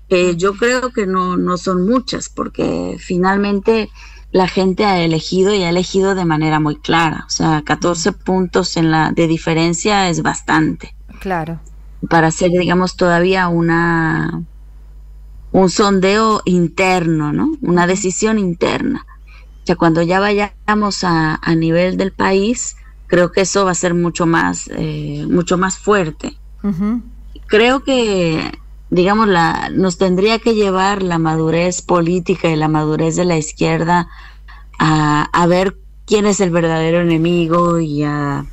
Que 0.10 0.36
yo 0.36 0.56
creo 0.56 0.92
que 0.92 1.08
no, 1.08 1.38
no 1.38 1.58
son 1.58 1.88
muchas, 1.88 2.28
porque 2.28 2.98
finalmente 3.00 3.90
la 4.32 4.48
gente 4.48 4.84
ha 4.84 5.00
elegido 5.02 5.54
y 5.54 5.64
ha 5.64 5.70
elegido 5.70 6.16
de 6.16 6.26
manera 6.26 6.60
muy 6.60 6.76
clara. 6.76 7.24
O 7.28 7.30
sea, 7.30 7.64
14 7.66 8.12
puntos 8.12 8.76
en 8.76 8.92
la 8.92 9.12
de 9.14 9.28
diferencia 9.28 10.10
es 10.10 10.22
bastante. 10.22 10.96
Claro. 11.22 11.62
Para 12.08 12.28
hacer, 12.28 12.52
digamos, 12.52 12.96
todavía 12.96 13.48
una 13.48 14.44
un 15.52 15.70
sondeo 15.70 16.42
interno, 16.46 17.34
¿no? 17.34 17.52
Una 17.62 17.88
decisión 17.88 18.38
interna. 18.38 19.06
O 19.64 19.66
sea, 19.66 19.76
cuando 19.76 20.02
ya 20.02 20.20
vayamos 20.20 21.04
a, 21.04 21.40
a 21.42 21.56
nivel 21.56 21.98
del 21.98 22.12
país, 22.12 22.78
creo 23.08 23.32
que 23.32 23.42
eso 23.42 23.66
va 23.66 23.72
a 23.72 23.76
ser 23.76 23.94
mucho 23.94 24.26
más, 24.26 24.70
eh, 24.76 25.26
mucho 25.30 25.58
más 25.58 25.78
fuerte. 25.78 26.38
Creo 27.48 27.84
que 27.84 28.52
digamos, 28.90 29.28
la, 29.28 29.70
nos 29.72 29.98
tendría 29.98 30.40
que 30.40 30.56
llevar 30.56 31.04
la 31.04 31.20
madurez 31.20 31.82
política 31.82 32.50
y 32.50 32.56
la 32.56 32.68
madurez 32.68 33.16
de 33.16 33.26
la 33.26 33.38
izquierda 33.38 34.08
a, 34.80 35.24
a 35.32 35.48
ver 35.48 35.78
quién 36.06 36.26
es 36.26 36.40
el 36.40 36.50
verdadero 36.50 37.02
enemigo 37.02 37.80
y 37.80 38.04
a, 38.04 38.46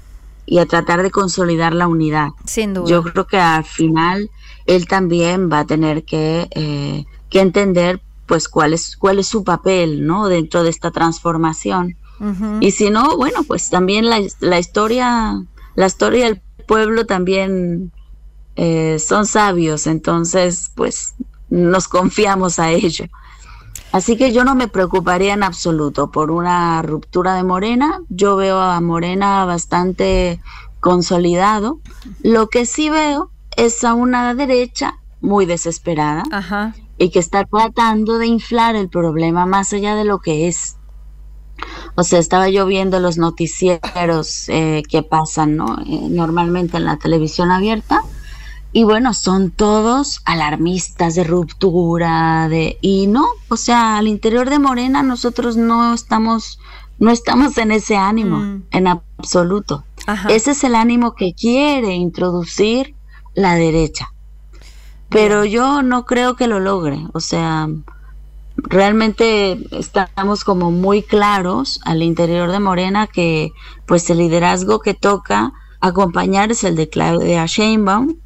y 0.46 0.58
a 0.58 0.66
tratar 0.66 1.02
de 1.02 1.10
consolidar 1.10 1.74
la 1.74 1.88
unidad. 1.88 2.28
Sin 2.44 2.72
duda. 2.72 2.88
Yo 2.88 3.02
creo 3.02 3.26
que 3.26 3.38
al 3.38 3.64
final 3.64 4.30
él 4.66 4.86
también 4.86 5.50
va 5.50 5.60
a 5.60 5.66
tener 5.66 6.04
que, 6.04 6.48
eh, 6.52 7.04
que 7.28 7.40
entender 7.40 8.00
pues 8.26 8.48
cuál 8.48 8.72
es, 8.72 8.96
cuál 8.96 9.18
es 9.18 9.28
su 9.28 9.44
papel, 9.44 10.06
¿no? 10.06 10.28
Dentro 10.28 10.62
de 10.62 10.70
esta 10.70 10.90
transformación. 10.90 11.96
Y 12.60 12.70
si 12.70 12.88
no, 12.88 13.14
bueno, 13.18 13.42
pues 13.46 13.68
también 13.68 14.08
la, 14.08 14.22
la 14.40 14.58
historia, 14.58 15.44
la 15.74 15.86
historia 15.86 16.24
del 16.24 16.40
pueblo 16.66 17.04
también 17.04 17.92
eh, 18.56 18.98
son 18.98 19.26
sabios, 19.26 19.86
entonces 19.86 20.72
pues 20.74 21.14
nos 21.50 21.88
confiamos 21.88 22.58
a 22.58 22.70
ello. 22.70 23.04
Así 23.96 24.18
que 24.18 24.30
yo 24.30 24.44
no 24.44 24.54
me 24.54 24.68
preocuparía 24.68 25.32
en 25.32 25.42
absoluto 25.42 26.10
por 26.10 26.30
una 26.30 26.82
ruptura 26.82 27.32
de 27.32 27.44
Morena. 27.44 28.02
Yo 28.10 28.36
veo 28.36 28.60
a 28.60 28.78
Morena 28.82 29.46
bastante 29.46 30.38
consolidado. 30.80 31.80
Lo 32.22 32.48
que 32.50 32.66
sí 32.66 32.90
veo 32.90 33.30
es 33.56 33.84
a 33.84 33.94
una 33.94 34.34
derecha 34.34 34.98
muy 35.22 35.46
desesperada 35.46 36.24
y 36.98 37.08
que 37.08 37.18
está 37.18 37.44
tratando 37.44 38.18
de 38.18 38.26
inflar 38.26 38.76
el 38.76 38.90
problema 38.90 39.46
más 39.46 39.72
allá 39.72 39.94
de 39.94 40.04
lo 40.04 40.18
que 40.18 40.46
es. 40.46 40.76
O 41.94 42.02
sea, 42.02 42.18
estaba 42.18 42.50
yo 42.50 42.66
viendo 42.66 43.00
los 43.00 43.16
noticieros 43.16 44.50
eh, 44.50 44.82
que 44.90 45.04
pasan 45.04 45.56
¿no? 45.56 45.78
Eh, 45.86 46.08
normalmente 46.10 46.76
en 46.76 46.84
la 46.84 46.98
televisión 46.98 47.50
abierta 47.50 48.02
y 48.76 48.84
bueno, 48.84 49.14
son 49.14 49.52
todos 49.52 50.20
alarmistas 50.26 51.14
de 51.14 51.24
ruptura, 51.24 52.46
de 52.50 52.76
y 52.82 53.06
no, 53.06 53.24
o 53.48 53.56
sea, 53.56 53.96
al 53.96 54.06
interior 54.06 54.50
de 54.50 54.58
Morena 54.58 55.02
nosotros 55.02 55.56
no 55.56 55.94
estamos 55.94 56.58
no 56.98 57.10
estamos 57.10 57.56
en 57.56 57.70
ese 57.70 57.96
ánimo 57.96 58.36
Mm. 58.36 58.62
en 58.72 58.86
absoluto. 58.86 59.86
Ese 60.28 60.50
es 60.50 60.62
el 60.62 60.74
ánimo 60.74 61.14
que 61.14 61.32
quiere 61.32 61.94
introducir 61.94 62.94
la 63.34 63.54
derecha. 63.54 64.12
Pero 65.08 65.46
yo 65.46 65.82
no 65.82 66.04
creo 66.04 66.36
que 66.36 66.46
lo 66.46 66.60
logre, 66.60 66.98
o 67.14 67.20
sea, 67.20 67.70
realmente 68.58 69.58
estamos 69.70 70.44
como 70.44 70.70
muy 70.70 71.02
claros 71.02 71.80
al 71.86 72.02
interior 72.02 72.50
de 72.52 72.60
Morena 72.60 73.06
que 73.06 73.52
pues 73.86 74.10
el 74.10 74.18
liderazgo 74.18 74.80
que 74.80 74.92
toca 74.92 75.54
acompañar 75.80 76.50
es 76.50 76.62
el 76.62 76.76
de 76.76 76.90
Claudia 76.90 77.46
Sheinbaum 77.46 78.16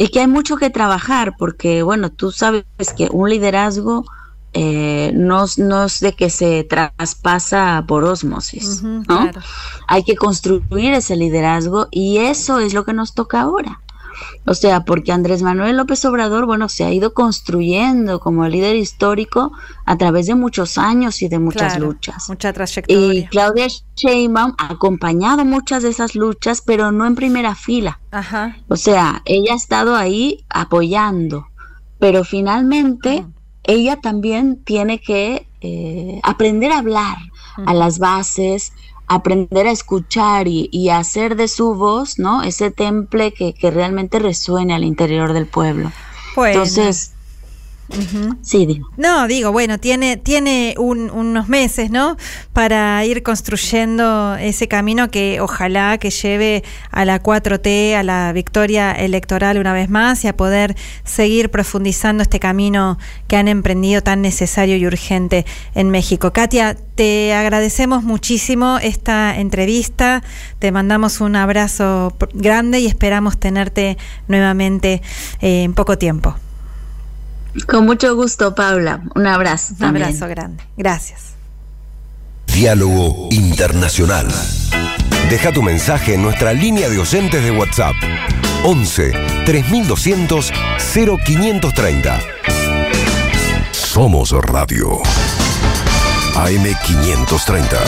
y 0.00 0.08
que 0.08 0.20
hay 0.20 0.26
mucho 0.26 0.56
que 0.56 0.70
trabajar 0.70 1.34
porque 1.38 1.82
bueno 1.82 2.10
tú 2.10 2.32
sabes 2.32 2.64
que 2.96 3.08
un 3.12 3.28
liderazgo 3.28 4.06
eh, 4.54 5.12
no, 5.14 5.44
no 5.58 5.84
es 5.84 6.00
de 6.00 6.14
que 6.14 6.30
se 6.30 6.64
traspasa 6.64 7.84
por 7.86 8.04
osmosis, 8.04 8.82
¿no? 8.82 9.02
claro. 9.04 9.42
Hay 9.86 10.02
que 10.02 10.16
construir 10.16 10.94
ese 10.94 11.16
liderazgo 11.16 11.86
y 11.90 12.16
eso 12.16 12.60
es 12.60 12.72
lo 12.72 12.86
que 12.86 12.94
nos 12.94 13.12
toca 13.12 13.42
ahora. 13.42 13.80
O 14.46 14.54
sea, 14.54 14.84
porque 14.84 15.12
Andrés 15.12 15.42
Manuel 15.42 15.76
López 15.76 16.04
Obrador, 16.04 16.46
bueno, 16.46 16.68
se 16.68 16.84
ha 16.84 16.92
ido 16.92 17.14
construyendo 17.14 18.20
como 18.20 18.46
líder 18.48 18.76
histórico 18.76 19.52
a 19.86 19.96
través 19.96 20.26
de 20.26 20.34
muchos 20.34 20.78
años 20.78 21.22
y 21.22 21.28
de 21.28 21.38
muchas 21.38 21.74
Claro, 21.74 21.86
luchas. 21.86 22.28
Mucha 22.28 22.52
trayectoria. 22.52 23.14
Y 23.14 23.26
Claudia 23.26 23.66
Sheinbaum 23.96 24.54
ha 24.58 24.72
acompañado 24.72 25.44
muchas 25.44 25.82
de 25.82 25.90
esas 25.90 26.14
luchas, 26.14 26.62
pero 26.64 26.92
no 26.92 27.06
en 27.06 27.14
primera 27.14 27.54
fila. 27.54 28.00
Ajá. 28.10 28.56
O 28.68 28.76
sea, 28.76 29.22
ella 29.24 29.52
ha 29.52 29.56
estado 29.56 29.94
ahí 29.96 30.44
apoyando, 30.48 31.46
pero 31.98 32.24
finalmente 32.24 33.26
ella 33.62 34.00
también 34.00 34.62
tiene 34.64 35.00
que 35.00 35.46
eh, 35.60 36.20
aprender 36.22 36.72
a 36.72 36.78
hablar 36.78 37.18
a 37.66 37.74
las 37.74 37.98
bases, 37.98 38.72
aprender 39.10 39.66
a 39.66 39.72
escuchar 39.72 40.46
y, 40.46 40.68
y 40.70 40.90
hacer 40.90 41.34
de 41.34 41.48
su 41.48 41.74
voz, 41.74 42.20
¿no? 42.20 42.44
Ese 42.44 42.70
temple 42.70 43.32
que, 43.32 43.52
que 43.54 43.72
realmente 43.72 44.20
resuene 44.20 44.72
al 44.72 44.84
interior 44.84 45.32
del 45.32 45.46
pueblo. 45.46 45.90
Bueno. 46.36 46.52
Entonces, 46.52 47.14
Sí, 48.42 48.66
digo. 48.66 48.88
No, 48.96 49.26
digo, 49.26 49.52
bueno, 49.52 49.78
tiene, 49.78 50.16
tiene 50.16 50.74
un- 50.78 51.10
unos 51.10 51.48
meses, 51.48 51.90
¿no? 51.90 52.16
Para 52.52 53.04
ir 53.04 53.22
construyendo 53.22 54.36
ese 54.36 54.68
camino 54.68 55.10
que 55.10 55.40
ojalá 55.40 55.98
que 55.98 56.10
lleve 56.10 56.62
a 56.90 57.04
la 57.04 57.20
4T, 57.22 57.94
a 57.96 58.02
la 58.02 58.32
victoria 58.32 58.92
electoral 58.92 59.58
una 59.58 59.72
vez 59.72 59.90
más 59.90 60.24
y 60.24 60.28
a 60.28 60.36
poder 60.36 60.76
seguir 61.04 61.50
profundizando 61.50 62.22
este 62.22 62.38
camino 62.40 62.98
que 63.26 63.36
han 63.36 63.48
emprendido 63.48 64.02
tan 64.02 64.22
necesario 64.22 64.76
y 64.76 64.86
urgente 64.86 65.44
en 65.74 65.90
México. 65.90 66.32
Katia, 66.32 66.76
te 66.94 67.32
agradecemos 67.34 68.02
muchísimo 68.02 68.78
esta 68.82 69.38
entrevista, 69.38 70.22
te 70.58 70.70
mandamos 70.72 71.20
un 71.20 71.34
abrazo 71.36 72.14
grande 72.34 72.80
y 72.80 72.86
esperamos 72.86 73.38
tenerte 73.38 73.96
nuevamente 74.28 75.02
eh, 75.40 75.62
en 75.64 75.74
poco 75.74 75.98
tiempo. 75.98 76.36
Con 77.66 77.84
mucho 77.86 78.14
gusto, 78.14 78.54
Paula. 78.54 79.00
Un 79.14 79.26
abrazo. 79.26 79.72
Un 79.74 79.78
también. 79.78 80.06
abrazo 80.06 80.28
grande. 80.28 80.62
Gracias. 80.76 81.34
Diálogo 82.46 83.28
Internacional. 83.30 84.26
Deja 85.28 85.52
tu 85.52 85.62
mensaje 85.62 86.14
en 86.14 86.22
nuestra 86.22 86.52
línea 86.52 86.88
de 86.88 86.98
oyentes 86.98 87.42
de 87.42 87.50
WhatsApp. 87.52 87.94
11 88.64 89.12
3200 89.46 90.52
0530. 91.24 92.20
Somos 93.72 94.32
Radio. 94.32 95.00
AM530. 96.34 97.78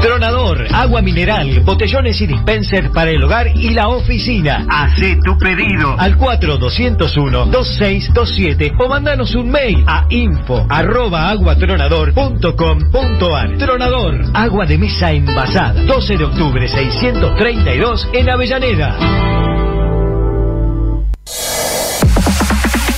Tronador, 0.00 0.35
agua 0.72 1.02
mineral, 1.02 1.60
botellones 1.60 2.20
y 2.20 2.26
dispensers 2.26 2.90
para 2.90 3.10
el 3.10 3.22
hogar 3.22 3.46
y 3.48 3.70
la 3.70 3.88
oficina. 3.88 4.66
Hacé 4.68 5.18
tu 5.24 5.38
pedido 5.38 5.94
al 5.98 6.18
4201-2627 6.18 8.74
o 8.78 8.88
mandanos 8.88 9.34
un 9.34 9.50
mail 9.50 9.82
a 9.86 10.06
info 10.10 10.66
arroba 10.68 11.30
aguatronador.com.ar. 11.30 13.56
Tronador, 13.58 14.24
agua 14.34 14.66
de 14.66 14.78
mesa 14.78 15.12
envasada. 15.12 15.82
12 15.82 16.16
de 16.16 16.24
octubre 16.24 16.68
632 16.68 18.08
en 18.12 18.30
Avellaneda. 18.30 18.96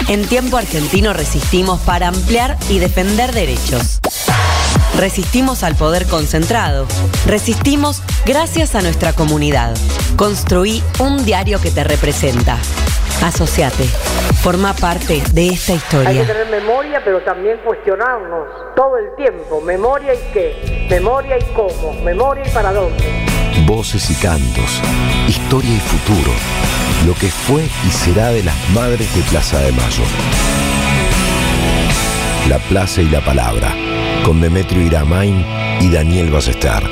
En 0.09 0.27
tiempo 0.27 0.57
argentino 0.57 1.13
resistimos 1.13 1.81
para 1.81 2.09
ampliar 2.09 2.57
y 2.71 2.79
defender 2.79 3.33
derechos. 3.33 3.98
Resistimos 4.97 5.63
al 5.63 5.77
poder 5.77 6.07
concentrado. 6.07 6.87
Resistimos 7.27 8.03
gracias 8.27 8.75
a 8.75 8.83
nuestra 8.83 9.13
comunidad. 9.13 9.77
Construí 10.17 10.83
un 10.99 11.25
diario 11.25 11.61
que 11.61 11.71
te 11.71 11.85
representa. 11.85 12.59
Asociate. 13.23 13.85
Forma 14.43 14.75
parte 14.75 15.23
de 15.33 15.49
esta 15.49 15.73
Hay 15.73 15.79
que 15.79 15.85
historia. 15.85 16.27
tener 16.27 16.49
memoria, 16.51 17.01
pero 17.05 17.21
también 17.23 17.59
cuestionarnos 17.65 18.47
todo 18.75 18.97
el 18.97 19.15
tiempo. 19.17 19.61
¿Memoria 19.61 20.15
y 20.15 20.33
qué? 20.33 20.87
¿Memoria 20.91 21.37
y 21.39 21.45
cómo? 21.55 21.93
¿Memoria 22.03 22.45
y 22.47 22.51
para 22.51 22.73
dónde? 22.73 23.27
Voces 23.67 24.09
y 24.11 24.15
cantos, 24.15 24.81
historia 25.29 25.71
y 25.75 25.81
futuro, 25.81 26.31
lo 27.07 27.15
que 27.15 27.29
fue 27.29 27.65
y 27.87 27.91
será 27.91 28.29
de 28.31 28.43
las 28.45 28.55
madres 28.71 29.13
de 29.15 29.23
Plaza 29.23 29.59
de 29.59 29.73
Mayo. 29.73 30.05
La 32.49 32.59
Plaza 32.61 33.03
y 33.03 33.09
la 33.11 33.21
Palabra, 33.21 33.75
con 34.25 34.41
Demetrio 34.41 34.83
Iramain 34.83 35.45
y 35.81 35.89
Daniel 35.91 36.31
Ballester. 36.31 36.83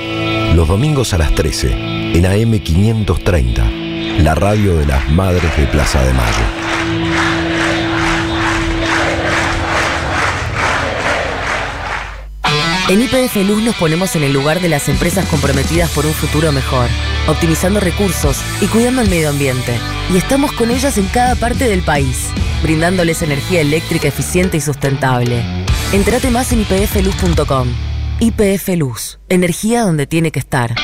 Los 0.54 0.68
domingos 0.68 1.12
a 1.14 1.18
las 1.18 1.34
13, 1.34 2.14
en 2.14 2.26
AM 2.26 2.58
530, 2.58 3.70
la 4.22 4.34
radio 4.34 4.76
de 4.76 4.86
las 4.86 5.08
madres 5.10 5.56
de 5.56 5.66
Plaza 5.66 6.02
de 6.04 6.12
Mayo. 6.12 6.66
En 12.88 13.02
IPF 13.02 13.34
Luz 13.48 13.64
nos 13.64 13.74
ponemos 13.74 14.14
en 14.14 14.22
el 14.22 14.32
lugar 14.32 14.60
de 14.60 14.68
las 14.68 14.88
empresas 14.88 15.26
comprometidas 15.26 15.90
por 15.90 16.06
un 16.06 16.12
futuro 16.12 16.52
mejor, 16.52 16.88
optimizando 17.26 17.80
recursos 17.80 18.40
y 18.60 18.66
cuidando 18.66 19.02
el 19.02 19.10
medio 19.10 19.30
ambiente. 19.30 19.76
Y 20.12 20.16
estamos 20.16 20.52
con 20.52 20.70
ellas 20.70 20.96
en 20.96 21.06
cada 21.06 21.34
parte 21.34 21.68
del 21.68 21.82
país, 21.82 22.28
brindándoles 22.62 23.22
energía 23.22 23.60
eléctrica 23.60 24.06
eficiente 24.06 24.58
y 24.58 24.60
sustentable. 24.60 25.42
Entrate 25.92 26.30
más 26.30 26.52
en 26.52 26.60
ipfluz.com. 26.62 27.68
IPF 28.18 28.68
Luz, 28.76 29.18
energía 29.28 29.82
donde 29.82 30.06
tiene 30.06 30.30
que 30.30 30.38
estar. 30.38 30.74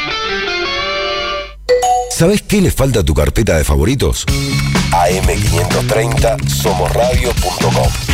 ¿Sabes 2.11 2.43
qué 2.43 2.61
le 2.61 2.71
falta 2.71 3.01
a 3.01 3.03
tu 3.03 3.15
carpeta 3.15 3.57
de 3.57 3.65
favoritos? 3.65 4.27
AM530 4.93 6.47
somosradio.com 6.49 8.13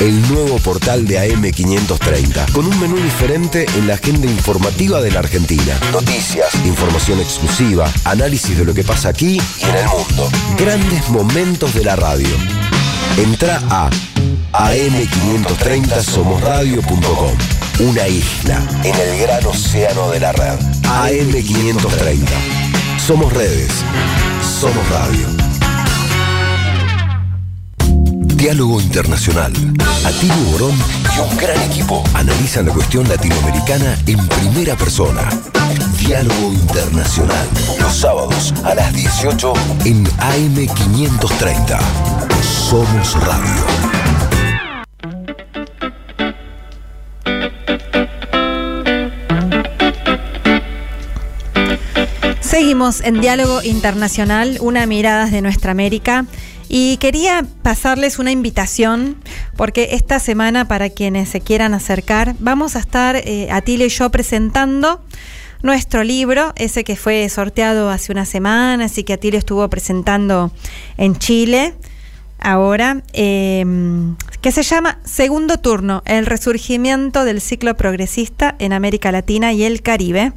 el 0.00 0.20
nuevo 0.32 0.58
portal 0.58 1.06
de 1.06 1.16
AM530, 1.20 2.50
con 2.52 2.66
un 2.66 2.80
menú 2.80 2.96
diferente 2.96 3.66
en 3.76 3.86
la 3.86 3.94
agenda 3.94 4.26
informativa 4.26 5.00
de 5.00 5.12
la 5.12 5.20
Argentina. 5.20 5.78
Noticias, 5.92 6.52
información 6.64 7.20
exclusiva, 7.20 7.88
análisis 8.04 8.58
de 8.58 8.64
lo 8.64 8.74
que 8.74 8.82
pasa 8.82 9.10
aquí 9.10 9.38
y 9.60 9.64
en 9.64 9.76
el 9.76 9.86
mundo. 9.86 10.28
Grandes 10.58 11.08
momentos 11.08 11.72
de 11.74 11.84
la 11.84 11.94
radio. 11.94 12.26
Entra 13.16 13.62
a 13.70 13.90
am530somosradio.com. 14.52 17.36
Una 17.80 18.06
isla 18.08 18.62
en 18.84 18.94
el 18.94 19.18
gran 19.20 19.46
océano 19.46 20.10
de 20.10 20.20
la 20.20 20.32
red. 20.32 20.58
AM530. 20.82 22.28
Somos 22.98 23.32
redes. 23.32 23.72
Somos 24.60 24.86
radio. 24.90 25.26
Diálogo 28.42 28.80
Internacional. 28.80 29.52
Atilio 30.04 30.34
Borón 30.50 30.74
y 31.14 31.18
un 31.20 31.36
gran 31.36 31.62
equipo 31.62 32.02
analizan 32.14 32.66
la 32.66 32.72
cuestión 32.72 33.08
latinoamericana 33.08 33.96
en 34.06 34.18
primera 34.26 34.76
persona. 34.76 35.28
Diálogo 35.96 36.52
Internacional. 36.52 37.46
Los 37.78 37.94
sábados 37.94 38.52
a 38.64 38.74
las 38.74 38.92
18 38.92 39.52
en 39.84 40.04
AM530. 40.04 41.78
Somos 42.42 43.14
Radio. 43.24 44.21
Seguimos 52.40 53.00
en 53.00 53.20
Diálogo 53.20 53.62
Internacional, 53.62 54.58
una 54.60 54.86
mirada 54.86 55.26
de 55.26 55.40
nuestra 55.40 55.72
América. 55.72 56.26
Y 56.68 56.96
quería 56.98 57.44
pasarles 57.62 58.18
una 58.18 58.30
invitación, 58.30 59.16
porque 59.56 59.88
esta 59.92 60.18
semana, 60.18 60.68
para 60.68 60.88
quienes 60.88 61.28
se 61.28 61.40
quieran 61.40 61.74
acercar, 61.74 62.34
vamos 62.38 62.76
a 62.76 62.78
estar, 62.78 63.16
eh, 63.16 63.48
Atilio 63.50 63.86
y 63.86 63.90
yo, 63.90 64.10
presentando 64.10 65.02
nuestro 65.62 66.02
libro, 66.02 66.52
ese 66.56 66.82
que 66.82 66.96
fue 66.96 67.28
sorteado 67.28 67.90
hace 67.90 68.10
unas 68.10 68.28
semanas 68.28 68.96
y 68.98 69.04
que 69.04 69.12
Atilio 69.12 69.38
estuvo 69.38 69.68
presentando 69.68 70.50
en 70.96 71.18
Chile, 71.18 71.74
ahora, 72.38 73.02
eh, 73.12 73.64
que 74.42 74.50
se 74.50 74.64
llama 74.64 74.98
Segundo 75.04 75.56
Turno, 75.56 76.02
el 76.04 76.26
resurgimiento 76.26 77.24
del 77.24 77.40
ciclo 77.40 77.76
progresista 77.76 78.56
en 78.58 78.72
América 78.72 79.12
Latina 79.12 79.52
y 79.52 79.62
el 79.62 79.82
Caribe. 79.82 80.32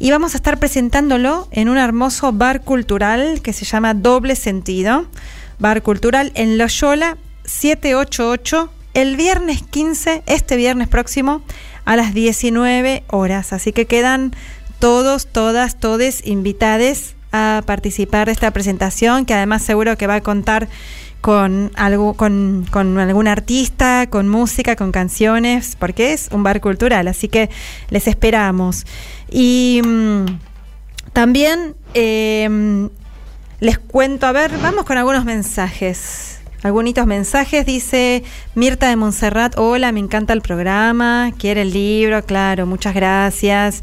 Y 0.00 0.10
vamos 0.10 0.34
a 0.34 0.38
estar 0.38 0.58
presentándolo 0.58 1.46
en 1.52 1.68
un 1.68 1.78
hermoso 1.78 2.32
bar 2.32 2.62
cultural 2.62 3.40
que 3.42 3.52
se 3.52 3.64
llama 3.64 3.94
Doble 3.94 4.34
Sentido. 4.34 5.06
Bar 5.60 5.82
Cultural 5.82 6.32
en 6.34 6.58
Loyola 6.58 7.16
788 7.44 8.72
el 8.94 9.16
viernes 9.16 9.62
15, 9.62 10.24
este 10.26 10.56
viernes 10.56 10.88
próximo, 10.88 11.42
a 11.84 11.94
las 11.94 12.14
19 12.14 13.04
horas. 13.06 13.52
Así 13.52 13.72
que 13.72 13.86
quedan 13.86 14.32
todos, 14.80 15.28
todas, 15.28 15.78
todes 15.78 16.26
invitades 16.26 17.14
a 17.30 17.62
participar 17.64 18.26
de 18.26 18.32
esta 18.32 18.50
presentación, 18.50 19.24
que 19.24 19.34
además 19.34 19.62
seguro 19.62 19.96
que 19.96 20.08
va 20.08 20.16
a 20.16 20.20
contar 20.20 20.68
con 21.26 21.72
algo, 21.74 22.14
con, 22.14 22.64
con 22.70 23.00
algún 23.00 23.26
artista, 23.26 24.06
con 24.08 24.28
música, 24.28 24.76
con 24.76 24.92
canciones, 24.92 25.74
porque 25.76 26.12
es 26.12 26.28
un 26.30 26.44
bar 26.44 26.60
cultural, 26.60 27.08
así 27.08 27.26
que 27.26 27.50
les 27.90 28.06
esperamos. 28.06 28.86
Y 29.28 29.82
mm, 29.84 30.26
también 31.12 31.74
eh, 31.94 32.88
les 33.58 33.76
cuento, 33.76 34.28
a 34.28 34.30
ver, 34.30 34.52
vamos 34.62 34.84
con 34.84 34.98
algunos 34.98 35.24
mensajes. 35.24 36.38
Algunos 36.62 37.06
mensajes, 37.06 37.66
dice 37.66 38.22
Mirta 38.54 38.88
de 38.88 38.94
Montserrat, 38.94 39.58
hola, 39.58 39.90
me 39.90 39.98
encanta 39.98 40.32
el 40.32 40.42
programa, 40.42 41.32
quiere 41.36 41.62
el 41.62 41.72
libro, 41.72 42.24
claro, 42.24 42.66
muchas 42.66 42.94
gracias. 42.94 43.82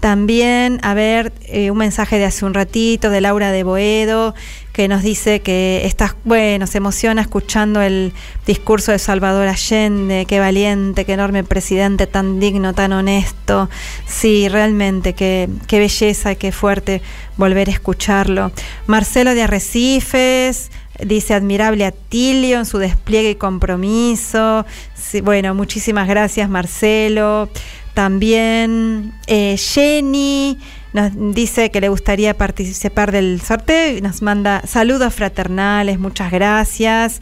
También, 0.00 0.80
a 0.82 0.94
ver, 0.94 1.32
eh, 1.44 1.70
un 1.70 1.76
mensaje 1.76 2.18
de 2.18 2.24
hace 2.24 2.46
un 2.46 2.54
ratito 2.54 3.10
de 3.10 3.20
Laura 3.20 3.52
de 3.52 3.62
Boedo, 3.64 4.34
que 4.72 4.88
nos 4.88 5.02
dice 5.02 5.40
que 5.40 5.82
está, 5.84 6.16
bueno, 6.24 6.66
se 6.66 6.78
emociona 6.78 7.20
escuchando 7.20 7.82
el 7.82 8.14
discurso 8.46 8.92
de 8.92 8.98
Salvador 8.98 9.46
Allende, 9.46 10.24
qué 10.26 10.40
valiente, 10.40 11.04
qué 11.04 11.12
enorme 11.12 11.44
presidente, 11.44 12.06
tan 12.06 12.40
digno, 12.40 12.72
tan 12.72 12.94
honesto. 12.94 13.68
Sí, 14.06 14.48
realmente, 14.48 15.12
qué, 15.12 15.50
qué 15.66 15.78
belleza, 15.78 16.34
qué 16.34 16.50
fuerte 16.50 17.02
volver 17.36 17.68
a 17.68 17.72
escucharlo. 17.72 18.52
Marcelo 18.86 19.34
de 19.34 19.42
Arrecifes, 19.42 20.70
dice 21.04 21.34
admirable 21.34 21.84
Atilio 21.84 22.58
en 22.58 22.66
su 22.66 22.78
despliegue 22.78 23.30
y 23.30 23.34
compromiso. 23.34 24.64
Sí, 24.94 25.20
bueno, 25.20 25.54
muchísimas 25.54 26.08
gracias 26.08 26.48
Marcelo. 26.48 27.48
También 27.94 29.12
eh, 29.26 29.56
Jenny 29.56 30.58
nos 30.92 31.34
dice 31.34 31.70
que 31.70 31.80
le 31.80 31.88
gustaría 31.88 32.36
participar 32.36 33.12
del 33.12 33.40
sorteo 33.40 33.98
y 33.98 34.00
nos 34.00 34.22
manda 34.22 34.62
saludos 34.66 35.14
fraternales, 35.14 35.98
muchas 35.98 36.30
gracias. 36.30 37.20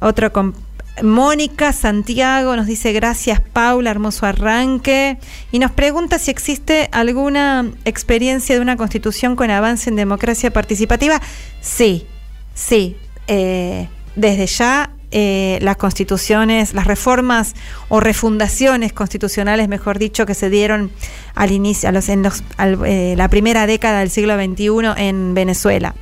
Otro 0.00 0.32
con 0.32 0.54
Mónica 1.02 1.72
Santiago 1.72 2.54
nos 2.54 2.66
dice 2.66 2.92
gracias 2.92 3.40
Paula, 3.40 3.90
hermoso 3.90 4.26
arranque. 4.26 5.18
Y 5.50 5.58
nos 5.58 5.72
pregunta 5.72 6.18
si 6.18 6.30
existe 6.30 6.88
alguna 6.92 7.70
experiencia 7.84 8.54
de 8.54 8.60
una 8.60 8.76
constitución 8.76 9.34
con 9.36 9.50
avance 9.50 9.90
en 9.90 9.96
democracia 9.96 10.52
participativa. 10.52 11.20
Sí, 11.60 12.06
sí. 12.54 12.96
eh, 13.26 13.88
desde 14.16 14.46
ya 14.46 14.90
eh, 15.16 15.60
las 15.62 15.76
constituciones, 15.76 16.74
las 16.74 16.88
reformas 16.88 17.54
o 17.88 18.00
refundaciones 18.00 18.92
constitucionales, 18.92 19.68
mejor 19.68 20.00
dicho, 20.00 20.26
que 20.26 20.34
se 20.34 20.50
dieron 20.50 20.90
al 21.36 21.52
inicio, 21.52 21.88
a 21.88 21.92
los, 21.92 22.08
en 22.08 22.24
los, 22.24 22.42
al, 22.56 22.84
eh, 22.84 23.14
la 23.16 23.28
primera 23.28 23.68
década 23.68 24.00
del 24.00 24.10
siglo 24.10 24.34
XXI 24.34 24.68
en 24.96 25.32
Venezuela, 25.34 25.94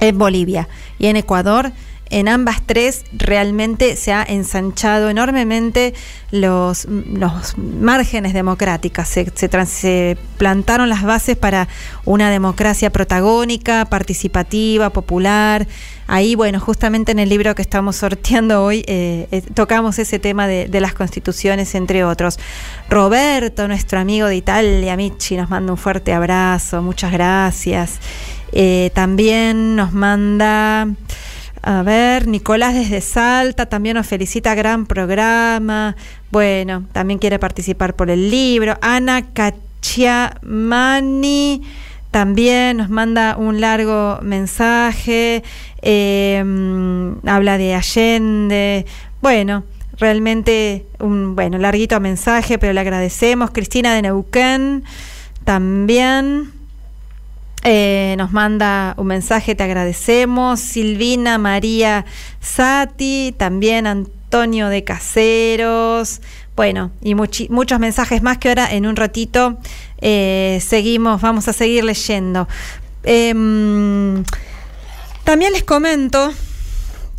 en 0.00 0.16
Bolivia 0.16 0.66
y 0.98 1.08
en 1.08 1.16
Ecuador. 1.16 1.72
En 2.10 2.28
ambas 2.28 2.62
tres 2.64 3.04
realmente 3.12 3.96
se 3.96 4.12
ha 4.12 4.22
ensanchado 4.22 5.10
enormemente 5.10 5.94
los, 6.30 6.86
los 6.86 7.56
márgenes 7.58 8.32
democráticos. 8.32 9.08
Se, 9.08 9.30
se, 9.66 10.18
plantaron 10.38 10.88
las 10.88 11.02
bases 11.02 11.36
para 11.36 11.68
una 12.04 12.30
democracia 12.30 12.90
protagónica, 12.90 13.84
participativa, 13.86 14.90
popular. 14.90 15.66
Ahí, 16.06 16.34
bueno, 16.34 16.60
justamente 16.60 17.12
en 17.12 17.18
el 17.18 17.28
libro 17.28 17.54
que 17.54 17.62
estamos 17.62 17.96
sorteando 17.96 18.64
hoy, 18.64 18.84
eh, 18.86 19.28
eh, 19.30 19.42
tocamos 19.52 19.98
ese 19.98 20.18
tema 20.18 20.46
de, 20.46 20.66
de, 20.66 20.80
las 20.80 20.94
constituciones, 20.94 21.74
entre 21.74 22.04
otros. 22.04 22.38
Roberto, 22.88 23.68
nuestro 23.68 24.00
amigo 24.00 24.26
de 24.26 24.36
Italia, 24.36 24.96
Michi, 24.96 25.36
nos 25.36 25.50
manda 25.50 25.72
un 25.72 25.78
fuerte 25.78 26.14
abrazo, 26.14 26.80
muchas 26.80 27.12
gracias. 27.12 27.98
Eh, 28.52 28.90
también 28.94 29.76
nos 29.76 29.92
manda... 29.92 30.88
A 31.62 31.82
ver, 31.82 32.28
Nicolás 32.28 32.74
desde 32.74 33.00
Salta 33.00 33.66
también 33.66 33.96
nos 33.96 34.06
felicita, 34.06 34.54
gran 34.54 34.86
programa. 34.86 35.96
Bueno, 36.30 36.84
también 36.92 37.18
quiere 37.18 37.38
participar 37.38 37.94
por 37.94 38.10
el 38.10 38.30
libro. 38.30 38.76
Ana 38.80 39.26
Cachiamani 39.32 40.32
también 42.10 42.78
nos 42.78 42.88
manda 42.88 43.36
un 43.36 43.60
largo 43.60 44.18
mensaje, 44.22 45.42
eh, 45.82 46.42
habla 47.26 47.58
de 47.58 47.74
Allende. 47.74 48.86
Bueno, 49.20 49.64
realmente 49.98 50.86
un 51.00 51.36
bueno, 51.36 51.58
larguito 51.58 52.00
mensaje, 52.00 52.58
pero 52.58 52.72
le 52.72 52.80
agradecemos. 52.80 53.50
Cristina 53.50 53.94
de 53.94 54.02
Neuquén 54.02 54.84
también. 55.44 56.57
Eh, 57.64 58.14
nos 58.18 58.32
manda 58.32 58.94
un 58.96 59.06
mensaje, 59.06 59.54
te 59.54 59.64
agradecemos. 59.64 60.60
Silvina 60.60 61.38
María 61.38 62.04
Sati, 62.40 63.34
también 63.36 63.86
Antonio 63.86 64.68
de 64.68 64.84
Caseros. 64.84 66.20
Bueno, 66.56 66.90
y 67.00 67.14
muchos 67.14 67.78
mensajes 67.78 68.22
más 68.22 68.38
que 68.38 68.48
ahora 68.48 68.72
en 68.72 68.86
un 68.86 68.96
ratito 68.96 69.58
eh, 70.00 70.60
seguimos, 70.60 71.20
vamos 71.20 71.46
a 71.48 71.52
seguir 71.52 71.84
leyendo. 71.84 72.48
Em, 73.04 74.24
también 75.24 75.52
les 75.52 75.62
comento 75.62 76.32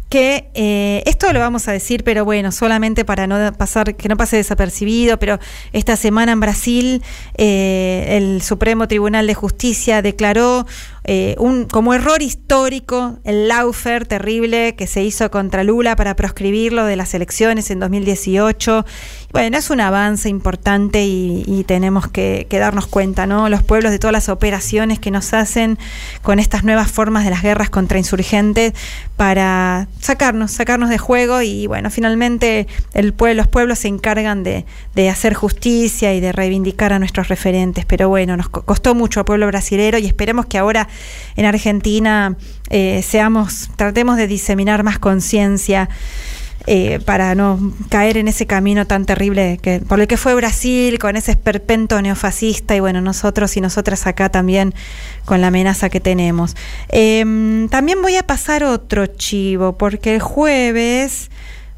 que 0.10 0.50
eh, 0.56 1.04
esto 1.06 1.32
lo 1.32 1.40
vamos 1.40 1.68
a 1.68 1.72
decir, 1.72 2.04
pero 2.04 2.26
bueno, 2.26 2.52
solamente 2.52 3.06
para 3.06 3.28
no 3.28 3.54
pasar, 3.54 3.96
que 3.96 4.10
no 4.10 4.18
pase 4.18 4.38
desapercibido, 4.38 5.20
pero 5.20 5.40
esta 5.72 5.96
semana 5.96 6.32
en 6.32 6.40
Brasil 6.40 7.04
eh, 7.38 8.18
el 8.18 8.42
Supremo 8.42 8.88
Tribunal 8.88 9.28
de 9.28 9.36
Justicia 9.36 10.02
declaró 10.02 10.66
eh, 11.06 11.36
un, 11.40 11.66
como 11.66 11.94
error 11.94 12.22
histórico 12.22 13.18
el 13.24 13.48
laufer 13.48 14.06
terrible 14.06 14.76
que 14.76 14.86
se 14.86 15.02
hizo 15.02 15.32
contra 15.32 15.64
Lula 15.64 15.96
para 15.96 16.16
proscribirlo 16.16 16.86
de 16.86 16.96
las 16.96 17.14
elecciones 17.14 17.72
en 17.72 17.80
2018. 17.80 18.86
Bueno, 19.32 19.58
es 19.58 19.70
un 19.70 19.80
avance 19.80 20.28
importante 20.28 21.06
y, 21.06 21.64
tenemos 21.68 22.08
que, 22.08 22.48
darnos 22.50 22.88
cuenta, 22.88 23.28
¿no? 23.28 23.48
Los 23.48 23.62
pueblos 23.62 23.92
de 23.92 24.00
todas 24.00 24.12
las 24.12 24.28
operaciones 24.28 25.00
que 25.00 25.12
nos 25.12 25.34
hacen 25.34 25.78
con 26.24 26.40
estas 26.40 26.64
nuevas 26.64 26.92
formas 26.92 27.24
de 27.26 27.30
las 27.30 27.44
guerras 27.44 27.70
contra 27.70 28.00
insurgentes 28.00 28.74
para 29.16 29.88
sacarnos, 30.00 30.52
sacarnos 30.52 30.90
de 30.90 30.98
juego 30.98 31.42
y 31.42 31.68
bueno, 31.68 31.92
finalmente 31.92 32.68
el 32.94 33.14
pueblo, 33.14 33.44
los 33.44 33.48
pueblos 33.48 33.80
se 33.80 33.88
encargan 33.88 34.44
de, 34.44 34.66
de 34.96 35.10
hacer 35.10 35.34
justicia 35.34 36.14
y 36.14 36.20
de 36.20 36.32
reivindicar 36.32 36.92
a 36.92 37.00
nuestros 37.00 37.28
referentes. 37.28 37.86
Pero 37.86 38.10
bueno, 38.10 38.36
nos 38.36 38.50
costó 38.50 38.96
mucho 38.96 39.20
al 39.20 39.26
pueblo 39.26 39.46
brasilero 39.48 39.98
y 40.00 40.08
esperemos 40.08 40.48
que 40.48 40.58
ahora 40.58 40.89
en 41.36 41.46
Argentina 41.46 42.36
eh, 42.70 43.02
seamos, 43.02 43.70
tratemos 43.76 44.18
de 44.18 44.28
diseminar 44.28 44.84
más 44.84 45.00
conciencia. 45.00 45.90
Eh, 46.68 47.00
para 47.00 47.34
no 47.36 47.74
caer 47.90 48.18
en 48.18 48.28
ese 48.28 48.46
camino 48.46 48.86
tan 48.86 49.06
terrible 49.06 49.58
que, 49.62 49.80
por 49.80 50.02
el 50.02 50.08
que 50.08 50.18
fue 50.18 50.36
Brasil, 50.36 51.00
con 51.00 51.16
ese 51.16 51.32
esperpento 51.32 52.00
neofascista, 52.02 52.76
y 52.76 52.80
bueno, 52.80 53.02
nosotros 53.02 53.56
y 53.56 53.62
nosotras 53.62 54.06
acá 54.06 54.30
también 54.30 54.76
con 55.26 55.40
la 55.42 55.48
amenaza 55.48 55.90
que 55.90 56.00
tenemos. 56.02 56.56
Em, 56.90 57.70
también 57.70 58.02
voy 58.02 58.18
a 58.18 58.24
pasar 58.24 58.66
otro 58.66 59.08
chivo, 59.08 59.78
porque 59.78 60.14
el 60.14 60.22
jueves 60.22 61.32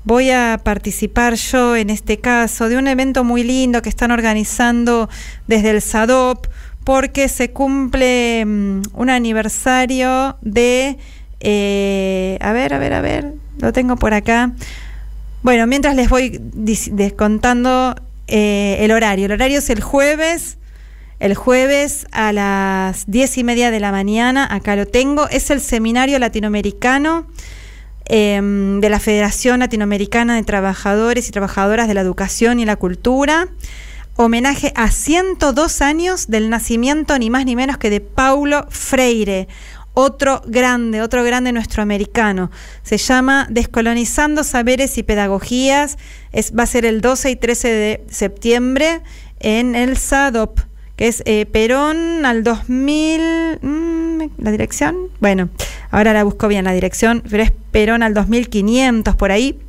voy 0.03 0.31
a 0.31 0.59
participar 0.63 1.35
yo 1.35 1.75
en 1.75 1.89
este 1.89 2.17
caso 2.17 2.67
de 2.67 2.77
un 2.77 2.87
evento 2.87 3.23
muy 3.23 3.43
lindo 3.43 3.81
que 3.81 3.89
están 3.89 4.11
organizando 4.11 5.09
desde 5.47 5.69
el 5.69 5.81
SADOP 5.81 6.47
porque 6.83 7.29
se 7.29 7.51
cumple 7.51 8.43
mm, 8.45 8.81
un 8.93 9.09
aniversario 9.09 10.37
de... 10.41 10.97
Eh, 11.39 12.37
a 12.41 12.51
ver, 12.51 12.73
a 12.73 12.79
ver, 12.79 12.93
a 12.93 13.01
ver, 13.01 13.33
lo 13.59 13.73
tengo 13.73 13.95
por 13.95 14.13
acá. 14.13 14.53
Bueno, 15.43 15.65
mientras 15.65 15.95
les 15.95 16.07
voy 16.07 16.39
descontando 16.41 17.95
eh, 18.27 18.77
el 18.79 18.91
horario. 18.91 19.25
El 19.25 19.31
horario 19.31 19.57
es 19.57 19.69
el 19.71 19.81
jueves, 19.81 20.57
el 21.19 21.33
jueves 21.35 22.07
a 22.11 22.31
las 22.31 23.05
diez 23.07 23.37
y 23.37 23.43
media 23.43 23.71
de 23.71 23.79
la 23.79 23.91
mañana, 23.91 24.47
acá 24.49 24.75
lo 24.75 24.85
tengo. 24.85 25.27
Es 25.29 25.49
el 25.49 25.61
seminario 25.61 26.19
latinoamericano 26.19 27.25
em, 28.05 28.79
de 28.79 28.89
la 28.89 28.99
Federación 28.99 29.59
Latinoamericana 29.61 30.35
de 30.35 30.43
Trabajadores 30.43 31.27
y 31.27 31.31
Trabajadoras 31.31 31.87
de 31.87 31.95
la 31.95 32.01
Educación 32.01 32.59
y 32.59 32.65
la 32.65 32.75
Cultura 32.75 33.47
homenaje 34.15 34.73
a 34.75 34.91
102 34.91 35.81
años 35.81 36.27
del 36.27 36.49
nacimiento 36.49 37.17
ni 37.17 37.29
más 37.29 37.45
ni 37.45 37.55
menos 37.55 37.77
que 37.77 37.89
de 37.89 38.01
Paulo 38.01 38.65
Freire, 38.69 39.47
otro 39.93 40.41
grande, 40.45 41.01
otro 41.01 41.23
grande 41.23 41.51
nuestro 41.51 41.83
americano. 41.83 42.51
Se 42.83 42.97
llama 42.97 43.47
Descolonizando 43.49 44.43
Saberes 44.43 44.97
y 44.97 45.03
Pedagogías. 45.03 45.97
Es, 46.31 46.53
va 46.57 46.63
a 46.63 46.67
ser 46.67 46.85
el 46.85 47.01
12 47.01 47.31
y 47.31 47.35
13 47.35 47.67
de 47.67 48.03
septiembre 48.09 49.01
en 49.39 49.75
el 49.75 49.97
SADOP, 49.97 50.59
que 50.95 51.07
es 51.07 51.23
eh, 51.25 51.45
Perón 51.45 52.25
al 52.25 52.43
2000. 52.43 53.59
Mm, 53.61 54.21
¿La 54.37 54.51
dirección? 54.51 54.95
Bueno, 55.19 55.49
ahora 55.89 56.13
la 56.13 56.23
busco 56.23 56.47
bien 56.47 56.65
la 56.65 56.73
dirección, 56.73 57.23
pero 57.29 57.43
es 57.43 57.51
Perón 57.71 58.03
al 58.03 58.13
2500 58.13 59.15
por 59.15 59.31
ahí. 59.31 59.59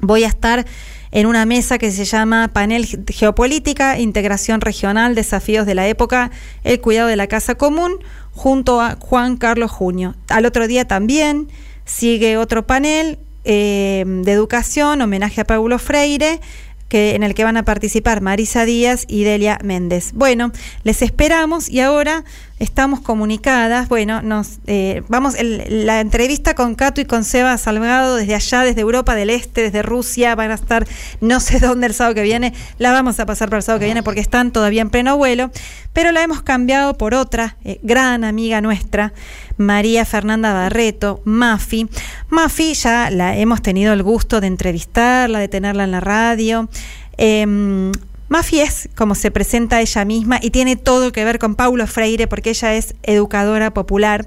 Voy 0.00 0.24
a 0.24 0.28
estar 0.28 0.66
en 1.12 1.26
una 1.26 1.44
mesa 1.46 1.78
que 1.78 1.90
se 1.90 2.04
llama 2.04 2.48
Panel 2.48 2.86
Geopolítica, 3.08 3.98
Integración 3.98 4.60
Regional, 4.60 5.14
Desafíos 5.14 5.66
de 5.66 5.74
la 5.74 5.86
Época, 5.86 6.30
el 6.64 6.80
Cuidado 6.80 7.08
de 7.08 7.16
la 7.16 7.26
Casa 7.26 7.54
Común, 7.54 7.98
junto 8.32 8.80
a 8.80 8.96
Juan 8.98 9.36
Carlos 9.36 9.70
Junio. 9.70 10.16
Al 10.28 10.46
otro 10.46 10.66
día 10.66 10.86
también 10.86 11.48
sigue 11.84 12.38
otro 12.38 12.66
panel 12.66 13.18
eh, 13.44 14.04
de 14.06 14.32
educación, 14.32 15.02
homenaje 15.02 15.42
a 15.42 15.44
Paulo 15.44 15.78
Freire, 15.78 16.40
que, 16.88 17.14
en 17.14 17.22
el 17.22 17.34
que 17.34 17.44
van 17.44 17.56
a 17.56 17.64
participar 17.64 18.20
Marisa 18.22 18.64
Díaz 18.64 19.04
y 19.06 19.24
Delia 19.24 19.58
Méndez. 19.62 20.12
Bueno, 20.14 20.50
les 20.82 21.02
esperamos 21.02 21.68
y 21.68 21.80
ahora 21.80 22.24
estamos 22.62 23.00
comunicadas. 23.00 23.88
Bueno, 23.88 24.22
nos 24.22 24.60
eh, 24.68 25.02
vamos 25.08 25.34
la 25.40 26.00
entrevista 26.00 26.54
con 26.54 26.76
Cato 26.76 27.00
y 27.00 27.04
con 27.04 27.24
Seba 27.24 27.58
Salgado 27.58 28.14
desde 28.14 28.36
allá, 28.36 28.62
desde 28.62 28.80
Europa 28.80 29.16
del 29.16 29.30
Este, 29.30 29.62
desde 29.62 29.82
Rusia, 29.82 30.36
van 30.36 30.52
a 30.52 30.54
estar 30.54 30.86
no 31.20 31.40
sé 31.40 31.58
dónde 31.60 31.88
el 31.88 31.94
sábado 31.94 32.14
que 32.14 32.22
viene. 32.22 32.54
La 32.78 32.92
vamos 32.92 33.18
a 33.18 33.26
pasar 33.26 33.48
para 33.48 33.58
el 33.58 33.62
sábado 33.64 33.80
que 33.80 33.86
viene 33.86 34.04
porque 34.04 34.20
están 34.20 34.52
todavía 34.52 34.80
en 34.80 34.90
pleno 34.90 35.16
vuelo, 35.16 35.50
pero 35.92 36.12
la 36.12 36.22
hemos 36.22 36.42
cambiado 36.42 36.96
por 36.96 37.14
otra 37.14 37.56
eh, 37.64 37.80
gran 37.82 38.22
amiga 38.22 38.60
nuestra, 38.60 39.12
María 39.56 40.04
Fernanda 40.04 40.52
Barreto, 40.52 41.20
Mafi. 41.24 41.88
Mafi 42.28 42.74
ya 42.74 43.10
la 43.10 43.36
hemos 43.36 43.60
tenido 43.60 43.92
el 43.92 44.04
gusto 44.04 44.40
de 44.40 44.46
entrevistarla, 44.46 45.40
de 45.40 45.48
tenerla 45.48 45.82
en 45.82 45.90
la 45.90 46.00
radio. 46.00 46.68
Em, 47.16 47.90
Mafi 48.32 48.60
es 48.60 48.88
como 48.94 49.14
se 49.14 49.30
presenta 49.30 49.82
ella 49.82 50.06
misma 50.06 50.38
y 50.40 50.48
tiene 50.48 50.76
todo 50.76 51.12
que 51.12 51.22
ver 51.22 51.38
con 51.38 51.54
Paulo 51.54 51.86
Freire 51.86 52.26
porque 52.26 52.48
ella 52.48 52.72
es 52.72 52.94
educadora 53.02 53.74
popular. 53.74 54.26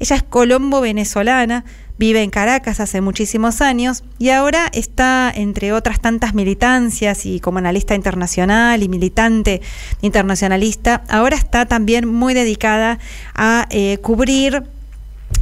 Ella 0.00 0.16
es 0.16 0.24
colombo 0.24 0.80
venezolana, 0.80 1.64
vive 1.96 2.24
en 2.24 2.30
Caracas 2.30 2.80
hace 2.80 3.00
muchísimos 3.00 3.60
años 3.60 4.02
y 4.18 4.30
ahora 4.30 4.68
está, 4.72 5.32
entre 5.32 5.72
otras 5.72 6.00
tantas 6.00 6.34
militancias 6.34 7.24
y 7.24 7.38
como 7.38 7.58
analista 7.58 7.94
internacional 7.94 8.82
y 8.82 8.88
militante 8.88 9.62
internacionalista, 10.02 11.04
ahora 11.08 11.36
está 11.36 11.66
también 11.66 12.08
muy 12.08 12.34
dedicada 12.34 12.98
a 13.32 13.68
eh, 13.70 13.98
cubrir 13.98 14.64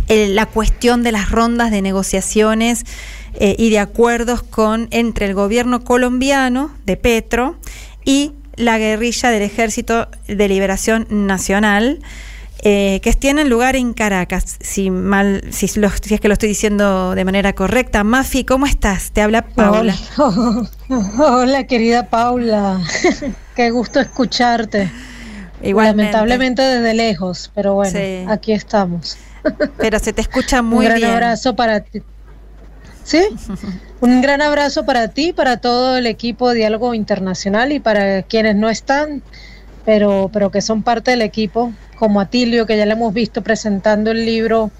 eh, 0.08 0.28
la 0.28 0.44
cuestión 0.44 1.02
de 1.02 1.12
las 1.12 1.30
rondas 1.30 1.70
de 1.70 1.80
negociaciones 1.80 2.84
eh, 3.40 3.56
y 3.58 3.70
de 3.70 3.78
acuerdos 3.78 4.42
con 4.42 4.88
entre 4.90 5.24
el 5.24 5.32
gobierno 5.32 5.82
colombiano 5.84 6.70
de 6.84 6.98
Petro 6.98 7.56
y 8.04 8.32
la 8.56 8.78
guerrilla 8.78 9.30
del 9.30 9.42
Ejército 9.42 10.08
de 10.26 10.48
Liberación 10.48 11.06
Nacional. 11.10 12.00
Eh, 12.66 13.00
que 13.02 13.12
tienen 13.12 13.50
lugar 13.50 13.76
en 13.76 13.92
Caracas, 13.92 14.56
si 14.58 14.90
mal, 14.90 15.42
si, 15.50 15.68
si, 15.68 15.80
es 16.14 16.20
que 16.20 16.28
lo 16.28 16.32
estoy 16.32 16.48
diciendo 16.48 17.14
de 17.14 17.22
manera 17.26 17.52
correcta. 17.52 18.04
Mafi, 18.04 18.44
¿cómo 18.44 18.64
estás? 18.64 19.10
Te 19.10 19.20
habla 19.20 19.42
Paula. 19.42 19.94
Hola, 21.18 21.66
querida 21.66 22.08
Paula. 22.08 22.80
Qué 23.54 23.70
gusto 23.70 24.00
escucharte. 24.00 24.90
Lamentablemente 25.60 26.62
desde 26.62 26.94
lejos, 26.94 27.50
pero 27.54 27.74
bueno, 27.74 28.30
aquí 28.30 28.52
estamos. 28.52 29.18
Pero 29.76 29.98
se 29.98 30.14
te 30.14 30.22
escucha 30.22 30.62
muy 30.62 30.86
bien. 30.86 30.94
Un 30.94 31.00
gran 31.00 31.12
abrazo 31.12 31.54
para 31.54 31.80
ti. 31.80 32.02
¿Sí? 33.04 33.22
Un 34.00 34.20
gran 34.22 34.42
abrazo 34.42 34.84
para 34.84 35.08
ti, 35.08 35.32
para 35.32 35.58
todo 35.58 35.96
el 35.96 36.06
equipo 36.06 36.50
de 36.50 36.56
Diálogo 36.56 36.94
Internacional 36.94 37.70
y 37.72 37.80
para 37.80 38.22
quienes 38.22 38.56
no 38.56 38.70
están, 38.70 39.22
pero, 39.84 40.30
pero 40.32 40.50
que 40.50 40.60
son 40.60 40.82
parte 40.82 41.10
del 41.12 41.22
equipo, 41.22 41.72
como 41.98 42.20
Atilio, 42.20 42.66
que 42.66 42.76
ya 42.76 42.86
le 42.86 42.92
hemos 42.92 43.12
visto 43.14 43.42
presentando 43.42 44.10
el 44.10 44.24
libro 44.24 44.70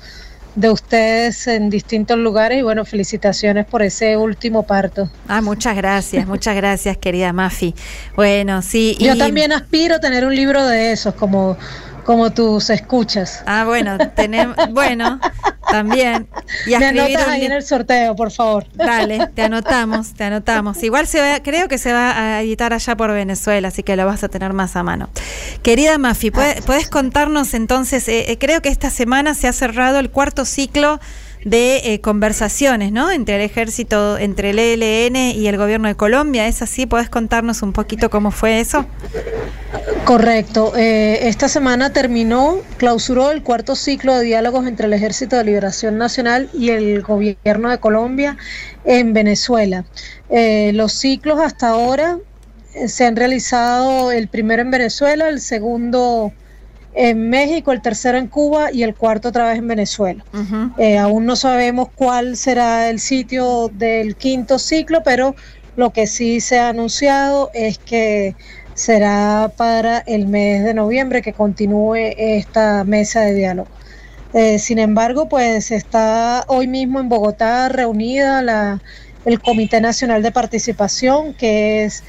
de 0.55 0.71
ustedes 0.71 1.49
en 1.49 1.69
distintos 1.69 2.17
lugares 2.17 2.61
y 2.61 2.63
bueno, 2.63 2.85
felicitaciones 2.85 3.67
por 3.67 3.83
ese 3.83 4.17
último 4.17 4.63
parto. 4.65 5.11
Ah, 5.27 5.41
muchas 5.41 5.77
gracias, 5.77 6.27
muchas 6.27 6.55
gracias 6.55 6.97
querida 6.97 7.33
Mafi. 7.33 7.75
Bueno, 8.15 8.63
sí. 8.63 8.97
Yo 9.01 9.17
también 9.17 9.53
aspiro 9.53 9.97
a 9.97 10.01
tener 10.01 10.25
un 10.25 10.35
libro 10.35 10.65
de 10.67 10.93
esos, 10.93 11.15
como 11.15 11.57
como 12.05 12.33
tus 12.33 12.71
escuchas. 12.71 13.43
Ah, 13.47 13.65
bueno, 13.65 13.99
tenemos, 14.15 14.57
bueno, 14.71 15.21
También. 15.71 16.29
Y 16.67 16.77
Me 16.77 16.87
anotas 16.87 17.27
ahí 17.27 17.47
en 17.47 17.53
el 17.53 17.63
sorteo, 17.63 18.15
por 18.15 18.31
favor. 18.31 18.67
Dale, 18.75 19.29
te 19.35 19.43
anotamos, 19.43 20.15
te 20.15 20.25
anotamos. 20.25 20.83
Igual 20.83 21.07
se 21.07 21.21
va, 21.21 21.43
creo 21.43 21.69
que 21.69 21.79
se 21.79 21.93
va 21.93 22.17
a 22.17 22.43
editar 22.43 22.73
allá 22.73 22.97
por 22.97 23.11
Venezuela, 23.11 23.69
así 23.69 23.83
que 23.83 23.97
lo 23.97 24.07
vas 24.07 24.23
a 24.23 24.29
tener 24.29 24.53
más 24.53 24.77
a 24.77 24.83
mano. 24.83 25.09
Querida 25.63 25.99
Mafi, 25.99 26.31
¿puedes, 26.31 26.89
contarnos 26.91 27.55
entonces? 27.55 28.07
Eh, 28.09 28.31
eh, 28.31 28.39
creo 28.39 28.63
que 28.63 28.69
esta 28.69 28.91
semana 28.91 29.35
se 29.35 29.49
ha 29.49 29.53
cerrado 29.53 29.99
el 29.99 30.11
cuarto 30.11 30.45
ciclo 30.45 31.01
de 31.45 31.77
eh, 31.85 32.01
conversaciones, 32.01 32.93
¿no? 32.93 33.11
Entre 33.11 33.37
el 33.37 33.43
ejército, 33.43 34.19
entre 34.19 34.51
el 34.51 34.59
ELN 34.59 35.17
y 35.17 35.47
el 35.47 35.57
gobierno 35.57 35.89
de 35.89 35.95
Colombia. 35.95 36.49
¿Es 36.49 36.63
así? 36.63 36.87
¿Puedes 36.87 37.09
contarnos 37.09 37.63
un 37.63 37.73
poquito 37.73 38.11
cómo 38.11 38.31
fue 38.31 38.61
eso? 38.61 38.87
Correcto. 40.05 40.73
Eh, 40.77 41.29
esta 41.29 41.49
semana 41.49 41.93
terminó, 41.93 42.59
clausuró 42.77 43.31
el 43.31 43.43
cuarto 43.43 43.75
ciclo 43.75 44.15
de 44.15 44.25
diálogos 44.25 44.67
entre 44.67 44.87
el 44.87 44.93
Ejército 44.93 45.37
de 45.37 45.45
Liberación 45.45 45.99
Nacional 45.99 46.49
y 46.53 46.71
el 46.71 47.03
gobierno 47.03 47.71
de 47.71 47.79
Colombia 47.79 48.37
en 48.85 49.13
Venezuela. 49.13 49.85
Eh, 50.31 50.73
los 50.75 50.93
ciclos 50.93 51.41
hasta 51.41 51.69
ahora 51.69 52.19
se 52.87 53.07
han 53.07 53.17
realizado 53.17 54.13
el 54.13 54.29
primero 54.29 54.63
en 54.63 54.71
Venezuela, 54.71 55.29
el 55.29 55.41
segundo 55.41 56.33
en 56.95 57.29
México, 57.29 57.73
el 57.73 57.83
tercero 57.83 58.19
en 58.19 58.29
Cuba 58.29 58.71
y 58.73 58.85
el 58.85 58.95
cuarto 58.95 59.29
otra 59.29 59.49
vez 59.49 59.59
en 59.59 59.69
Venezuela. 59.69 60.25
Eh, 60.79 60.97
aún 60.97 61.27
no 61.27 61.37
sabemos 61.37 61.89
cuál 61.95 62.37
será 62.37 62.89
el 62.89 63.01
sitio 63.01 63.69
del 63.73 64.17
quinto 64.17 64.59
ciclo, 64.59 65.03
pero 65.03 65.35
lo 65.77 65.91
que 65.91 66.07
sí 66.07 66.41
se 66.41 66.59
ha 66.59 66.69
anunciado 66.69 67.51
es 67.53 67.79
que 67.79 68.37
será 68.75 69.53
para 69.57 69.99
el 69.99 70.27
mes 70.29 70.65
de 70.65 70.75
noviembre 70.75 71.23
que 71.23 71.33
continúe 71.33 71.97
esta 72.17 72.85
mesa 72.85 73.23
de 73.23 73.35
diálogo. 73.35 73.69
Eh, 74.33 74.59
sin 74.59 74.79
embargo, 74.79 75.29
pues 75.29 75.71
está 75.71 76.45
hoy 76.49 76.67
mismo 76.67 77.01
en 77.01 77.09
Bogotá 77.09 77.69
reunida 77.69 78.43
la, 78.43 78.83
el 79.25 79.41
Comité 79.41 79.81
Nacional 79.81 80.23
de 80.23 80.33
Participación, 80.33 81.35
que 81.35 81.85
es, 81.85 82.03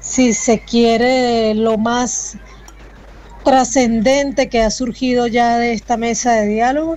si 0.00 0.32
se 0.32 0.60
quiere, 0.60 1.54
lo 1.54 1.78
más 1.78 2.36
trascendente 3.44 4.48
que 4.48 4.62
ha 4.62 4.70
surgido 4.70 5.26
ya 5.26 5.58
de 5.58 5.72
esta 5.72 5.96
mesa 5.96 6.32
de 6.32 6.46
diálogo, 6.46 6.96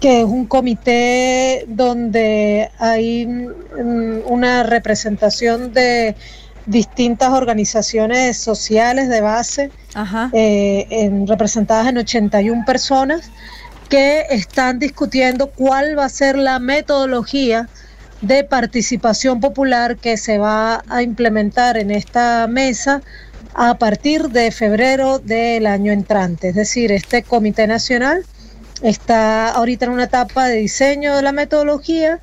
que 0.00 0.20
es 0.20 0.26
un 0.26 0.46
comité 0.46 1.64
donde 1.68 2.70
hay 2.78 3.26
mm, 3.26 4.22
una 4.26 4.62
representación 4.62 5.72
de 5.72 6.14
distintas 6.66 7.30
organizaciones 7.30 8.38
sociales 8.38 9.08
de 9.08 9.20
base, 9.20 9.70
eh, 10.32 10.86
en, 10.90 11.26
representadas 11.26 11.88
en 11.88 11.98
81 11.98 12.64
personas, 12.64 13.30
que 13.88 14.26
están 14.30 14.78
discutiendo 14.78 15.50
cuál 15.50 15.98
va 15.98 16.06
a 16.06 16.08
ser 16.08 16.36
la 16.36 16.58
metodología 16.58 17.68
de 18.22 18.44
participación 18.44 19.40
popular 19.40 19.96
que 19.96 20.16
se 20.16 20.38
va 20.38 20.82
a 20.88 21.02
implementar 21.02 21.76
en 21.76 21.90
esta 21.90 22.46
mesa 22.46 23.02
a 23.54 23.74
partir 23.78 24.30
de 24.30 24.50
febrero 24.50 25.20
del 25.20 25.66
año 25.66 25.92
entrante. 25.92 26.48
Es 26.48 26.54
decir, 26.56 26.90
este 26.90 27.22
Comité 27.22 27.66
Nacional 27.66 28.24
está 28.82 29.50
ahorita 29.50 29.86
en 29.86 29.92
una 29.92 30.04
etapa 30.04 30.46
de 30.46 30.56
diseño 30.56 31.14
de 31.14 31.22
la 31.22 31.32
metodología 31.32 32.20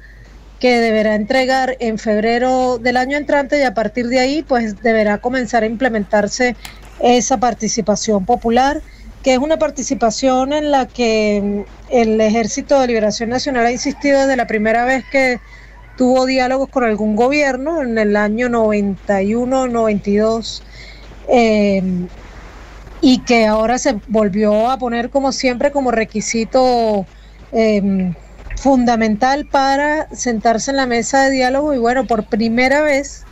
que 0.59 0.79
deberá 0.79 1.15
entregar 1.15 1.77
en 1.79 1.97
febrero 1.97 2.77
del 2.77 2.97
año 2.97 3.17
entrante 3.17 3.59
y 3.59 3.63
a 3.63 3.73
partir 3.73 4.07
de 4.07 4.19
ahí 4.19 4.43
pues 4.43 4.81
deberá 4.83 5.19
comenzar 5.19 5.63
a 5.63 5.65
implementarse 5.65 6.55
esa 6.99 7.37
participación 7.39 8.25
popular, 8.25 8.81
que 9.23 9.33
es 9.33 9.39
una 9.39 9.57
participación 9.57 10.53
en 10.53 10.69
la 10.69 10.87
que 10.87 11.65
el 11.89 12.21
Ejército 12.21 12.79
de 12.79 12.87
Liberación 12.87 13.29
Nacional 13.29 13.65
ha 13.65 13.71
insistido 13.71 14.19
desde 14.19 14.35
la 14.35 14.47
primera 14.47 14.85
vez 14.85 15.03
que 15.11 15.39
tuvo 15.97 16.25
diálogos 16.25 16.69
con 16.69 16.83
algún 16.83 17.15
gobierno 17.15 17.81
en 17.81 17.97
el 17.97 18.15
año 18.15 18.49
91, 18.49 19.67
92 19.67 20.63
Em, 21.33 22.09
y 22.99 23.19
que 23.19 23.47
ahora 23.47 23.77
se 23.77 23.95
volvió 24.09 24.69
a 24.69 24.77
poner 24.77 25.09
como 25.09 25.31
siempre 25.31 25.71
como 25.71 25.91
requisito 25.91 27.05
em, 27.53 28.13
fundamental 28.57 29.45
para 29.45 30.09
sentarse 30.13 30.71
en 30.71 30.77
la 30.77 30.85
mesa 30.87 31.23
de 31.23 31.31
diálogo 31.31 31.73
y 31.73 31.77
bueno, 31.77 32.05
por 32.05 32.25
primera 32.25 32.81
vez 32.81 33.23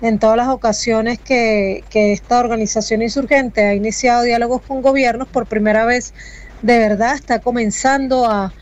en 0.00 0.18
todas 0.18 0.36
las 0.36 0.48
ocasiones 0.48 1.20
que, 1.20 1.84
esta 1.94 2.40
organización 2.40 3.02
insurgente 3.02 3.66
ha 3.66 3.74
iniciado 3.74 4.24
diálogos 4.24 4.60
con 4.62 4.82
gobiernos, 4.82 5.28
por 5.28 5.46
primera 5.46 5.84
vez 5.84 6.12
de 6.62 6.78
verdad 6.78 7.14
está 7.14 7.38
comenzando 7.38 8.26
a, 8.26 8.52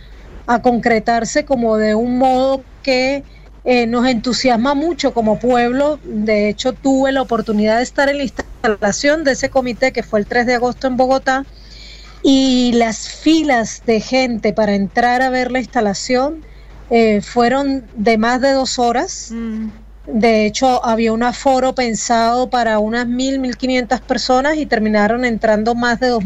a 0.47 0.61
concretarse 0.61 1.47
como 1.47 1.79
de 1.79 1.95
un 1.95 2.19
modo 2.19 2.63
que 2.83 3.25
eh, 3.65 3.87
nos 3.87 4.07
entusiasma 4.07 4.75
mucho 4.75 5.13
como 5.13 5.39
pueblo. 5.39 5.99
De 6.05 6.49
hecho, 6.49 6.73
tuve 6.73 7.13
la 7.13 7.23
oportunidad 7.23 7.79
de 7.79 7.83
estar 7.83 8.09
en 8.09 8.19
la 8.19 8.25
instalación 8.25 9.25
de 9.25 9.33
ese 9.33 9.51
comité 9.51 9.93
que 9.93 10.03
fue 10.03 10.21
el 10.21 10.27
3 10.27 10.47
de 10.47 10.55
agosto 10.55 10.87
en 10.87 10.97
Bogotá 10.97 11.45
y 12.23 12.73
las 12.75 13.09
filas 13.09 13.83
de 13.87 14.01
gente 14.01 14.53
para 14.53 14.75
entrar 14.75 15.23
a 15.23 15.31
ver 15.31 15.51
la 15.51 15.61
instalación 15.61 16.45
eh, 16.91 17.21
fueron 17.23 17.85
de 17.95 18.19
más 18.19 18.41
de 18.41 18.53
dos 18.53 18.79
horas. 18.79 19.29
Mm. 19.31 19.69
De 20.07 20.47
hecho, 20.47 20.85
había 20.85 21.13
un 21.13 21.23
aforo 21.23 21.75
pensado 21.75 22.51
para 22.51 22.79
unas 22.79 23.07
mil, 23.07 23.39
mil 23.39 23.57
quinientas 23.57 24.01
personas 24.01 24.57
y 24.57 24.67
terminaron 24.67 25.25
entrando 25.25 25.75
más 25.75 26.01
de 26.01 26.09
dos 26.09 26.25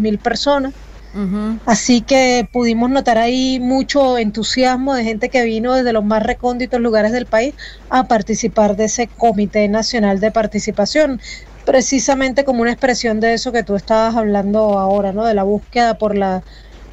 Así 1.64 2.00
que 2.00 2.48
pudimos 2.50 2.90
notar 2.90 3.18
ahí 3.18 3.60
mucho 3.60 4.18
entusiasmo 4.18 4.94
de 4.94 5.04
gente 5.04 5.28
que 5.28 5.44
vino 5.44 5.74
desde 5.74 5.92
los 5.92 6.04
más 6.04 6.22
recónditos 6.22 6.80
lugares 6.80 7.12
del 7.12 7.26
país 7.26 7.54
a 7.88 8.08
participar 8.08 8.76
de 8.76 8.86
ese 8.86 9.06
Comité 9.06 9.68
Nacional 9.68 10.18
de 10.18 10.32
Participación, 10.32 11.20
precisamente 11.64 12.44
como 12.44 12.62
una 12.62 12.72
expresión 12.72 13.20
de 13.20 13.34
eso 13.34 13.52
que 13.52 13.62
tú 13.62 13.76
estabas 13.76 14.16
hablando 14.16 14.78
ahora, 14.78 15.12
¿no? 15.12 15.24
De 15.24 15.34
la 15.34 15.44
búsqueda 15.44 15.98
por 15.98 16.16
la 16.16 16.42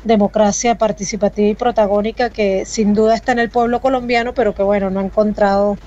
democracia 0.03 0.77
participativa 0.77 1.47
y 1.47 1.55
protagónica 1.55 2.29
que 2.29 2.65
sin 2.65 2.93
duda 2.93 3.15
está 3.15 3.31
en 3.31 3.39
el 3.39 3.49
pueblo 3.49 3.81
colombiano, 3.81 4.33
pero 4.33 4.53
que 4.53 4.63
bueno, 4.63 4.89
no 4.89 4.99
ha 4.99 5.03
encontrado 5.03 5.77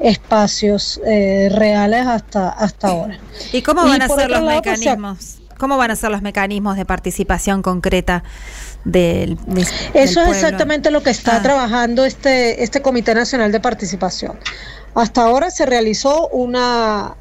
espacios 0.00 1.00
eh, 1.06 1.48
reales 1.52 2.06
hasta, 2.06 2.50
hasta 2.50 2.88
ahora. 2.88 3.18
¿Y 3.52 3.62
cómo 3.62 3.82
van 3.82 4.02
a 4.02 4.08
ser 4.08 4.30
los 4.30 4.40
pues, 4.40 4.56
mecanismos? 4.56 5.38
¿Cómo 5.64 5.78
van 5.78 5.90
a 5.90 5.96
ser 5.96 6.10
los 6.10 6.20
mecanismos 6.20 6.76
de 6.76 6.84
participación 6.84 7.62
concreta 7.62 8.22
del, 8.84 9.38
Eso 9.94 10.20
es 10.20 10.28
exactamente 10.28 10.90
lo 10.90 11.02
que 11.02 11.08
está 11.08 11.36
ah. 11.36 11.42
trabajando 11.42 12.04
este, 12.04 12.62
este 12.62 12.82
Comité 12.82 13.14
Nacional 13.14 13.50
de 13.50 13.60
Participación. 13.60 14.38
Hasta 14.94 15.22
ahora 15.22 15.50
se 15.50 15.64
realizó 15.64 16.28
una, 16.28 17.16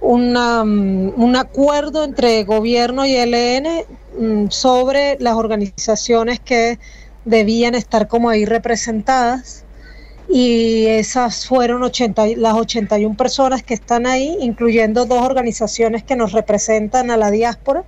una, 0.00 0.64
mm, 0.64 1.22
un 1.22 1.36
acuerdo 1.36 2.02
entre 2.02 2.44
gobierno 2.44 3.04
y 3.04 3.14
ELN 3.14 3.84
mm, 4.18 4.48
sobre 4.48 5.18
las 5.20 5.34
organizaciones 5.34 6.40
que 6.40 6.78
debían 7.26 7.74
estar 7.74 8.08
como 8.08 8.30
ahí 8.30 8.46
representadas 8.46 9.65
y 10.28 10.86
esas 10.86 11.46
fueron 11.46 11.82
80, 11.82 12.26
las 12.36 12.54
81 12.54 13.16
personas 13.16 13.62
que 13.62 13.74
están 13.74 14.06
ahí, 14.06 14.36
incluyendo 14.40 15.06
dos 15.06 15.22
organizaciones 15.22 16.02
que 16.02 16.16
nos 16.16 16.32
representan 16.32 17.10
a 17.10 17.16
la 17.16 17.30
diáspora. 17.30 17.84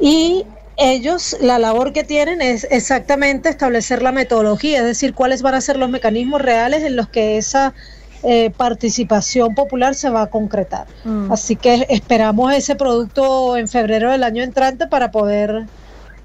Y 0.00 0.44
ellos, 0.76 1.36
la 1.40 1.58
labor 1.58 1.92
que 1.92 2.04
tienen 2.04 2.40
es 2.40 2.66
exactamente 2.70 3.48
establecer 3.48 4.02
la 4.02 4.12
metodología, 4.12 4.78
es 4.78 4.84
decir, 4.84 5.14
cuáles 5.14 5.42
van 5.42 5.54
a 5.54 5.60
ser 5.60 5.76
los 5.76 5.90
mecanismos 5.90 6.40
reales 6.40 6.82
en 6.84 6.94
los 6.94 7.08
que 7.08 7.36
esa 7.36 7.74
eh, 8.22 8.50
participación 8.56 9.54
popular 9.54 9.94
se 9.94 10.10
va 10.10 10.22
a 10.22 10.26
concretar. 10.28 10.86
Mm. 11.04 11.32
Así 11.32 11.56
que 11.56 11.86
esperamos 11.90 12.52
ese 12.52 12.74
producto 12.74 13.56
en 13.56 13.68
febrero 13.68 14.10
del 14.10 14.24
año 14.24 14.42
entrante 14.42 14.86
para 14.86 15.10
poder 15.10 15.66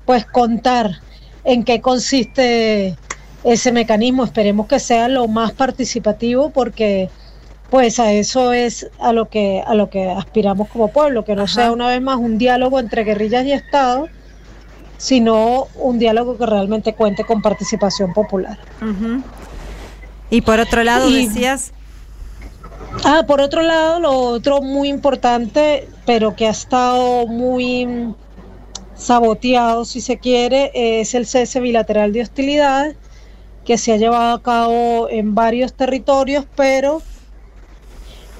pues 0.05 0.25
contar 0.25 0.99
en 1.43 1.63
qué 1.63 1.81
consiste 1.81 2.97
ese 3.43 3.71
mecanismo. 3.71 4.23
Esperemos 4.23 4.67
que 4.67 4.79
sea 4.79 5.07
lo 5.07 5.27
más 5.27 5.51
participativo 5.51 6.49
porque 6.49 7.09
pues 7.69 7.99
a 7.99 8.11
eso 8.11 8.51
es 8.51 8.89
a 8.99 9.13
lo 9.13 9.29
que 9.29 9.61
a 9.65 9.75
lo 9.75 9.89
que 9.89 10.09
aspiramos 10.09 10.69
como 10.69 10.87
pueblo, 10.89 11.23
que 11.23 11.35
no 11.35 11.47
sea 11.47 11.71
una 11.71 11.87
vez 11.87 12.01
más 12.01 12.17
un 12.17 12.37
diálogo 12.37 12.79
entre 12.79 13.03
guerrillas 13.03 13.45
y 13.45 13.51
Estado, 13.51 14.07
sino 14.97 15.67
un 15.75 15.99
diálogo 15.99 16.37
que 16.37 16.45
realmente 16.45 16.93
cuente 16.93 17.23
con 17.23 17.41
participación 17.41 18.13
popular. 18.13 18.57
Y 20.31 20.41
por 20.41 20.59
otro 20.59 20.83
lado 20.83 21.09
decías 21.09 21.73
Ah, 23.03 23.23
por 23.27 23.39
otro 23.39 23.61
lado, 23.61 23.99
lo 23.99 24.11
otro 24.11 24.61
muy 24.61 24.89
importante, 24.89 25.87
pero 26.05 26.35
que 26.35 26.47
ha 26.47 26.51
estado 26.51 27.27
muy 27.27 28.15
saboteado, 28.95 29.85
si 29.85 30.01
se 30.01 30.17
quiere, 30.17 30.71
es 30.73 31.13
el 31.13 31.25
cese 31.25 31.59
bilateral 31.59 32.11
de 32.11 32.21
hostilidades 32.21 32.95
que 33.69 33.77
se 33.77 33.93
ha 33.93 33.97
llevado 33.97 34.33
a 34.33 34.41
cabo 34.41 35.09
en 35.11 35.35
varios 35.35 35.73
territorios, 35.73 36.43
pero 36.55 37.03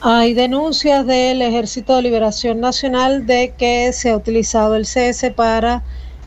hay 0.02 0.34
denuncias 0.34 1.06
del 1.06 1.44
Ejército 1.44 1.96
de 1.96 2.02
Liberación 2.02 2.60
Nacional 2.60 3.28
de 3.28 3.54
que 3.56 3.94
se 3.94 4.10
ha 4.10 4.18
utilizado 4.18 4.74
el 4.74 4.88
cese 4.88 5.30
para 5.30 5.84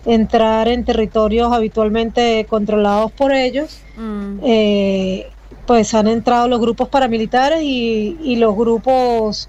entrar 0.06 0.68
en 0.68 0.84
territorios 0.84 1.52
habitualmente 1.52 2.46
controlados 2.48 3.10
por 3.10 3.32
ellos. 3.32 3.80
Mm. 3.96 4.38
Eh, 4.44 5.26
pues 5.66 5.94
han 5.94 6.06
entrado 6.06 6.46
los 6.46 6.60
grupos 6.60 6.88
paramilitares 6.88 7.60
y, 7.60 8.16
y 8.22 8.36
los 8.36 8.54
grupos 8.54 9.48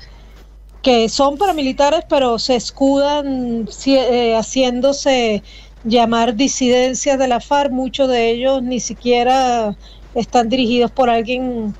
que 0.81 1.09
son 1.09 1.37
paramilitares 1.37 2.05
pero 2.09 2.39
se 2.39 2.55
escudan 2.55 3.67
eh, 3.85 4.33
haciéndose 4.35 5.43
llamar 5.83 6.35
disidencias 6.35 7.17
de 7.19 7.27
la 7.27 7.39
FARC, 7.39 7.71
muchos 7.71 8.09
de 8.09 8.31
ellos 8.31 8.61
ni 8.63 8.79
siquiera 8.79 9.75
están 10.15 10.47
dirigidos 10.49 10.91
por 10.91 11.09
alguien 11.09 11.73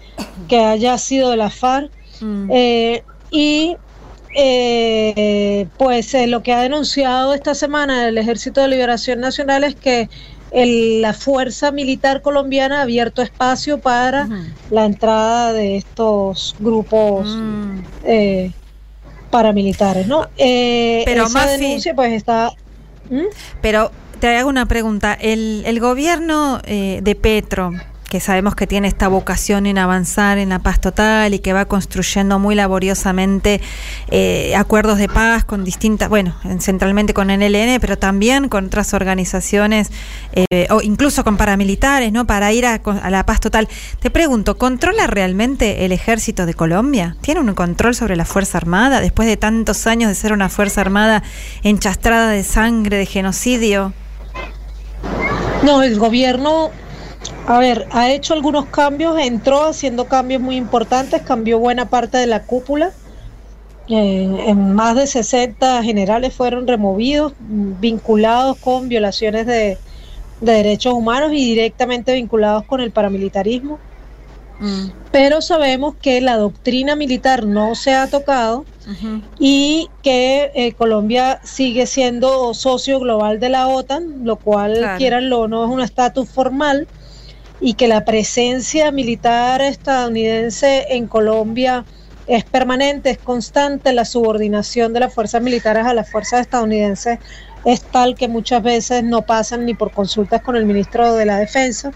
que 0.48 0.60
haya 0.60 0.98
sido 0.98 1.30
de 1.32 1.38
la 1.38 1.50
FARC. 1.50 1.92
Eh, 2.52 3.04
y 3.32 3.76
eh, 4.36 5.68
pues 5.78 6.14
eh, 6.14 6.28
lo 6.28 6.42
que 6.44 6.54
ha 6.54 6.62
denunciado 6.62 7.34
esta 7.34 7.54
semana 7.56 8.08
el 8.08 8.18
Ejército 8.18 8.62
de 8.62 8.68
Liberación 8.68 9.20
Nacional 9.20 9.64
es 9.64 9.76
que 9.76 10.10
el- 10.52 11.02
la 11.02 11.14
fuerza 11.14 11.72
militar 11.72 12.22
colombiana 12.22 12.80
ha 12.80 12.82
abierto 12.84 13.22
espacio 13.22 13.80
para 13.80 14.28
la 14.70 14.86
entrada 14.86 15.54
de 15.54 15.78
estos 15.78 16.56
grupos 16.60 17.28
eh, 18.06 18.52
paramilitares, 19.32 20.08
¿no? 20.08 20.28
Pero, 21.06 21.26
esa 21.26 21.40
Mafi- 21.46 21.58
denuncia 21.60 21.96
pues 21.96 22.14
está... 22.14 22.52
Pero 23.62 23.92
te 24.20 24.38
hago 24.38 24.50
una 24.50 24.66
pregunta. 24.66 25.14
El, 25.14 25.64
el 25.66 25.80
gobierno 25.80 26.62
eh, 26.66 27.00
de 27.04 27.16
Petro, 27.16 27.72
que 28.14 28.20
sabemos 28.20 28.54
que 28.54 28.68
tiene 28.68 28.88
esta 28.88 29.08
vocación 29.08 29.66
en 29.66 29.80
avanzar 29.80 30.38
en 30.38 30.50
la 30.50 30.60
paz 30.60 30.80
total 30.80 31.34
y 31.34 31.40
que 31.40 31.52
va 31.52 31.66
construyendo 31.66 32.38
muy 32.38 32.54
laboriosamente 32.54 33.60
eh, 34.12 34.54
acuerdos 34.56 35.00
de 35.00 35.10
paz 35.10 35.44
con 35.46 35.64
distintas, 35.64 36.10
bueno, 36.10 36.36
en- 36.44 36.62
centralmente 36.62 37.16
con 37.16 37.32
el 37.32 37.42
ELN, 37.42 37.80
pero 37.82 37.98
también 37.98 38.50
con 38.50 38.66
otras 38.68 38.94
organizaciones 38.94 39.90
eh, 40.34 40.68
o 40.70 40.82
incluso 40.84 41.24
con 41.24 41.38
paramilitares, 41.38 42.12
¿no? 42.12 42.28
Para 42.28 42.54
ir 42.54 42.68
a, 42.68 42.76
a 43.02 43.10
la 43.10 43.26
paz 43.26 43.40
total. 43.40 43.68
Te 44.00 44.12
pregunto, 44.12 44.60
¿controla 44.60 45.08
realmente 45.08 45.84
el 45.84 45.92
ejército 45.92 46.46
de 46.46 46.54
Colombia? 46.54 47.16
¿Tiene 47.22 47.40
un 47.40 47.52
control 47.56 47.96
sobre 47.96 48.16
la 48.16 48.26
Fuerza 48.26 48.60
Armada 48.60 49.02
después 49.02 49.28
de 49.28 49.38
tantos 49.38 49.88
años 49.88 50.10
de 50.10 50.14
ser 50.14 50.34
una 50.34 50.50
Fuerza 50.50 50.82
Armada 50.82 51.24
enchastrada 51.64 52.30
de 52.30 52.44
sangre, 52.44 52.98
de 52.98 53.08
genocidio? 53.08 53.92
No, 55.64 55.82
el 55.82 55.98
gobierno, 55.98 56.70
a 57.48 57.60
ver, 57.60 57.88
ha 57.92 58.10
hecho 58.12 58.34
algunos 58.34 58.66
cambios, 58.68 59.20
entró 59.20 59.66
haciendo 59.66 60.06
cambios 60.06 60.42
muy 60.42 60.56
importantes, 60.56 61.22
cambió 61.22 61.60
buena 61.60 61.90
parte 61.90 62.18
de 62.18 62.28
la 62.28 62.44
cúpula. 62.44 62.92
Eh, 63.90 64.46
en 64.48 64.74
más 64.74 64.96
de 64.96 65.08
60 65.08 65.84
generales 65.84 66.34
fueron 66.34 66.66
removidos, 66.68 67.34
mm, 67.40 67.82
vinculados 67.82 68.58
con 68.58 68.88
violaciones 68.88 69.46
de, 69.46 69.78
de 70.40 70.52
derechos 70.54 70.94
humanos 70.94 71.32
y 71.34 71.46
directamente 71.46 72.14
vinculados 72.14 72.64
con 72.64 72.80
el 72.82 72.92
paramilitarismo. 72.92 73.80
Pero 75.12 75.42
sabemos 75.42 75.96
que 76.02 76.22
la 76.22 76.38
doctrina 76.38 76.96
militar 76.96 77.46
no 77.46 77.76
se 77.76 77.94
ha 77.94 78.08
tocado 78.08 78.66
y 79.40 79.90
que 80.02 80.52
eh, 80.56 80.74
Colombia 80.74 81.40
sigue 81.44 81.86
siendo 81.86 82.54
socio 82.54 83.00
global 83.00 83.40
de 83.42 83.50
la 83.50 83.68
OTAN, 83.68 84.24
lo 84.24 84.38
cual, 84.38 84.78
Claro. 84.78 84.98
quieranlo 84.98 85.40
o 85.42 85.48
no, 85.50 85.66
es 85.66 85.70
un 85.70 85.82
estatus 85.82 86.30
formal, 86.30 86.88
y 87.64 87.76
que 87.76 87.88
la 87.88 88.04
presencia 88.04 88.92
militar 88.92 89.62
estadounidense 89.62 90.86
en 90.90 91.08
Colombia 91.08 91.86
es 92.28 92.44
permanente, 92.44 93.12
es 93.12 93.18
constante, 93.20 93.94
la 93.94 94.04
subordinación 94.04 94.92
de 94.92 95.00
las 95.00 95.14
fuerzas 95.14 95.42
militares 95.42 95.86
a 95.86 95.94
las 95.94 96.12
fuerzas 96.12 96.42
estadounidenses 96.42 97.20
es 97.64 97.82
tal 97.84 98.16
que 98.16 98.28
muchas 98.28 98.62
veces 98.62 99.06
no 99.06 99.22
pasan 99.22 99.66
ni 99.66 99.74
por 99.74 99.94
consultas 99.94 100.42
con 100.42 100.58
el 100.58 100.66
ministro 100.66 101.16
de 101.16 101.26
la 101.26 101.38
Defensa. 101.38 101.94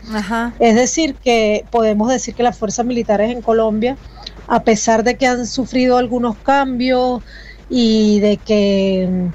Es 0.58 0.76
decir, 0.76 1.16
que 1.16 1.66
podemos 1.70 2.08
decir 2.08 2.34
que 2.34 2.44
las 2.44 2.58
fuerzas 2.58 2.86
militares 2.86 3.30
en 3.30 3.42
Colombia, 3.42 3.98
a 4.48 4.64
pesar 4.64 5.04
de 5.04 5.18
que 5.18 5.28
han 5.28 5.46
sufrido 5.46 5.98
algunos 5.98 6.38
cambios 6.38 7.22
y 7.70 8.22
de 8.22 8.38
que 8.38 9.30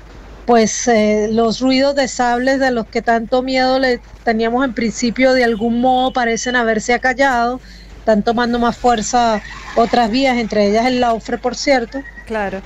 pues 0.47 0.89
eh, 0.89 1.29
los 1.31 1.61
ruidos 1.61 1.95
de 1.95 2.09
sables 2.09 2.59
de 2.59 2.71
los 2.71 2.87
que 2.87 3.03
tanto 3.03 3.43
miedo 3.43 3.79
le 3.79 4.01
teníamos 4.25 4.65
en 4.65 4.75
principio 4.75 5.33
de 5.35 5.45
algún 5.45 5.81
modo 5.81 6.13
parecen 6.13 6.57
haberse 6.57 6.95
acallado, 6.95 7.61
están 7.99 8.23
tomando 8.23 8.59
más 8.59 8.77
fuerza 8.77 9.41
otras 9.77 10.11
vías, 10.11 10.37
entre 10.39 10.69
ellas 10.69 10.87
el 10.87 11.01
Laufre, 11.01 11.39
por 11.39 11.55
cierto. 11.55 12.03
Claro. 12.27 12.61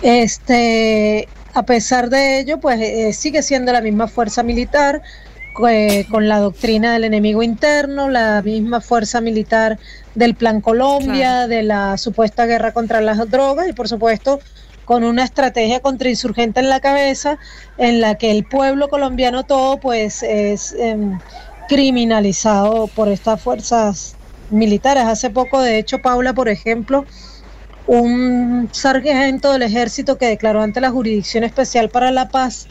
Este, 0.00 1.28
a 1.54 1.62
pesar 1.64 2.08
de 2.08 2.40
ello, 2.40 2.58
pues 2.58 2.80
eh, 2.80 3.12
sigue 3.12 3.42
siendo 3.42 3.72
la 3.72 3.82
misma 3.82 4.08
fuerza 4.08 4.42
militar 4.42 5.02
eh, 5.68 6.06
con 6.10 6.28
la 6.28 6.38
doctrina 6.38 6.94
del 6.94 7.04
enemigo 7.04 7.42
interno, 7.42 8.08
la 8.08 8.40
misma 8.40 8.80
fuerza 8.80 9.20
militar 9.20 9.78
del 10.14 10.34
Plan 10.34 10.62
Colombia, 10.62 11.46
de 11.46 11.62
la 11.62 11.98
supuesta 11.98 12.46
guerra 12.46 12.72
contra 12.72 13.02
las 13.02 13.30
drogas 13.30 13.68
y 13.68 13.74
por 13.74 13.86
supuesto 13.86 14.40
con 14.84 15.04
una 15.04 15.24
estrategia 15.24 15.80
contrainsurgente 15.80 16.60
en 16.60 16.68
la 16.68 16.80
cabeza 16.80 17.38
en 17.78 18.00
la 18.00 18.16
que 18.16 18.30
el 18.30 18.44
pueblo 18.44 18.88
colombiano 18.88 19.44
todo 19.44 19.78
pues 19.78 20.22
es 20.22 20.72
em, 20.72 21.18
criminalizado 21.68 22.88
por 22.88 23.08
estas 23.08 23.40
fuerzas 23.40 24.16
militares. 24.50 25.04
Hace 25.04 25.30
poco, 25.30 25.60
de 25.60 25.78
hecho, 25.78 26.00
Paula, 26.00 26.34
por 26.34 26.48
ejemplo, 26.48 27.04
un 27.86 28.68
sargento 28.72 29.52
del 29.52 29.62
ejército 29.62 30.18
que 30.18 30.26
declaró 30.26 30.62
ante 30.62 30.80
la 30.80 30.90
Jurisdicción 30.90 31.44
Especial 31.44 31.88
para 31.88 32.10
la 32.10 32.28
Paz, 32.28 32.68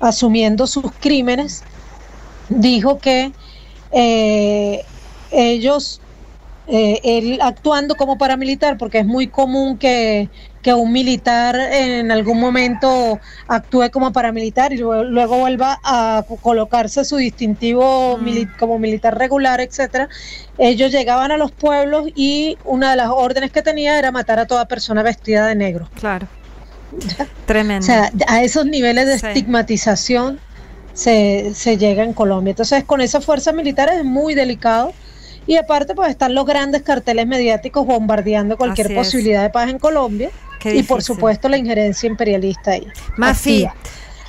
asumiendo 0.00 0.66
sus 0.66 0.92
crímenes, 1.00 1.62
dijo 2.48 2.98
que 2.98 3.32
eh, 3.92 4.84
ellos, 5.30 6.00
eh, 6.66 7.00
él 7.02 7.38
actuando 7.42 7.94
como 7.94 8.18
paramilitar, 8.18 8.78
porque 8.78 8.98
es 8.98 9.06
muy 9.06 9.28
común 9.28 9.78
que, 9.78 10.28
que 10.62 10.72
un 10.72 10.92
militar 10.92 11.56
en 11.56 12.12
algún 12.12 12.38
momento 12.38 13.18
actúe 13.48 13.90
como 13.90 14.12
paramilitar 14.12 14.72
y 14.72 14.78
luego, 14.78 15.02
luego 15.04 15.38
vuelva 15.38 15.80
a 15.82 16.24
colocarse 16.40 17.04
su 17.04 17.16
distintivo 17.16 18.16
mili- 18.18 18.48
como 18.58 18.78
militar 18.78 19.18
regular, 19.18 19.60
etcétera. 19.60 20.08
Ellos 20.58 20.92
llegaban 20.92 21.32
a 21.32 21.36
los 21.36 21.50
pueblos 21.50 22.06
y 22.14 22.56
una 22.64 22.90
de 22.92 22.96
las 22.96 23.08
órdenes 23.10 23.50
que 23.50 23.62
tenía 23.62 23.98
era 23.98 24.12
matar 24.12 24.38
a 24.38 24.46
toda 24.46 24.66
persona 24.68 25.02
vestida 25.02 25.46
de 25.48 25.56
negro. 25.56 25.88
Claro. 25.98 26.28
Tremendo. 27.46 27.82
O 27.84 27.86
sea, 27.86 28.12
a 28.28 28.42
esos 28.42 28.66
niveles 28.66 29.06
de 29.06 29.14
estigmatización 29.14 30.38
se, 30.92 31.52
se 31.54 31.76
llega 31.78 32.04
en 32.04 32.12
Colombia. 32.12 32.50
Entonces, 32.50 32.84
con 32.84 33.00
esas 33.00 33.24
fuerzas 33.24 33.54
militares 33.54 33.96
es 33.96 34.04
muy 34.04 34.34
delicado. 34.34 34.92
Y 35.46 35.56
aparte, 35.56 35.94
pues 35.94 36.10
están 36.10 36.34
los 36.34 36.46
grandes 36.46 36.82
carteles 36.82 37.26
mediáticos 37.26 37.86
bombardeando 37.86 38.56
cualquier 38.56 38.86
Así 38.86 38.94
es. 38.94 38.98
posibilidad 38.98 39.42
de 39.42 39.50
paz 39.50 39.70
en 39.70 39.78
Colombia. 39.78 40.30
Y 40.64 40.84
por 40.84 41.02
supuesto 41.02 41.48
la 41.48 41.58
injerencia 41.58 42.06
imperialista 42.06 42.72
ahí. 42.72 42.86
Mafi, 43.16 43.66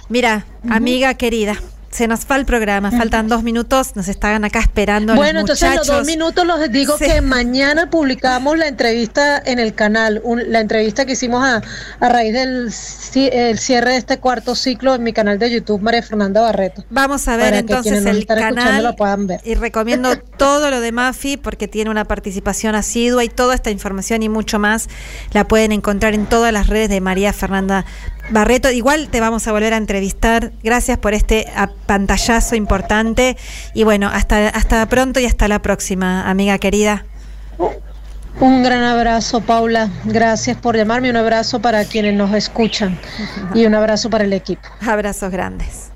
mira, 0.10 0.46
amiga 0.68 1.14
querida, 1.14 1.56
se 1.94 2.08
nos 2.08 2.22
va 2.30 2.36
el 2.38 2.46
programa, 2.46 2.90
faltan 2.92 3.28
dos 3.28 3.44
minutos, 3.44 3.96
nos 3.96 4.08
están 4.08 4.44
acá 4.44 4.60
esperando. 4.60 5.14
Bueno, 5.16 5.42
los 5.42 5.50
entonces 5.62 5.78
los 5.78 5.88
dos 5.88 6.06
minutos 6.08 6.46
los 6.46 6.72
digo 6.72 6.98
Sí. 6.98 7.06
que 7.06 7.22
mañana 7.22 7.90
publicamos 7.90 8.58
la 8.58 8.68
entrevista 8.68 9.42
en 9.46 9.60
el 9.60 9.76
canal, 9.76 10.20
un- 10.24 10.52
la 10.52 10.60
entrevista 10.60 11.06
que 11.06 11.14
hicimos 11.14 11.44
a, 11.46 11.62
a 12.00 12.10
raíz 12.10 12.34
del 12.34 12.70
ci- 12.70 13.30
el 13.32 13.60
cierre 13.60 13.92
de 13.92 13.98
este 13.98 14.18
cuarto 14.20 14.56
ciclo 14.56 14.96
en 14.96 15.04
mi 15.04 15.14
canal 15.14 15.38
de 15.38 15.52
YouTube, 15.52 15.82
María 15.82 16.02
Fernanda 16.02 16.42
Barreto. 16.42 16.84
Vamos 16.90 17.28
a 17.28 17.38
ver 17.38 17.46
Para 17.48 17.60
entonces 17.60 18.06
el 18.06 18.26
canal 18.26 18.84
lo 18.84 18.96
puedan 18.96 19.28
ver. 19.28 19.42
y 19.44 19.54
recomiendo 19.54 20.18
todo 20.38 20.72
lo 20.72 20.82
de 20.82 20.92
Mafi 20.92 21.38
porque 21.38 21.68
tiene 21.68 21.92
una 21.92 22.06
participación 22.06 22.74
asidua 22.76 23.24
y 23.24 23.30
toda 23.30 23.54
esta 23.54 23.70
información 23.70 24.24
y 24.24 24.30
mucho 24.30 24.58
más 24.58 24.90
la 25.32 25.48
pueden 25.48 25.72
encontrar 25.72 26.16
en 26.16 26.26
todas 26.26 26.52
las 26.52 26.68
redes 26.68 26.90
de 26.90 27.02
María 27.02 27.34
Fernanda 27.34 27.86
Barreto. 28.30 28.72
Igual 28.72 29.10
te 29.10 29.20
vamos 29.20 29.48
a 29.48 29.52
volver 29.52 29.74
a 29.74 29.78
entrevistar. 29.78 30.52
Gracias 30.64 30.98
por 30.98 31.14
este 31.14 31.48
pantallazo 31.86 32.56
importante 32.56 33.38
y 33.74 33.84
bueno, 33.84 34.10
hasta 34.12 34.50
hasta 34.50 34.86
pronto 34.88 35.20
y 35.20 35.26
hasta 35.26 35.48
la 35.48 35.62
próxima, 35.62 36.30
amiga 36.30 36.58
querida. 36.58 37.06
Un 38.40 38.64
gran 38.64 38.84
abrazo, 38.84 39.42
Paula. 39.42 39.90
Gracias 40.06 40.58
por 40.58 40.76
llamarme. 40.76 41.10
Un 41.10 41.18
abrazo 41.18 41.62
para 41.62 41.86
quienes 41.86 42.16
nos 42.16 42.34
escuchan 42.34 42.98
y 43.54 43.66
un 43.66 43.76
abrazo 43.76 44.10
para 44.10 44.24
el 44.24 44.34
equipo. 44.34 44.68
Abrazos 44.86 45.32
grandes. 45.32 45.92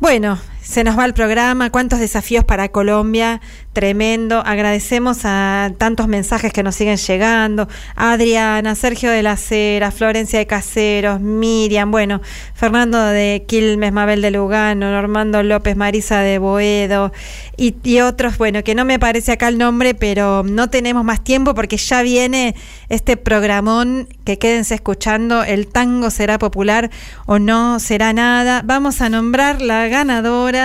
Bueno, 0.00 0.38
se 0.70 0.84
nos 0.84 0.96
va 0.96 1.04
el 1.04 1.14
programa, 1.14 1.70
cuántos 1.70 1.98
desafíos 1.98 2.44
para 2.44 2.68
Colombia, 2.68 3.40
tremendo. 3.72 4.40
Agradecemos 4.46 5.22
a 5.24 5.72
tantos 5.78 6.06
mensajes 6.06 6.52
que 6.52 6.62
nos 6.62 6.76
siguen 6.76 6.96
llegando. 6.96 7.66
Adriana, 7.96 8.76
Sergio 8.76 9.10
de 9.10 9.24
la 9.24 9.36
Cera, 9.36 9.90
Florencia 9.90 10.38
de 10.38 10.46
Caseros, 10.46 11.20
Miriam, 11.20 11.90
bueno, 11.90 12.20
Fernando 12.54 13.04
de 13.04 13.44
Quilmes, 13.48 13.92
Mabel 13.92 14.22
de 14.22 14.30
Lugano, 14.30 14.92
Normando 14.92 15.42
López, 15.42 15.76
Marisa 15.76 16.20
de 16.20 16.38
Boedo 16.38 17.12
y, 17.56 18.00
otros, 18.00 18.38
bueno, 18.38 18.62
que 18.62 18.76
no 18.76 18.84
me 18.84 19.00
parece 19.00 19.32
acá 19.32 19.48
el 19.48 19.58
nombre, 19.58 19.94
pero 19.94 20.44
no 20.44 20.70
tenemos 20.70 21.04
más 21.04 21.22
tiempo 21.22 21.52
porque 21.52 21.78
ya 21.78 22.02
viene 22.02 22.54
este 22.88 23.16
programón 23.16 24.08
que 24.24 24.38
quédense 24.38 24.76
escuchando, 24.76 25.42
el 25.42 25.66
tango 25.66 26.10
será 26.10 26.38
popular 26.38 26.90
o 27.26 27.40
no 27.40 27.80
será 27.80 28.12
nada. 28.12 28.62
Vamos 28.64 29.00
a 29.00 29.08
nombrar 29.08 29.60
la 29.60 29.88
ganadora 29.88 30.59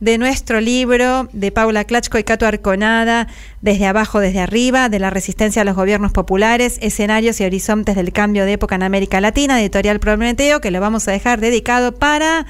de 0.00 0.18
nuestro 0.18 0.60
libro 0.60 1.28
de 1.32 1.50
Paula 1.52 1.84
Klachko 1.84 2.18
y 2.18 2.24
Cato 2.24 2.46
Arconada, 2.46 3.28
Desde 3.62 3.86
abajo, 3.86 4.20
desde 4.20 4.40
arriba, 4.40 4.88
de 4.88 4.98
la 4.98 5.10
resistencia 5.10 5.62
a 5.62 5.64
los 5.64 5.76
gobiernos 5.76 6.12
populares, 6.12 6.78
escenarios 6.82 7.40
y 7.40 7.44
horizontes 7.44 7.96
del 7.96 8.12
cambio 8.12 8.44
de 8.44 8.52
época 8.52 8.74
en 8.74 8.82
América 8.82 9.20
Latina, 9.20 9.60
editorial 9.60 10.00
Prometeo, 10.00 10.60
que 10.60 10.70
lo 10.70 10.80
vamos 10.80 11.08
a 11.08 11.12
dejar 11.12 11.40
dedicado 11.40 11.94
para 11.94 12.46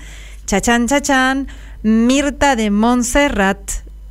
Chachán 0.47 0.86
Chachán, 0.89 1.48
Mirta 1.82 2.56
de 2.56 2.70
Montserrat. 2.70 3.59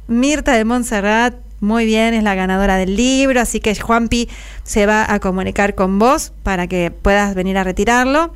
Mirta 0.07 0.53
de 0.53 0.65
Montserrat, 0.65 1.35
muy 1.59 1.85
bien, 1.85 2.13
es 2.13 2.23
la 2.23 2.35
ganadora 2.35 2.77
del 2.77 2.95
libro, 2.95 3.41
así 3.41 3.59
que 3.59 3.75
Juanpi 3.75 4.29
se 4.63 4.85
va 4.85 5.11
a 5.11 5.19
comunicar 5.19 5.75
con 5.75 5.99
vos 5.99 6.31
para 6.43 6.67
que 6.67 6.91
puedas 6.91 7.35
venir 7.35 7.57
a 7.57 7.63
retirarlo. 7.63 8.33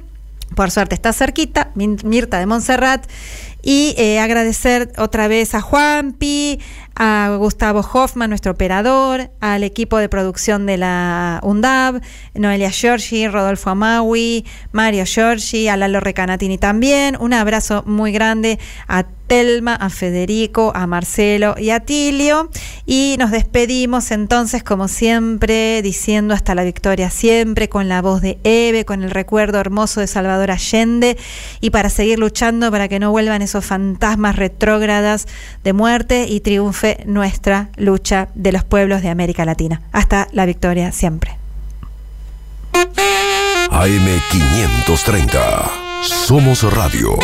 Por 0.55 0.71
suerte 0.71 0.95
está 0.95 1.13
cerquita, 1.13 1.69
Mirta 1.75 2.39
de 2.39 2.45
Montserrat. 2.47 3.05
Y 3.61 3.93
eh, 3.97 4.19
agradecer 4.19 4.91
otra 4.97 5.27
vez 5.27 5.53
a 5.53 5.61
Juanpi, 5.61 6.59
a 6.95 7.35
Gustavo 7.37 7.79
Hoffman, 7.79 8.29
nuestro 8.29 8.51
operador, 8.51 9.31
al 9.39 9.63
equipo 9.63 9.97
de 9.97 10.09
producción 10.09 10.65
de 10.65 10.77
la 10.77 11.39
UNDAB, 11.43 12.01
Noelia 12.33 12.71
Giorgi, 12.71 13.27
Rodolfo 13.27 13.69
Amawi, 13.69 14.45
Mario 14.71 15.05
Giorgi, 15.05 15.67
a 15.67 15.77
Lalo 15.77 15.99
Recanatini 15.99 16.57
también. 16.57 17.17
Un 17.19 17.33
abrazo 17.33 17.83
muy 17.85 18.11
grande 18.11 18.59
a 18.87 19.05
Telma, 19.29 19.75
a 19.75 19.91
Federico, 19.91 20.71
a 20.75 20.87
Marcelo 20.87 21.53
y 21.57 21.69
a 21.69 21.81
Tilio. 21.81 22.49
Y 22.87 23.15
nos 23.19 23.29
despedimos 23.29 24.09
entonces, 24.09 24.63
como 24.63 24.87
siempre, 24.87 25.81
diciendo 25.83 26.33
hasta 26.33 26.55
la 26.55 26.63
victoria 26.63 27.11
siempre, 27.11 27.69
con 27.69 27.87
la 27.87 28.01
voz 28.01 28.21
de 28.21 28.39
Eve, 28.43 28.85
con 28.85 29.03
el 29.03 29.11
recuerdo 29.11 29.59
hermoso 29.59 30.01
de 30.01 30.07
Salvador 30.07 30.49
Allende, 30.49 31.15
y 31.61 31.69
para 31.69 31.91
seguir 31.91 32.17
luchando 32.17 32.71
para 32.71 32.87
que 32.87 32.99
no 32.99 33.11
vuelvan 33.11 33.43
esos 33.43 33.63
fantasmas 33.63 34.35
retrógradas 34.35 35.27
de 35.63 35.73
muerte 35.73 36.25
y 36.27 36.39
triunfe 36.39 36.88
nuestra 37.05 37.69
lucha 37.77 38.29
de 38.35 38.51
los 38.51 38.63
pueblos 38.63 39.01
de 39.01 39.09
América 39.09 39.45
Latina. 39.45 39.81
Hasta 39.91 40.27
la 40.31 40.45
victoria 40.45 40.91
siempre. 40.91 41.37
AM530. 43.71 45.69
Somos 46.03 46.63
Radio. 46.73 47.17